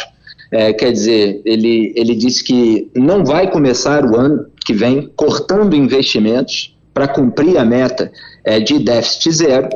É, 0.50 0.72
quer 0.72 0.92
dizer, 0.92 1.42
ele, 1.44 1.92
ele 1.96 2.16
disse 2.16 2.44
que 2.44 2.90
não 2.96 3.26
vai 3.26 3.52
começar 3.52 4.06
o 4.06 4.16
ano 4.16 4.46
que 4.66 4.74
vem 4.74 5.12
cortando 5.16 5.76
investimentos 5.76 6.74
para 6.94 7.08
cumprir 7.08 7.58
a 7.58 7.66
meta 7.66 8.12
é, 8.46 8.60
de 8.60 8.80
déficit 8.80 9.32
zero. 9.32 9.70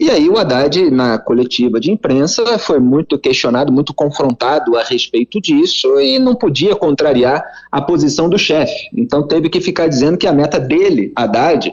E 0.00 0.10
aí 0.10 0.28
o 0.28 0.38
Haddad, 0.38 0.90
na 0.90 1.18
coletiva 1.18 1.78
de 1.78 1.90
imprensa, 1.90 2.58
foi 2.58 2.80
muito 2.80 3.18
questionado, 3.18 3.72
muito 3.72 3.94
confrontado 3.94 4.76
a 4.76 4.82
respeito 4.82 5.40
disso 5.40 6.00
e 6.00 6.18
não 6.18 6.34
podia 6.34 6.74
contrariar 6.74 7.44
a 7.70 7.80
posição 7.80 8.28
do 8.28 8.38
chefe. 8.38 8.88
Então 8.96 9.26
teve 9.26 9.48
que 9.48 9.60
ficar 9.60 9.86
dizendo 9.86 10.18
que 10.18 10.26
a 10.26 10.32
meta 10.32 10.58
dele, 10.58 11.12
Haddad, 11.14 11.72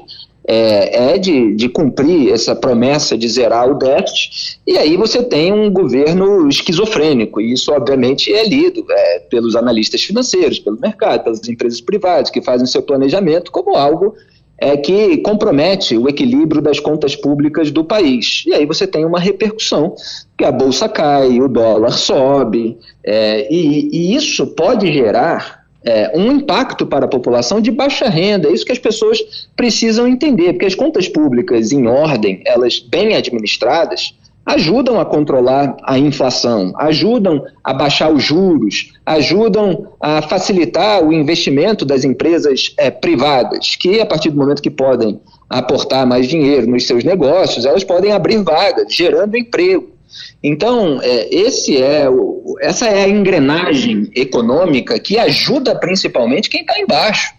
é, 0.51 1.13
é 1.13 1.17
de, 1.19 1.53
de, 1.53 1.69
cumprir 1.69 2.31
essa 2.31 2.55
promessa 2.55 3.15
de 3.15 3.27
zerar 3.27 3.69
o 3.69 3.75
déficit, 3.75 4.59
e 4.65 4.79
aí 4.79 4.97
você 4.97 5.21
tem 5.21 5.53
um 5.53 5.71
governo 5.71 6.49
esquizofrênico, 6.49 7.39
e 7.39 7.53
isso 7.53 7.71
obviamente 7.71 8.33
é 8.33 8.43
lido 8.47 8.83
é, 8.89 9.19
pelos 9.29 9.55
analistas 9.55 10.01
financeiros, 10.01 10.57
pelo 10.57 10.79
mercado, 10.79 11.23
pelas 11.23 11.47
empresas 11.47 11.79
privadas 11.79 12.31
que 12.31 12.41
fazem 12.41 12.65
seu 12.65 12.81
planejamento 12.81 13.51
como 13.51 13.75
algo 13.75 14.15
é 14.61 14.75
que 14.77 15.17
compromete 15.17 15.97
o 15.97 16.07
equilíbrio 16.07 16.61
das 16.61 16.79
contas 16.79 17.15
públicas 17.15 17.71
do 17.71 17.83
país. 17.83 18.43
E 18.45 18.53
aí 18.53 18.65
você 18.65 18.85
tem 18.85 19.05
uma 19.05 19.19
repercussão, 19.19 19.95
que 20.37 20.43
a 20.43 20.51
bolsa 20.51 20.89
cai, 20.89 21.39
o 21.39 21.47
dólar 21.47 21.91
sobe, 21.91 22.77
é, 23.03 23.51
e, 23.53 23.89
e, 23.91 24.15
isso 24.15 24.47
pode 24.47 24.91
gerar 24.91 25.65
é, 25.83 26.11
um 26.15 26.31
impacto 26.31 26.85
para 26.85 27.05
a 27.05 27.09
população 27.09 27.61
de 27.61 27.71
baixa 27.71 28.09
renda. 28.09 28.49
É 28.49 28.51
isso 28.51 28.65
que 28.65 28.71
as 28.71 28.79
pessoas 28.79 29.19
precisam 29.55 30.07
entender, 30.07 30.53
porque 30.53 30.65
as 30.65 30.75
contas 30.75 31.07
públicas 31.07 31.71
em 31.71 31.87
ordem, 31.87 32.41
elas 32.45 32.79
bem 32.79 33.15
administradas, 33.15 34.13
ajudam 34.45 34.99
a 34.99 35.05
controlar 35.05 35.77
a 35.83 35.97
inflação, 35.97 36.73
ajudam 36.77 37.43
a 37.63 37.73
baixar 37.73 38.11
os 38.11 38.23
juros, 38.23 38.93
ajudam 39.05 39.93
a 40.01 40.21
facilitar 40.21 41.03
o 41.03 41.13
investimento 41.13 41.85
das 41.85 42.03
empresas 42.03 42.73
é, 42.77 42.89
privadas, 42.89 43.75
que 43.75 43.99
a 43.99 44.05
partir 44.05 44.31
do 44.31 44.37
momento 44.37 44.61
que 44.61 44.71
podem 44.71 45.19
aportar 45.49 46.05
mais 46.05 46.27
dinheiro 46.27 46.67
nos 46.67 46.87
seus 46.87 47.03
negócios, 47.03 47.65
elas 47.65 47.83
podem 47.83 48.11
abrir 48.11 48.43
vagas, 48.43 48.93
gerando 48.93 49.37
emprego. 49.37 49.89
Então, 50.41 50.99
é, 51.01 51.33
esse 51.33 51.81
é 51.81 52.09
o, 52.09 52.55
essa 52.61 52.87
é 52.87 53.03
a 53.03 53.09
engrenagem 53.09 54.09
econômica 54.15 54.99
que 54.99 55.17
ajuda 55.17 55.75
principalmente 55.75 56.49
quem 56.49 56.61
está 56.61 56.79
embaixo, 56.79 57.33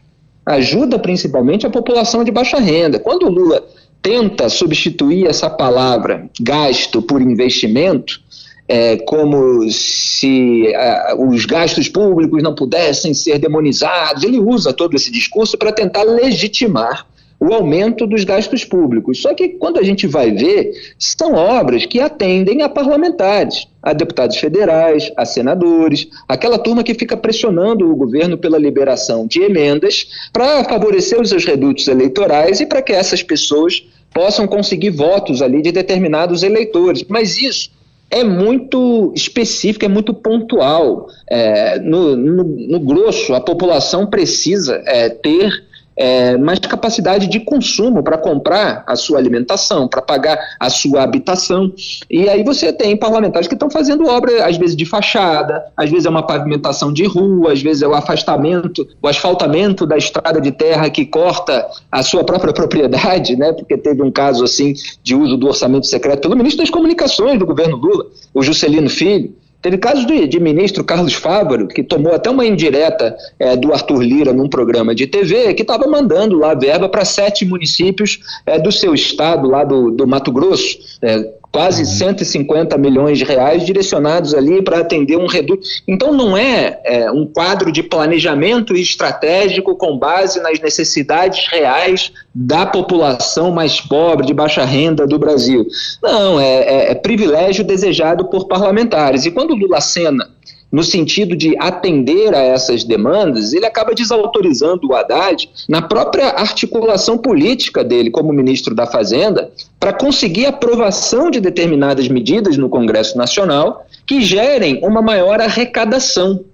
ajuda 0.47 0.99
principalmente 0.99 1.67
a 1.67 1.71
população 1.71 2.25
de 2.25 2.31
baixa 2.31 2.59
renda. 2.59 2.99
Quando 2.99 3.27
o 3.27 3.31
Lula 3.31 3.65
tenta 4.03 4.49
substituir 4.49 5.27
essa 5.27 5.51
palavra 5.51 6.29
gasto 6.41 7.03
por 7.03 7.21
investimento, 7.21 8.21
é, 8.67 8.97
como 8.99 9.69
se 9.71 10.73
os 11.19 11.45
gastos 11.45 11.89
públicos 11.89 12.43
não 12.43 12.55
pudessem 12.55 13.13
ser 13.13 13.39
demonizados. 13.39 14.23
Ele 14.23 14.39
usa 14.39 14.73
todo 14.73 14.95
esse 14.95 15.11
discurso 15.11 15.59
para 15.59 15.73
tentar 15.73 16.05
legitimar 16.05 17.07
o 17.41 17.55
aumento 17.55 18.07
dos 18.07 18.23
gastos 18.23 18.65
públicos. 18.65 19.23
Só 19.23 19.33
que 19.33 19.49
quando 19.49 19.79
a 19.79 19.83
gente 19.83 20.07
vai 20.07 20.31
ver, 20.31 20.73
são 20.99 21.35
obras 21.35 21.87
que 21.87 21.99
atendem 21.99 22.63
a 22.63 22.69
parlamentares, 22.69 23.67
a 23.83 23.95
deputados 23.95 24.37
federais, 24.37 25.11
a 25.17 25.25
senadores, 25.25 26.07
aquela 26.29 26.59
turma 26.59 26.85
que 26.85 26.93
fica 26.93 27.17
pressionando 27.17 27.91
o 27.91 27.97
governo 27.97 28.37
pela 28.37 28.59
liberação 28.59 29.27
de 29.27 29.41
emendas 29.41 30.29
para 30.31 30.63
favorecer 30.65 31.19
os 31.19 31.31
seus 31.31 31.47
redutos 31.47 31.89
eleitorais 31.89 32.61
e 32.61 32.67
para 32.67 32.83
que 32.83 32.93
essas 32.93 33.23
pessoas 33.23 33.83
possam 34.13 34.47
conseguir 34.47 34.91
votos 34.91 35.41
ali 35.41 35.63
de 35.63 35.73
determinados 35.73 36.43
eleitores. 36.43 37.05
Mas 37.09 37.41
isso 37.41 37.71
é 38.11 38.25
muito 38.25 39.13
específico, 39.15 39.85
é 39.85 39.89
muito 39.89 40.13
pontual. 40.13 41.07
É, 41.31 41.79
no, 41.79 42.17
no, 42.17 42.45
no, 42.45 42.81
grosso, 42.81 43.33
a 43.35 43.41
população 43.41 44.05
precisa 44.07 44.83
é, 44.85 45.09
ter 45.09 45.70
é, 45.97 46.37
mais 46.37 46.59
capacidade 46.61 47.27
de 47.27 47.41
consumo 47.41 48.03
para 48.03 48.17
comprar 48.17 48.85
a 48.87 48.97
sua 48.97 49.19
alimentação, 49.19 49.87
para 49.87 50.01
pagar 50.01 50.39
a 50.59 50.71
sua 50.71 51.03
habitação. 51.03 51.73
E 52.09 52.29
aí 52.29 52.43
você 52.43 52.73
tem 52.73 52.97
parlamentares 52.97 53.49
que 53.49 53.55
estão 53.55 53.71
fazendo 53.71 54.07
obra, 54.07 54.47
às 54.47 54.57
vezes 54.57 54.77
de 54.77 54.85
fachada, 54.85 55.65
às 55.77 55.91
vezes 55.91 56.07
é 56.07 56.11
uma 56.11 56.27
pavimentação 56.27 56.93
de 56.93 57.05
rua, 57.05 57.53
às 57.53 57.61
vezes 57.61 57.83
é 57.83 57.89
o 57.89 57.95
afastamento, 57.95 58.87
o 59.03 59.09
asfaltamento 59.09 59.87
da 59.87 59.97
estrada 59.97 60.41
de 60.41 60.53
terra 60.53 60.89
que 60.89 61.05
corta 61.05 61.67
a 61.91 62.03
sua 62.03 62.25
própria 62.25 62.53
propriedade, 62.55 63.37
né? 63.37 63.53
Porque 63.53 63.77
teve 63.77 64.03
um 64.03 64.11
caso 64.11 64.45
assim 64.45 64.75
de 65.03 65.15
uso 65.15 65.37
do 65.37 65.49
orçamento 65.49 65.87
secreto 65.87 66.23
pelo 66.23 66.37
ministro 66.37 66.63
das 66.63 66.71
Comunicações 66.71 67.39
do 67.39 67.47
governo 67.47 67.77
Lula, 67.77 68.07
o 68.33 68.43
Juscelino 68.43 68.89
Filho. 68.89 69.35
Teve 69.63 69.77
casos 69.77 70.07
de, 70.07 70.27
de, 70.27 70.41
ministro 70.41 70.83
Carlos 70.83 71.13
Fávaro, 71.13 71.69
que 71.69 71.83
tomou 71.83 72.15
até 72.15 72.31
uma 72.31 72.47
indireta 72.47 73.17
é, 73.39 73.57
do 73.57 73.73
Arthur 73.73 74.03
Lira 74.03 74.33
num 74.33 74.49
programa 74.49 74.95
de 74.95 75.07
TV, 75.07 75.53
que 75.53 75.63
estava 75.63 75.87
mandando 75.87 76.39
lá 76.39 76.55
verba 76.55 76.89
para 76.89 77.05
sete 77.05 77.45
municípios 77.45 78.21
é, 78.47 78.59
do 78.59 78.73
seu 78.73 78.95
estado, 78.95 79.49
lá 79.49 79.63
do, 79.63 79.91
do 79.91 80.07
Mato 80.07 80.33
Grosso. 80.33 80.79
É, 81.03 81.40
quase 81.53 81.85
150 81.85 82.75
uhum. 82.75 82.83
milhões 82.83 83.19
de 83.19 83.25
reais 83.25 83.65
direcionados 83.65 84.35
ali 84.35 84.63
para 84.63 84.79
atender 84.79 85.17
um 85.17 85.27
reduto. 85.27 85.63
Então 85.87 86.13
não 86.13 86.37
é, 86.37 86.81
é, 86.85 87.11
um 87.11 87.27
quadro 87.27 87.73
de 87.73 87.83
planejamento 87.83 88.75
estratégico 88.75 89.75
com 89.77 89.99
base 89.99 90.41
nas 90.41 90.61
necessidades 90.61 91.47
reais 91.49 92.13
da 92.35 92.65
população 92.65 93.51
mais 93.51 93.81
pobre, 93.81 94.27
de 94.27 94.35
baixa 94.35 94.65
renda 94.65 95.07
do 95.07 95.19
Brasil. 95.19 95.67
Não, 96.03 96.39
é, 96.39 96.61
é, 96.61 96.93
é 96.93 96.95
privilégio 96.95 97.65
desejado 97.65 98.27
por 98.27 98.47
parlamentares. 98.47 99.27
E 99.27 99.31
quando 99.31 99.55
Lula 99.55 99.81
cena 99.81 100.29
no 100.71 100.85
sentido 100.85 101.37
de 101.37 101.57
atender 101.59 102.35
a 102.35 102.41
essas 102.41 102.85
demandas, 102.85 103.53
ele 103.53 103.67
acaba 103.67 103.95
desautorizando 103.95 104.87
o 104.87 104.95
Haddad 104.95 105.51
na 105.69 105.83
própria 105.83 106.29
articulação 106.29 107.19
política 107.19 107.83
dele 107.83 108.11
como 108.11 108.33
ministro 108.33 108.75
da 108.75 108.87
Fazenda 108.87 109.51
para 109.79 109.93
conseguir 109.93 110.47
aprovação 110.47 111.31
de 111.31 111.41
determinadas 111.41 112.09
medidas 112.09 112.57
no 112.57 112.69
Congresso 112.69 113.19
Nacional 113.19 113.87
que 114.07 114.21
gerem 114.21 114.81
uma 114.85 115.03
maior 115.03 115.41
arrecadação 115.41 116.45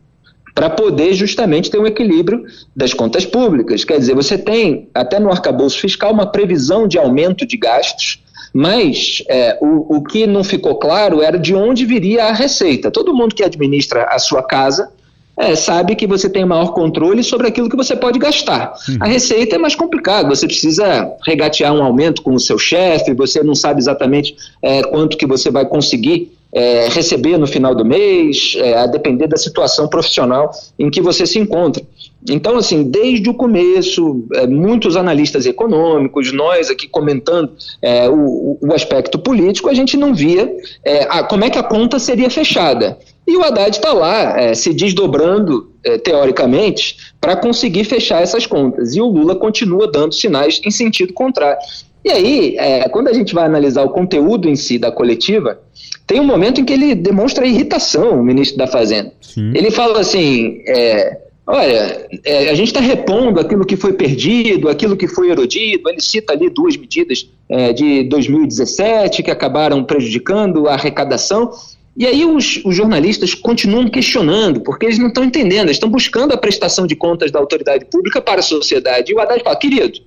para 0.54 0.70
poder 0.70 1.12
justamente 1.12 1.70
ter 1.70 1.78
um 1.78 1.86
equilíbrio 1.86 2.46
das 2.74 2.94
contas 2.94 3.26
públicas. 3.26 3.84
Quer 3.84 3.98
dizer, 3.98 4.14
você 4.14 4.38
tem 4.38 4.88
até 4.94 5.20
no 5.20 5.30
arcabouço 5.30 5.78
fiscal 5.78 6.10
uma 6.10 6.32
previsão 6.32 6.88
de 6.88 6.96
aumento 6.96 7.46
de 7.46 7.58
gastos 7.58 8.22
mas 8.52 9.22
é, 9.28 9.58
o, 9.60 9.96
o 9.96 10.02
que 10.02 10.26
não 10.26 10.42
ficou 10.42 10.76
claro 10.76 11.22
era 11.22 11.38
de 11.38 11.54
onde 11.54 11.84
viria 11.84 12.24
a 12.24 12.32
receita. 12.32 12.90
Todo 12.90 13.14
mundo 13.14 13.34
que 13.34 13.44
administra 13.44 14.04
a 14.04 14.18
sua 14.18 14.42
casa 14.42 14.90
é, 15.36 15.54
sabe 15.54 15.94
que 15.94 16.06
você 16.06 16.30
tem 16.30 16.44
maior 16.44 16.72
controle 16.72 17.22
sobre 17.22 17.46
aquilo 17.46 17.68
que 17.68 17.76
você 17.76 17.94
pode 17.94 18.18
gastar. 18.18 18.72
Uhum. 18.88 18.96
A 19.00 19.06
receita 19.06 19.56
é 19.56 19.58
mais 19.58 19.74
complicado, 19.74 20.28
você 20.28 20.46
precisa 20.46 21.12
regatear 21.24 21.74
um 21.74 21.82
aumento 21.82 22.22
com 22.22 22.34
o 22.34 22.40
seu 22.40 22.58
chefe, 22.58 23.12
você 23.12 23.42
não 23.42 23.54
sabe 23.54 23.80
exatamente 23.80 24.34
é, 24.62 24.82
quanto 24.84 25.16
que 25.16 25.26
você 25.26 25.50
vai 25.50 25.66
conseguir 25.66 26.35
é, 26.56 26.88
receber 26.88 27.36
no 27.36 27.46
final 27.46 27.74
do 27.74 27.84
mês, 27.84 28.56
é, 28.56 28.78
a 28.78 28.86
depender 28.86 29.26
da 29.26 29.36
situação 29.36 29.86
profissional 29.88 30.50
em 30.78 30.88
que 30.88 31.02
você 31.02 31.26
se 31.26 31.38
encontra. 31.38 31.82
Então, 32.30 32.56
assim, 32.56 32.82
desde 32.82 33.28
o 33.28 33.34
começo, 33.34 34.26
é, 34.34 34.46
muitos 34.46 34.96
analistas 34.96 35.44
econômicos, 35.44 36.32
nós 36.32 36.70
aqui 36.70 36.88
comentando 36.88 37.52
é, 37.82 38.08
o, 38.08 38.58
o, 38.58 38.72
aspecto 38.72 39.18
político, 39.18 39.68
a 39.68 39.74
gente 39.74 39.98
não 39.98 40.14
via 40.14 40.50
é, 40.82 41.02
a, 41.10 41.22
como 41.22 41.44
é 41.44 41.50
que 41.50 41.58
a 41.58 41.62
conta 41.62 41.98
seria 41.98 42.30
fechada. 42.30 42.98
E 43.28 43.36
o 43.36 43.44
Haddad 43.44 43.76
está 43.76 43.92
lá, 43.92 44.40
é, 44.40 44.54
se 44.54 44.72
desdobrando, 44.72 45.70
teoricamente, 46.02 46.96
para 47.20 47.36
conseguir 47.36 47.84
fechar 47.84 48.22
essas 48.22 48.46
contas. 48.46 48.96
E 48.96 49.00
o 49.00 49.06
Lula 49.06 49.36
continua 49.36 49.90
dando 49.90 50.14
sinais 50.14 50.60
em 50.64 50.70
sentido 50.70 51.12
contrário. 51.12 51.58
E 52.06 52.10
aí, 52.12 52.56
é, 52.56 52.88
quando 52.88 53.08
a 53.08 53.12
gente 53.12 53.34
vai 53.34 53.46
analisar 53.46 53.82
o 53.82 53.88
conteúdo 53.88 54.48
em 54.48 54.54
si 54.54 54.78
da 54.78 54.92
coletiva, 54.92 55.58
tem 56.06 56.20
um 56.20 56.24
momento 56.24 56.60
em 56.60 56.64
que 56.64 56.72
ele 56.72 56.94
demonstra 56.94 57.44
irritação, 57.44 58.20
o 58.20 58.22
ministro 58.22 58.56
da 58.56 58.68
Fazenda. 58.68 59.12
Sim. 59.20 59.50
Ele 59.52 59.72
fala 59.72 59.98
assim: 59.98 60.62
é, 60.68 61.18
olha, 61.44 62.06
é, 62.24 62.48
a 62.48 62.54
gente 62.54 62.68
está 62.68 62.78
repondo 62.78 63.40
aquilo 63.40 63.66
que 63.66 63.74
foi 63.74 63.92
perdido, 63.92 64.68
aquilo 64.68 64.96
que 64.96 65.08
foi 65.08 65.30
erodido. 65.32 65.90
Ele 65.90 66.00
cita 66.00 66.32
ali 66.32 66.48
duas 66.48 66.76
medidas 66.76 67.28
é, 67.48 67.72
de 67.72 68.04
2017 68.04 69.24
que 69.24 69.30
acabaram 69.32 69.82
prejudicando 69.82 70.68
a 70.68 70.74
arrecadação. 70.74 71.50
E 71.96 72.06
aí 72.06 72.24
os, 72.24 72.62
os, 72.64 72.76
jornalistas 72.76 73.34
continuam 73.34 73.88
questionando, 73.88 74.60
porque 74.60 74.86
eles 74.86 74.98
não 75.00 75.08
estão 75.08 75.24
entendendo, 75.24 75.64
eles 75.64 75.76
estão 75.76 75.88
buscando 75.88 76.32
a 76.32 76.36
prestação 76.36 76.86
de 76.86 76.94
contas 76.94 77.32
da 77.32 77.40
autoridade 77.40 77.84
pública 77.86 78.20
para 78.20 78.38
a 78.38 78.44
sociedade. 78.44 79.10
E 79.10 79.14
o 79.16 79.18
Haddad 79.18 79.42
fala, 79.42 79.56
querido, 79.56 79.98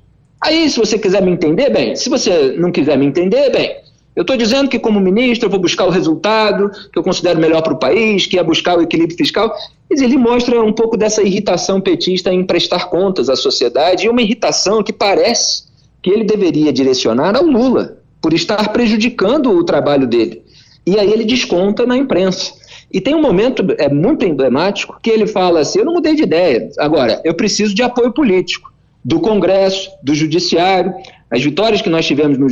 aí 0.41 0.69
se 0.69 0.79
você 0.79 0.97
quiser 0.97 1.21
me 1.21 1.31
entender, 1.31 1.69
bem, 1.69 1.95
se 1.95 2.09
você 2.09 2.53
não 2.57 2.71
quiser 2.71 2.97
me 2.97 3.05
entender, 3.05 3.49
bem, 3.51 3.75
eu 4.15 4.21
estou 4.21 4.35
dizendo 4.35 4.67
que, 4.69 4.77
como 4.77 4.99
ministro, 4.99 5.45
eu 5.45 5.49
vou 5.49 5.61
buscar 5.61 5.85
o 5.85 5.89
resultado 5.89 6.69
que 6.91 6.99
eu 6.99 7.03
considero 7.03 7.39
melhor 7.39 7.61
para 7.61 7.73
o 7.73 7.79
país, 7.79 8.25
que 8.25 8.37
é 8.37 8.43
buscar 8.43 8.77
o 8.77 8.81
equilíbrio 8.81 9.15
fiscal. 9.15 9.55
Mas 9.89 10.01
ele 10.01 10.17
mostra 10.17 10.61
um 10.61 10.73
pouco 10.73 10.97
dessa 10.97 11.23
irritação 11.23 11.79
petista 11.79 12.33
em 12.33 12.43
prestar 12.43 12.89
contas 12.89 13.29
à 13.29 13.35
sociedade 13.37 14.05
e 14.05 14.09
uma 14.09 14.21
irritação 14.21 14.83
que 14.83 14.91
parece 14.91 15.63
que 16.01 16.09
ele 16.09 16.25
deveria 16.25 16.73
direcionar 16.73 17.35
ao 17.37 17.45
Lula, 17.45 17.97
por 18.21 18.33
estar 18.33 18.73
prejudicando 18.73 19.51
o 19.51 19.63
trabalho 19.63 20.05
dele. 20.05 20.43
E 20.85 20.99
aí 20.99 21.11
ele 21.11 21.23
desconta 21.23 21.85
na 21.85 21.95
imprensa. 21.95 22.51
E 22.91 22.99
tem 22.99 23.15
um 23.15 23.21
momento 23.21 23.63
é 23.77 23.87
muito 23.87 24.25
emblemático 24.25 24.99
que 25.01 25.09
ele 25.09 25.27
fala 25.27 25.61
assim: 25.61 25.79
eu 25.79 25.85
não 25.85 25.93
mudei 25.93 26.15
de 26.15 26.23
ideia. 26.23 26.69
Agora, 26.77 27.21
eu 27.23 27.33
preciso 27.33 27.73
de 27.73 27.83
apoio 27.83 28.11
político 28.11 28.68
do 29.03 29.19
Congresso, 29.19 29.89
do 30.03 30.13
Judiciário. 30.13 30.93
As 31.29 31.43
vitórias 31.43 31.81
que 31.81 31.89
nós 31.89 32.05
tivemos 32.05 32.37
no 32.37 32.49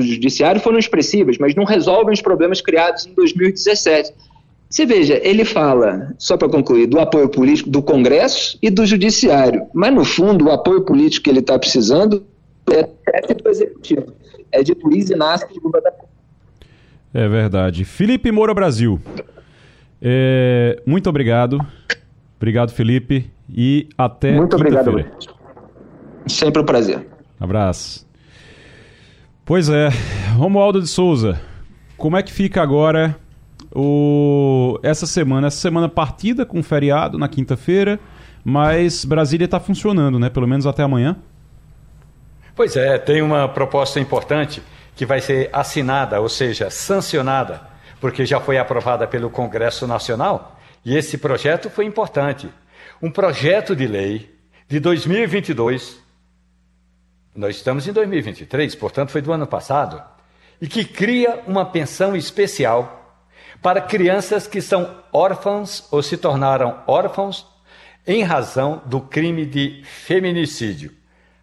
Judiciário 0.00 0.60
foram 0.60 0.78
expressivas, 0.78 1.38
mas 1.38 1.54
não 1.54 1.64
resolvem 1.64 2.12
os 2.12 2.20
problemas 2.20 2.60
criados 2.60 3.06
em 3.06 3.14
2017. 3.14 4.12
Você 4.68 4.86
veja, 4.86 5.20
ele 5.22 5.44
fala, 5.44 6.14
só 6.16 6.36
para 6.36 6.48
concluir, 6.48 6.86
do 6.86 7.00
apoio 7.00 7.28
político 7.28 7.68
do 7.68 7.82
Congresso 7.82 8.56
e 8.62 8.70
do 8.70 8.86
Judiciário, 8.86 9.66
mas 9.74 9.92
no 9.92 10.04
fundo 10.04 10.46
o 10.46 10.50
apoio 10.52 10.82
político 10.82 11.24
que 11.24 11.30
ele 11.30 11.40
está 11.40 11.58
precisando 11.58 12.24
é 12.70 13.34
do 13.34 13.48
Executivo, 13.48 14.12
é 14.52 14.62
de 14.62 14.76
Luiz 14.80 15.10
Inácio 15.10 15.48
de 15.48 15.58
Lula 15.58 15.80
da 15.80 15.92
É 17.12 17.26
verdade. 17.26 17.84
Felipe 17.84 18.30
Moura 18.30 18.54
Brasil, 18.54 19.00
é, 20.00 20.80
muito 20.86 21.10
obrigado. 21.10 21.58
Obrigado, 22.36 22.72
Felipe, 22.72 23.30
e 23.52 23.88
até 23.98 24.32
Muito 24.32 24.56
obrigado. 24.56 25.04
Sempre 26.26 26.62
um 26.62 26.64
prazer. 26.64 27.06
Abraço. 27.38 28.06
Pois 29.44 29.68
é, 29.68 29.88
Romualdo 30.36 30.80
de 30.80 30.86
Souza, 30.86 31.40
como 31.96 32.16
é 32.16 32.22
que 32.22 32.32
fica 32.32 32.62
agora 32.62 33.16
o... 33.74 34.78
essa 34.82 35.06
semana? 35.06 35.48
Essa 35.48 35.58
semana 35.58 35.88
partida 35.88 36.46
com 36.46 36.62
feriado 36.62 37.18
na 37.18 37.28
quinta-feira, 37.28 37.98
mas 38.44 39.04
Brasília 39.04 39.46
está 39.46 39.58
funcionando, 39.58 40.18
né? 40.18 40.30
Pelo 40.30 40.46
menos 40.46 40.66
até 40.66 40.82
amanhã. 40.82 41.16
Pois 42.54 42.76
é, 42.76 42.98
tem 42.98 43.22
uma 43.22 43.48
proposta 43.48 43.98
importante 43.98 44.62
que 44.94 45.06
vai 45.06 45.20
ser 45.20 45.48
assinada, 45.52 46.20
ou 46.20 46.28
seja, 46.28 46.68
sancionada, 46.70 47.62
porque 48.00 48.26
já 48.26 48.38
foi 48.38 48.58
aprovada 48.58 49.06
pelo 49.06 49.30
Congresso 49.30 49.86
Nacional, 49.86 50.60
e 50.84 50.96
esse 50.96 51.18
projeto 51.18 51.70
foi 51.70 51.86
importante. 51.86 52.48
Um 53.02 53.10
projeto 53.10 53.74
de 53.74 53.86
lei 53.86 54.30
de 54.68 54.78
2022, 54.78 55.98
nós 57.34 57.56
estamos 57.56 57.86
em 57.86 57.92
2023, 57.92 58.74
portanto 58.74 59.10
foi 59.10 59.22
do 59.22 59.32
ano 59.32 59.46
passado, 59.46 60.02
e 60.60 60.66
que 60.66 60.84
cria 60.84 61.42
uma 61.46 61.64
pensão 61.64 62.14
especial 62.14 63.18
para 63.62 63.80
crianças 63.80 64.46
que 64.46 64.60
são 64.60 65.02
órfãos 65.12 65.86
ou 65.90 66.02
se 66.02 66.16
tornaram 66.16 66.82
órfãos 66.86 67.46
em 68.06 68.22
razão 68.22 68.82
do 68.86 69.00
crime 69.00 69.44
de 69.46 69.82
feminicídio. 69.84 70.92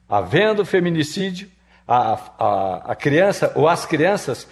Havendo 0.09 0.65
feminicídio, 0.65 1.49
a, 1.87 2.19
a, 2.37 2.91
a 2.91 2.95
criança 2.95 3.51
ou 3.55 3.67
as 3.67 3.85
crianças 3.85 4.47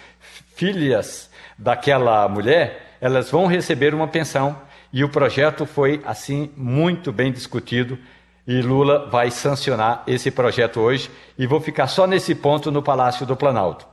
filhas 0.54 1.30
daquela 1.58 2.28
mulher, 2.28 2.96
elas 3.00 3.30
vão 3.30 3.46
receber 3.46 3.94
uma 3.94 4.08
pensão 4.08 4.56
e 4.92 5.04
o 5.04 5.08
projeto 5.08 5.66
foi 5.66 6.00
assim 6.04 6.50
muito 6.56 7.12
bem 7.12 7.30
discutido 7.30 7.98
e 8.46 8.62
Lula 8.62 9.08
vai 9.10 9.30
sancionar 9.30 10.02
esse 10.06 10.30
projeto 10.30 10.80
hoje 10.80 11.10
e 11.36 11.46
vou 11.46 11.60
ficar 11.60 11.88
só 11.88 12.06
nesse 12.06 12.34
ponto 12.34 12.70
no 12.70 12.82
Palácio 12.82 13.26
do 13.26 13.36
Planalto. 13.36 13.86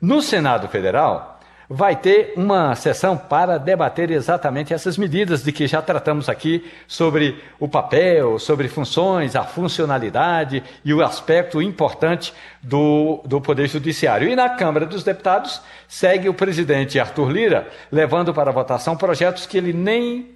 No 0.00 0.20
Senado 0.20 0.68
Federal, 0.68 1.36
vai 1.68 1.96
ter 1.96 2.32
uma 2.36 2.74
sessão 2.74 3.16
para 3.16 3.58
debater 3.58 4.10
exatamente 4.10 4.72
essas 4.72 4.96
medidas 4.96 5.42
de 5.42 5.52
que 5.52 5.66
já 5.66 5.82
tratamos 5.82 6.28
aqui 6.28 6.64
sobre 6.86 7.42
o 7.58 7.68
papel, 7.68 8.38
sobre 8.38 8.68
funções, 8.68 9.34
a 9.34 9.42
funcionalidade 9.42 10.62
e 10.84 10.94
o 10.94 11.02
aspecto 11.02 11.60
importante 11.60 12.32
do, 12.62 13.20
do 13.24 13.40
Poder 13.40 13.68
Judiciário. 13.68 14.28
E 14.28 14.36
na 14.36 14.50
Câmara 14.50 14.86
dos 14.86 15.02
Deputados 15.02 15.60
segue 15.88 16.28
o 16.28 16.34
presidente 16.34 17.00
Arthur 17.00 17.30
Lira 17.30 17.68
levando 17.90 18.32
para 18.32 18.52
votação 18.52 18.96
projetos 18.96 19.46
que 19.46 19.58
ele 19.58 19.72
nem 19.72 20.35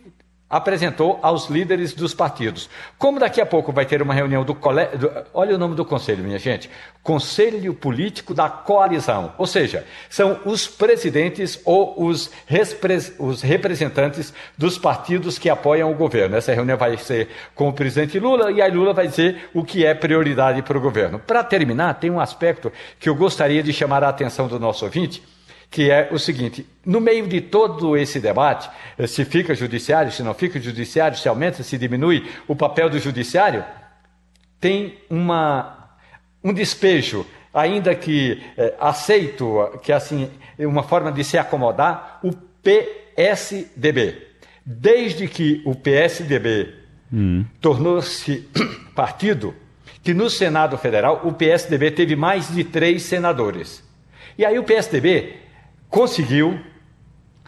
apresentou 0.50 1.20
aos 1.22 1.48
líderes 1.48 1.94
dos 1.94 2.12
partidos. 2.12 2.68
Como 2.98 3.20
daqui 3.20 3.40
a 3.40 3.46
pouco 3.46 3.72
vai 3.72 3.86
ter 3.86 4.02
uma 4.02 4.12
reunião 4.12 4.44
do 4.44 4.52
colégio. 4.52 5.10
Olha 5.32 5.54
o 5.54 5.58
nome 5.58 5.76
do 5.76 5.84
conselho, 5.84 6.24
minha 6.24 6.38
gente: 6.38 6.68
Conselho 7.02 7.72
Político 7.72 8.34
da 8.34 8.50
Coalizão. 8.50 9.32
Ou 9.38 9.46
seja, 9.46 9.86
são 10.08 10.40
os 10.44 10.66
presidentes 10.66 11.60
ou 11.64 12.04
os, 12.04 12.30
os 13.18 13.42
representantes 13.42 14.34
dos 14.58 14.76
partidos 14.76 15.38
que 15.38 15.48
apoiam 15.48 15.90
o 15.90 15.94
governo. 15.94 16.36
Essa 16.36 16.52
reunião 16.52 16.76
vai 16.76 16.96
ser 16.96 17.28
com 17.54 17.68
o 17.68 17.72
presidente 17.72 18.18
Lula 18.18 18.50
e 18.50 18.60
aí 18.60 18.70
Lula 18.72 18.92
vai 18.92 19.06
dizer 19.06 19.48
o 19.54 19.62
que 19.64 19.86
é 19.86 19.94
prioridade 19.94 20.62
para 20.62 20.76
o 20.76 20.80
governo. 20.80 21.20
Para 21.20 21.44
terminar, 21.44 21.94
tem 21.94 22.10
um 22.10 22.18
aspecto 22.18 22.72
que 22.98 23.08
eu 23.08 23.14
gostaria 23.14 23.62
de 23.62 23.72
chamar 23.72 24.02
a 24.02 24.08
atenção 24.08 24.48
do 24.48 24.58
nosso 24.58 24.84
ouvinte 24.84 25.22
que 25.70 25.90
é 25.90 26.08
o 26.10 26.18
seguinte: 26.18 26.66
no 26.84 27.00
meio 27.00 27.26
de 27.26 27.40
todo 27.40 27.96
esse 27.96 28.18
debate, 28.18 28.68
eh, 28.98 29.06
se 29.06 29.24
fica 29.24 29.54
judiciário, 29.54 30.10
se 30.10 30.22
não 30.22 30.34
fica 30.34 30.60
judiciário, 30.60 31.16
se 31.16 31.28
aumenta, 31.28 31.62
se 31.62 31.78
diminui 31.78 32.28
o 32.48 32.56
papel 32.56 32.90
do 32.90 32.98
judiciário, 32.98 33.64
tem 34.58 34.98
uma, 35.08 35.96
um 36.42 36.52
despejo, 36.52 37.24
ainda 37.54 37.94
que 37.94 38.42
é, 38.56 38.74
aceito, 38.78 39.78
que 39.82 39.92
assim, 39.92 40.28
uma 40.58 40.82
forma 40.82 41.10
de 41.10 41.24
se 41.24 41.38
acomodar, 41.38 42.20
o 42.22 42.32
PSDB. 42.62 44.26
Desde 44.64 45.26
que 45.26 45.62
o 45.64 45.74
PSDB 45.74 46.74
hum. 47.12 47.44
tornou-se 47.60 48.48
partido, 48.94 49.54
que 50.02 50.12
no 50.12 50.28
Senado 50.28 50.76
Federal 50.76 51.22
o 51.24 51.32
PSDB 51.32 51.90
teve 51.90 52.14
mais 52.14 52.52
de 52.52 52.64
três 52.64 53.02
senadores. 53.04 53.82
E 54.36 54.44
aí 54.44 54.58
o 54.58 54.64
PSDB 54.64 55.49
conseguiu, 55.90 56.58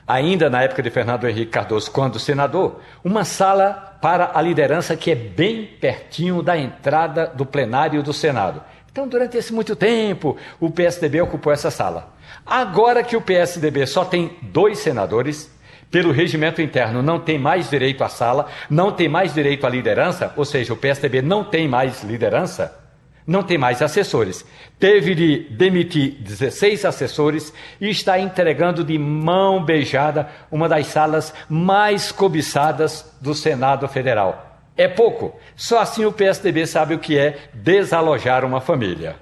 ainda 0.06 0.50
na 0.50 0.62
época 0.62 0.82
de 0.82 0.90
Fernando 0.90 1.26
Henrique 1.26 1.52
Cardoso, 1.52 1.90
quando 1.90 2.18
senador, 2.18 2.80
uma 3.04 3.24
sala 3.24 3.98
para 4.02 4.32
a 4.34 4.42
liderança 4.42 4.96
que 4.96 5.10
é 5.10 5.14
bem 5.14 5.64
pertinho 5.64 6.42
da 6.42 6.58
entrada 6.58 7.26
do 7.28 7.46
plenário 7.46 8.02
do 8.02 8.12
Senado. 8.12 8.60
Então, 8.90 9.08
durante 9.08 9.38
esse 9.38 9.54
muito 9.54 9.74
tempo, 9.74 10.36
o 10.60 10.70
PSDB 10.70 11.22
ocupou 11.22 11.52
essa 11.52 11.70
sala. 11.70 12.12
Agora 12.44 13.02
que 13.02 13.16
o 13.16 13.22
PSDB 13.22 13.86
só 13.86 14.04
tem 14.04 14.36
dois 14.42 14.80
senadores, 14.80 15.50
pelo 15.90 16.10
regimento 16.10 16.60
interno 16.60 17.02
não 17.02 17.20
tem 17.20 17.38
mais 17.38 17.70
direito 17.70 18.02
à 18.02 18.08
sala, 18.08 18.48
não 18.68 18.90
tem 18.90 19.08
mais 19.08 19.32
direito 19.32 19.66
à 19.66 19.70
liderança, 19.70 20.32
ou 20.36 20.44
seja, 20.44 20.72
o 20.72 20.76
PSDB 20.76 21.22
não 21.22 21.44
tem 21.44 21.68
mais 21.68 22.02
liderança, 22.02 22.81
não 23.26 23.42
tem 23.42 23.58
mais 23.58 23.80
assessores. 23.82 24.44
Teve 24.78 25.14
de 25.14 25.46
demitir 25.50 26.16
16 26.20 26.84
assessores 26.84 27.52
e 27.80 27.88
está 27.88 28.18
entregando 28.18 28.84
de 28.84 28.98
mão 28.98 29.64
beijada 29.64 30.28
uma 30.50 30.68
das 30.68 30.86
salas 30.88 31.32
mais 31.48 32.10
cobiçadas 32.10 33.16
do 33.20 33.34
Senado 33.34 33.86
Federal. 33.88 34.52
É 34.76 34.88
pouco. 34.88 35.36
Só 35.54 35.80
assim 35.80 36.04
o 36.04 36.12
PSDB 36.12 36.66
sabe 36.66 36.94
o 36.94 36.98
que 36.98 37.18
é 37.18 37.38
desalojar 37.54 38.44
uma 38.44 38.60
família. 38.60 39.16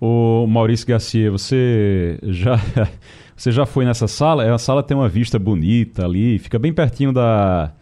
O 0.00 0.46
Maurício 0.46 0.86
Garcia, 0.86 1.30
você 1.30 2.18
já 2.22 2.58
você 3.34 3.50
já 3.50 3.64
foi 3.64 3.84
nessa 3.84 4.06
sala? 4.06 4.44
É, 4.44 4.50
a 4.50 4.58
sala 4.58 4.82
tem 4.82 4.96
uma 4.96 5.08
vista 5.08 5.38
bonita 5.38 6.04
ali, 6.04 6.38
fica 6.38 6.58
bem 6.58 6.72
pertinho 6.72 7.12
da 7.12 7.72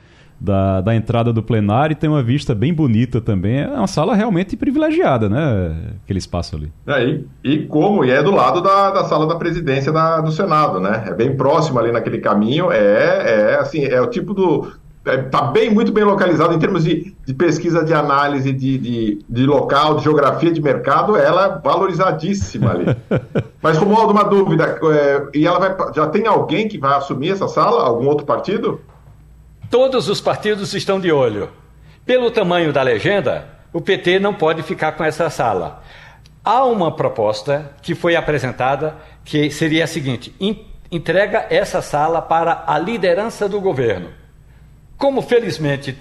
da, 0.42 0.80
da 0.80 0.94
entrada 0.94 1.32
do 1.32 1.42
plenário 1.42 1.92
e 1.92 1.96
tem 1.96 2.10
uma 2.10 2.22
vista 2.22 2.54
bem 2.54 2.74
bonita 2.74 3.20
também. 3.20 3.60
É 3.60 3.68
uma 3.68 3.86
sala 3.86 4.14
realmente 4.14 4.56
privilegiada, 4.56 5.28
né? 5.28 5.76
Aquele 6.02 6.18
espaço 6.18 6.56
ali. 6.56 6.72
É, 6.86 7.04
e, 7.04 7.26
e 7.44 7.66
como? 7.66 8.04
E 8.04 8.10
é 8.10 8.20
do 8.22 8.32
lado 8.32 8.60
da, 8.60 8.90
da 8.90 9.04
sala 9.04 9.26
da 9.26 9.36
presidência 9.36 9.92
da, 9.92 10.20
do 10.20 10.32
Senado, 10.32 10.80
né? 10.80 11.04
É 11.06 11.14
bem 11.14 11.36
próximo 11.36 11.78
ali 11.78 11.92
naquele 11.92 12.18
caminho. 12.18 12.72
É, 12.72 13.52
é 13.52 13.58
assim, 13.60 13.84
é 13.84 14.00
o 14.00 14.08
tipo 14.08 14.34
do. 14.34 14.72
Está 15.04 15.12
é, 15.12 15.18
tá 15.18 15.42
bem, 15.42 15.68
muito 15.68 15.92
bem 15.92 16.04
localizado 16.04 16.54
em 16.54 16.58
termos 16.60 16.84
de, 16.84 17.14
de 17.24 17.34
pesquisa 17.34 17.84
de 17.84 17.92
análise 17.92 18.52
de, 18.52 18.78
de, 18.78 19.24
de, 19.28 19.46
local, 19.46 19.96
de 19.96 20.04
geografia 20.04 20.52
de 20.52 20.62
mercado, 20.62 21.16
ela 21.16 21.44
é 21.46 21.60
valorizadíssima 21.60 22.70
ali. 22.70 22.86
Mas, 23.60 23.78
como 23.78 23.98
uma 23.98 24.22
dúvida, 24.22 24.78
é, 24.92 25.26
e 25.34 25.44
ela 25.44 25.58
vai, 25.58 25.76
já 25.92 26.06
tem 26.06 26.26
alguém 26.28 26.68
que 26.68 26.78
vai 26.78 26.96
assumir 26.96 27.30
essa 27.30 27.48
sala? 27.48 27.82
Algum 27.82 28.06
outro 28.06 28.24
partido? 28.24 28.80
Todos 29.72 30.06
os 30.06 30.20
partidos 30.20 30.74
estão 30.74 31.00
de 31.00 31.10
olho. 31.10 31.50
Pelo 32.04 32.30
tamanho 32.30 32.74
da 32.74 32.82
legenda, 32.82 33.48
o 33.72 33.80
PT 33.80 34.18
não 34.18 34.34
pode 34.34 34.62
ficar 34.62 34.92
com 34.92 35.02
essa 35.02 35.30
sala. 35.30 35.82
Há 36.44 36.66
uma 36.66 36.94
proposta 36.94 37.72
que 37.80 37.94
foi 37.94 38.14
apresentada 38.14 38.94
que 39.24 39.50
seria 39.50 39.84
a 39.84 39.86
seguinte: 39.86 40.30
entrega 40.90 41.46
essa 41.48 41.80
sala 41.80 42.20
para 42.20 42.64
a 42.66 42.78
liderança 42.78 43.48
do 43.48 43.62
governo. 43.62 44.10
Como 44.98 45.22
felizmente 45.22 45.96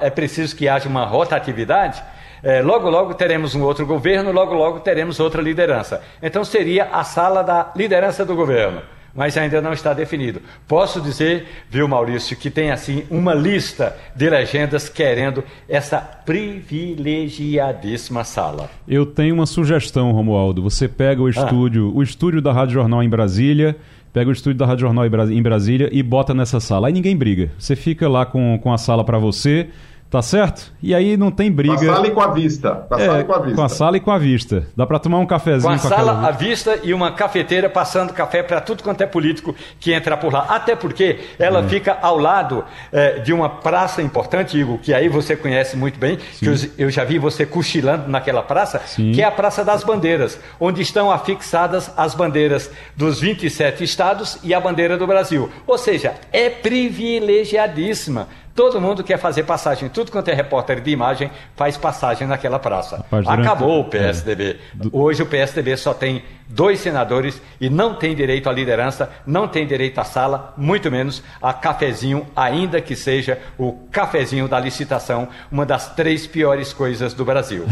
é 0.00 0.10
preciso 0.10 0.56
que 0.56 0.68
haja 0.68 0.88
uma 0.88 1.04
rotatividade, 1.04 2.02
é, 2.42 2.60
logo 2.60 2.90
logo 2.90 3.14
teremos 3.14 3.54
um 3.54 3.62
outro 3.62 3.86
governo, 3.86 4.32
logo 4.32 4.52
logo 4.52 4.80
teremos 4.80 5.20
outra 5.20 5.40
liderança. 5.40 6.02
Então 6.20 6.44
seria 6.44 6.86
a 6.86 7.04
sala 7.04 7.44
da 7.44 7.70
liderança 7.76 8.24
do 8.24 8.34
governo 8.34 8.82
mas 9.14 9.36
ainda 9.36 9.60
não 9.60 9.72
está 9.72 9.92
definido. 9.92 10.40
Posso 10.66 11.00
dizer, 11.00 11.46
viu, 11.68 11.86
Maurício, 11.86 12.36
que 12.36 12.50
tem 12.50 12.70
assim 12.70 13.04
uma 13.10 13.34
lista 13.34 13.94
de 14.14 14.28
legendas 14.28 14.88
querendo 14.88 15.42
essa 15.68 15.98
privilegiadíssima 15.98 18.22
sala. 18.24 18.70
Eu 18.88 19.06
tenho 19.06 19.34
uma 19.34 19.46
sugestão, 19.46 20.12
Romualdo. 20.12 20.62
Você 20.62 20.88
pega 20.88 21.22
o 21.22 21.26
ah. 21.26 21.30
estúdio, 21.30 21.88
ah. 21.88 21.92
o 21.98 22.02
estúdio 22.02 22.40
da 22.40 22.52
Rádio 22.52 22.74
Jornal 22.74 23.02
em 23.02 23.08
Brasília, 23.08 23.76
pega 24.12 24.30
o 24.30 24.32
estúdio 24.32 24.58
da 24.58 24.66
Rádio 24.66 24.82
Jornal 24.82 25.04
em 25.06 25.42
Brasília 25.42 25.88
e 25.92 26.02
bota 26.02 26.34
nessa 26.34 26.60
sala. 26.60 26.88
Aí 26.88 26.92
ninguém 26.92 27.16
briga. 27.16 27.50
Você 27.58 27.74
fica 27.76 28.08
lá 28.08 28.26
com, 28.26 28.58
com 28.62 28.72
a 28.72 28.78
sala 28.78 29.04
para 29.04 29.18
você 29.18 29.68
Tá 30.12 30.20
certo? 30.20 30.70
E 30.82 30.94
aí 30.94 31.16
não 31.16 31.30
tem 31.30 31.50
briga. 31.50 31.74
Com 31.74 31.90
a 31.90 31.94
sala 31.94 32.06
e 32.06 32.10
com 32.10 32.20
a 32.20 32.26
vista. 32.26 32.70
Com 32.86 32.94
a 32.94 33.00
é, 33.00 33.06
sala 33.06 33.20
e 33.20 33.24
com 33.24 33.32
a 33.32 33.38
vista. 33.38 33.56
Com 33.56 33.62
a 33.62 33.68
sala 33.70 33.96
e 33.96 34.00
com 34.00 34.10
a 34.10 34.18
vista. 34.18 34.66
Dá 34.76 34.86
para 34.86 34.98
tomar 34.98 35.18
um 35.18 35.24
cafezinho 35.24 35.62
com 35.62 35.70
a 35.70 35.78
com 35.78 35.88
sala, 35.88 36.28
a 36.28 36.30
vista 36.30 36.78
e 36.82 36.92
uma 36.92 37.12
cafeteira 37.12 37.70
passando 37.70 38.12
café 38.12 38.42
para 38.42 38.60
tudo 38.60 38.82
quanto 38.82 39.00
é 39.00 39.06
político 39.06 39.54
que 39.80 39.90
entra 39.90 40.14
por 40.18 40.30
lá. 40.30 40.44
Até 40.50 40.76
porque 40.76 41.18
ela 41.38 41.60
é. 41.60 41.62
fica 41.66 41.96
ao 42.02 42.18
lado 42.18 42.62
é, 42.92 43.20
de 43.20 43.32
uma 43.32 43.48
praça 43.48 44.02
importante, 44.02 44.58
Igor, 44.58 44.76
que 44.76 44.92
aí 44.92 45.08
você 45.08 45.34
conhece 45.34 45.78
muito 45.78 45.98
bem, 45.98 46.18
Sim. 46.34 46.40
que 46.40 46.46
eu, 46.46 46.86
eu, 46.86 46.90
já 46.90 47.04
vi 47.04 47.18
você 47.18 47.46
cochilando 47.46 48.06
naquela 48.10 48.42
praça, 48.42 48.82
Sim. 48.84 49.12
que 49.12 49.22
é 49.22 49.24
a 49.24 49.32
Praça 49.32 49.64
das 49.64 49.82
Bandeiras, 49.82 50.38
onde 50.60 50.82
estão 50.82 51.10
afixadas 51.10 51.90
as 51.96 52.14
bandeiras 52.14 52.70
dos 52.94 53.18
27 53.18 53.82
estados 53.82 54.38
e 54.44 54.52
a 54.52 54.60
bandeira 54.60 54.98
do 54.98 55.06
Brasil. 55.06 55.50
Ou 55.66 55.78
seja, 55.78 56.16
é 56.30 56.50
privilegiadíssima 56.50 58.28
Todo 58.54 58.80
mundo 58.80 59.02
quer 59.02 59.18
fazer 59.18 59.44
passagem. 59.44 59.88
Tudo 59.88 60.10
quanto 60.10 60.28
é 60.28 60.34
repórter 60.34 60.80
de 60.80 60.90
imagem 60.90 61.30
faz 61.56 61.76
passagem 61.76 62.26
naquela 62.26 62.58
praça. 62.58 62.96
Rapaz, 62.96 63.24
durante... 63.24 63.40
Acabou 63.40 63.80
o 63.80 63.84
PSDB. 63.84 64.44
É. 64.50 64.56
Hoje 64.92 65.22
o 65.22 65.26
PSDB 65.26 65.76
só 65.76 65.94
tem 65.94 66.22
dois 66.48 66.80
senadores 66.80 67.40
e 67.60 67.70
não 67.70 67.94
tem 67.94 68.14
direito 68.14 68.48
à 68.48 68.52
liderança, 68.52 69.10
não 69.26 69.48
tem 69.48 69.66
direito 69.66 69.98
à 69.98 70.04
sala, 70.04 70.52
muito 70.56 70.90
menos 70.90 71.22
a 71.40 71.52
cafezinho, 71.52 72.26
ainda 72.36 72.80
que 72.80 72.94
seja 72.94 73.38
o 73.58 73.72
cafezinho 73.90 74.46
da 74.46 74.60
licitação, 74.60 75.28
uma 75.50 75.64
das 75.64 75.94
três 75.94 76.26
piores 76.26 76.72
coisas 76.72 77.14
do 77.14 77.24
Brasil. 77.24 77.64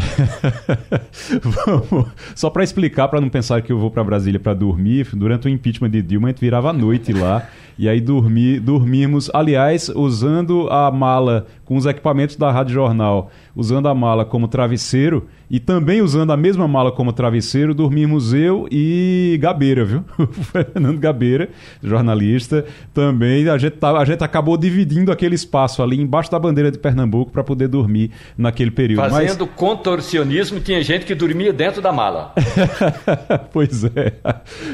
Vamos, 1.43 2.09
só 2.35 2.48
para 2.48 2.65
explicar, 2.65 3.09
para 3.09 3.20
não 3.20 3.28
pensar 3.28 3.61
que 3.61 3.70
eu 3.70 3.78
vou 3.78 3.90
para 3.90 4.02
Brasília 4.02 4.40
para 4.40 4.55
dormir, 4.55 5.09
durante 5.12 5.47
o 5.47 5.51
impeachment 5.51 5.90
de 5.90 6.01
Dilma, 6.01 6.28
a 6.28 6.31
gente 6.31 6.40
virava 6.40 6.70
a 6.70 6.73
noite 6.73 7.12
lá. 7.12 7.47
E 7.78 7.89
aí 7.89 7.98
dormi, 7.98 8.61
dormimos, 8.61 9.31
aliás, 9.32 9.89
usando 9.89 10.69
a 10.71 10.91
mala 10.91 11.47
com 11.65 11.77
os 11.77 11.87
equipamentos 11.87 12.37
da 12.37 12.51
Rádio 12.51 12.75
Jornal, 12.75 13.31
usando 13.55 13.89
a 13.89 13.95
mala 13.95 14.25
como 14.25 14.49
travesseiro 14.49 15.29
e 15.51 15.59
também 15.59 16.01
usando 16.01 16.33
a 16.33 16.37
mesma 16.37 16.69
mala 16.69 16.93
como 16.93 17.13
travesseiro, 17.13 17.75
dormimos 17.75 18.33
eu 18.33 18.69
e 18.71 19.37
Gabeira, 19.41 19.85
viu? 19.85 20.05
O 20.21 20.27
Fernando 20.27 20.99
Gabeira, 20.99 21.49
jornalista, 21.83 22.65
também. 22.95 23.49
A 23.49 23.59
gente, 23.59 23.73
tá, 23.73 23.91
a 23.99 24.05
gente 24.05 24.23
acabou 24.23 24.57
dividindo 24.57 25.11
aquele 25.11 25.35
espaço 25.35 25.83
ali 25.83 26.01
embaixo 26.01 26.31
da 26.31 26.39
bandeira 26.39 26.71
de 26.71 26.79
Pernambuco 26.79 27.33
para 27.33 27.43
poder 27.43 27.69
dormir 27.69 28.13
naquele 28.39 28.71
período. 28.71 29.09
Fazendo 29.09 29.47
Mas... 29.47 29.57
contorcionismo, 29.57 30.61
tinha 30.61 30.83
gente 30.83 31.05
que 31.05 31.15
dormia 31.15 31.53
dentro 31.53 31.83
da 31.83 31.93
mala. 31.93 32.33
pois 33.53 33.85
é, 33.85 34.13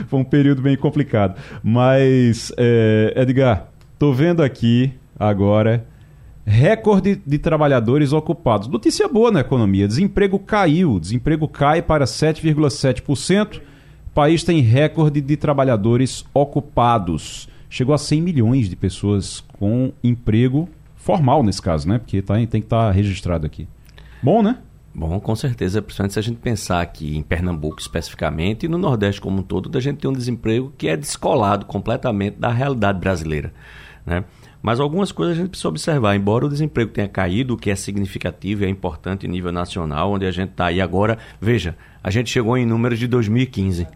foi 0.08 0.20
um 0.20 0.24
período 0.24 0.60
bem 0.60 0.76
complicado. 0.76 1.36
Mas, 1.62 2.52
é, 2.56 3.14
Edgar, 3.16 3.68
tô 3.98 4.12
vendo 4.12 4.42
aqui 4.42 4.92
agora 5.18 5.86
recorde 6.46 7.20
de 7.26 7.38
trabalhadores 7.38 8.12
ocupados. 8.12 8.68
Notícia 8.68 9.08
boa 9.08 9.32
na 9.32 9.40
economia: 9.40 9.88
desemprego 9.88 10.38
caiu, 10.38 11.00
desemprego 11.00 11.48
cai 11.48 11.82
para 11.82 12.04
7,7%. 12.04 13.58
O 13.58 14.10
país 14.14 14.44
tem 14.44 14.60
recorde 14.60 15.20
de 15.20 15.36
trabalhadores 15.36 16.24
ocupados. 16.32 17.48
Chegou 17.68 17.94
a 17.94 17.98
100 17.98 18.22
milhões 18.22 18.68
de 18.68 18.76
pessoas 18.76 19.44
com 19.58 19.92
emprego 20.02 20.68
formal 20.94 21.42
nesse 21.42 21.60
caso, 21.60 21.88
né? 21.88 21.98
Porque 21.98 22.22
tá, 22.22 22.34
tem 22.34 22.46
que 22.46 22.58
estar 22.58 22.86
tá 22.86 22.90
registrado 22.90 23.44
aqui. 23.44 23.68
Bom, 24.22 24.42
né? 24.42 24.58
Bom, 24.94 25.20
com 25.20 25.36
certeza, 25.36 25.82
principalmente 25.82 26.14
se 26.14 26.18
a 26.18 26.22
gente 26.22 26.38
pensar 26.38 26.80
aqui 26.80 27.18
em 27.18 27.22
Pernambuco 27.22 27.78
especificamente 27.78 28.64
e 28.64 28.68
no 28.68 28.78
Nordeste 28.78 29.20
como 29.20 29.40
um 29.40 29.42
todo, 29.42 29.76
a 29.76 29.80
gente 29.80 29.98
tem 29.98 30.10
um 30.10 30.14
desemprego 30.14 30.72
que 30.78 30.88
é 30.88 30.96
descolado 30.96 31.66
completamente 31.66 32.38
da 32.38 32.48
realidade 32.48 32.98
brasileira. 32.98 33.52
Né? 34.06 34.24
Mas 34.66 34.80
algumas 34.80 35.12
coisas 35.12 35.36
a 35.36 35.40
gente 35.40 35.50
precisa 35.50 35.68
observar. 35.68 36.16
Embora 36.16 36.44
o 36.44 36.48
desemprego 36.48 36.90
tenha 36.90 37.06
caído, 37.06 37.54
o 37.54 37.56
que 37.56 37.70
é 37.70 37.76
significativo 37.76 38.64
e 38.64 38.66
é 38.66 38.68
importante 38.68 39.24
em 39.24 39.30
nível 39.30 39.52
nacional, 39.52 40.10
onde 40.10 40.26
a 40.26 40.30
gente 40.32 40.50
está 40.50 40.66
aí 40.66 40.80
agora, 40.80 41.18
veja, 41.40 41.76
a 42.02 42.10
gente 42.10 42.30
chegou 42.30 42.58
em 42.58 42.66
números 42.66 42.98
de 42.98 43.06
2015 43.06 43.86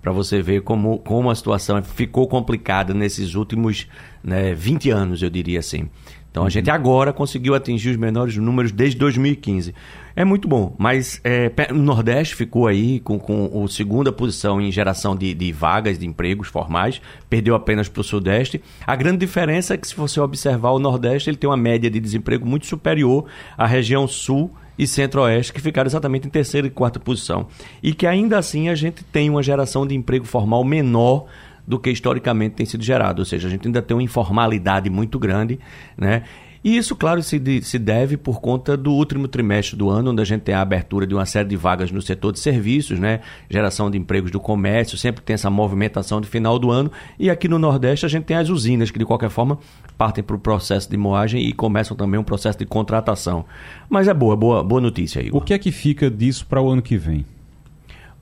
para 0.00 0.12
você 0.12 0.40
ver 0.40 0.62
como, 0.62 1.00
como 1.00 1.28
a 1.28 1.34
situação 1.34 1.82
ficou 1.82 2.26
complicada 2.26 2.94
nesses 2.94 3.34
últimos 3.34 3.88
né, 4.24 4.54
20 4.54 4.88
anos, 4.88 5.22
eu 5.22 5.28
diria 5.28 5.58
assim. 5.58 5.90
Então 6.30 6.46
a 6.46 6.48
gente 6.48 6.70
agora 6.70 7.12
conseguiu 7.12 7.54
atingir 7.54 7.90
os 7.90 7.98
menores 7.98 8.38
números 8.38 8.72
desde 8.72 8.98
2015. 8.98 9.74
É 10.18 10.24
muito 10.24 10.48
bom, 10.48 10.74
mas 10.78 11.20
é, 11.22 11.52
o 11.70 11.74
Nordeste 11.74 12.34
ficou 12.34 12.66
aí 12.66 13.00
com, 13.00 13.18
com 13.18 13.62
a 13.62 13.68
segunda 13.68 14.10
posição 14.10 14.58
em 14.58 14.72
geração 14.72 15.14
de, 15.14 15.34
de 15.34 15.52
vagas 15.52 15.98
de 15.98 16.06
empregos 16.06 16.48
formais, 16.48 17.02
perdeu 17.28 17.54
apenas 17.54 17.86
para 17.86 18.00
o 18.00 18.04
Sudeste. 18.04 18.62
A 18.86 18.96
grande 18.96 19.18
diferença 19.18 19.74
é 19.74 19.76
que, 19.76 19.86
se 19.86 19.94
você 19.94 20.18
observar 20.18 20.70
o 20.70 20.78
Nordeste, 20.78 21.28
ele 21.28 21.36
tem 21.36 21.50
uma 21.50 21.56
média 21.56 21.90
de 21.90 22.00
desemprego 22.00 22.46
muito 22.46 22.64
superior 22.64 23.26
à 23.58 23.66
região 23.66 24.08
Sul 24.08 24.50
e 24.78 24.86
Centro-Oeste, 24.86 25.52
que 25.52 25.60
ficaram 25.60 25.86
exatamente 25.86 26.26
em 26.26 26.30
terceira 26.30 26.66
e 26.66 26.70
quarta 26.70 26.98
posição. 26.98 27.48
E 27.82 27.92
que 27.92 28.06
ainda 28.06 28.38
assim 28.38 28.70
a 28.70 28.74
gente 28.74 29.04
tem 29.04 29.28
uma 29.28 29.42
geração 29.42 29.86
de 29.86 29.94
emprego 29.94 30.24
formal 30.24 30.64
menor 30.64 31.26
do 31.66 31.78
que 31.78 31.90
historicamente 31.90 32.54
tem 32.54 32.64
sido 32.64 32.82
gerado. 32.82 33.20
Ou 33.20 33.26
seja, 33.26 33.48
a 33.48 33.50
gente 33.50 33.66
ainda 33.66 33.82
tem 33.82 33.94
uma 33.94 34.02
informalidade 34.02 34.88
muito 34.88 35.18
grande, 35.18 35.58
né? 35.96 36.22
E 36.62 36.76
isso, 36.76 36.96
claro, 36.96 37.22
se, 37.22 37.38
de, 37.38 37.62
se 37.62 37.78
deve 37.78 38.16
por 38.16 38.40
conta 38.40 38.76
do 38.76 38.92
último 38.92 39.28
trimestre 39.28 39.76
do 39.76 39.88
ano, 39.88 40.10
onde 40.10 40.22
a 40.22 40.24
gente 40.24 40.42
tem 40.42 40.54
a 40.54 40.60
abertura 40.60 41.06
de 41.06 41.14
uma 41.14 41.26
série 41.26 41.48
de 41.48 41.56
vagas 41.56 41.90
no 41.90 42.02
setor 42.02 42.32
de 42.32 42.38
serviços, 42.38 42.98
né? 42.98 43.20
geração 43.48 43.90
de 43.90 43.98
empregos 43.98 44.30
do 44.30 44.40
comércio, 44.40 44.98
sempre 44.98 45.22
tem 45.22 45.34
essa 45.34 45.50
movimentação 45.50 46.20
de 46.20 46.28
final 46.28 46.58
do 46.58 46.70
ano. 46.70 46.90
E 47.18 47.30
aqui 47.30 47.48
no 47.48 47.58
Nordeste 47.58 48.06
a 48.06 48.08
gente 48.08 48.24
tem 48.24 48.36
as 48.36 48.48
usinas, 48.48 48.90
que 48.90 48.98
de 48.98 49.04
qualquer 49.04 49.30
forma 49.30 49.58
partem 49.96 50.22
para 50.22 50.36
o 50.36 50.38
processo 50.38 50.90
de 50.90 50.96
moagem 50.96 51.42
e 51.42 51.52
começam 51.52 51.96
também 51.96 52.18
um 52.18 52.24
processo 52.24 52.58
de 52.58 52.66
contratação. 52.66 53.44
Mas 53.88 54.08
é 54.08 54.14
boa, 54.14 54.36
boa, 54.36 54.62
boa 54.62 54.80
notícia, 54.80 55.20
Igor. 55.20 55.40
O 55.40 55.44
que 55.44 55.54
é 55.54 55.58
que 55.58 55.70
fica 55.70 56.10
disso 56.10 56.46
para 56.46 56.60
o 56.60 56.68
ano 56.70 56.82
que 56.82 56.96
vem? 56.96 57.24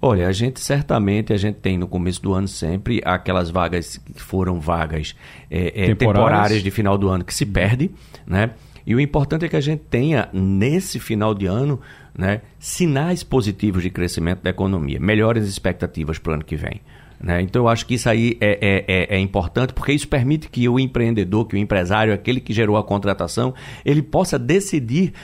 Olha, 0.06 0.28
a 0.28 0.32
gente 0.32 0.60
certamente 0.60 1.32
a 1.32 1.36
gente 1.38 1.56
tem 1.60 1.78
no 1.78 1.88
começo 1.88 2.20
do 2.20 2.34
ano 2.34 2.46
sempre 2.46 3.00
aquelas 3.06 3.48
vagas 3.48 3.96
que 3.96 4.20
foram 4.20 4.60
vagas 4.60 5.16
é, 5.50 5.68
é, 5.68 5.70
temporárias. 5.70 5.98
temporárias 5.98 6.62
de 6.62 6.70
final 6.70 6.98
do 6.98 7.08
ano 7.08 7.24
que 7.24 7.32
se 7.32 7.46
perde, 7.46 7.90
né? 8.26 8.50
E 8.86 8.94
o 8.94 9.00
importante 9.00 9.46
é 9.46 9.48
que 9.48 9.56
a 9.56 9.62
gente 9.62 9.80
tenha 9.88 10.28
nesse 10.30 11.00
final 11.00 11.34
de 11.34 11.46
ano 11.46 11.80
né, 12.14 12.42
sinais 12.58 13.22
positivos 13.22 13.82
de 13.82 13.88
crescimento 13.88 14.42
da 14.42 14.50
economia, 14.50 15.00
melhores 15.00 15.48
expectativas 15.48 16.18
para 16.18 16.32
o 16.32 16.34
ano 16.34 16.44
que 16.44 16.54
vem. 16.54 16.82
Né? 17.18 17.40
Então 17.40 17.62
eu 17.62 17.68
acho 17.68 17.86
que 17.86 17.94
isso 17.94 18.06
aí 18.06 18.36
é, 18.42 18.58
é, 18.60 18.84
é, 18.86 19.16
é, 19.16 19.18
importante 19.18 19.72
porque 19.72 19.90
isso 19.90 20.06
permite 20.06 20.50
que 20.50 20.68
o 20.68 20.78
empreendedor, 20.78 21.46
que 21.46 21.56
o 21.56 21.58
empresário, 21.58 22.12
aquele 22.12 22.40
que 22.40 22.52
gerou 22.52 22.76
a 22.76 22.84
contratação, 22.84 23.54
ele 23.86 24.02
possa 24.02 24.38
decidir 24.38 25.14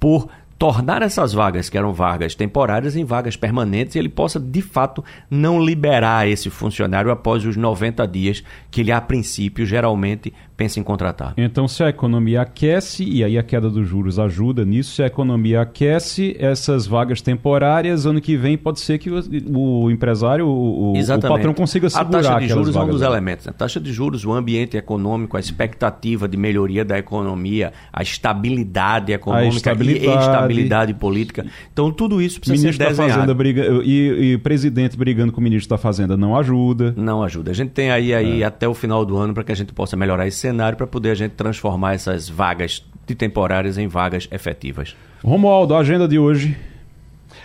por 0.00 0.30
tornar 0.60 1.00
essas 1.00 1.32
vagas, 1.32 1.70
que 1.70 1.78
eram 1.78 1.94
vagas 1.94 2.34
temporárias, 2.34 2.94
em 2.94 3.02
vagas 3.02 3.34
permanentes, 3.34 3.94
e 3.94 3.98
ele 3.98 4.10
possa, 4.10 4.38
de 4.38 4.60
fato, 4.60 5.02
não 5.30 5.58
liberar 5.58 6.28
esse 6.28 6.50
funcionário 6.50 7.10
após 7.10 7.46
os 7.46 7.56
90 7.56 8.06
dias 8.06 8.44
que 8.70 8.82
ele, 8.82 8.92
a 8.92 9.00
princípio, 9.00 9.64
geralmente 9.64 10.34
pensa 10.60 10.78
em 10.78 10.82
contratar. 10.82 11.32
Então, 11.38 11.66
se 11.66 11.82
a 11.82 11.88
economia 11.88 12.42
aquece, 12.42 13.02
e 13.02 13.24
aí 13.24 13.38
a 13.38 13.42
queda 13.42 13.70
dos 13.70 13.88
juros 13.88 14.18
ajuda 14.18 14.62
nisso, 14.62 14.94
se 14.94 15.02
a 15.02 15.06
economia 15.06 15.62
aquece, 15.62 16.36
essas 16.38 16.86
vagas 16.86 17.22
temporárias, 17.22 18.04
ano 18.04 18.20
que 18.20 18.36
vem 18.36 18.58
pode 18.58 18.78
ser 18.80 18.98
que 18.98 19.08
o, 19.08 19.22
o 19.56 19.90
empresário, 19.90 20.46
o, 20.46 20.92
o, 20.92 21.20
patrão 21.22 21.54
consiga 21.54 21.88
segurar 21.88 22.18
A 22.18 22.22
taxa 22.22 22.40
de 22.40 22.48
juros 22.48 22.76
é 22.76 22.78
um 22.78 22.88
dos 22.88 23.00
elementos. 23.00 23.46
Né? 23.46 23.52
A 23.54 23.54
taxa 23.54 23.80
de 23.80 23.90
juros, 23.90 24.22
o 24.26 24.34
ambiente 24.34 24.76
econômico, 24.76 25.38
a 25.38 25.40
expectativa 25.40 26.28
de 26.28 26.36
melhoria 26.36 26.84
da 26.84 26.98
economia, 26.98 27.72
a 27.90 28.02
estabilidade 28.02 29.14
econômica 29.14 29.54
a 29.54 29.56
estabilidade. 29.56 30.04
e 30.04 30.18
estabilidade 30.18 30.92
política. 30.92 31.46
Então, 31.72 31.90
tudo 31.90 32.20
isso 32.20 32.38
precisa 32.38 32.64
ministro 32.64 32.84
ser 32.84 32.90
desenhado. 32.90 33.12
Da 33.12 33.14
Fazenda 33.14 33.34
briga, 33.34 33.64
e, 33.82 34.32
e 34.32 34.38
presidente 34.38 34.94
brigando 34.94 35.32
com 35.32 35.40
o 35.40 35.42
ministro 35.42 35.70
da 35.70 35.78
Fazenda 35.78 36.18
não 36.18 36.36
ajuda. 36.36 36.92
Não 36.98 37.22
ajuda. 37.22 37.50
A 37.50 37.54
gente 37.54 37.70
tem 37.70 37.90
aí, 37.90 38.12
aí 38.12 38.42
é. 38.42 38.44
até 38.44 38.68
o 38.68 38.74
final 38.74 39.06
do 39.06 39.16
ano 39.16 39.32
para 39.32 39.42
que 39.42 39.52
a 39.52 39.56
gente 39.56 39.72
possa 39.72 39.96
melhorar 39.96 40.26
esse 40.26 40.49
cenário 40.50 40.76
para 40.76 40.86
poder 40.86 41.10
a 41.10 41.14
gente 41.14 41.32
transformar 41.32 41.94
essas 41.94 42.28
vagas 42.28 42.84
de 43.06 43.14
temporárias 43.14 43.78
em 43.78 43.86
vagas 43.86 44.28
efetivas. 44.32 44.96
Romualdo, 45.22 45.74
a 45.74 45.78
agenda 45.78 46.08
de 46.08 46.18
hoje. 46.18 46.56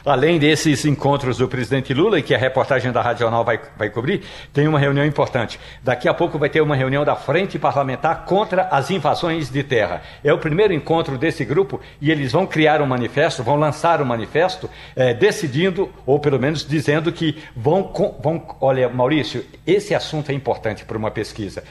Além 0.03 0.37
desses 0.37 0.85
encontros 0.85 1.37
do 1.37 1.47
presidente 1.47 1.93
Lula, 1.93 2.19
e 2.19 2.23
que 2.23 2.33
a 2.33 2.37
reportagem 2.37 2.91
da 2.91 3.01
Rádio 3.01 3.21
Jornal 3.21 3.43
vai, 3.43 3.59
vai 3.75 3.89
cobrir, 3.89 4.21
tem 4.53 4.67
uma 4.67 4.79
reunião 4.79 5.05
importante. 5.05 5.59
Daqui 5.83 6.07
a 6.07 6.13
pouco 6.13 6.37
vai 6.37 6.47
ter 6.47 6.61
uma 6.61 6.75
reunião 6.75 7.03
da 7.03 7.15
Frente 7.15 7.57
Parlamentar 7.57 8.25
contra 8.25 8.67
as 8.71 8.91
invasões 8.91 9.49
de 9.49 9.63
terra. 9.63 10.01
É 10.23 10.31
o 10.31 10.37
primeiro 10.37 10.73
encontro 10.73 11.17
desse 11.17 11.43
grupo 11.43 11.81
e 11.99 12.11
eles 12.11 12.31
vão 12.31 12.45
criar 12.45 12.81
um 12.81 12.85
manifesto, 12.85 13.43
vão 13.43 13.55
lançar 13.55 13.99
um 14.01 14.05
manifesto 14.05 14.69
é, 14.95 15.13
decidindo, 15.13 15.91
ou 16.05 16.19
pelo 16.19 16.39
menos 16.39 16.65
dizendo 16.67 17.11
que 17.11 17.43
vão, 17.55 17.91
vão. 18.21 18.45
Olha, 18.61 18.87
Maurício, 18.89 19.43
esse 19.65 19.95
assunto 19.95 20.31
é 20.31 20.35
importante 20.35 20.85
para 20.85 20.97
uma 20.97 21.09
pesquisa 21.09 21.63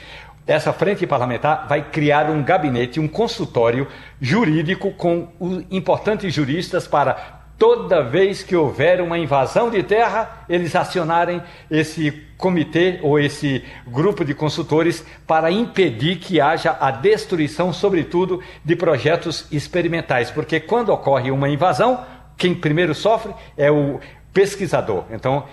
essa 0.47 0.71
frente 0.71 1.07
parlamentar 1.07 1.67
vai 1.67 1.81
criar 1.89 2.29
um 2.29 2.43
gabinete, 2.43 2.99
um 2.99 3.07
consultório 3.07 3.87
jurídico 4.21 4.91
com 4.91 5.27
importantes 5.71 6.33
juristas 6.33 6.87
para 6.87 7.43
toda 7.57 8.03
vez 8.03 8.43
que 8.43 8.55
houver 8.55 9.01
uma 9.01 9.17
invasão 9.17 9.69
de 9.69 9.81
terra, 9.81 10.45
eles 10.49 10.75
acionarem 10.75 11.41
esse 11.71 12.11
comitê 12.37 12.99
ou 13.01 13.17
esse 13.17 13.63
grupo 13.87 14.25
de 14.25 14.33
consultores 14.33 15.05
para 15.25 15.49
impedir 15.49 16.17
que 16.17 16.41
haja 16.41 16.75
a 16.79 16.91
destruição, 16.91 17.71
sobretudo, 17.71 18.41
de 18.63 18.75
projetos 18.75 19.47
experimentais, 19.51 20.29
porque 20.29 20.59
quando 20.59 20.89
ocorre 20.89 21.31
uma 21.31 21.47
invasão, 21.47 22.03
quem 22.37 22.53
primeiro 22.53 22.93
sofre 22.93 23.33
é 23.55 23.71
o 23.71 23.99
pesquisador. 24.33 25.05
Então, 25.09 25.45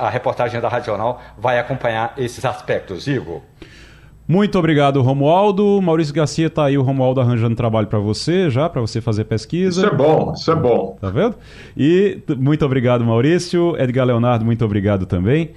a, 0.00 0.10
reportagem 0.10 0.60
da 0.60 0.68
Radional 0.68 1.22
vai 1.38 1.60
acompanhar 1.60 2.12
esses 2.18 2.44
aspectos. 2.44 3.06
Igor. 3.06 3.40
Muito 4.26 4.58
obrigado, 4.58 5.02
Romualdo. 5.02 5.80
Maurício 5.82 6.14
Garcia 6.14 6.48
tá 6.48 6.64
aí, 6.64 6.78
o 6.78 6.82
Romualdo 6.82 7.20
arranjando 7.20 7.54
trabalho 7.54 7.86
para 7.86 7.98
você 7.98 8.48
já, 8.48 8.68
para 8.70 8.80
você 8.80 9.00
fazer 9.00 9.24
pesquisa. 9.24 9.82
Isso 9.82 9.94
é 9.94 9.96
bom, 9.96 10.32
isso 10.34 10.50
é 10.50 10.56
bom. 10.56 10.96
Tá 10.98 11.10
vendo? 11.10 11.36
E 11.76 12.18
muito 12.38 12.64
obrigado, 12.64 13.04
Maurício. 13.04 13.76
Edgar 13.78 14.06
Leonardo, 14.06 14.44
muito 14.44 14.64
obrigado 14.64 15.04
também. 15.04 15.50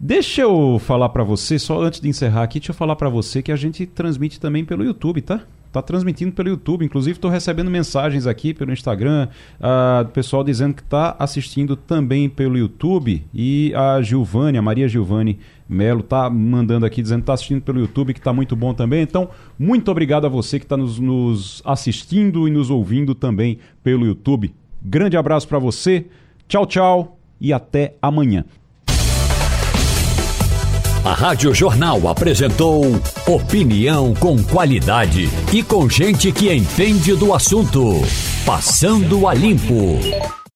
Deixa 0.00 0.42
eu 0.42 0.78
falar 0.80 1.10
para 1.10 1.22
você, 1.22 1.58
só 1.58 1.80
antes 1.82 2.00
de 2.00 2.08
encerrar 2.08 2.42
aqui, 2.42 2.58
deixa 2.58 2.72
eu 2.72 2.74
falar 2.74 2.96
para 2.96 3.08
você 3.08 3.42
que 3.42 3.52
a 3.52 3.56
gente 3.56 3.86
transmite 3.86 4.40
também 4.40 4.64
pelo 4.64 4.84
YouTube, 4.84 5.20
tá? 5.20 5.42
Está 5.74 5.82
transmitindo 5.82 6.30
pelo 6.30 6.48
YouTube. 6.48 6.84
Inclusive, 6.84 7.16
estou 7.16 7.28
recebendo 7.28 7.68
mensagens 7.68 8.28
aqui 8.28 8.54
pelo 8.54 8.72
Instagram 8.72 9.26
uh, 9.58 10.04
do 10.04 10.10
pessoal 10.10 10.44
dizendo 10.44 10.72
que 10.72 10.82
está 10.82 11.16
assistindo 11.18 11.74
também 11.74 12.28
pelo 12.28 12.56
YouTube. 12.56 13.24
E 13.34 13.72
a 13.74 14.00
Gilvane, 14.00 14.56
a 14.56 14.62
Maria 14.62 14.86
Gilvane 14.86 15.40
Melo, 15.68 16.00
está 16.00 16.28
mandando 16.28 16.84
aqui 16.84 17.00
dizendo 17.00 17.20
que 17.20 17.22
está 17.22 17.34
assistindo 17.34 17.62
pelo 17.62 17.80
YouTube, 17.80 18.12
que 18.12 18.20
está 18.20 18.32
muito 18.32 18.54
bom 18.54 18.74
também. 18.74 19.02
Então, 19.02 19.30
muito 19.58 19.90
obrigado 19.90 20.26
a 20.26 20.28
você 20.28 20.58
que 20.58 20.64
está 20.64 20.76
nos, 20.76 20.98
nos 20.98 21.62
assistindo 21.64 22.46
e 22.46 22.50
nos 22.50 22.70
ouvindo 22.70 23.14
também 23.14 23.58
pelo 23.82 24.06
YouTube. 24.06 24.54
Grande 24.82 25.16
abraço 25.16 25.48
para 25.48 25.58
você. 25.58 26.06
Tchau, 26.46 26.66
tchau 26.66 27.18
e 27.40 27.52
até 27.52 27.94
amanhã. 28.00 28.44
A 31.04 31.12
Rádio 31.12 31.54
Jornal 31.54 32.08
apresentou 32.08 32.82
opinião 33.26 34.14
com 34.14 34.42
qualidade 34.42 35.28
e 35.52 35.62
com 35.62 35.86
gente 35.86 36.32
que 36.32 36.50
entende 36.50 37.14
do 37.14 37.34
assunto. 37.34 38.00
Passando 38.46 39.28
a 39.28 39.34
limpo. 39.34 39.98